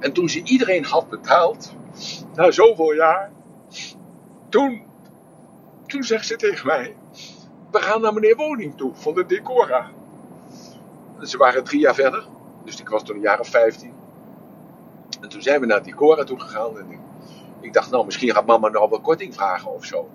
En 0.00 0.12
toen 0.12 0.28
ze 0.28 0.42
iedereen 0.42 0.84
had 0.84 1.08
betaald, 1.08 1.72
na 2.34 2.50
zoveel 2.50 2.92
jaar, 2.92 3.32
toen, 4.48 4.82
toen 5.86 6.02
zegt 6.02 6.26
ze 6.26 6.36
tegen 6.36 6.66
mij: 6.66 6.96
We 7.70 7.80
gaan 7.80 8.00
naar 8.00 8.12
meneer 8.14 8.36
Woning 8.36 8.76
toe 8.76 8.94
van 8.94 9.14
de 9.14 9.26
Decora. 9.26 9.90
Ze 11.20 11.36
waren 11.36 11.64
drie 11.64 11.80
jaar 11.80 11.94
verder, 11.94 12.26
dus 12.64 12.80
ik 12.80 12.88
was 12.88 13.04
toen 13.04 13.16
een 13.16 13.22
jaar 13.22 13.40
of 13.40 13.48
vijftien. 13.48 13.92
En 15.20 15.28
toen 15.28 15.42
zijn 15.42 15.60
we 15.60 15.66
naar 15.66 15.82
Decora 15.82 16.24
toe 16.24 16.40
gegaan 16.40 16.78
en 16.78 16.90
ik, 16.90 16.98
ik 17.60 17.72
dacht, 17.72 17.90
nou, 17.90 18.04
misschien 18.04 18.30
gaat 18.30 18.46
mama 18.46 18.68
nog 18.68 18.90
wel 18.90 19.00
korting 19.00 19.34
vragen 19.34 19.72
of 19.74 19.84
zo. 19.84 20.08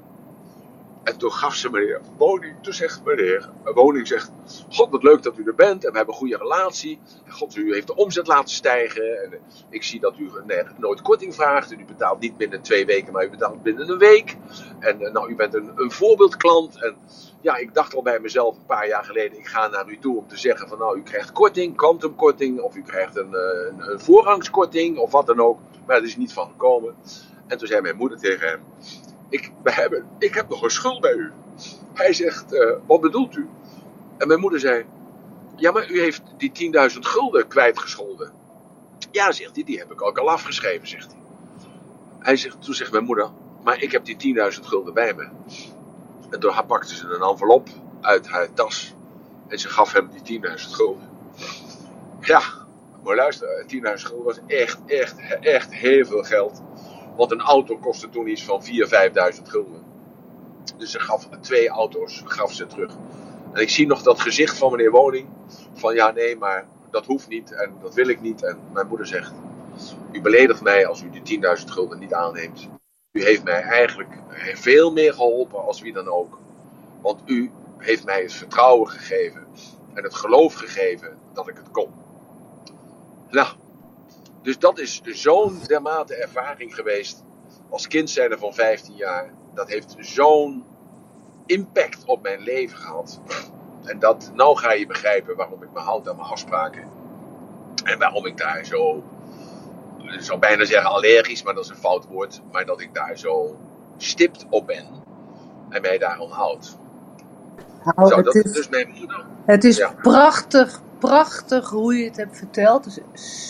En 1.05 1.17
toen 1.17 1.31
gaf 1.31 1.55
ze 1.55 1.69
meneer 1.69 2.01
woning. 2.17 2.55
Toen 2.61 2.73
zegt 2.73 3.03
meneer 3.03 3.49
woning, 3.63 4.07
zegt, 4.07 4.31
god 4.69 4.89
wat 4.89 5.03
leuk 5.03 5.23
dat 5.23 5.37
u 5.37 5.43
er 5.45 5.55
bent. 5.55 5.85
En 5.85 5.91
we 5.91 5.97
hebben 5.97 6.13
een 6.13 6.19
goede 6.19 6.37
relatie. 6.37 6.99
God, 7.29 7.55
u 7.55 7.73
heeft 7.73 7.87
de 7.87 7.95
omzet 7.95 8.27
laten 8.27 8.49
stijgen. 8.49 9.23
En 9.23 9.39
ik 9.69 9.83
zie 9.83 9.99
dat 9.99 10.17
u 10.17 10.29
nooit 10.77 11.01
korting 11.01 11.35
vraagt. 11.35 11.71
En 11.71 11.79
u 11.79 11.85
betaalt 11.85 12.19
niet 12.19 12.37
binnen 12.37 12.61
twee 12.61 12.85
weken, 12.85 13.13
maar 13.13 13.25
u 13.25 13.29
betaalt 13.29 13.63
binnen 13.63 13.89
een 13.89 13.97
week. 13.97 14.37
En 14.79 15.01
eh, 15.01 15.11
nou, 15.11 15.29
u 15.29 15.35
bent 15.35 15.53
een, 15.53 15.71
een 15.75 15.91
voorbeeldklant. 15.91 16.83
En 16.83 16.95
ja, 17.41 17.55
ik 17.55 17.73
dacht 17.73 17.95
al 17.95 18.01
bij 18.01 18.19
mezelf 18.19 18.55
een 18.55 18.65
paar 18.65 18.87
jaar 18.87 19.03
geleden, 19.03 19.39
ik 19.39 19.47
ga 19.47 19.67
naar 19.67 19.89
u 19.89 19.97
toe 19.99 20.17
om 20.17 20.27
te 20.27 20.37
zeggen 20.37 20.67
van 20.67 20.77
nou, 20.77 20.97
u 20.97 21.03
krijgt 21.03 21.31
korting, 21.31 21.75
kwantumkorting. 21.75 22.59
Of 22.59 22.75
u 22.75 22.81
krijgt 22.81 23.15
een, 23.15 23.33
eh, 23.33 23.67
een, 23.67 23.91
een 23.91 23.99
voorrangskorting 23.99 24.97
of 24.97 25.11
wat 25.11 25.25
dan 25.25 25.39
ook. 25.39 25.59
Maar 25.85 25.95
dat 25.95 26.05
is 26.05 26.17
niet 26.17 26.33
van 26.33 26.47
gekomen. 26.47 26.95
En 27.47 27.57
toen 27.57 27.67
zei 27.67 27.81
mijn 27.81 27.95
moeder 27.95 28.17
tegen 28.17 28.47
hem, 28.47 28.59
ik, 29.29 29.51
we 29.63 29.71
hebben, 29.71 30.05
ik 30.19 30.33
heb 30.33 30.49
nog 30.49 30.61
een 30.61 30.69
schuld 30.69 31.01
bij 31.01 31.13
u. 31.13 31.31
Hij 31.93 32.13
zegt, 32.13 32.53
uh, 32.53 32.71
wat 32.85 33.01
bedoelt 33.01 33.35
u? 33.35 33.49
En 34.17 34.27
mijn 34.27 34.39
moeder 34.39 34.59
zei, 34.59 34.85
ja, 35.55 35.71
maar 35.71 35.91
u 35.91 35.99
heeft 35.99 36.21
die 36.37 36.71
10.000 36.91 36.99
gulden 36.99 37.47
kwijtgescholden. 37.47 38.31
Ja, 39.11 39.31
zegt 39.31 39.55
hij, 39.55 39.63
die 39.63 39.77
heb 39.77 39.91
ik 39.91 40.01
ook 40.01 40.17
al 40.17 40.29
afgeschreven, 40.29 40.87
zegt 40.87 41.11
hij. 41.11 41.21
hij 42.19 42.35
zegt, 42.35 42.61
toen 42.61 42.73
zegt 42.73 42.91
mijn 42.91 43.03
moeder, 43.03 43.29
maar 43.63 43.81
ik 43.81 43.91
heb 43.91 44.05
die 44.05 44.35
10.000 44.53 44.59
gulden 44.61 44.93
bij 44.93 45.13
me. 45.13 45.27
En 46.29 46.39
toen 46.39 46.53
pakte 46.67 46.95
ze 46.95 47.07
een 47.07 47.21
envelop 47.21 47.69
uit 48.01 48.27
haar 48.27 48.53
tas. 48.53 48.93
En 49.47 49.59
ze 49.59 49.69
gaf 49.69 49.93
hem 49.93 50.09
die 50.23 50.41
10.000 50.41 50.53
gulden. 50.55 51.09
Ja, 52.19 52.41
maar 53.03 53.15
luister, 53.15 53.65
10.000 53.67 53.79
gulden 53.81 54.25
was 54.25 54.39
echt, 54.47 54.79
echt, 54.85 55.15
echt 55.39 55.73
heel 55.73 56.05
veel 56.05 56.23
geld. 56.23 56.61
Want 57.15 57.31
een 57.31 57.41
auto 57.41 57.77
kostte 57.77 58.09
toen 58.09 58.27
iets 58.27 58.43
van 58.43 58.63
4.000, 58.63 58.69
5.000 59.37 59.43
gulden. 59.43 59.83
Dus 60.77 60.91
ze 60.91 60.99
gaf 60.99 61.29
twee 61.41 61.69
auto's 61.69 62.23
gaf 62.25 62.53
ze 62.53 62.65
terug. 62.65 62.91
En 63.53 63.61
ik 63.61 63.69
zie 63.69 63.87
nog 63.87 64.01
dat 64.01 64.19
gezicht 64.19 64.57
van 64.57 64.71
meneer 64.71 64.91
Woning. 64.91 65.27
Van 65.73 65.95
ja, 65.95 66.11
nee, 66.11 66.37
maar 66.37 66.67
dat 66.89 67.05
hoeft 67.05 67.27
niet 67.27 67.51
en 67.51 67.73
dat 67.81 67.93
wil 67.93 68.07
ik 68.07 68.21
niet. 68.21 68.43
En 68.43 68.59
mijn 68.73 68.87
moeder 68.87 69.07
zegt: 69.07 69.33
U 70.11 70.21
beledigt 70.21 70.61
mij 70.61 70.87
als 70.87 71.01
u 71.01 71.09
die 71.09 71.41
10.000 71.59 71.65
gulden 71.65 71.99
niet 71.99 72.13
aanneemt. 72.13 72.69
U 73.11 73.23
heeft 73.23 73.43
mij 73.43 73.61
eigenlijk 73.61 74.09
veel 74.53 74.91
meer 74.91 75.13
geholpen 75.13 75.65
als 75.65 75.81
wie 75.81 75.93
dan 75.93 76.07
ook. 76.07 76.37
Want 77.01 77.21
u 77.25 77.51
heeft 77.77 78.05
mij 78.05 78.21
het 78.21 78.33
vertrouwen 78.33 78.89
gegeven 78.89 79.47
en 79.93 80.03
het 80.03 80.15
geloof 80.15 80.53
gegeven 80.53 81.17
dat 81.33 81.47
ik 81.47 81.57
het 81.57 81.71
kon. 81.71 81.93
Nou, 83.29 83.47
dus 84.45 84.59
dat 84.59 84.79
is 84.79 85.01
zo'n 85.03 85.59
dermate 85.67 86.15
ervaring 86.15 86.75
geweest 86.75 87.23
als 87.69 87.87
kind 87.87 88.09
zijnde 88.09 88.37
van 88.37 88.53
15 88.53 88.95
jaar. 88.95 89.33
Dat 89.53 89.69
heeft 89.69 89.95
zo'n 89.99 90.65
impact 91.45 92.05
op 92.05 92.21
mijn 92.21 92.41
leven 92.41 92.77
gehad. 92.77 93.21
En 93.83 93.99
dat, 93.99 94.31
nou 94.33 94.57
ga 94.57 94.73
je 94.73 94.87
begrijpen 94.87 95.35
waarom 95.35 95.63
ik 95.63 95.71
me 95.73 95.79
houd 95.79 96.09
aan 96.09 96.15
mijn 96.15 96.27
afspraken. 96.27 96.83
En 97.83 97.99
waarom 97.99 98.25
ik 98.25 98.37
daar 98.37 98.65
zo, 98.65 99.03
ik 99.97 100.21
zou 100.21 100.39
bijna 100.39 100.65
zeggen 100.65 100.89
allergisch, 100.89 101.43
maar 101.43 101.53
dat 101.53 101.63
is 101.63 101.69
een 101.69 101.75
fout 101.75 102.05
woord. 102.05 102.41
Maar 102.51 102.65
dat 102.65 102.81
ik 102.81 102.93
daar 102.93 103.17
zo 103.17 103.59
stipt 103.97 104.45
op 104.49 104.67
ben 104.67 104.85
en 105.69 105.81
mij 105.81 105.97
daarom 105.97 106.31
houd. 106.31 106.77
Nou, 107.83 108.09
zo, 108.09 108.21
dat 108.21 108.35
is, 108.35 108.51
dus 108.51 108.69
mijn 108.69 108.89
moeder. 108.97 109.25
Het 109.45 109.63
is 109.63 109.87
prachtig, 110.01 110.81
prachtig 111.05 111.69
hoe 111.69 111.95
je 111.95 112.05
het 112.05 112.17
hebt 112.17 112.37
verteld. 112.37 112.85
Is 112.85 112.99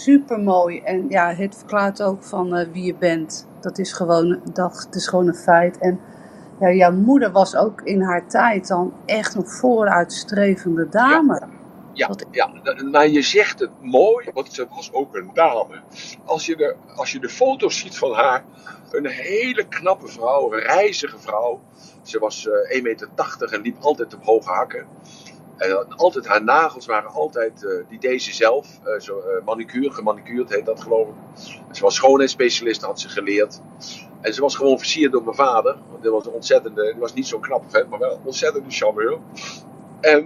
super 0.03 0.39
mooi. 0.39 0.79
En 0.79 1.05
ja, 1.09 1.33
het 1.33 1.55
verklaart 1.55 2.01
ook 2.01 2.23
van 2.23 2.57
uh, 2.57 2.67
wie 2.71 2.83
je 2.83 2.95
bent. 2.95 3.47
Dat 3.61 3.77
is 3.77 3.93
gewoon, 3.93 4.41
dat, 4.53 4.87
is 4.91 5.07
gewoon 5.07 5.27
een 5.27 5.35
feit. 5.35 5.77
En 5.77 5.99
ja, 6.59 6.71
jouw 6.71 6.91
moeder 6.91 7.31
was 7.31 7.55
ook 7.55 7.81
in 7.81 8.01
haar 8.01 8.27
tijd 8.27 8.67
dan 8.67 8.93
echt 9.05 9.35
een 9.35 9.47
vooruitstrevende 9.47 10.89
dame. 10.89 11.41
Ja, 11.93 12.09
ja, 12.31 12.49
ja, 12.63 12.83
maar 12.91 13.07
je 13.07 13.21
zegt 13.21 13.59
het 13.59 13.71
mooi, 13.81 14.29
want 14.33 14.53
ze 14.53 14.67
was 14.75 14.93
ook 14.93 15.15
een 15.15 15.29
dame. 15.33 15.81
Als 16.25 16.45
je 16.45 16.55
de, 16.55 16.75
als 16.95 17.11
je 17.11 17.19
de 17.19 17.29
foto's 17.29 17.79
ziet 17.79 17.97
van 17.97 18.13
haar, 18.13 18.43
een 18.91 19.07
hele 19.07 19.67
knappe 19.67 20.07
vrouw, 20.07 20.53
een 20.53 20.59
reizige 20.59 21.19
vrouw. 21.19 21.61
Ze 22.03 22.19
was 22.19 22.47
uh, 22.71 22.77
1,80 22.77 22.81
meter 22.81 23.09
en 23.53 23.61
liep 23.61 23.77
altijd 23.79 24.13
op 24.13 24.23
hoge 24.23 24.51
hakken. 24.51 24.85
En 25.57 25.95
altijd 25.95 26.27
haar 26.27 26.43
nagels 26.43 26.85
waren 26.85 27.09
altijd, 27.09 27.63
uh, 27.63 27.83
die 27.89 27.99
deze 27.99 28.33
zelf, 28.33 28.79
uh, 28.85 28.99
zo, 28.99 29.17
uh, 29.17 29.45
manicure, 29.45 29.91
gemanicuurd 29.91 30.49
heet 30.49 30.65
dat 30.65 30.81
geloof 30.81 31.07
ik. 31.07 31.13
Ze 31.71 31.81
was 31.81 31.95
schoonheidsspecialist, 31.95 32.81
had 32.81 32.99
ze 32.99 33.09
geleerd. 33.09 33.61
En 34.21 34.33
ze 34.33 34.41
was 34.41 34.55
gewoon 34.55 34.77
versierd 34.77 35.11
door 35.11 35.23
mijn 35.23 35.35
vader. 35.35 35.77
Want 35.89 36.03
dat 36.03 36.11
was 36.11 36.25
een 36.25 36.31
ontzettende, 36.31 36.83
die 36.91 36.99
was 36.99 37.13
niet 37.13 37.27
zo'n 37.27 37.41
knappe 37.41 37.69
vent, 37.69 37.89
maar 37.89 37.99
wel 37.99 38.11
een 38.11 38.25
ontzettende 38.25 38.71
charmeur. 38.71 39.17
En 40.01 40.25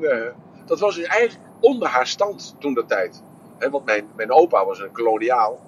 dat 0.65 0.79
was 0.79 0.95
dus 0.95 1.05
eigenlijk 1.05 1.49
onder 1.59 1.87
haar 1.87 2.07
stand 2.07 2.55
toen 2.59 2.73
dat 2.73 2.87
tijd. 2.87 3.23
Want 3.71 3.85
mijn, 3.85 4.09
mijn 4.15 4.31
opa 4.31 4.65
was 4.65 4.79
een 4.79 4.91
koloniaal. 4.91 5.59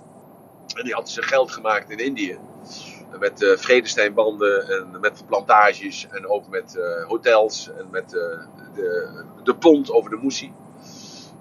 En 0.75 0.83
die 0.83 0.93
had 0.93 1.09
zijn 1.09 1.25
geld 1.25 1.51
gemaakt 1.51 1.89
in 1.89 1.97
Indië. 1.97 2.39
Met 3.19 3.41
uh, 3.41 3.57
vredesteinbanden 3.57 4.69
en 4.69 4.99
met 5.01 5.23
plantages 5.27 6.07
en 6.11 6.27
ook 6.27 6.47
met 6.47 6.75
uh, 6.77 7.07
hotels 7.07 7.69
en 7.77 7.87
met 7.91 8.13
uh, 8.13 8.21
de, 8.73 9.23
de 9.43 9.55
pont 9.55 9.91
over 9.91 10.09
de 10.09 10.15
moesie. 10.15 10.53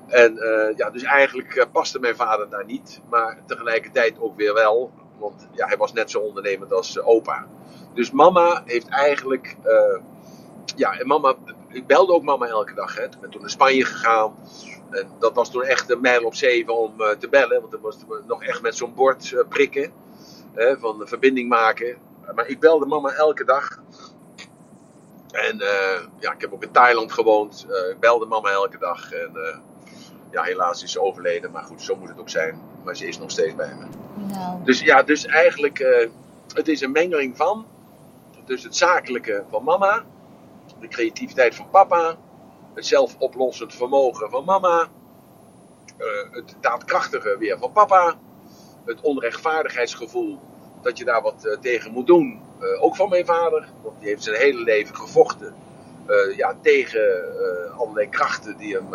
En 0.07 0.35
ja, 0.77 0.91
dus 0.91 1.03
eigenlijk 1.03 1.67
paste 1.73 1.99
mijn 1.99 2.17
vader 2.17 2.49
daar 2.49 2.65
niet, 2.65 3.01
maar 3.11 3.39
tegelijkertijd 3.47 4.21
ook 4.21 4.37
weer 4.37 4.55
wel. 4.55 4.93
Want 5.19 5.49
ja, 5.53 5.67
hij 5.67 5.77
was 5.77 5.93
net 5.93 6.11
zo 6.11 6.21
ondernemend 6.21 6.73
als 6.73 7.01
opa. 7.01 7.47
Dus 7.95 8.11
mama 8.11 8.63
heeft 8.65 8.89
eigenlijk. 8.89 9.57
ja, 10.77 10.99
en 10.99 11.07
mama. 11.07 11.35
Ik 11.69 11.87
belde 11.87 12.13
ook 12.13 12.23
mama 12.23 12.47
elke 12.47 12.75
dag. 12.75 12.97
Hè. 12.97 13.05
Ik 13.05 13.21
ben 13.21 13.31
toen 13.31 13.41
naar 13.41 13.51
Spanje 13.51 13.85
gegaan. 13.85 14.35
En 14.91 15.09
dat 15.19 15.35
was 15.35 15.51
toen 15.51 15.63
echt 15.63 15.91
een 15.91 16.01
mijl 16.01 16.25
op 16.25 16.35
zeven 16.35 16.79
om 16.79 16.97
te 17.19 17.29
bellen. 17.29 17.61
Want 17.61 17.73
dan 17.73 17.81
was 17.81 17.97
nog 18.27 18.45
echt 18.45 18.63
met 18.63 18.77
zo'n 18.77 18.95
bord 18.95 19.45
prikken 19.49 19.93
hè, 20.55 20.79
van 20.79 21.03
verbinding 21.05 21.49
maken. 21.49 21.97
Maar 22.35 22.47
ik 22.47 22.61
belde 22.61 22.87
mama 22.87 23.11
elke 23.13 23.45
dag. 23.45 23.83
En 25.31 25.57
uh, 25.57 26.01
ja, 26.19 26.33
ik 26.33 26.41
heb 26.41 26.53
ook 26.53 26.63
in 26.63 26.71
Thailand 26.71 27.13
gewoond. 27.13 27.67
Uh, 27.69 27.91
ik 27.91 28.01
belde 28.01 28.27
mama 28.27 28.51
elke 28.51 28.79
dag. 28.79 29.13
En 29.13 29.31
uh, 29.35 29.57
ja, 30.31 30.43
helaas 30.43 30.83
is 30.83 30.93
ze 30.93 31.01
overleden. 31.01 31.51
Maar 31.51 31.63
goed, 31.63 31.83
zo 31.83 31.97
moet 31.97 32.09
het 32.09 32.21
ook 32.21 32.29
zijn. 32.29 32.61
Maar 32.85 32.97
ze 32.97 33.09
is 33.09 33.19
nog 33.19 33.31
steeds 33.31 33.55
bij 33.55 33.75
me. 33.75 33.87
Nou. 34.35 34.65
Dus 34.65 34.81
ja, 34.81 35.03
dus 35.03 35.27
eigenlijk, 35.27 36.09
het 36.55 36.69
is 36.69 36.81
een 36.81 36.93
mengeling 36.93 37.37
van. 37.37 37.67
Dus 38.45 38.63
het 38.63 38.77
zakelijke 38.77 39.45
van 39.51 39.65
mama. 39.65 40.05
De 40.81 40.89
creativiteit 40.89 41.55
van 41.55 41.71
papa. 41.71 42.17
Het 42.75 42.87
zelfoplossend 42.87 43.75
vermogen 43.75 44.31
van 44.31 44.45
mama. 44.45 44.89
het 46.31 46.57
daadkrachtige 46.61 47.37
weer 47.39 47.59
van 47.59 47.73
papa 47.73 48.17
het 48.85 49.01
onrechtvaardigheidsgevoel 49.01 50.39
dat 50.83 50.99
je 50.99 51.05
daar 51.05 51.23
wat 51.23 51.45
uh, 51.45 51.57
tegen 51.61 51.93
moet 51.93 52.07
doen. 52.07 52.41
Uh, 52.61 52.83
ook 52.83 52.97
van 52.97 53.09
mijn 53.09 53.27
vader, 53.27 53.69
want 53.83 54.01
die 54.01 54.09
heeft 54.09 54.23
zijn 54.23 54.37
hele 54.37 54.63
leven 54.63 54.97
gevochten 54.97 55.55
uh, 56.09 56.37
ja, 56.37 56.57
tegen 56.63 57.25
allerlei 57.77 58.09
krachten 58.09 58.57
die 58.57 58.75
hem 58.75 58.89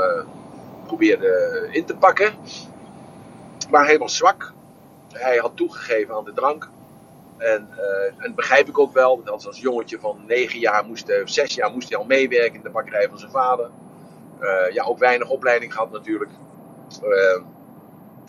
probeerden 0.86 1.74
in 1.74 1.86
te 1.86 1.96
pakken. 1.96 2.34
Maar 3.70 3.98
was 3.98 4.16
zwak. 4.16 4.54
Hij 5.12 5.38
had 5.38 5.52
toegegeven 5.56 6.16
aan 6.16 6.24
de 6.24 6.34
drank. 6.34 6.70
En, 7.38 7.70
en 8.18 8.36
begrijp 8.36 8.68
ik 8.68 8.80
ook 8.80 8.94
wel, 8.94 9.24
want 9.24 9.46
als 9.46 9.60
jongetje 9.60 10.00
van 10.00 10.24
9 10.28 10.60
jaar 10.60 10.86
moest, 10.86 11.22
of 11.22 11.30
6 11.30 11.56
jaar 11.56 11.72
moest 11.72 11.90
hij 11.90 11.98
al 11.98 12.06
meewerken 12.06 12.56
in 12.56 12.62
de 12.62 12.70
bakkerij 12.70 13.08
van 13.10 13.20
zijn 13.20 13.32
vader. 13.32 13.70
ja, 14.72 14.84
ook 14.84 15.00
weinig 15.00 15.30
opleiding 15.30 15.74
gehad 15.74 15.92
natuurlijk. 15.92 16.32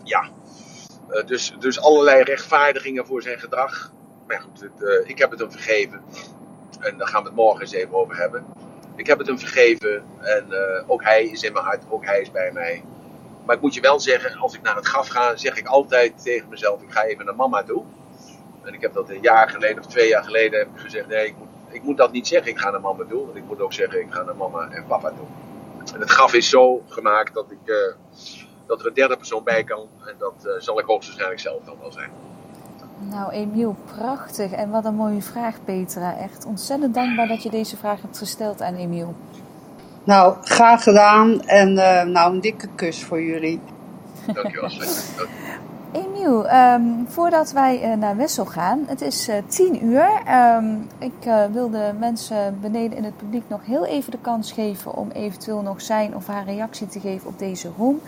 ja, 0.03 0.31
uh, 1.11 1.27
dus, 1.27 1.55
dus 1.59 1.81
allerlei 1.81 2.23
rechtvaardigingen 2.23 3.07
voor 3.07 3.23
zijn 3.23 3.39
gedrag. 3.39 3.93
Maar 4.27 4.41
goed, 4.41 4.61
het, 4.61 4.81
uh, 4.81 5.09
ik 5.09 5.19
heb 5.19 5.31
het 5.31 5.41
hem 5.41 5.51
vergeven. 5.51 6.03
En 6.81 6.99
daar 6.99 7.09
gaan 7.09 7.23
we 7.23 7.29
het 7.29 7.37
morgen 7.37 7.61
eens 7.61 7.73
even 7.73 7.95
over 7.95 8.17
hebben. 8.17 8.47
Ik 8.97 9.07
heb 9.07 9.19
het 9.19 9.27
hem 9.27 9.39
vergeven. 9.39 10.05
En 10.21 10.47
uh, 10.49 10.91
ook 10.91 11.03
hij 11.03 11.25
is 11.25 11.43
in 11.43 11.53
mijn 11.53 11.65
hart. 11.65 11.83
Ook 11.89 12.05
hij 12.05 12.21
is 12.21 12.31
bij 12.31 12.53
mij. 12.53 12.85
Maar 13.45 13.57
ik 13.57 13.63
moet 13.63 13.75
je 13.75 13.81
wel 13.81 14.01
zeggen, 14.01 14.39
als 14.39 14.55
ik 14.55 14.63
naar 14.63 14.77
het 14.77 14.87
graf 14.87 15.09
ga, 15.09 15.37
zeg 15.37 15.57
ik 15.57 15.67
altijd 15.67 16.23
tegen 16.23 16.49
mezelf: 16.49 16.83
ik 16.83 16.93
ga 16.93 17.05
even 17.05 17.25
naar 17.25 17.37
mama 17.37 17.63
toe. 17.63 17.85
En 18.63 18.75
ik 18.75 18.81
heb 18.81 18.93
dat 18.93 19.09
een 19.09 19.21
jaar 19.21 19.49
geleden 19.49 19.79
of 19.79 19.87
twee 19.87 20.09
jaar 20.09 20.25
geleden 20.25 20.59
heb 20.59 20.69
ik 20.75 20.81
gezegd: 20.81 21.07
nee, 21.07 21.27
ik 21.27 21.35
moet, 21.39 21.49
ik 21.71 21.83
moet 21.83 21.97
dat 21.97 22.13
niet 22.13 22.27
zeggen, 22.27 22.51
ik 22.51 22.59
ga 22.59 22.71
naar 22.71 22.81
mama 22.81 23.05
toe. 23.09 23.25
Want 23.25 23.37
ik 23.37 23.45
moet 23.45 23.61
ook 23.61 23.73
zeggen: 23.73 24.01
ik 24.01 24.13
ga 24.13 24.23
naar 24.23 24.37
mama 24.37 24.69
en 24.71 24.87
papa 24.87 25.09
toe. 25.09 25.27
En 25.95 26.01
het 26.01 26.11
graf 26.11 26.35
is 26.35 26.49
zo 26.49 26.83
gemaakt 26.89 27.35
dat 27.35 27.51
ik 27.51 27.73
dat 28.67 28.81
er 28.81 28.87
een 28.87 28.95
derde 28.95 29.17
persoon 29.17 29.45
bij 29.45 29.65
kan. 29.65 29.87
En 30.07 30.15
dat 30.19 30.35
uh, 30.45 30.53
zal 30.59 30.79
ik 30.79 30.85
hoogstwaarschijnlijk 30.85 31.41
zelf 31.41 31.65
dan 31.65 31.77
wel 31.81 31.93
zijn. 31.93 32.11
Nou, 32.99 33.33
Emiel, 33.33 33.77
prachtig. 33.97 34.53
En 34.53 34.71
wat 34.71 34.85
een 34.85 34.95
mooie 34.95 35.23
vraag, 35.23 35.65
Petra. 35.65 36.17
Echt 36.17 36.45
ontzettend 36.45 36.95
dankbaar 36.95 37.29
dat 37.29 37.43
je 37.43 37.51
deze 37.51 37.77
vraag 37.77 38.03
hebt 38.03 38.19
gesteld 38.19 38.63
aan 38.63 38.75
Emiel. 38.75 39.15
Nou, 40.05 40.37
graag 40.43 40.83
gedaan. 40.83 41.41
En 41.41 41.73
uh, 41.73 42.03
nou, 42.03 42.35
een 42.35 42.41
dikke 42.41 42.69
kus 42.75 43.05
voor 43.05 43.23
jullie. 43.23 43.61
Dankjewel, 44.33 44.71
Sven. 44.71 44.89
Emiel, 45.93 46.17
Emiel, 46.27 46.49
ehm, 46.49 46.83
voordat 47.07 47.53
wij 47.53 47.91
uh, 47.91 47.97
naar 47.97 48.17
Wessel 48.17 48.45
gaan, 48.45 48.85
het 48.87 49.01
is 49.01 49.29
uh, 49.29 49.35
tien 49.47 49.85
uur. 49.85 50.09
Um, 50.57 50.87
ik 50.99 51.27
uh, 51.27 51.45
wil 51.53 51.71
de 51.71 51.93
mensen 51.99 52.59
beneden 52.61 52.97
in 52.97 53.05
het 53.05 53.17
publiek 53.17 53.43
nog 53.49 53.67
heel 53.67 53.87
even 53.87 54.11
de 54.11 54.19
kans 54.21 54.53
geven 54.53 54.95
om 54.95 55.11
eventueel 55.11 55.63
nog 55.63 55.81
zijn 55.81 56.17
of 56.17 56.27
haar 56.27 56.45
reactie 56.45 56.87
te 56.87 57.01
geven 57.01 57.29
op 57.29 57.39
deze 57.39 57.71
room. 57.79 58.01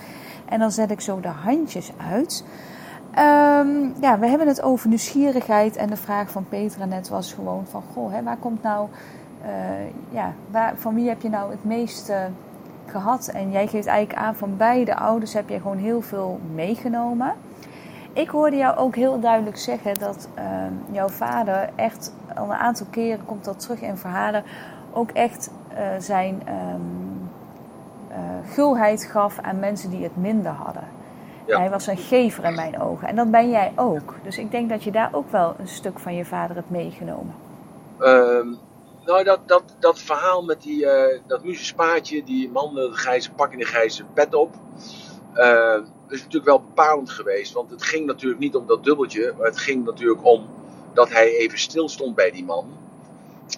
En 0.49 0.59
dan 0.59 0.71
zet 0.71 0.91
ik 0.91 1.01
zo 1.01 1.21
de 1.21 1.29
handjes 1.29 1.93
uit. 2.11 2.45
Um, 3.11 3.95
ja, 4.01 4.19
we 4.19 4.27
hebben 4.27 4.49
het 4.49 4.63
over 4.63 4.89
nieuwsgierigheid 4.89 5.77
en 5.77 5.89
de 5.89 5.97
vraag 5.97 6.31
van 6.31 6.49
Petra 6.49 6.85
net 6.85 7.09
was 7.09 7.33
gewoon 7.33 7.67
van, 7.67 7.83
goh, 7.93 8.13
hè, 8.13 8.23
waar 8.23 8.37
komt 8.37 8.63
nou, 8.63 8.89
ja, 10.11 10.33
waar, 10.51 10.73
van 10.77 10.95
wie 10.95 11.09
heb 11.09 11.23
je 11.23 11.29
nou 11.29 11.51
het 11.51 11.65
meeste 11.65 12.29
gehad? 12.87 13.29
En 13.29 13.51
jij 13.51 13.67
geeft 13.67 13.87
eigenlijk 13.87 14.19
aan 14.19 14.35
van 14.35 14.57
beide 14.57 14.97
ouders 14.97 15.33
heb 15.33 15.49
je 15.49 15.61
gewoon 15.61 15.79
heel 15.79 16.01
veel 16.01 16.41
meegenomen. 16.55 17.33
Ik 18.13 18.29
hoorde 18.29 18.57
jou 18.57 18.77
ook 18.77 18.95
heel 18.95 19.21
duidelijk 19.21 19.57
zeggen 19.57 19.95
dat 19.95 20.29
uh, 20.39 20.45
jouw 20.91 21.09
vader 21.09 21.71
echt 21.75 22.13
al 22.37 22.45
een 22.45 22.57
aantal 22.57 22.87
keren 22.91 23.25
komt 23.25 23.45
dat 23.45 23.61
terug 23.61 23.81
in 23.81 23.97
verhalen 23.97 24.43
ook 24.93 25.11
echt 25.11 25.51
uh, 25.73 25.79
zijn 25.99 26.43
uh, 26.47 26.53
gulheid 28.47 29.05
gaf 29.05 29.39
aan 29.39 29.59
mensen 29.59 29.91
die 29.91 30.03
het 30.03 30.17
minder 30.17 30.53
hadden. 30.53 30.85
Ja. 31.47 31.59
Hij 31.59 31.71
was 31.71 31.87
een 31.87 31.97
gever 31.97 32.45
in 32.45 32.55
mijn 32.55 32.81
ogen. 32.81 33.09
En 33.09 33.17
dat 33.17 33.31
ben 33.31 33.51
jij 33.51 33.73
ook. 33.77 34.15
Dus 34.23 34.39
ik 34.39 34.51
denk 34.51 34.69
dat 34.69 34.85
je 34.85 34.91
daar 34.91 35.09
ook 35.13 35.31
wel 35.31 35.55
een 35.59 35.69
stuk 35.69 35.99
van 35.99 36.15
je 36.15 36.25
vader 36.25 36.57
hebt 36.57 36.71
meegenomen. 36.71 37.35
Um, 38.01 38.59
nou, 39.05 39.25
dat, 39.25 39.41
dat, 39.47 39.63
dat 39.79 39.99
verhaal 39.99 40.45
met 40.45 40.63
die, 40.63 40.85
uh, 40.85 41.19
dat 41.27 41.43
die 42.25 42.51
man 42.51 42.75
met 42.75 42.85
de 42.85 42.97
grijze 42.97 43.33
pak 43.33 43.53
en 43.53 43.59
de 43.59 43.65
grijze 43.65 44.05
pet 44.05 44.35
op. 44.35 44.55
Uh, 45.35 45.77
is 46.09 46.19
natuurlijk 46.19 46.45
wel 46.45 46.61
bepalend 46.61 47.11
geweest. 47.11 47.53
Want 47.53 47.71
het 47.71 47.83
ging 47.83 48.07
natuurlijk 48.07 48.41
niet 48.41 48.55
om 48.55 48.67
dat 48.67 48.85
dubbeltje. 48.85 49.35
Maar 49.37 49.47
het 49.47 49.59
ging 49.59 49.85
natuurlijk 49.85 50.25
om 50.25 50.47
dat 50.93 51.09
hij 51.09 51.37
even 51.37 51.59
stil 51.59 51.89
stond 51.89 52.15
bij 52.15 52.31
die 52.31 52.45
man. 52.45 52.67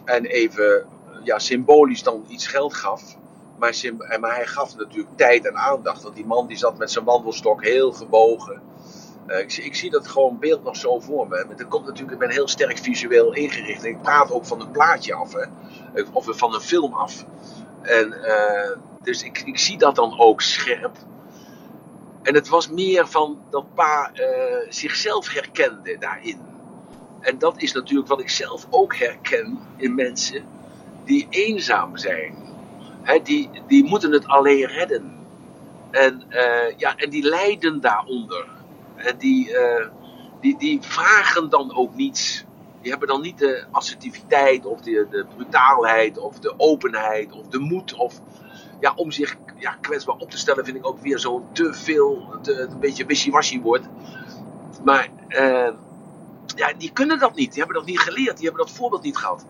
En 0.05 0.25
even 0.25 0.87
ja, 1.23 1.39
symbolisch 1.39 2.03
dan 2.03 2.25
iets 2.29 2.47
geld 2.47 2.75
gaf. 2.75 3.17
Maar, 3.61 4.21
maar 4.21 4.35
hij 4.35 4.47
gaf 4.47 4.77
natuurlijk 4.77 5.17
tijd 5.17 5.47
en 5.47 5.57
aandacht. 5.57 6.03
Want 6.03 6.15
die 6.15 6.27
man 6.27 6.47
die 6.47 6.57
zat 6.57 6.79
met 6.79 6.91
zijn 6.91 7.05
wandelstok 7.05 7.65
heel 7.65 7.93
gebogen. 7.93 8.63
Uh, 9.27 9.39
ik, 9.39 9.57
ik, 9.57 9.75
zie 9.75 9.91
dat 9.91 10.09
gewoon 10.09 10.39
beeld 10.39 10.65
nog 10.65 10.77
zo 10.77 11.01
voor 11.01 11.29
me. 11.29 11.45
Maar 11.47 11.67
komt 11.67 11.87
natuurlijk, 11.87 12.13
ik 12.13 12.19
ben 12.19 12.31
heel 12.31 12.49
sterk 12.49 12.79
visueel 12.79 13.35
ingericht. 13.35 13.85
Ik 13.85 14.03
praat 14.03 14.33
ook 14.33 14.47
van 14.47 14.61
een 14.61 14.71
plaatje 14.71 15.15
af. 15.15 15.33
Hè? 15.33 15.47
Of 16.13 16.27
van 16.31 16.55
een 16.55 16.61
film 16.61 16.93
af. 16.95 17.25
En, 17.83 18.15
dus 19.03 19.23
ik, 19.23 19.43
ik 19.45 19.59
zie 19.59 19.79
dat 19.79 19.95
dan 19.95 20.19
ook 20.19 20.41
scherp. 20.41 20.97
En 22.23 22.35
het 22.35 22.49
was 22.49 22.69
meer 22.69 23.09
van 23.09 23.39
dat 23.51 23.75
pa 23.75 24.11
zichzelf 24.69 25.33
herkende 25.33 25.97
daarin. 25.99 26.41
En 27.21 27.39
dat 27.39 27.63
is 27.63 27.73
natuurlijk 27.73 28.09
wat 28.09 28.21
ik 28.21 28.31
zelf 28.31 28.67
ook 28.71 28.97
herken 28.97 29.59
in 29.77 29.95
mensen 29.95 30.45
die 31.05 31.27
eenzaam 31.31 31.97
zijn. 31.97 32.50
Die, 33.19 33.51
die 33.67 33.85
moeten 33.85 34.13
het 34.13 34.27
alleen 34.27 34.67
redden. 34.67 35.19
En, 35.91 36.23
uh, 36.31 36.77
ja, 36.77 36.97
en 36.97 37.11
die 37.11 37.23
lijden 37.23 37.81
daaronder. 37.81 38.47
En 38.95 39.19
die, 39.19 39.49
uh, 39.49 39.87
die, 40.41 40.59
die 40.59 40.79
vragen 40.83 41.49
dan 41.49 41.77
ook 41.77 41.95
niets. 41.95 42.45
Die 42.81 42.91
hebben 42.91 43.09
dan 43.09 43.21
niet 43.21 43.39
de 43.39 43.65
assertiviteit 43.71 44.67
of 44.67 44.81
de, 44.81 45.07
de 45.11 45.27
brutaalheid 45.37 46.19
of 46.19 46.39
de 46.39 46.55
openheid 46.57 47.33
of 47.33 47.47
de 47.47 47.59
moed 47.59 47.95
of 47.95 48.21
ja, 48.81 48.93
om 48.97 49.11
zich 49.11 49.37
ja, 49.59 49.77
kwetsbaar 49.81 50.17
op 50.17 50.31
te 50.31 50.39
stellen, 50.39 50.65
vind 50.65 50.77
ik 50.77 50.87
ook 50.87 51.01
weer 51.01 51.19
zo'n 51.19 51.45
te 51.53 51.75
veel, 51.75 52.39
een 52.43 52.79
beetje 52.81 53.07
wishy-washy 53.07 53.61
woord. 53.61 53.85
Maar 54.85 55.09
uh, 55.29 55.71
ja, 56.57 56.73
die 56.79 56.93
kunnen 56.93 57.19
dat 57.19 57.35
niet. 57.35 57.51
Die 57.53 57.59
hebben 57.59 57.77
dat 57.77 57.87
niet 57.87 57.99
geleerd. 57.99 58.37
Die 58.37 58.47
hebben 58.47 58.67
dat 58.67 58.75
voorbeeld 58.75 59.03
niet 59.03 59.17
gehad. 59.17 59.47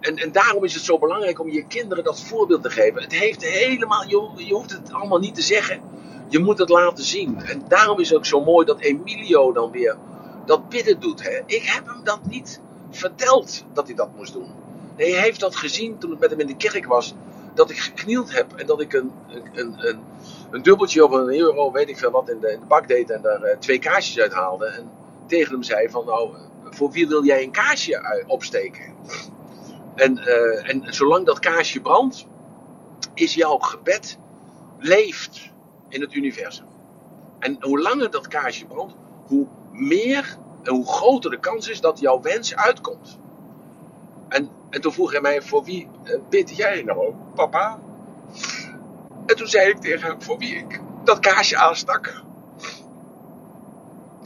En, 0.00 0.16
en 0.16 0.32
daarom 0.32 0.64
is 0.64 0.74
het 0.74 0.84
zo 0.84 0.98
belangrijk 0.98 1.40
om 1.40 1.50
je 1.50 1.66
kinderen 1.66 2.04
dat 2.04 2.20
voorbeeld 2.20 2.62
te 2.62 2.70
geven. 2.70 3.02
Het 3.02 3.12
heeft 3.12 3.44
helemaal, 3.44 4.08
je, 4.08 4.30
je 4.36 4.54
hoeft 4.54 4.70
het 4.70 4.92
allemaal 4.92 5.18
niet 5.18 5.34
te 5.34 5.42
zeggen. 5.42 5.80
Je 6.28 6.38
moet 6.38 6.58
het 6.58 6.68
laten 6.68 7.04
zien. 7.04 7.42
En 7.42 7.64
daarom 7.68 8.00
is 8.00 8.08
het 8.08 8.18
ook 8.18 8.26
zo 8.26 8.44
mooi 8.44 8.66
dat 8.66 8.80
Emilio 8.80 9.52
dan 9.52 9.70
weer 9.70 9.96
dat 10.46 10.68
bidden 10.68 11.00
doet. 11.00 11.22
Hè? 11.22 11.40
Ik 11.46 11.62
heb 11.62 11.86
hem 11.86 12.04
dat 12.04 12.20
niet 12.24 12.60
verteld 12.90 13.64
dat 13.72 13.86
hij 13.86 13.96
dat 13.96 14.16
moest 14.16 14.32
doen. 14.32 14.48
Hij 14.96 15.10
heeft 15.10 15.40
dat 15.40 15.56
gezien 15.56 15.98
toen 15.98 16.12
ik 16.12 16.18
met 16.18 16.30
hem 16.30 16.40
in 16.40 16.46
de 16.46 16.56
kerk 16.56 16.86
was 16.86 17.14
dat 17.54 17.70
ik 17.70 17.78
geknield 17.78 18.32
heb 18.32 18.52
en 18.56 18.66
dat 18.66 18.80
ik 18.80 18.92
een, 18.92 19.12
een, 19.52 19.74
een, 19.88 19.98
een 20.50 20.62
dubbeltje 20.62 21.04
of 21.04 21.10
een 21.10 21.38
euro, 21.38 21.72
weet 21.72 21.88
ik 21.88 21.98
veel 21.98 22.10
wat, 22.10 22.28
in 22.28 22.40
de, 22.40 22.52
in 22.52 22.60
de 22.60 22.66
bak 22.66 22.88
deed 22.88 23.10
en 23.10 23.22
daar 23.22 23.42
uh, 23.42 23.56
twee 23.58 23.78
kaarsjes 23.78 24.22
uit 24.22 24.32
haalde. 24.32 24.66
En 24.66 24.90
tegen 25.26 25.52
hem 25.52 25.62
zei 25.62 25.88
van 25.88 26.04
nou, 26.04 26.30
voor 26.64 26.90
wie 26.90 27.08
wil 27.08 27.24
jij 27.24 27.42
een 27.42 27.50
kaarsje 27.50 28.24
opsteken? 28.26 28.94
En, 29.94 30.18
uh, 30.18 30.70
en 30.70 30.94
zolang 30.94 31.26
dat 31.26 31.38
kaarsje 31.38 31.80
brandt, 31.80 32.26
is 33.14 33.34
jouw 33.34 33.58
gebed 33.58 34.18
leeft 34.78 35.50
in 35.88 36.00
het 36.00 36.14
universum. 36.14 36.66
En 37.38 37.56
hoe 37.60 37.80
langer 37.80 38.10
dat 38.10 38.28
kaarsje 38.28 38.66
brandt, 38.66 38.94
hoe 39.26 39.46
meer 39.72 40.36
en 40.62 40.72
hoe 40.74 40.86
groter 40.86 41.30
de 41.30 41.40
kans 41.40 41.68
is 41.68 41.80
dat 41.80 42.00
jouw 42.00 42.20
wens 42.20 42.54
uitkomt. 42.56 43.18
En 44.28 44.50
en 44.70 44.80
toen 44.80 44.92
vroeg 44.92 45.12
hij 45.12 45.20
mij, 45.20 45.42
voor 45.42 45.64
wie 45.64 45.88
uh, 46.04 46.14
bid 46.28 46.56
jij 46.56 46.82
nou, 46.82 47.14
papa? 47.34 47.80
En 49.26 49.36
toen 49.36 49.46
zei 49.46 49.68
ik 49.68 49.76
tegen 49.76 50.08
hem, 50.08 50.22
voor 50.22 50.38
wie 50.38 50.56
ik 50.56 50.80
dat 51.04 51.18
kaarsje 51.18 51.56
aanstak. 51.56 52.22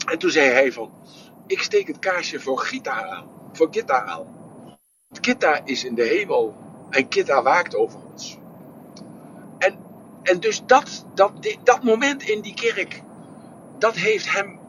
En 0.07 0.19
toen 0.19 0.29
zei 0.29 0.49
hij 0.49 0.71
van, 0.71 0.91
ik 1.47 1.61
steek 1.61 1.87
het 1.87 1.99
kaarsje 1.99 2.39
voor 2.39 2.59
Gita 2.59 3.09
aan. 3.09 3.27
Voor 3.51 3.67
Gita 3.71 4.05
aan. 4.05 4.34
Gita 5.21 5.61
is 5.63 5.83
in 5.83 5.95
de 5.95 6.03
hemel 6.03 6.55
en 6.89 7.05
Gita 7.09 7.43
waakt 7.43 7.75
over 7.75 7.99
ons. 8.11 8.37
En, 9.57 9.75
en 10.23 10.39
dus 10.39 10.65
dat, 10.65 11.05
dat, 11.13 11.31
dat 11.63 11.83
moment 11.83 12.23
in 12.23 12.41
die 12.41 12.53
kerk, 12.53 13.01
dat 13.77 13.95
heeft 13.95 14.33
hem, 14.33 14.59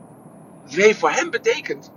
heeft 0.67 0.99
voor 0.99 1.11
hem 1.11 1.31
betekend 1.31 1.91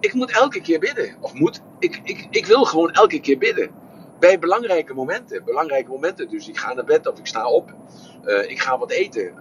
ik 0.00 0.14
moet 0.14 0.30
elke 0.30 0.60
keer 0.60 0.78
bidden. 0.78 1.16
Of 1.20 1.34
moet, 1.34 1.60
ik, 1.78 2.00
ik, 2.02 2.26
ik 2.30 2.46
wil 2.46 2.64
gewoon 2.64 2.92
elke 2.92 3.20
keer 3.20 3.38
bidden. 3.38 3.70
Bij 4.18 4.38
belangrijke 4.38 4.94
momenten. 4.94 5.44
Belangrijke 5.44 5.90
momenten. 5.90 6.28
Dus 6.28 6.48
ik 6.48 6.58
ga 6.58 6.72
naar 6.72 6.84
bed 6.84 7.06
of 7.06 7.18
ik 7.18 7.26
sta 7.26 7.48
op. 7.48 7.74
Uh, 8.24 8.50
ik 8.50 8.60
ga 8.60 8.78
wat 8.78 8.90
eten. 8.90 9.34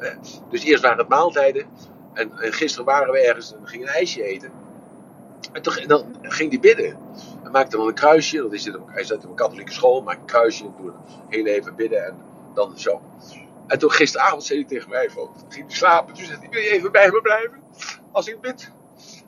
dus 0.50 0.64
eerst 0.64 0.84
waren 0.84 0.98
het 0.98 1.08
maaltijden. 1.08 1.66
En, 2.14 2.32
en, 2.40 2.54
gisteren 2.54 2.86
waren 2.86 3.14
we 3.14 3.20
ergens 3.20 3.54
en 3.54 3.68
gingen 3.68 3.88
een 3.88 3.94
ijsje 3.94 4.24
eten. 4.24 4.52
En 5.56 5.62
toen, 5.62 5.88
dan 5.88 6.16
ging 6.22 6.50
hij 6.50 6.60
bidden. 6.60 6.98
Hij 7.42 7.52
maakte 7.52 7.78
dan 7.78 7.88
een 7.88 7.94
kruisje. 7.94 8.38
Dat 8.38 8.54
is, 8.54 8.72
hij 8.86 9.04
zat 9.04 9.24
op 9.24 9.30
een 9.30 9.36
katholieke 9.36 9.72
school. 9.72 10.02
Maak 10.02 10.18
een 10.18 10.26
kruisje. 10.26 10.64
Doe 10.78 10.94
heel 11.30 11.46
even 11.46 11.76
bidden. 11.76 12.06
En 12.06 12.18
dan 12.54 12.80
zo. 12.80 13.02
En 13.68 13.80
toen 13.80 13.92
gisteravond 13.92 14.44
zei 14.44 14.60
hij 14.60 14.68
tegen 14.68 14.90
mij 14.90 15.10
van, 15.10 15.30
ging 15.50 15.66
hij 15.66 15.76
slapen. 15.76 16.14
Toen 16.14 16.26
zei 16.26 16.40
hij, 16.40 16.50
wil 16.50 16.62
je 16.62 16.70
even 16.70 16.92
bij 16.92 17.12
me 17.12 17.22
blijven? 17.22 17.64
Als 18.12 18.28
ik 18.28 18.42
bid. 18.42 18.72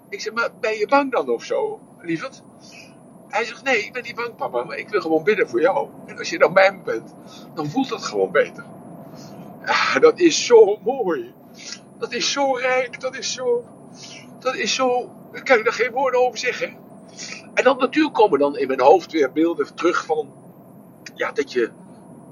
Ik 0.09 0.21
zeg, 0.21 0.33
maar 0.33 0.49
ben 0.59 0.77
je 0.77 0.87
bang 0.87 1.11
dan 1.11 1.29
of 1.29 1.43
zo, 1.43 1.79
lieverd? 2.01 2.41
Hij 3.27 3.45
zegt, 3.45 3.63
nee, 3.63 3.85
ik 3.85 3.93
ben 3.93 4.03
niet 4.03 4.15
bang, 4.15 4.35
papa, 4.35 4.63
maar 4.63 4.77
ik 4.77 4.89
wil 4.89 5.01
gewoon 5.01 5.23
bidden 5.23 5.49
voor 5.49 5.61
jou. 5.61 5.89
En 6.05 6.17
als 6.17 6.29
je 6.29 6.37
dan 6.37 6.53
bij 6.53 6.71
me 6.71 6.81
bent, 6.83 7.15
dan 7.53 7.69
voelt 7.69 7.89
dat 7.89 8.03
gewoon 8.03 8.31
beter. 8.31 8.65
Ja, 9.65 9.99
dat 9.99 10.19
is 10.19 10.45
zo 10.45 10.77
mooi. 10.83 11.33
Dat 11.97 12.13
is 12.13 12.31
zo 12.31 12.53
rijk, 12.53 12.99
dat 12.99 13.17
is 13.17 13.33
zo... 13.33 13.65
Dat 14.39 14.55
is 14.55 14.75
zo... 14.75 15.11
Daar 15.31 15.43
kan 15.43 15.57
ik 15.57 15.65
er 15.65 15.73
geen 15.73 15.91
woorden 15.91 16.19
over 16.25 16.37
zeggen. 16.37 16.75
En 17.53 17.63
dan 17.63 17.77
natuurlijk 17.77 18.15
komen 18.15 18.39
dan 18.39 18.57
in 18.57 18.67
mijn 18.67 18.81
hoofd 18.81 19.11
weer 19.11 19.31
beelden 19.31 19.75
terug 19.75 20.05
van... 20.05 20.33
Ja, 21.15 21.31
dat 21.31 21.51
je 21.51 21.69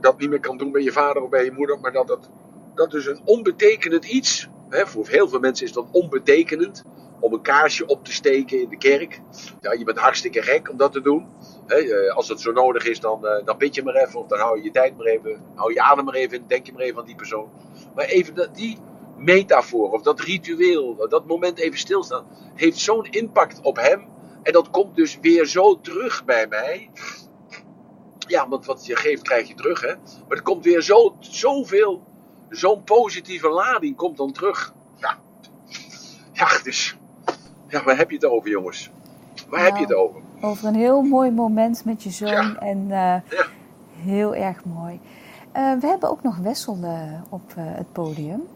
dat 0.02 0.20
niet 0.20 0.30
meer 0.30 0.39
kan 0.39 0.58
doen 0.58 0.72
bij 0.72 0.82
je 0.82 0.91
vader 0.91 1.22
of 1.22 1.30
bij 1.30 1.43
je 1.43 1.52
moeder, 1.52 1.80
maar 1.80 1.91
dat 1.91 2.08
dat, 2.08 2.30
dat 2.76 2.91
dus 2.91 3.06
een 3.06 3.22
onbetekenend 3.26 4.06
iets... 4.06 4.50
Hè, 4.70 4.88
voor 4.88 5.08
heel 5.08 5.28
veel 5.28 5.39
mensen 5.39 5.66
is 5.66 5.72
dat 5.72 5.88
onbetekenend 5.91 6.84
om 7.20 7.34
een 7.34 7.41
kaarsje 7.41 7.86
op 7.86 8.06
te 8.06 8.14
steken 8.14 8.62
in 8.62 8.70
de 8.70 8.78
kerk. 8.78 9.22
Ja, 9.62 9.72
je 9.72 9.84
bent 9.84 9.98
hartstikke 9.98 10.41
gek 10.41 10.70
om 10.70 10.78
dat 10.78 10.91
te 10.91 11.02
doen. 11.02 11.28
Eh, 11.68 12.16
als 12.16 12.30
het 12.30 12.41
zo 12.41 12.51
nodig 12.51 12.86
is, 12.88 13.00
dan, 13.00 13.26
uh, 13.26 13.46
dan 13.46 13.58
bid 13.58 13.76
je 13.76 13.84
maar 13.84 13.96
even. 13.96 14.20
Of 14.20 14.28
dan 14.28 14.39
hou 14.39 14.58
je 14.58 14.63
je 14.63 14.72
tijd 14.72 14.97
maar 14.97 15.05
even. 15.05 15.42
Hou 15.55 15.74
je 15.74 15.82
adem 15.82 16.05
maar 16.05 16.13
even. 16.13 16.47
Denk 16.47 16.66
je 16.66 16.74
maar 16.74 16.82
even 16.82 17.00
aan 17.00 17.05
die 17.05 17.16
persoon. 17.16 17.50
Maar 17.96 18.05
even 18.05 18.50
die 18.54 18.78
metafoor 19.26 19.92
of 19.92 20.02
dat 20.02 20.20
ritueel. 20.20 21.08
Dat 21.10 21.28
moment 21.28 21.60
even 21.60 21.80
stilstaan. 21.80 22.26
Heeft 22.56 22.78
zo'n 22.78 23.06
impact 23.06 23.60
op 23.62 23.76
hem. 23.76 24.08
En 24.43 24.54
dat 24.54 24.70
komt 24.70 24.96
dus 24.96 25.20
weer 25.22 25.46
zo 25.46 25.82
terug 25.82 26.26
bij 26.26 26.47
mij. 26.47 26.89
Ja, 28.28 28.50
want 28.50 28.66
wat 28.66 28.86
je 28.86 28.96
geeft 28.96 29.22
krijg 29.22 29.47
je 29.47 29.54
terug. 29.54 29.82
Hè? 29.82 29.96
Maar 29.96 30.38
het 30.38 30.42
komt 30.42 30.64
weer 30.64 30.82
zo, 30.82 31.16
zoveel. 31.20 32.04
Zo'n 32.50 32.84
positieve 32.84 33.50
lading 33.50 33.96
komt 33.96 34.18
dan 34.18 34.32
terug. 34.32 34.74
Ja. 34.96 35.20
Ja, 36.32 36.60
dus 36.64 36.97
ja, 37.68 37.84
waar 37.84 37.97
heb 37.97 38.10
je 38.10 38.16
het 38.16 38.26
over, 38.26 38.50
jongens? 38.50 38.92
Waar 39.50 39.64
heb 39.64 39.76
je 39.76 39.82
het 39.82 39.93
over? 39.93 40.22
Over 40.42 40.68
een 40.68 40.76
heel 40.76 41.02
mooi 41.02 41.32
moment 41.32 41.86
met 41.86 42.04
je 42.04 42.10
zoon. 42.10 42.58
En 42.58 42.78
uh, 42.78 42.89
ja. 42.89 43.46
heel 44.04 44.36
erg 44.36 44.66
mooi. 44.66 45.00
Uh, 45.56 45.80
we 45.80 45.88
hebben 45.88 46.10
ook 46.10 46.24
nog 46.24 46.38
Wessel 46.38 46.78
uh, 46.82 47.22
op 47.30 47.54
het 47.56 47.92
podium. 47.92 48.47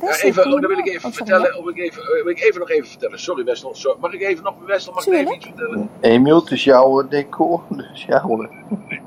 Ja, 0.00 0.20
even, 0.20 0.46
oh, 0.46 0.60
dan 0.60 0.66
wil 0.66 0.78
ik 0.78 0.88
even 0.88 1.08
oh, 1.08 1.14
vertellen. 1.14 1.58
Of 1.58 1.68
ik 1.68 1.78
even, 1.78 2.02
wil 2.02 2.28
ik 2.28 2.40
even 2.40 2.60
nog 2.60 2.70
even 2.70 2.88
vertellen. 2.88 3.18
Sorry, 3.18 3.44
Westel. 3.44 3.74
Sorry. 3.74 4.00
Mag 4.00 4.12
ik 4.12 4.20
even 4.20 4.44
nog, 4.44 4.54
Westel, 4.66 4.92
mag 4.92 5.06
ik 5.06 5.12
even 5.12 5.34
iets 5.34 5.46
vertellen? 5.46 5.90
Emiel, 6.00 6.40
het 6.40 6.50
is 6.50 6.64
jouw 6.64 7.08
decor. 7.08 7.62
Dus 7.68 8.04
jouw. 8.04 8.48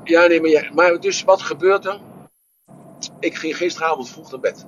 Ja, 0.04 0.26
nee, 0.26 0.40
maar, 0.40 0.50
ja, 0.50 0.70
maar 0.74 1.00
dus 1.00 1.24
wat 1.24 1.42
gebeurt 1.42 1.84
er? 1.84 2.00
Ik 3.20 3.34
ging 3.34 3.56
gisteravond 3.56 4.10
vroeg 4.10 4.30
naar 4.30 4.40
bed. 4.40 4.66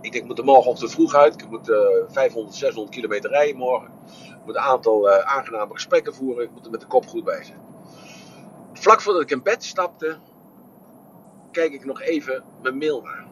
Ik 0.00 0.12
denk, 0.12 0.14
ik 0.14 0.24
moet 0.24 0.38
er 0.38 0.44
morgenochtend 0.44 0.90
vroeg 0.90 1.14
uit. 1.14 1.42
Ik 1.42 1.50
moet 1.50 1.68
uh, 1.68 1.78
500, 2.08 2.54
600 2.56 2.94
kilometer 2.94 3.30
rijden 3.30 3.56
morgen. 3.56 3.90
Ik 4.06 4.44
moet 4.44 4.54
een 4.54 4.60
aantal 4.60 5.08
uh, 5.08 5.18
aangename 5.18 5.74
gesprekken 5.74 6.14
voeren. 6.14 6.44
Ik 6.44 6.50
moet 6.50 6.64
er 6.64 6.70
met 6.70 6.80
de 6.80 6.86
kop 6.86 7.06
goed 7.06 7.24
bij 7.24 7.44
zijn. 7.44 7.58
Vlak 8.72 9.00
voordat 9.00 9.22
ik 9.22 9.30
in 9.30 9.42
bed 9.42 9.64
stapte, 9.64 10.18
kijk 11.50 11.72
ik 11.72 11.84
nog 11.84 12.00
even 12.00 12.42
mijn 12.62 12.78
mail 12.78 13.06
aan. 13.06 13.26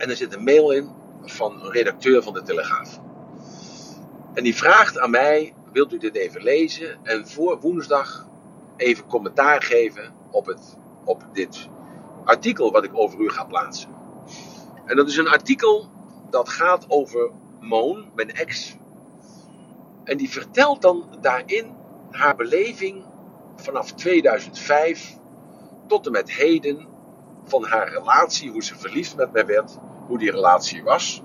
En 0.00 0.10
er 0.10 0.16
zit 0.16 0.34
een 0.34 0.44
mail 0.44 0.70
in 0.70 0.90
van 1.22 1.64
een 1.64 1.70
redacteur 1.70 2.22
van 2.22 2.32
de 2.32 2.42
Telegraaf. 2.42 3.00
En 4.34 4.42
die 4.42 4.56
vraagt 4.56 4.98
aan 4.98 5.10
mij: 5.10 5.54
wilt 5.72 5.92
u 5.92 5.98
dit 5.98 6.14
even 6.14 6.42
lezen 6.42 6.98
en 7.02 7.28
voor 7.28 7.60
woensdag 7.60 8.26
even 8.76 9.06
commentaar 9.06 9.62
geven 9.62 10.12
op, 10.30 10.46
het, 10.46 10.76
op 11.04 11.24
dit 11.32 11.68
artikel 12.24 12.72
wat 12.72 12.84
ik 12.84 12.90
over 12.92 13.20
u 13.20 13.30
ga 13.30 13.44
plaatsen? 13.44 13.90
En 14.84 14.96
dat 14.96 15.08
is 15.08 15.16
een 15.16 15.28
artikel 15.28 15.90
dat 16.30 16.48
gaat 16.48 16.84
over 16.88 17.30
Moon, 17.60 18.10
mijn 18.14 18.32
ex. 18.32 18.76
En 20.04 20.16
die 20.16 20.30
vertelt 20.30 20.82
dan 20.82 21.16
daarin 21.20 21.76
haar 22.10 22.36
beleving 22.36 23.04
vanaf 23.56 23.92
2005 23.92 25.16
tot 25.86 26.06
en 26.06 26.12
met 26.12 26.32
heden 26.32 26.86
van 27.44 27.64
haar 27.64 27.92
relatie, 27.92 28.50
hoe 28.50 28.64
ze 28.64 28.78
verliefd 28.78 29.16
met 29.16 29.32
mij 29.32 29.46
werd, 29.46 29.78
hoe 30.10 30.18
die 30.18 30.30
relatie 30.30 30.82
was, 30.82 31.22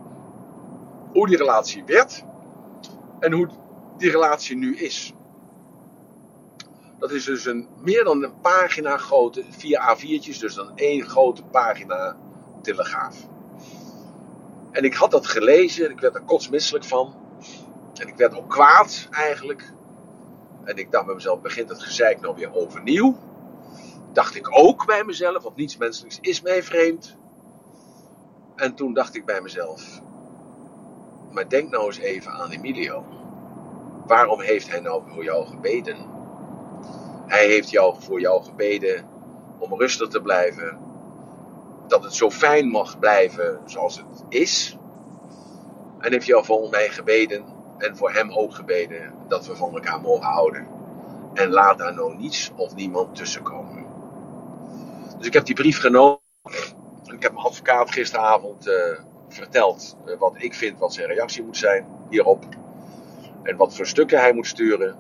hoe 1.13 1.27
die 1.27 1.37
relatie 1.37 1.83
werd 1.85 2.23
en 3.19 3.31
hoe 3.31 3.49
die 3.97 4.11
relatie 4.11 4.57
nu 4.57 4.77
is. 4.77 5.13
Dat 6.99 7.11
is 7.11 7.23
dus 7.23 7.45
een, 7.45 7.67
meer 7.81 8.03
dan 8.03 8.23
een 8.23 8.39
pagina 8.39 8.97
grote, 8.97 9.43
vier 9.49 9.95
A4'tjes, 9.95 10.39
dus 10.39 10.53
dan 10.53 10.71
één 10.77 11.03
grote 11.03 11.43
pagina 11.43 12.17
telegraaf. 12.61 13.27
En 14.71 14.83
ik 14.83 14.93
had 14.93 15.11
dat 15.11 15.27
gelezen 15.27 15.85
en 15.85 15.91
ik 15.91 15.99
werd 15.99 16.15
er 16.15 16.21
kotsmisselijk 16.21 16.85
van. 16.85 17.15
En 17.93 18.07
ik 18.07 18.15
werd 18.15 18.35
ook 18.35 18.49
kwaad 18.49 19.07
eigenlijk. 19.11 19.73
En 20.63 20.77
ik 20.77 20.91
dacht 20.91 21.05
bij 21.05 21.15
mezelf, 21.15 21.41
begint 21.41 21.69
het 21.69 21.83
gezeik 21.83 22.21
nou 22.21 22.35
weer 22.35 22.53
overnieuw? 22.53 23.17
Dacht 24.13 24.35
ik 24.35 24.47
ook 24.57 24.85
bij 24.85 25.03
mezelf, 25.03 25.43
want 25.43 25.55
niets 25.55 25.77
menselijks 25.77 26.17
is 26.21 26.41
mij 26.41 26.63
vreemd. 26.63 27.17
En 28.55 28.75
toen 28.75 28.93
dacht 28.93 29.15
ik 29.15 29.25
bij 29.25 29.41
mezelf, 29.41 30.01
maar 31.31 31.49
denk 31.49 31.69
nou 31.69 31.85
eens 31.85 31.97
even 31.97 32.31
aan 32.31 32.51
Emilio. 32.51 33.05
Waarom 34.05 34.41
heeft 34.41 34.69
hij 34.69 34.79
nou 34.79 35.03
voor 35.07 35.23
jou 35.23 35.45
gebeden? 35.45 35.97
Hij 37.27 37.45
heeft 37.47 37.69
jou 37.69 37.95
voor 37.99 38.19
jou 38.19 38.43
gebeden 38.43 39.05
om 39.59 39.79
rustig 39.79 40.07
te 40.07 40.21
blijven. 40.21 40.79
Dat 41.87 42.03
het 42.03 42.13
zo 42.13 42.29
fijn 42.29 42.67
mag 42.67 42.99
blijven 42.99 43.61
zoals 43.65 43.97
het 43.97 44.23
is. 44.29 44.77
En 45.99 46.11
heeft 46.11 46.25
jou 46.25 46.45
voor 46.45 46.69
mij 46.69 46.89
gebeden 46.89 47.45
en 47.77 47.97
voor 47.97 48.11
hem 48.11 48.31
ook 48.31 48.53
gebeden 48.53 49.13
dat 49.27 49.47
we 49.47 49.55
van 49.55 49.73
elkaar 49.73 50.01
mogen 50.01 50.25
houden. 50.25 50.67
En 51.33 51.49
laat 51.49 51.77
daar 51.77 51.93
nou 51.93 52.15
niets 52.17 52.51
of 52.55 52.75
niemand 52.75 53.15
tussenkomen. 53.15 53.85
Dus 55.17 55.27
ik 55.27 55.33
heb 55.33 55.45
die 55.45 55.55
brief 55.55 55.79
genomen. 55.79 56.19
Gisteravond 57.65 58.67
uh, 58.67 58.73
verteld 59.27 59.97
uh, 60.05 60.17
wat 60.19 60.33
ik 60.37 60.53
vind 60.53 60.79
wat 60.79 60.93
zijn 60.93 61.07
reactie 61.07 61.43
moet 61.43 61.57
zijn 61.57 61.85
hierop. 62.09 62.43
En 63.43 63.57
wat 63.57 63.75
voor 63.75 63.87
stukken 63.87 64.19
hij 64.19 64.33
moet 64.33 64.47
sturen. 64.47 64.95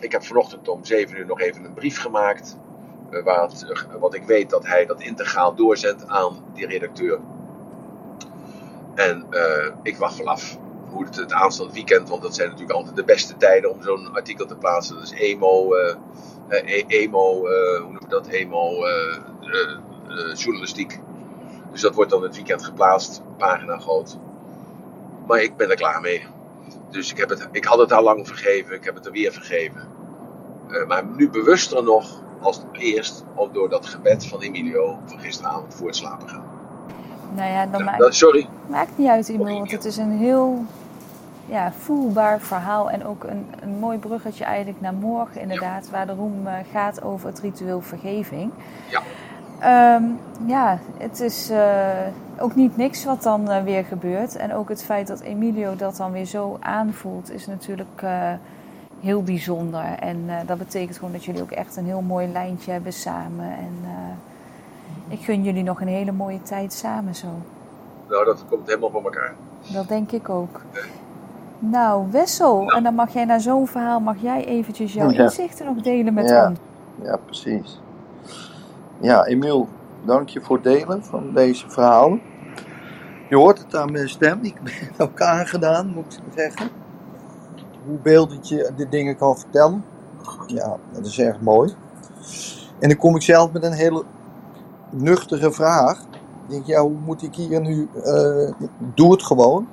Ik 0.00 0.12
heb 0.12 0.24
vanochtend 0.24 0.68
om 0.68 0.84
7 0.84 1.18
uur 1.18 1.26
nog 1.26 1.40
even 1.40 1.64
een 1.64 1.74
brief 1.74 2.00
gemaakt. 2.00 2.56
Uh, 3.10 3.24
waar 3.24 3.50
wat 3.98 4.14
ik 4.14 4.22
weet 4.22 4.50
dat 4.50 4.66
hij 4.66 4.86
dat 4.86 5.02
integraal 5.02 5.54
doorzendt 5.54 6.08
aan 6.08 6.44
die 6.54 6.66
redacteur. 6.66 7.20
En 8.94 9.26
ik 9.82 9.96
wacht 9.96 10.16
wel 10.16 10.26
af 10.26 10.58
hoe 10.90 11.04
het, 11.04 11.16
het 11.16 11.32
aanstaand 11.32 11.72
weekend, 11.72 12.08
want 12.08 12.22
dat 12.22 12.34
zijn 12.34 12.48
natuurlijk 12.48 12.78
altijd 12.78 12.96
de 12.96 13.04
beste 13.04 13.36
tijden 13.36 13.70
om 13.70 13.82
zo'n 13.82 14.14
artikel 14.14 14.46
te 14.46 14.56
plaatsen. 14.56 14.94
Dat 14.94 15.04
is 15.04 15.10
emo, 15.12 15.76
uh, 15.76 15.94
emo, 16.86 17.38
hoe 17.80 17.92
noem 17.92 18.08
dat? 18.08 18.26
Emo 18.26 18.70
journalistiek. 20.34 21.00
Dus 21.74 21.82
dat 21.82 21.94
wordt 21.94 22.10
dan 22.10 22.22
het 22.22 22.34
weekend 22.34 22.64
geplaatst, 22.64 23.22
pagina 23.38 23.78
groot. 23.78 24.18
Maar 25.26 25.42
ik 25.42 25.56
ben 25.56 25.70
er 25.70 25.76
klaar 25.76 26.00
mee. 26.00 26.26
Dus 26.90 27.10
ik, 27.10 27.16
heb 27.16 27.28
het, 27.28 27.48
ik 27.52 27.64
had 27.64 27.78
het 27.78 27.92
al 27.92 28.02
lang 28.02 28.26
vergeven, 28.26 28.74
ik 28.74 28.84
heb 28.84 28.94
het 28.94 29.06
er 29.06 29.12
weer 29.12 29.32
vergeven. 29.32 29.88
maar 30.86 31.04
nu 31.04 31.30
bewuster 31.30 31.84
nog 31.84 32.22
als 32.40 32.62
eerst 32.72 33.24
door 33.52 33.68
dat 33.68 33.86
gebed 33.86 34.26
van 34.26 34.42
Emilio 34.42 34.98
van 35.04 35.18
gisteravond 35.18 35.74
voor 35.74 35.86
het 35.86 35.96
slapen 35.96 36.28
gaan. 36.28 36.44
Nou 37.34 37.50
ja, 37.50 37.66
dan 37.66 37.84
maakt, 37.84 38.14
sorry. 38.14 38.48
maakt 38.66 38.98
niet 38.98 39.08
uit, 39.08 39.28
Emilio, 39.28 39.58
want 39.58 39.70
het 39.70 39.84
is 39.84 39.96
een 39.96 40.18
heel 40.18 40.64
ja, 41.46 41.72
voelbaar 41.72 42.40
verhaal 42.40 42.90
en 42.90 43.06
ook 43.06 43.24
een, 43.24 43.46
een 43.60 43.78
mooi 43.78 43.98
bruggetje 43.98 44.44
eigenlijk 44.44 44.80
naar 44.80 44.94
morgen 44.94 45.40
inderdaad, 45.40 45.90
waar 45.90 46.06
de 46.06 46.12
roem 46.12 46.46
uh, 46.46 46.52
gaat 46.72 47.02
over 47.02 47.28
het 47.28 47.40
ritueel 47.40 47.80
vergeving. 47.80 48.52
Ja. 48.90 49.02
Um, 49.66 50.18
ja, 50.46 50.78
het 50.96 51.20
is 51.20 51.50
uh, 51.50 51.88
ook 52.38 52.54
niet 52.54 52.76
niks 52.76 53.04
wat 53.04 53.22
dan 53.22 53.50
uh, 53.50 53.62
weer 53.62 53.84
gebeurt. 53.84 54.36
En 54.36 54.54
ook 54.54 54.68
het 54.68 54.84
feit 54.84 55.06
dat 55.06 55.20
Emilio 55.20 55.76
dat 55.76 55.96
dan 55.96 56.12
weer 56.12 56.24
zo 56.24 56.56
aanvoelt, 56.60 57.30
is 57.30 57.46
natuurlijk 57.46 58.02
heel 59.00 59.22
bijzonder. 59.22 59.84
En 60.00 60.26
dat 60.46 60.58
betekent 60.58 60.96
gewoon 60.96 61.12
dat 61.12 61.24
jullie 61.24 61.42
ook 61.42 61.50
echt 61.50 61.76
een 61.76 61.84
heel 61.84 62.00
mooi 62.00 62.28
lijntje 62.32 62.72
hebben 62.72 62.92
samen. 62.92 63.44
En 63.44 63.74
ik 65.08 65.20
gun 65.20 65.42
jullie 65.42 65.62
nog 65.62 65.80
een 65.80 65.88
hele 65.88 66.12
mooie 66.12 66.42
tijd 66.42 66.72
samen 66.72 67.14
zo. 67.14 67.26
Nou, 68.08 68.24
dat 68.24 68.44
komt 68.48 68.66
helemaal 68.66 68.90
voor 68.90 69.04
elkaar. 69.04 69.34
Dat 69.72 69.88
denk 69.88 70.12
ik 70.12 70.28
ook. 70.28 70.60
Nou, 71.58 72.10
Wessel, 72.10 72.72
en 72.72 72.82
dan 72.82 72.94
mag 72.94 73.12
jij 73.12 73.24
na 73.24 73.38
zo'n 73.38 73.66
verhaal, 73.66 74.00
mag 74.00 74.16
jij 74.20 74.44
eventjes 74.44 74.92
jouw 74.92 75.10
inzichten 75.10 75.66
nog 75.66 75.82
delen 75.82 76.14
met 76.14 76.28
ja. 76.28 76.48
ons. 76.48 76.58
Ja, 77.02 77.16
precies. 77.16 77.80
Ja, 79.00 79.24
Emiel, 79.26 79.68
dank 80.04 80.28
je 80.28 80.40
voor 80.40 80.56
het 80.56 80.64
delen 80.64 81.04
van 81.04 81.34
deze 81.34 81.70
verhalen. 81.70 82.22
Je 83.28 83.36
hoort 83.36 83.58
het 83.58 83.74
aan 83.74 83.92
mijn 83.92 84.08
stem, 84.08 84.38
ik 84.42 84.60
ben 84.62 84.74
ook 85.06 85.20
aangedaan, 85.20 85.86
moet 85.86 86.20
ik 86.26 86.32
zeggen. 86.36 86.70
Hoe 87.86 87.98
beeldend 87.98 88.48
je 88.48 88.72
de 88.76 88.88
dingen 88.88 89.16
kan 89.16 89.38
vertellen. 89.38 89.84
Ja, 90.46 90.76
dat 90.92 91.06
is 91.06 91.18
erg 91.18 91.40
mooi. 91.40 91.74
En 92.78 92.88
dan 92.88 92.98
kom 92.98 93.16
ik 93.16 93.22
zelf 93.22 93.52
met 93.52 93.64
een 93.64 93.72
hele 93.72 94.04
nuchtere 94.90 95.52
vraag. 95.52 96.00
Ik 96.00 96.50
denk, 96.50 96.66
ja, 96.66 96.80
hoe 96.80 96.98
moet 97.04 97.22
ik 97.22 97.34
hier 97.34 97.60
nu... 97.60 97.88
Uh, 97.94 98.50
doe 98.94 99.12
het 99.12 99.22
gewoon. 99.22 99.68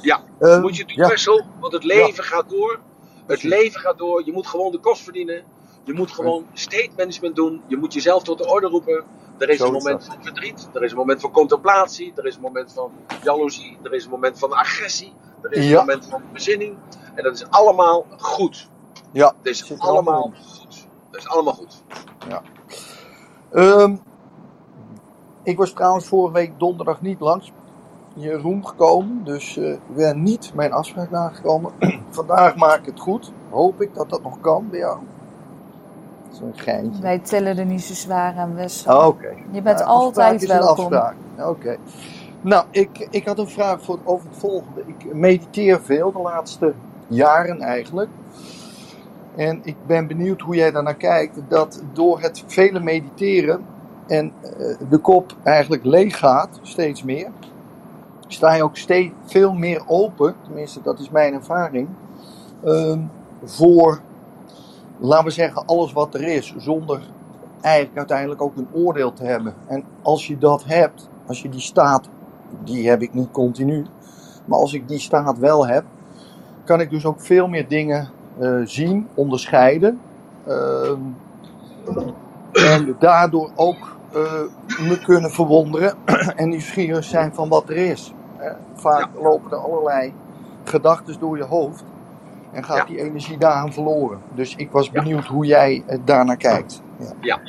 Ja, 0.00 0.20
uh, 0.40 0.60
moet 0.60 0.76
je 0.76 0.84
doen, 0.84 1.08
Wessel, 1.08 1.44
want 1.60 1.72
het 1.72 1.84
leven 1.84 2.24
gaat 2.24 2.50
door. 2.50 2.80
Het 3.26 3.42
leven 3.42 3.80
gaat 3.80 3.98
door. 3.98 4.22
Je 4.24 4.32
moet 4.32 4.46
gewoon 4.46 4.72
de 4.72 4.78
kost 4.78 5.02
verdienen. 5.02 5.42
Je 5.84 5.92
moet 5.92 6.10
gewoon 6.10 6.46
state 6.52 6.90
management 6.96 7.36
doen. 7.36 7.62
Je 7.66 7.76
moet 7.76 7.92
jezelf 7.92 8.22
tot 8.22 8.38
de 8.38 8.48
orde 8.48 8.66
roepen. 8.66 9.04
Er 9.38 9.48
is 9.48 9.58
Zo 9.58 9.66
een 9.66 9.72
moment 9.72 10.04
van 10.04 10.16
verdriet. 10.20 10.68
Er 10.72 10.82
is 10.82 10.90
een 10.90 10.96
moment 10.96 11.20
van 11.20 11.30
contemplatie. 11.30 12.12
Er 12.16 12.26
is 12.26 12.34
een 12.34 12.40
moment 12.40 12.72
van 12.72 12.92
jaloezie. 13.22 13.78
Er 13.82 13.94
is 13.94 14.04
een 14.04 14.10
moment 14.10 14.38
van 14.38 14.52
agressie. 14.52 15.12
Er 15.42 15.52
is 15.52 15.70
een 15.70 15.76
moment 15.76 16.06
van 16.06 16.22
bezinning. 16.32 16.76
En 17.14 17.22
dat 17.22 17.34
is 17.34 17.50
allemaal 17.50 18.06
goed. 18.18 18.68
Ja. 19.12 19.34
Het 19.36 19.46
is 19.46 19.78
allemaal 19.78 20.32
goed. 20.58 20.86
Dat 21.10 21.20
is 21.20 21.28
allemaal 21.28 21.54
goed. 21.54 21.82
Ja. 22.28 22.42
Um, 23.52 24.00
ik 25.42 25.56
was 25.56 25.72
trouwens 25.72 26.06
vorige 26.06 26.32
week 26.32 26.58
donderdag 26.58 27.00
niet 27.00 27.20
langs 27.20 27.52
je 28.14 28.32
room 28.32 28.64
gekomen. 28.64 29.24
Dus 29.24 29.56
uh, 29.56 29.72
ik 29.72 29.94
ben 29.96 30.22
niet 30.22 30.54
mijn 30.54 30.72
afspraak 30.72 31.10
nagekomen. 31.10 31.72
Vandaag 32.10 32.56
maak 32.56 32.78
ik 32.78 32.86
het 32.86 33.00
goed. 33.00 33.32
Hoop 33.50 33.80
ik 33.80 33.94
dat 33.94 34.10
dat 34.10 34.22
nog 34.22 34.40
kan 34.40 34.68
bij 34.70 34.78
jou. 34.78 34.98
Zo'n 36.38 36.52
geintje. 36.54 37.02
Wij 37.02 37.18
tellen 37.18 37.58
er 37.58 37.64
niet 37.64 37.82
zo 37.82 37.94
zwaar 37.94 38.36
aan, 38.36 38.54
Wessel. 38.54 38.96
Oh, 38.96 39.06
Oké. 39.06 39.34
Je 39.50 39.62
bent 39.62 39.78
nou, 39.78 39.88
altijd 39.90 40.42
is 40.42 40.48
welkom. 40.48 40.92
Oké. 41.38 41.76
Nou, 42.40 42.64
ik, 42.70 43.08
ik 43.10 43.26
had 43.26 43.38
een 43.38 43.48
vraag 43.48 43.82
voor, 43.82 43.98
over 44.04 44.28
het 44.28 44.38
volgende. 44.38 44.82
Ik 44.86 45.14
mediteer 45.14 45.80
veel 45.80 46.12
de 46.12 46.18
laatste 46.18 46.72
jaren 47.06 47.60
eigenlijk. 47.60 48.10
En 49.36 49.60
ik 49.62 49.76
ben 49.86 50.06
benieuwd 50.06 50.40
hoe 50.40 50.54
jij 50.54 50.70
daarnaar 50.70 50.94
kijkt. 50.94 51.38
Dat 51.48 51.82
door 51.92 52.20
het 52.20 52.44
vele 52.46 52.80
mediteren 52.80 53.64
en 54.06 54.32
uh, 54.42 54.76
de 54.88 54.98
kop 54.98 55.34
eigenlijk 55.42 55.84
leeg 55.84 56.18
gaat, 56.18 56.58
steeds 56.62 57.02
meer 57.02 57.30
sta 58.34 58.54
je 58.54 58.62
ook 58.62 58.76
steeds 58.76 59.12
veel 59.24 59.52
meer 59.52 59.82
open, 59.86 60.34
tenminste 60.42 60.82
dat 60.82 60.98
is 60.98 61.10
mijn 61.10 61.34
ervaring, 61.34 61.88
uh, 62.64 62.98
voor, 63.44 64.00
laten 64.98 65.24
we 65.24 65.30
zeggen, 65.30 65.66
alles 65.66 65.92
wat 65.92 66.14
er 66.14 66.22
is, 66.22 66.54
zonder 66.56 67.00
eigenlijk 67.60 67.96
uiteindelijk 67.96 68.42
ook 68.42 68.56
een 68.56 68.68
oordeel 68.72 69.12
te 69.12 69.24
hebben. 69.24 69.54
En 69.66 69.84
als 70.02 70.26
je 70.26 70.38
dat 70.38 70.64
hebt, 70.64 71.08
als 71.26 71.42
je 71.42 71.48
die 71.48 71.60
staat 71.60 72.08
die 72.62 72.88
heb 72.88 73.02
ik 73.02 73.14
niet 73.14 73.30
continu. 73.30 73.86
Maar 74.44 74.58
als 74.58 74.72
ik 74.72 74.88
die 74.88 74.98
staat 74.98 75.38
wel 75.38 75.66
heb, 75.66 75.84
kan 76.64 76.80
ik 76.80 76.90
dus 76.90 77.04
ook 77.04 77.20
veel 77.20 77.48
meer 77.48 77.68
dingen 77.68 78.08
uh, 78.38 78.60
zien, 78.64 79.08
onderscheiden. 79.14 80.00
Uh, 80.48 80.90
en 82.52 82.96
daardoor 82.98 83.50
ook 83.54 83.96
uh, 84.14 84.22
me 84.88 85.00
kunnen 85.04 85.30
verwonderen 85.30 85.94
en 86.36 86.48
nieuwsgierig 86.48 87.04
zijn 87.04 87.34
van 87.34 87.48
wat 87.48 87.68
er 87.68 87.76
is. 87.76 88.14
Vaak 88.74 89.08
ja. 89.14 89.22
lopen 89.22 89.50
er 89.50 89.56
allerlei 89.56 90.12
gedachten 90.64 91.16
door 91.20 91.36
je 91.36 91.44
hoofd 91.44 91.84
en 92.54 92.64
gaat 92.64 92.76
ja. 92.76 92.84
die 92.84 92.98
energie 92.98 93.38
daaraan 93.38 93.72
verloren. 93.72 94.22
Dus 94.34 94.54
ik 94.56 94.70
was 94.70 94.90
benieuwd 94.90 95.26
hoe 95.26 95.46
jij 95.46 95.84
daarnaar 96.04 96.36
kijkt. 96.36 96.82
Ja. 97.20 97.40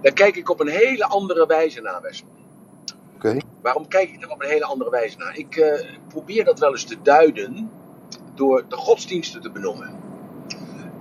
daar 0.00 0.12
kijk 0.12 0.36
ik 0.36 0.50
op 0.50 0.60
een 0.60 0.68
hele 0.68 1.04
andere 1.04 1.46
wijze 1.46 1.80
naar, 1.80 2.02
Wessel. 2.02 2.26
Okay. 3.14 3.42
Waarom 3.62 3.88
kijk 3.88 4.10
ik 4.10 4.22
er 4.22 4.30
op 4.30 4.42
een 4.42 4.48
hele 4.48 4.64
andere 4.64 4.90
wijze 4.90 5.18
naar? 5.18 5.36
Ik 5.36 5.56
uh, 5.56 5.72
probeer 6.08 6.44
dat 6.44 6.58
wel 6.58 6.70
eens 6.70 6.84
te 6.84 6.96
duiden 7.02 7.70
door 8.34 8.64
de 8.68 8.76
godsdiensten 8.76 9.40
te 9.40 9.50
benoemen. 9.50 9.98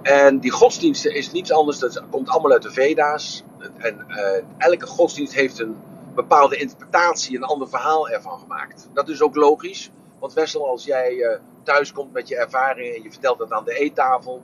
En 0.02 0.40
die 0.40 0.52
godsdiensten 0.52 1.16
is 1.16 1.32
niets 1.32 1.52
anders, 1.52 1.80
dat 1.80 2.04
komt 2.10 2.30
allemaal 2.30 2.52
uit 2.52 2.62
de 2.62 2.72
Veda's. 2.72 3.44
En 3.78 4.06
uh, 4.10 4.18
elke 4.58 4.86
godsdienst 4.86 5.34
heeft 5.34 5.60
een 5.60 5.76
bepaalde 6.16 6.58
interpretatie, 6.58 7.38
een 7.38 7.44
ander 7.44 7.70
verhaal 7.70 8.10
ervan 8.10 8.40
gemaakt. 8.40 8.90
Dat 8.94 9.10
is 9.10 9.22
ook 9.22 9.36
logisch, 9.36 9.92
want 10.20 10.34
Wessel, 10.34 10.68
als 10.68 10.86
jij 10.86 11.14
uh, 11.14 11.30
thuis 11.64 11.92
komt 11.92 12.14
met 12.14 12.28
je 12.28 12.36
ervaringen 12.36 12.96
en 12.96 13.04
je 13.04 13.12
vertelt 13.12 13.38
dat 13.38 13.52
aan 13.52 13.66
de 13.66 13.80
eettafel, 13.80 14.42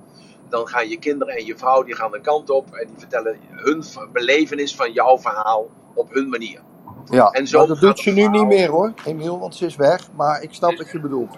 dan 0.50 0.68
gaan 0.68 0.90
je 0.90 1.00
kinderen 1.00 1.36
en 1.36 1.46
je 1.46 1.58
vrouw 1.58 1.84
die 1.84 1.96
gaan 1.96 2.12
de 2.12 2.22
kant 2.22 2.50
op 2.50 2.74
en 2.74 2.88
die 2.88 2.98
vertellen 2.98 3.40
hun 3.50 3.84
belevenis 4.12 4.76
van 4.76 4.92
jouw 4.92 5.20
verhaal 5.20 5.70
op 5.94 6.14
hun 6.14 6.30
manier. 6.30 6.62
Ja, 7.10 7.30
en 7.30 7.48
zo 7.48 7.66
dat 7.66 7.80
doet 7.80 8.00
ze 8.00 8.12
nu 8.12 8.28
niet 8.28 8.48
meer 8.48 8.70
hoor, 8.70 8.94
Emiel, 9.06 9.40
want 9.40 9.56
ze 9.56 9.66
is 9.66 9.76
weg. 9.76 10.12
Maar 10.16 10.42
ik 10.42 10.54
snap 10.54 10.78
wat 10.78 10.92
je 10.92 11.00
bedoelt. 11.00 11.38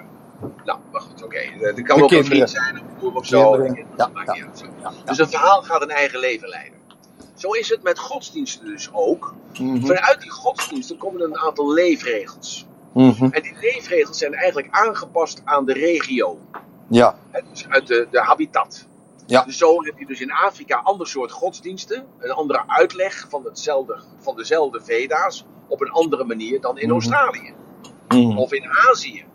Nou, 0.65 0.79
maar 0.91 1.01
goed, 1.01 1.23
oké. 1.23 1.35
Okay. 1.57 1.73
Dat 1.73 1.81
kan 1.81 2.01
ook 2.01 2.11
een 2.11 2.25
vriend 2.25 2.49
zijn, 2.49 2.75
of 2.75 2.81
een 2.81 2.97
broer 2.97 3.15
of 3.15 3.25
zo. 3.25 3.63
Ja, 3.63 3.73
ja, 3.97 4.09
ja, 4.81 4.91
Dus 5.05 5.17
een 5.17 5.29
verhaal 5.29 5.61
gaat 5.61 5.81
een 5.81 5.89
eigen 5.89 6.19
leven 6.19 6.49
leiden. 6.49 6.79
Zo 7.33 7.51
is 7.51 7.69
het 7.69 7.83
met 7.83 7.99
godsdiensten 7.99 8.65
dus 8.65 8.89
ook. 8.91 9.33
Mm 9.59 9.69
-hmm. 9.69 9.85
Vanuit 9.85 10.21
die 10.21 10.31
godsdiensten 10.31 10.97
komen 10.97 11.21
er 11.21 11.27
een 11.27 11.37
aantal 11.37 11.73
leefregels. 11.73 12.67
Mm 12.93 13.09
-hmm. 13.11 13.31
En 13.31 13.41
die 13.41 13.55
leefregels 13.61 14.17
zijn 14.17 14.33
eigenlijk 14.33 14.67
aangepast 14.71 15.41
aan 15.45 15.65
de 15.65 15.73
regio. 15.73 16.39
Ja. 16.89 17.15
Dus 17.49 17.67
uit 17.69 17.87
de, 17.87 18.07
de 18.11 18.19
habitat. 18.21 18.87
Ja. 19.25 19.43
Dus 19.43 19.57
zo 19.57 19.83
heb 19.83 19.97
je 19.97 20.05
dus 20.05 20.21
in 20.21 20.31
Afrika 20.31 20.75
ander 20.83 21.07
soort 21.07 21.31
godsdiensten. 21.31 22.05
Een 22.19 22.31
andere 22.31 22.63
uitleg 22.67 23.25
van, 23.29 23.43
hetzelfde, 23.45 23.99
van 24.19 24.35
dezelfde 24.35 24.81
Veda's. 24.81 25.45
Op 25.67 25.81
een 25.81 25.91
andere 25.91 26.23
manier 26.23 26.61
dan 26.61 26.77
in 26.77 26.85
Mhm. 26.87 26.93
Australië. 26.93 27.53
Mhm. 28.07 28.37
Of 28.37 28.53
in 28.53 28.65
Azië. 28.91 29.25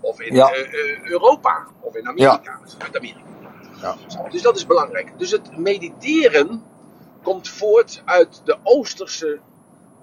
Of 0.00 0.20
in 0.20 0.34
Ja. 0.34 0.50
eh, 0.50 0.60
eh, 0.60 1.02
Europa. 1.04 1.66
Of 1.80 1.94
in 1.96 2.08
Amerika. 2.08 2.60
Uit 2.78 2.96
Amerika. 2.96 3.20
Ja. 3.80 3.96
Dus 4.30 4.42
dat 4.42 4.56
is 4.56 4.66
belangrijk. 4.66 5.12
Dus 5.18 5.30
het 5.30 5.56
mediteren 5.58 6.62
komt 7.22 7.48
voort 7.48 8.02
uit 8.04 8.40
de 8.44 8.56
Oosterse 8.62 9.40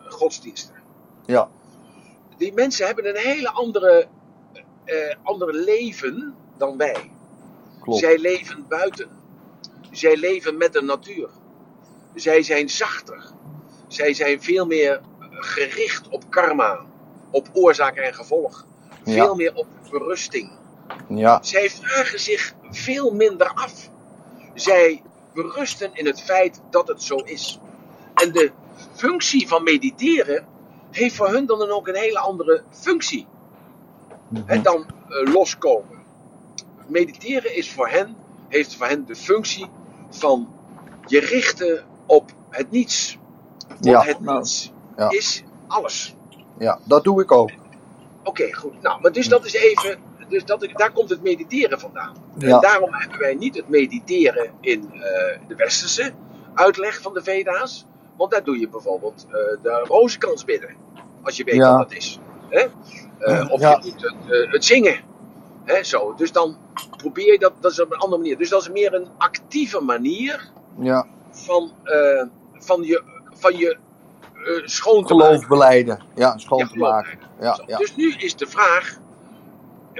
godsdiensten. 0.07 0.75
Ja. 1.25 1.49
Die 2.37 2.53
mensen 2.53 2.85
hebben 2.85 3.07
een 3.07 3.17
hele 3.17 3.49
andere, 3.49 4.07
eh, 4.85 5.15
andere 5.23 5.53
leven 5.53 6.35
dan 6.57 6.77
wij. 6.77 7.11
Klopt. 7.81 7.99
Zij 7.99 8.17
leven 8.17 8.65
buiten. 8.67 9.09
Zij 9.91 10.17
leven 10.17 10.57
met 10.57 10.73
de 10.73 10.81
natuur. 10.81 11.29
Zij 12.15 12.41
zijn 12.41 12.69
zachter. 12.69 13.31
Zij 13.87 14.13
zijn 14.13 14.41
veel 14.41 14.65
meer 14.65 15.01
gericht 15.31 16.07
op 16.09 16.23
karma, 16.29 16.85
op 17.31 17.49
oorzaak 17.53 17.95
en 17.95 18.13
gevolg. 18.13 18.65
Ja. 19.03 19.13
Veel 19.13 19.35
meer 19.35 19.53
op 19.53 19.67
berusting. 19.91 20.51
Ja. 21.09 21.43
Zij 21.43 21.69
vragen 21.69 22.19
zich 22.19 22.53
veel 22.69 23.11
minder 23.11 23.47
af. 23.47 23.89
Zij 24.53 25.01
berusten 25.33 25.89
in 25.93 26.05
het 26.05 26.21
feit 26.21 26.61
dat 26.69 26.87
het 26.87 27.03
zo 27.03 27.15
is. 27.15 27.59
En 28.13 28.31
de 28.31 28.51
functie 28.93 29.47
van 29.47 29.63
mediteren 29.63 30.47
heeft 30.91 31.15
voor 31.15 31.29
hun 31.29 31.45
dan 31.45 31.69
ook 31.69 31.87
een 31.87 31.95
hele 31.95 32.19
andere 32.19 32.63
functie. 32.69 33.27
En 34.45 34.61
dan 34.61 34.85
eh, 35.07 35.33
loskomen. 35.33 35.97
Mediteren 36.87 37.55
is 37.55 37.71
voor 37.71 37.87
hen, 37.87 38.15
heeft 38.47 38.75
voor 38.75 38.87
hen 38.87 39.05
de 39.05 39.15
functie 39.15 39.65
van 40.09 40.47
je 41.05 41.19
richten 41.19 41.85
op 42.05 42.31
het 42.49 42.71
niets. 42.71 43.17
Want 43.67 43.85
Ja, 43.85 44.03
het 44.03 44.19
nou, 44.19 44.37
niets 44.37 44.71
ja. 44.97 45.09
is 45.09 45.43
alles. 45.67 46.15
Ja, 46.57 46.79
dat 46.83 47.03
doe 47.03 47.21
ik 47.21 47.31
ook. 47.31 47.51
Oké, 48.23 48.53
goed. 48.53 48.81
Nou, 48.81 49.01
maar 49.01 49.11
dus 49.11 49.27
dat 49.27 49.45
is 49.45 49.53
even. 49.53 49.99
Dus 50.29 50.45
dat, 50.45 50.67
daar 50.73 50.91
komt 50.91 51.09
het 51.09 51.23
mediteren 51.23 51.79
vandaan. 51.79 52.15
Ja. 52.37 52.55
En 52.55 52.61
daarom 52.61 52.93
hebben 52.93 53.19
wij 53.19 53.35
niet 53.35 53.55
het 53.55 53.69
mediteren 53.69 54.51
in 54.61 54.93
eh, 54.93 54.99
de 55.47 55.55
westerse 55.55 56.13
uitleg 56.53 57.01
van 57.01 57.13
de 57.13 57.23
Veda's. 57.23 57.85
Want 58.17 58.31
daar 58.31 58.43
doe 58.43 58.59
je 58.59 58.69
bijvoorbeeld 58.69 59.25
eh, 59.27 59.31
de 59.61 59.83
rozenkrans 59.87 60.45
bidden. 60.45 60.75
Als 61.23 61.37
je 61.37 61.43
weet 61.43 61.55
Ja. 61.55 61.77
wat 61.77 61.89
dat 61.89 61.97
is. 61.97 62.19
Hè? 62.49 62.65
Eh, 63.19 63.51
of 63.51 63.59
Ja. 63.59 63.69
je 63.71 63.91
doet 63.91 64.01
het, 64.01 64.15
eh, 64.31 64.51
het 64.51 64.65
zingen. 64.65 64.99
Hè, 65.63 65.83
zo. 65.83 66.13
Dus 66.15 66.31
dan 66.31 66.57
probeer 66.97 67.31
je 67.31 67.39
dat, 67.39 67.53
dat 67.59 67.71
is 67.71 67.81
op 67.81 67.91
een 67.91 67.97
andere 67.99 68.21
manier. 68.21 68.37
Dus 68.37 68.49
dat 68.49 68.61
is 68.61 68.69
meer 68.69 68.93
een 68.93 69.07
actieve 69.17 69.81
manier 69.81 70.51
Ja. 70.79 71.05
van, 71.29 71.71
van 72.53 72.83
je, 72.83 73.03
van 73.33 73.57
je 73.57 73.77
schoon 74.65 75.05
te 75.05 75.13
maken. 75.13 75.33
Geloof 75.33 75.47
beleiden. 75.47 76.03
Ja, 76.15 76.37
schoon 76.37 76.59
Ja, 76.59 76.67
te 76.67 76.77
maken. 76.77 77.19
Ja, 77.39 77.59
ja. 77.67 77.77
Dus 77.77 77.95
nu 77.95 78.13
is 78.17 78.35
de 78.35 78.47
vraag, 78.47 78.97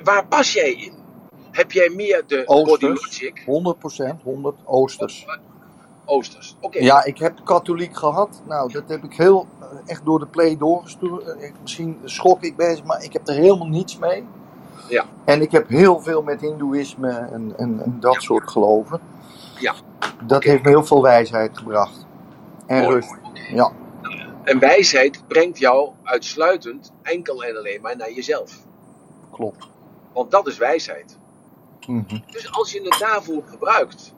waar 0.03 0.27
pas 0.27 0.53
jij 0.53 0.72
in? 0.73 0.94
Heb 1.52 1.72
jij 1.72 1.89
meer 1.89 2.23
de 2.27 2.44
Oosters. 2.45 2.80
body 2.80 2.85
logic? 2.85 3.44
100%, 3.45 4.22
100 4.23 4.56
Oosters. 4.65 5.26
Oosters. 6.09 6.55
Oké. 6.59 6.79
Ja, 6.79 7.03
ik 7.03 7.17
heb 7.17 7.39
katholiek 7.43 7.97
gehad. 7.97 8.41
Nou, 8.47 8.71
dat 8.71 8.84
heb 8.88 9.03
ik 9.03 9.13
heel 9.13 9.47
eh, 9.59 9.67
echt 9.85 10.05
door 10.05 10.19
de 10.19 10.25
play 10.25 10.57
doorgestuurd. 10.57 11.23
Eh, 11.23 11.51
Misschien 11.61 11.99
schok 12.03 12.41
ik 12.43 12.55
bezig, 12.55 12.84
maar 12.84 13.03
ik 13.03 13.13
heb 13.13 13.27
er 13.27 13.34
helemaal 13.35 13.67
niets 13.67 13.97
mee. 13.97 14.25
Ja. 14.89 15.05
En 15.25 15.41
ik 15.41 15.51
heb 15.51 15.67
heel 15.67 15.99
veel 15.99 16.21
met 16.21 16.41
Hindoeïsme 16.41 17.09
en, 17.09 17.53
en, 17.57 17.79
en 17.84 17.97
dat 17.99 18.13
Ja. 18.13 18.19
soort 18.19 18.51
geloven. 18.51 18.99
Ja. 19.59 19.73
Dat 20.23 20.43
heeft 20.43 20.63
me 20.63 20.69
heel 20.69 20.84
veel 20.85 21.01
wijsheid 21.01 21.57
gebracht. 21.57 22.05
En 22.65 22.81
Mooi. 22.84 22.93
rust. 22.95 23.15
Ja. 23.53 23.71
En 24.43 24.59
wijsheid 24.59 25.23
brengt 25.27 25.57
jou 25.59 25.89
uitsluitend 26.03 26.91
enkel 27.01 27.43
en 27.43 27.57
alleen 27.57 27.81
maar 27.81 27.97
naar 27.97 28.11
jezelf. 28.11 28.65
Klopt. 29.31 29.67
Want 30.13 30.31
dat 30.31 30.47
is 30.47 30.57
wijsheid. 30.57 31.17
Mhm. 31.88 32.19
Dus 32.31 32.51
als 32.51 32.71
je 32.71 32.81
het 32.81 32.97
daarvoor 32.99 33.43
gebruikt, 33.45 34.13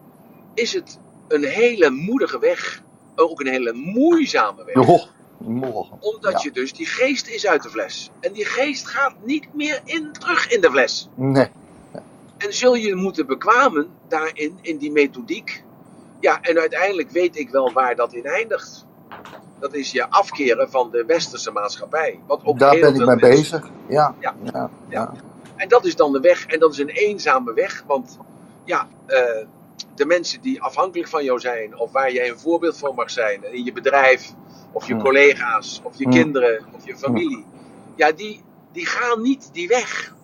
is 0.54 0.74
het 0.74 1.00
een 1.30 1.44
hele 1.44 1.90
moedige 1.90 2.40
weg. 2.40 2.82
Ook 3.16 3.40
een 3.40 3.48
hele 3.48 3.74
moeizame 3.74 4.64
weg. 4.66 5.10
Morgen. 5.38 5.98
Omdat 6.00 6.32
Ja. 6.32 6.40
je 6.44 6.52
dus, 6.52 6.74
die 6.74 6.86
geest 6.86 7.28
is 7.28 7.48
uit 7.48 7.64
de 7.64 7.70
fles. 7.70 8.10
En 8.20 8.34
die 8.34 8.46
geest 8.46 8.88
gaat 8.88 9.14
niet 9.24 9.54
meer 9.54 9.82
in, 9.84 10.12
terug 10.12 10.52
in 10.52 10.62
de 10.62 10.72
fles. 10.72 11.10
Nee. 11.16 11.48
En 12.38 12.54
zul 12.54 12.76
je 12.76 12.96
moeten 12.96 13.28
bekwamen 13.28 13.88
daarin, 14.08 14.58
in 14.62 14.78
die 14.78 14.92
methodiek. 14.92 15.64
Ja, 16.20 16.42
en 16.42 16.60
uiteindelijk 16.60 17.12
weet 17.12 17.38
ik 17.38 17.50
wel 17.50 17.72
waar 17.74 17.96
dat 17.96 18.14
in 18.14 18.26
eindigt. 18.26 18.86
Dat 19.60 19.74
is 19.74 19.92
je 19.92 20.10
afkeren 20.10 20.70
van 20.70 20.92
de 20.92 21.04
westerse 21.06 21.52
maatschappij. 21.52 22.20
Wat 22.28 22.42
ook 22.44 22.60
Daar 22.60 22.80
ben 22.80 22.96
ik 22.96 23.06
mee 23.06 23.16
bezig. 23.16 23.70
Ja. 23.88 24.16
Ja. 24.20 24.36
Ja. 24.54 24.70
ja. 24.90 25.14
En 25.56 25.68
dat 25.68 25.86
is 25.86 25.96
dan 25.96 26.12
de 26.12 26.20
weg. 26.20 26.46
En 26.46 26.60
dat 26.60 26.72
is 26.72 26.78
een 26.78 26.90
eenzame 26.90 27.54
weg. 27.54 27.84
Want 27.88 28.18
ja, 28.64 28.88
eh, 29.06 29.46
de 30.00 30.06
mensen 30.06 30.42
die 30.42 30.62
afhankelijk 30.62 31.10
van 31.10 31.24
jou 31.24 31.40
zijn. 31.40 31.78
Of 31.78 31.92
waar 31.92 32.12
jij 32.12 32.30
een 32.30 32.40
voorbeeld 32.40 32.78
van 32.78 32.96
mag 32.96 33.10
zijn. 33.12 33.54
In 33.54 33.64
je 33.64 33.72
bedrijf. 33.72 34.34
Of 34.72 34.88
je 34.88 34.94
Hmm. 34.94 35.02
collega's. 35.02 35.82
Of 35.84 35.98
je 35.98 36.04
Hmm. 36.04 36.14
kinderen. 36.14 36.66
Of 36.76 36.86
je 36.86 36.98
familie. 36.98 37.46
Ja, 37.96 38.12
die, 38.12 38.44
die 38.72 38.86
gaan 38.86 39.22
niet 39.22 39.50
die 39.54 39.68
weg. 39.68 40.16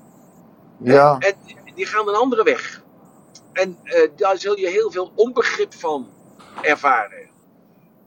Ja. 0.78 1.18
En 1.20 1.34
die 1.76 1.86
gaan 1.86 2.08
een 2.08 2.16
andere 2.16 2.44
weg. 2.44 2.84
En 3.54 3.78
eh, 3.84 4.10
daar 4.16 4.38
zul 4.38 4.58
je 4.58 4.68
heel 4.68 4.92
veel 4.92 5.12
onbegrip 5.16 5.74
van 5.74 6.08
ervaren. 6.62 7.30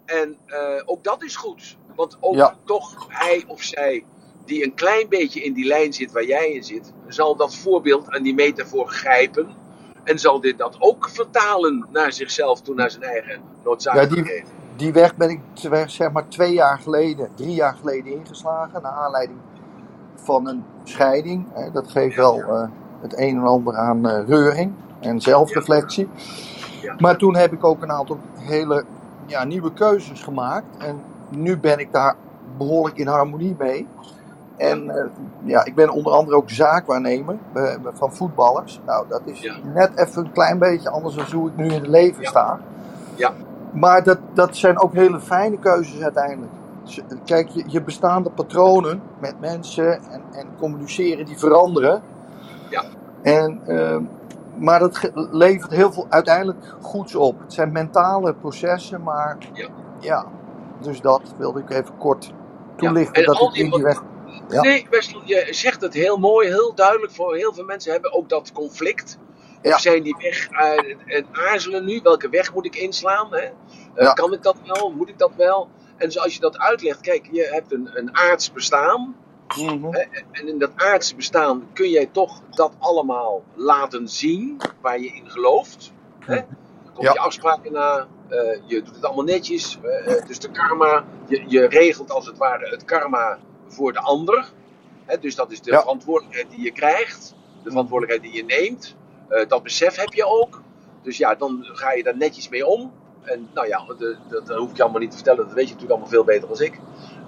En 0.04 0.36
eh, 0.46 0.82
ook 0.84 1.04
dat 1.04 1.22
is 1.22 1.36
goed. 1.36 1.76
Want 1.94 2.16
ook 2.20 2.34
Ja. 2.34 2.58
toch 2.64 3.06
hij 3.08 3.44
of 3.46 3.62
zij 3.62 4.04
die 4.44 4.64
een 4.64 4.74
klein 4.74 5.08
beetje 5.08 5.42
in 5.42 5.52
die 5.52 5.66
lijn 5.66 5.92
zit 5.92 6.12
waar 6.12 6.24
jij 6.24 6.50
in 6.52 6.64
zit, 6.64 6.92
zal 7.08 7.36
dat 7.36 7.56
voorbeeld 7.56 8.10
en 8.14 8.22
die 8.22 8.34
metafoor 8.34 8.88
grijpen. 8.88 9.56
En 10.08 10.18
zal 10.18 10.40
dit 10.40 10.58
dat 10.58 10.76
ook 10.78 11.08
vertalen 11.08 11.86
naar 11.90 12.12
zichzelf 12.12 12.60
toe, 12.60 12.74
naar 12.74 12.90
zijn 12.90 13.02
eigen 13.02 13.40
noodzakelijkheden. 13.64 14.50
Die 14.76 14.92
weg 14.92 15.16
ben 15.16 15.30
ik 15.30 15.40
zeg 15.86 16.12
maar 16.12 16.28
twee 16.28 16.52
jaar 16.52 16.78
geleden, 16.78 17.28
drie 17.34 17.54
jaar 17.54 17.74
geleden 17.74 18.12
ingeslagen. 18.12 18.82
Naar 18.82 18.92
aanleiding 18.92 19.38
van 20.14 20.48
een 20.48 20.64
scheiding. 20.84 21.46
Hè, 21.52 21.70
Dat 21.70 21.90
geeft 21.90 22.16
wel 22.16 22.40
eh, 22.40 22.68
het 23.00 23.18
een 23.18 23.36
en 23.36 23.42
ander 23.42 23.76
aan 23.76 24.08
eh, 24.08 24.28
reuring 24.28 24.72
en 25.00 25.20
zelfreflectie. 25.20 26.08
Ja. 26.82 26.94
Maar 26.98 27.16
toen 27.16 27.36
heb 27.36 27.52
ik 27.52 27.64
ook 27.64 27.82
een 27.82 27.92
aantal 27.92 28.18
hele 28.38 28.84
ja, 29.26 29.44
nieuwe 29.44 29.72
keuzes 29.72 30.22
gemaakt. 30.22 30.76
En 30.78 31.02
nu 31.28 31.58
ben 31.58 31.78
ik 31.78 31.92
daar 31.92 32.16
behoorlijk 32.56 32.98
in 32.98 33.06
harmonie 33.06 33.56
mee. 33.58 33.86
En 34.58 34.84
uh, 34.84 34.94
ja, 35.44 35.64
ik 35.64 35.74
ben 35.74 35.90
onder 35.90 36.12
andere 36.12 36.36
ook 36.36 36.50
zaakwaarnemer 36.50 37.36
uh, 37.54 37.74
van 37.92 38.12
voetballers. 38.12 38.80
Nou, 38.86 39.04
dat 39.08 39.20
is 39.24 39.40
Ja. 39.40 39.54
net 39.74 39.90
even 39.96 40.24
een 40.24 40.32
klein 40.32 40.58
beetje 40.58 40.90
anders 40.90 41.14
dan 41.14 41.24
hoe 41.32 41.48
ik 41.48 41.56
nu 41.56 41.64
in 41.64 41.72
het 41.72 41.86
leven 41.86 42.22
Ja. 42.22 42.28
sta. 42.28 42.58
Ja. 43.14 43.32
Maar 43.72 44.02
dat, 44.04 44.18
dat 44.32 44.56
zijn 44.56 44.80
ook 44.80 44.92
hele 44.94 45.20
fijne 45.20 45.58
keuzes 45.58 46.00
uiteindelijk. 46.02 46.52
Kijk, 47.24 47.48
je, 47.48 47.64
je 47.66 47.82
bestaande 47.82 48.30
patronen 48.30 49.02
met 49.18 49.40
mensen 49.40 49.92
en, 50.10 50.22
en 50.32 50.46
communiceren, 50.58 51.24
die 51.26 51.38
veranderen. 51.38 52.02
Ja. 52.70 52.82
En, 53.22 53.60
ehm, 53.66 54.02
maar 54.54 54.78
dat 54.78 55.10
levert 55.30 55.70
heel 55.70 55.92
veel 55.92 56.06
uiteindelijk 56.08 56.74
goeds 56.80 57.14
op. 57.14 57.40
Het 57.40 57.52
zijn 57.52 57.72
mentale 57.72 58.34
processen, 58.34 59.02
maar 59.02 59.36
Ja. 59.52 59.68
ja. 59.98 60.24
Dus 60.80 61.00
dat 61.00 61.20
wilde 61.36 61.60
ik 61.60 61.70
even 61.70 61.96
kort 61.98 62.24
Ja, 62.26 62.32
toelichten. 62.76 63.14
en 63.14 63.24
dat 63.32 63.40
ik 63.42 63.54
in 63.54 63.70
die 63.70 63.82
weg... 63.82 64.02
Ja. 64.48 64.60
Nee, 64.60 64.86
Wessel, 64.90 65.22
je 65.24 65.46
zegt 65.50 65.80
het 65.80 65.94
heel 65.94 66.16
mooi, 66.16 66.48
heel 66.48 66.74
duidelijk. 66.74 67.12
Voor 67.12 67.36
heel 67.36 67.52
veel 67.54 67.64
mensen 67.64 67.92
hebben 67.92 68.12
ook 68.12 68.28
dat 68.28 68.52
conflict. 68.52 69.18
Of 69.62 69.70
Ja. 69.70 69.78
zijn 69.78 70.02
die 70.02 70.16
weg 70.18 70.48
eh, 70.50 71.16
en 71.16 71.26
aarzelen 71.32 71.84
nu? 71.84 72.00
Welke 72.02 72.28
weg 72.28 72.54
moet 72.54 72.66
ik 72.66 72.76
inslaan? 72.76 73.32
Hè? 73.34 73.38
Eh, 73.40 73.50
Ja. 73.94 74.12
Kan 74.12 74.32
ik 74.32 74.42
dat 74.42 74.56
wel? 74.64 74.90
Moet 74.90 75.08
ik 75.08 75.18
dat 75.18 75.32
wel? 75.36 75.68
En 75.96 76.12
zoals 76.12 76.34
je 76.34 76.40
dat 76.40 76.58
uitlegt, 76.58 77.00
kijk, 77.00 77.28
je 77.32 77.48
hebt 77.52 77.72
een, 77.72 77.90
een 77.94 78.16
aards 78.16 78.52
bestaan. 78.52 79.16
Mhm. 79.56 79.84
Hè, 79.92 80.04
En 80.32 80.48
in 80.48 80.58
dat 80.58 80.70
aardse 80.76 81.16
bestaan 81.16 81.68
kun 81.72 81.90
jij 81.90 82.06
toch 82.12 82.40
dat 82.50 82.72
allemaal 82.78 83.42
laten 83.54 84.08
zien 84.08 84.60
waar 84.80 85.00
je 85.00 85.06
in 85.14 85.30
gelooft. 85.30 85.92
Hè? 86.18 86.34
Dan 86.34 86.92
kom 86.94 87.04
Ja. 87.04 87.12
je 87.12 87.18
afspraken 87.18 87.72
na, 87.72 88.06
eh, 88.28 88.38
je 88.66 88.82
doet 88.82 88.94
het 88.94 89.04
allemaal 89.04 89.24
netjes. 89.24 89.78
dus 90.26 90.38
de 90.38 90.50
karma, 90.50 91.04
je, 91.26 91.44
je 91.46 91.66
regelt 91.66 92.10
als 92.10 92.26
het 92.26 92.38
ware 92.38 92.68
het 92.70 92.84
karma 92.84 93.38
voor 93.68 93.92
de 93.92 94.00
ander. 94.00 94.52
Hè? 95.04 95.18
Dus 95.18 95.34
dat 95.34 95.50
is 95.50 95.60
de 95.60 95.70
Ja. 95.70 95.80
verantwoordelijkheid 95.80 96.50
die 96.50 96.62
je 96.62 96.72
krijgt, 96.72 97.34
de 97.62 97.70
verantwoordelijkheid 97.70 98.32
die 98.32 98.44
je 98.44 98.56
neemt. 98.60 98.96
Eh, 99.28 99.48
dat 99.48 99.62
besef 99.62 99.96
heb 99.96 100.12
je 100.12 100.24
ook. 100.26 100.62
Dus 101.02 101.16
ja, 101.16 101.34
dan 101.34 101.58
ga 101.62 101.92
je 101.92 102.02
daar 102.02 102.16
netjes 102.16 102.48
mee 102.48 102.66
om. 102.66 102.92
En 103.22 103.48
nou 103.54 103.66
ja, 103.68 103.84
dat, 104.28 104.56
hoef 104.56 104.70
ik 104.70 104.76
je 104.76 104.82
allemaal 104.82 105.00
niet 105.00 105.10
te 105.10 105.16
vertellen, 105.16 105.44
dat 105.44 105.54
weet 105.54 105.68
je 105.68 105.74
natuurlijk 105.74 105.90
allemaal 105.90 106.08
veel 106.08 106.24
beter 106.24 106.48
dan 106.48 106.60
ik. 106.60 106.78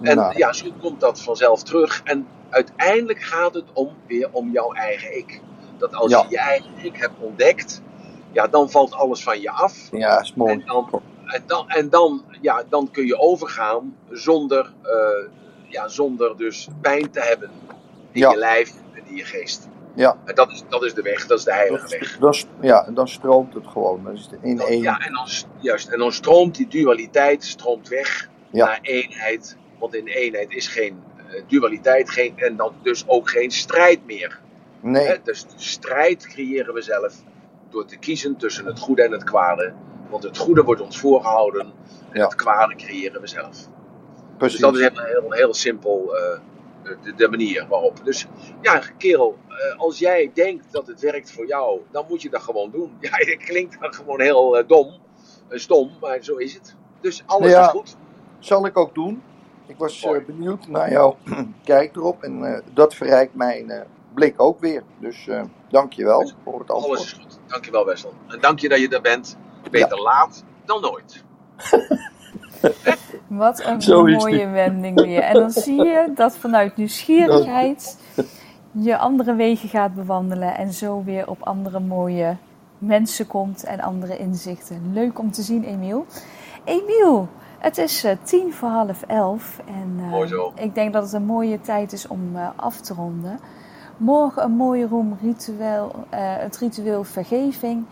En 0.02 0.16
Nou. 0.16 0.38
ja, 0.38 0.52
zo 0.52 0.66
komt 0.80 1.00
dat 1.00 1.22
vanzelf 1.22 1.62
terug. 1.62 2.00
En 2.04 2.26
uiteindelijk 2.50 3.22
gaat 3.22 3.54
het 3.54 3.64
om, 3.72 3.96
weer 4.06 4.28
om 4.32 4.50
jouw 4.52 4.72
eigen 4.72 5.16
ik. 5.18 5.40
Dat 5.78 5.94
als 5.94 6.10
Ja. 6.10 6.22
je 6.22 6.30
je 6.30 6.38
eigen 6.38 6.70
ik 6.76 6.96
hebt 6.96 7.18
ontdekt, 7.18 7.82
ja, 8.32 8.46
dan 8.46 8.70
valt 8.70 8.92
alles 8.92 9.22
van 9.22 9.40
je 9.40 9.50
af. 9.50 9.88
Ja, 9.90 10.20
is 10.20 10.34
mooi. 10.34 10.52
En 10.52 10.62
dan, 10.66 10.88
en 11.26 11.42
dan, 11.46 11.68
en 11.68 11.88
dan, 11.90 12.24
ja, 12.40 12.62
dan 12.68 12.90
kun 12.90 13.06
je 13.06 13.18
overgaan 13.18 13.96
zonder, 14.10 14.72
eh, 14.82 15.28
ja, 15.70 15.88
zonder 15.88 16.36
dus 16.36 16.68
pijn 16.80 17.10
te 17.10 17.20
hebben 17.20 17.50
in 18.12 18.20
Ja. 18.20 18.30
je 18.30 18.36
lijf 18.36 18.72
en 18.92 19.02
in 19.06 19.16
je 19.16 19.24
geest. 19.24 19.68
Ja. 19.94 20.16
En 20.24 20.34
dat 20.34 20.50
is, 20.50 20.62
dat 20.68 20.84
is 20.84 20.94
de 20.94 21.02
weg, 21.02 21.26
dat 21.26 21.38
is 21.38 21.44
de 21.44 21.52
heilige 21.54 21.88
weg. 21.98 22.18
Dan, 22.18 22.34
ja, 22.60 22.90
dan 22.94 23.08
stroomt 23.08 23.54
het 23.54 23.66
gewoon. 23.66 24.12
Is 24.12 24.28
in 24.42 24.60
één. 24.60 24.82
Ja, 24.82 24.98
en 24.98 25.12
dan, 25.12 25.26
juist, 25.60 25.88
en 25.88 25.98
dan 25.98 26.12
stroomt 26.12 26.54
die 26.56 26.68
dualiteit 26.68 27.44
stroomt 27.44 27.88
weg 27.88 28.28
Ja. 28.50 28.64
naar 28.66 28.78
eenheid. 28.82 29.56
Want 29.78 29.94
in 29.94 30.06
eenheid 30.06 30.50
is 30.52 30.68
geen 30.68 31.02
eh, 31.28 31.42
dualiteit 31.46 32.10
geen, 32.10 32.38
en 32.38 32.56
dan 32.56 32.74
dus 32.82 33.04
ook 33.08 33.30
geen 33.30 33.50
strijd 33.50 34.06
meer. 34.06 34.40
Nee, 34.80 35.20
dus 35.22 35.46
strijd 35.56 36.26
creëren 36.26 36.74
we 36.74 36.82
zelf 36.82 37.14
door 37.70 37.84
te 37.84 37.96
kiezen 37.96 38.36
tussen 38.36 38.66
het 38.66 38.78
goede 38.78 39.02
en 39.02 39.12
het 39.12 39.24
kwade. 39.24 39.72
Want 40.10 40.22
het 40.22 40.38
goede 40.38 40.62
wordt 40.62 40.80
ons 40.80 40.98
voorgehouden 40.98 41.60
en 41.60 41.72
Ja. 42.18 42.24
het 42.24 42.34
kwade 42.34 42.74
creëren 42.76 43.20
we 43.20 43.26
zelf. 43.26 43.56
Precies. 44.40 44.60
Dus 44.60 44.70
dat 44.70 44.76
is 44.76 44.88
heel, 44.88 45.20
heel, 45.20 45.32
heel 45.32 45.54
simpel 45.54 46.16
eh, 46.16 46.38
de, 47.02 47.14
de 47.14 47.28
manier 47.28 47.66
waarop. 47.68 48.00
Dus 48.04 48.26
ja, 48.62 48.82
kerel, 48.98 49.38
eh, 49.48 49.78
als 49.78 49.98
jij 49.98 50.30
denkt 50.34 50.72
dat 50.72 50.86
het 50.86 51.00
werkt 51.00 51.32
voor 51.32 51.46
jou, 51.46 51.80
dan 51.90 52.04
moet 52.08 52.22
je 52.22 52.30
dat 52.30 52.42
gewoon 52.42 52.70
doen. 52.70 52.96
Ja, 53.00 53.10
het 53.12 53.36
klinkt 53.36 53.80
dan 53.80 53.94
gewoon 53.94 54.20
heel 54.20 54.58
eh, 54.58 54.68
dom, 54.68 54.92
stom, 55.50 55.90
maar 56.00 56.18
zo 56.22 56.36
is 56.36 56.54
het. 56.54 56.74
Dus 57.00 57.22
alles 57.26 57.50
Ja. 57.50 57.64
is 57.64 57.70
goed. 57.70 57.96
Zal 58.38 58.66
ik 58.66 58.76
ook 58.78 58.94
doen. 58.94 59.22
Ik 59.66 59.76
was 59.78 60.06
benieuwd 60.26 60.68
naar 60.68 60.90
jouw 60.90 61.16
kijk 61.64 61.96
erop. 61.96 62.22
En 62.22 62.62
dat 62.74 62.94
verrijkt 62.94 63.34
mijn 63.34 63.86
blik 64.14 64.34
ook 64.42 64.60
weer. 64.60 64.82
Dus 64.98 65.28
eh 65.28 65.42
dank 65.68 65.92
je 65.92 66.04
wel 66.04 66.32
voor 66.44 66.60
het 66.60 66.70
Alles 66.70 66.84
antwoord. 66.84 67.00
is 67.00 67.12
goed. 67.12 67.38
Dankjewel 67.46 67.86
Wessel. 67.86 68.12
En 68.28 68.40
dank 68.40 68.58
je 68.58 68.68
dat 68.68 68.78
je 68.80 68.88
er 68.88 69.00
bent. 69.00 69.36
Beter 69.70 70.00
laat 70.00 70.44
dan 70.64 70.80
nooit. 70.80 71.24
Wat 73.26 73.64
een 73.64 74.12
mooie 74.12 74.48
wending 74.48 75.00
weer. 75.00 75.22
En 75.22 75.34
dan 75.34 75.50
zie 75.50 75.84
je 75.84 76.12
dat 76.14 76.36
vanuit 76.36 76.76
nieuwsgierigheid 76.76 77.98
je 78.72 78.98
andere 78.98 79.34
wegen 79.34 79.68
gaat 79.68 79.94
bewandelen 79.94 80.56
en 80.56 80.72
zo 80.72 81.02
weer 81.04 81.28
op 81.28 81.42
andere 81.42 81.80
mooie 81.80 82.36
mensen 82.78 83.26
komt 83.26 83.64
en 83.64 83.80
andere 83.80 84.18
inzichten. 84.18 84.92
Leuk 84.92 85.18
om 85.18 85.30
te 85.30 85.42
zien, 85.42 85.64
Emiel. 85.64 86.06
Emiel, 86.64 87.28
het 87.58 87.78
is 87.78 88.04
eh, 88.04 88.16
tien 88.22 88.52
voor 88.52 88.68
half 88.68 89.02
elf 89.02 89.60
en 89.66 89.96
eh, 89.98 90.10
Mooi 90.10 90.28
zo. 90.28 90.52
ik 90.54 90.74
denk 90.74 90.92
dat 90.92 91.02
het 91.02 91.12
een 91.12 91.24
mooie 91.24 91.60
tijd 91.60 91.92
is 91.92 92.06
om 92.06 92.30
eh, 92.36 92.48
af 92.56 92.80
te 92.80 92.94
ronden. 92.94 93.38
Morgen 93.96 94.42
een 94.42 94.52
mooie 94.52 94.86
room 94.86 95.18
ritueel, 95.22 95.92
eh, 96.08 96.20
het 96.20 96.56
ritueel 96.56 97.04
vergeving. 97.04 97.84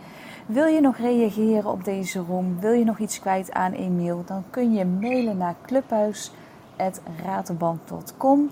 Wil 0.49 0.65
je 0.65 0.81
nog 0.81 0.97
reageren 0.97 1.71
op 1.71 1.83
deze 1.83 2.19
room? 2.19 2.59
Wil 2.59 2.71
je 2.71 2.83
nog 2.83 2.99
iets 2.99 3.19
kwijt 3.19 3.51
aan 3.51 3.73
Emiel? 3.73 4.23
Dan 4.25 4.43
kun 4.49 4.73
je 4.73 4.85
mailen 4.85 5.37
naar 5.37 5.55
clubhuis.raterband.com. 5.65 8.51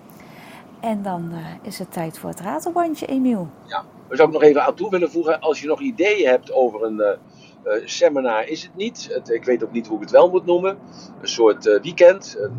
En 0.79 1.01
dan 1.01 1.31
eh, 1.31 1.37
is 1.61 1.79
het 1.79 1.91
tijd 1.91 2.19
voor 2.19 2.29
het 2.29 2.39
ratelbandje, 2.39 3.05
Emiel. 3.05 3.47
Ja. 3.65 3.85
We 4.07 4.15
zou 4.15 4.27
ik 4.27 4.33
nog 4.33 4.43
even 4.43 4.63
aan 4.63 4.75
toe 4.75 4.89
willen 4.89 5.11
voegen. 5.11 5.39
Als 5.39 5.61
je 5.61 5.67
nog 5.67 5.81
ideeën 5.81 6.27
hebt 6.27 6.51
over 6.51 6.83
een 6.83 6.99
eh, 6.99 7.17
eh, 7.63 7.81
seminar, 7.85 8.47
is 8.47 8.63
het 8.63 8.75
niet. 8.75 9.21
Ik 9.25 9.43
weet 9.43 9.63
ook 9.63 9.71
niet 9.71 9.87
hoe 9.87 9.95
ik 9.95 10.01
het 10.01 10.11
wel 10.11 10.29
moet 10.29 10.45
noemen. 10.45 10.77
Een 11.21 11.27
soort 11.27 11.79
weekend. 11.81 12.35
Een, 12.39 12.55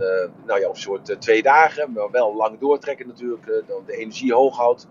nou 0.47 0.61
ja, 0.61 0.69
of 0.69 0.75
een 0.75 0.83
soort 0.83 1.21
twee 1.21 1.43
dagen. 1.43 1.93
Maar 1.93 2.11
wel 2.11 2.37
lang 2.37 2.59
doortrekken 2.59 3.07
natuurlijk. 3.07 3.65
dan 3.67 3.83
de 3.87 3.97
energie 3.97 4.35
hoog 4.35 4.57
houdt. 4.57 4.87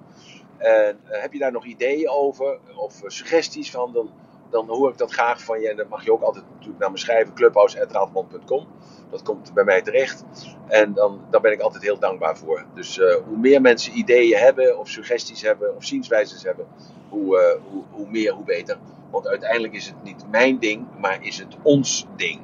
En 0.57 0.99
heb 1.03 1.33
je 1.33 1.39
daar 1.39 1.51
nog 1.51 1.65
ideeën 1.65 2.09
over? 2.09 2.59
Of 2.75 3.01
suggesties 3.05 3.71
van? 3.71 3.93
Dan, 3.93 4.09
dan 4.49 4.67
hoor 4.67 4.89
ik 4.91 4.97
dat 4.97 5.11
graag 5.13 5.41
van 5.43 5.61
je. 5.61 5.69
En 5.69 5.75
dan 5.77 5.87
mag 5.89 6.03
je 6.03 6.11
ook 6.11 6.21
altijd 6.21 6.45
natuurlijk 6.53 6.79
naar 6.79 6.91
me 6.91 6.97
schrijven. 6.97 7.33
clubhouse.raadman.com 7.33 8.67
Dat 9.09 9.21
komt 9.23 9.53
bij 9.53 9.63
mij 9.63 9.81
terecht. 9.81 10.23
En 10.67 10.93
dan, 10.93 11.21
dan 11.29 11.41
ben 11.41 11.51
ik 11.51 11.59
altijd 11.59 11.83
heel 11.83 11.99
dankbaar 11.99 12.37
voor. 12.37 12.65
Dus 12.73 12.99
eh, 12.99 13.15
hoe 13.27 13.37
meer 13.37 13.61
mensen 13.61 13.97
ideeën 13.97 14.37
hebben, 14.39 14.79
of 14.79 14.87
suggesties 14.89 15.41
hebben, 15.41 15.75
of 15.75 15.83
zienswijzes 15.85 16.43
hebben, 16.43 16.67
hoe, 17.09 17.39
eh, 17.39 17.61
hoe, 17.71 17.83
hoe 17.91 18.07
meer, 18.09 18.31
hoe 18.33 18.45
beter. 18.45 18.77
Want 19.11 19.27
uiteindelijk 19.27 19.73
is 19.73 19.85
het 19.85 20.03
niet 20.03 20.23
mijn 20.31 20.59
ding, 20.59 20.85
maar 20.99 21.17
is 21.25 21.37
het 21.37 21.55
ons 21.61 22.05
ding. 22.15 22.41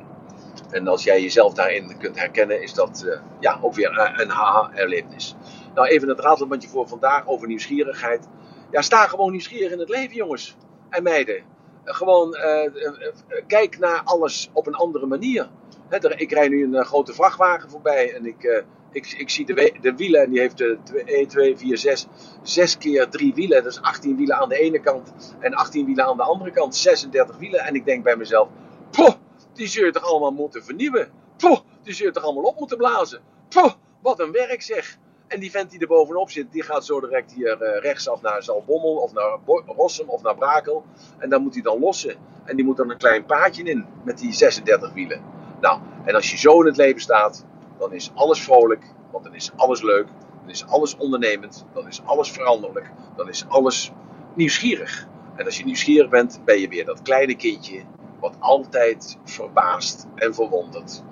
En 0.70 0.88
als 0.88 1.04
jij 1.04 1.22
jezelf 1.22 1.54
daarin 1.54 1.98
kunt 1.98 2.20
herkennen, 2.20 2.62
is 2.62 2.74
dat 2.74 3.04
eh, 3.08 3.20
ja, 3.40 3.58
ook 3.62 3.74
weer 3.74 4.00
een- 4.00 4.22
een 4.22 4.30
haha-erlevenis. 4.30 5.36
Nou, 5.74 5.88
even 5.88 6.08
het 6.10 6.20
ratelbandje 6.20 6.70
voor 6.70 6.88
vandaag 6.88 7.28
over 7.28 7.48
nieuwsgierigheid. 7.48 8.28
Ja, 8.72 8.82
sta 8.82 9.08
gewoon 9.08 9.32
nieuwsgierig 9.32 9.72
in 9.72 9.80
het 9.80 9.90
leven, 9.90 10.16
jongens 10.16 10.56
en 10.90 11.04
meiden. 11.04 11.44
Gewoon 11.84 12.36
eh, 12.36 12.66
eh, 12.66 13.04
kijk 13.48 13.80
naar 13.80 14.02
alles 14.04 14.50
op 14.54 14.68
een 14.68 14.74
andere 14.76 15.06
manier. 15.06 15.50
Hè, 15.90 15.98
er- 15.98 16.20
ik 16.20 16.32
rijd 16.32 16.50
nu 16.50 16.64
een 16.64 16.76
eh, 16.76 16.86
grote 16.86 17.14
vrachtwagen 17.14 17.70
voorbij 17.70 18.14
en 18.16 18.26
ik, 18.26 18.64
ik, 18.92 19.12
ik 19.18 19.30
zie 19.30 19.46
de, 19.46 19.74
de 19.82 19.96
wielen 19.96 20.22
en 20.22 20.30
die 20.30 20.40
heeft 20.40 20.62
eh, 20.62 20.68
1, 21.06 21.28
2, 21.28 21.58
4, 21.58 21.78
6, 21.78 22.08
6 22.44 22.78
keer 22.78 23.10
3 23.10 23.34
wielen. 23.34 23.64
Dus 23.64 23.82
18 23.82 24.16
wielen 24.18 24.36
aan 24.38 24.50
de 24.50 24.60
ene 24.60 24.80
kant 24.80 25.36
en 25.40 25.54
18 25.54 25.86
wielen 25.86 26.06
aan 26.06 26.18
de 26.18 26.24
andere 26.24 26.52
kant. 26.52 26.76
36 26.76 27.38
wielen. 27.38 27.60
En 27.60 27.76
ik 27.76 27.86
denk 27.86 28.04
bij 28.04 28.16
mezelf, 28.16 28.48
poh, 28.92 29.14
die 29.54 29.68
zul 29.68 29.86
je 29.86 29.92
toch 29.92 30.04
allemaal 30.06 30.32
moeten 30.32 30.64
vernieuwen. 30.64 31.12
Poh, 31.38 31.60
die 31.84 31.94
zul 31.94 32.06
je 32.06 32.12
toch 32.12 32.24
allemaal 32.24 32.44
op 32.44 32.60
moeten 32.60 32.78
blazen. 32.78 33.22
Poh, 33.50 33.72
wat 34.02 34.20
een 34.20 34.32
werk 34.32 34.62
zeg. 34.62 34.98
En 35.34 35.40
die 35.40 35.52
vent 35.52 35.72
die 35.72 35.80
er 35.80 35.88
bovenop 35.88 36.30
zit, 36.30 36.52
die 36.52 36.64
gaat 36.64 36.86
zo 36.86 37.00
direct 37.00 37.32
hier 37.32 37.62
eh, 37.62 37.82
rechtsaf 37.82 38.22
naar 38.22 38.44
Zalbommel 38.44 38.96
of 38.96 39.14
naar 39.14 39.38
Rossum 39.66 40.10
of 40.10 40.22
naar 40.22 40.36
Brakel. 40.36 40.86
En 41.18 41.30
dan 41.30 41.42
moet 41.42 41.54
hij 41.54 41.62
dan 41.62 41.80
lossen. 41.80 42.16
En 42.44 42.56
die 42.56 42.66
moet 42.66 42.78
dan 42.78 42.90
een 42.90 42.98
klein 42.98 43.26
paadje 43.26 43.64
in 43.64 43.86
met 44.04 44.18
die 44.18 44.34
36 44.34 44.94
wielen. 44.94 45.22
Nou, 45.62 45.80
en 46.06 46.16
als 46.16 46.32
je 46.32 46.38
zo 46.38 46.60
in 46.60 46.66
het 46.66 46.78
leven 46.78 47.02
staat, 47.02 47.46
dan 47.78 47.94
is 47.94 48.12
alles 48.14 48.44
vrolijk, 48.44 48.84
want 49.12 49.24
dan 49.24 49.36
is 49.36 49.52
alles 49.56 49.82
leuk, 49.82 50.08
dan 50.42 50.50
is 50.50 50.68
alles 50.68 50.98
ondernemend, 50.98 51.66
dan 51.74 51.88
is 51.88 52.02
alles 52.06 52.32
veranderlijk, 52.32 52.92
dan 53.16 53.30
is 53.30 53.46
alles 53.48 53.92
nieuwsgierig. 54.34 55.08
En 55.36 55.46
als 55.46 55.58
je 55.58 55.66
nieuwsgierig 55.66 56.10
bent, 56.10 56.42
ben 56.46 56.60
je 56.60 56.68
weer 56.68 56.86
dat 56.86 57.02
kleine 57.02 57.36
kindje 57.36 57.82
wat 58.20 58.36
altijd 58.40 59.18
verbaast 59.24 60.08
en 60.16 60.34
verwondert. 60.34 61.04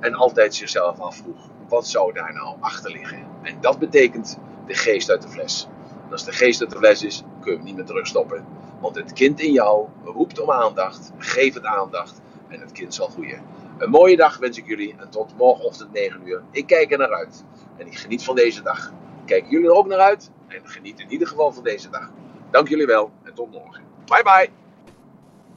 En 0.00 0.14
altijd 0.14 0.54
zichzelf 0.54 1.00
afvroeg, 1.00 1.48
wat 1.68 1.86
zou 1.86 2.12
daar 2.12 2.32
nou 2.32 2.56
achter 2.60 2.90
liggen? 2.90 3.26
En 3.42 3.60
dat 3.60 3.78
betekent 3.78 4.38
de 4.66 4.74
geest 4.74 5.10
uit 5.10 5.22
de 5.22 5.28
fles. 5.28 5.68
En 6.06 6.12
als 6.12 6.24
de 6.24 6.32
geest 6.32 6.60
uit 6.60 6.70
de 6.70 6.76
fles 6.76 7.02
is, 7.02 7.22
kun 7.40 7.50
je 7.50 7.56
hem 7.56 7.66
niet 7.66 7.76
meer 7.76 7.84
terugstoppen. 7.84 8.46
Want 8.80 8.94
het 8.94 9.12
kind 9.12 9.40
in 9.40 9.52
jou 9.52 9.86
roept 10.04 10.40
om 10.40 10.50
aandacht, 10.50 11.12
geef 11.18 11.54
het 11.54 11.64
aandacht 11.64 12.20
en 12.48 12.60
het 12.60 12.72
kind 12.72 12.94
zal 12.94 13.08
groeien. 13.08 13.42
Een 13.78 13.90
mooie 13.90 14.16
dag 14.16 14.38
wens 14.38 14.58
ik 14.58 14.66
jullie 14.66 14.94
en 14.98 15.10
tot 15.10 15.36
morgenochtend 15.36 15.92
9 15.92 16.20
uur. 16.24 16.42
Ik 16.50 16.66
kijk 16.66 16.92
er 16.92 16.98
naar 16.98 17.14
uit 17.14 17.44
en 17.76 17.86
ik 17.86 17.98
geniet 17.98 18.24
van 18.24 18.34
deze 18.34 18.62
dag. 18.62 18.92
kijken 19.24 19.50
jullie 19.50 19.68
er 19.68 19.74
ook 19.74 19.86
naar 19.86 19.98
uit. 19.98 20.30
En 20.48 20.60
geniet 20.68 21.00
in 21.00 21.10
ieder 21.10 21.28
geval 21.28 21.52
van 21.52 21.62
deze 21.62 21.90
dag. 21.90 22.10
Dank 22.50 22.68
jullie 22.68 22.86
wel 22.86 23.10
en 23.22 23.34
tot 23.34 23.50
morgen. 23.50 23.82
Bye 24.04 24.22
bye. 24.22 24.67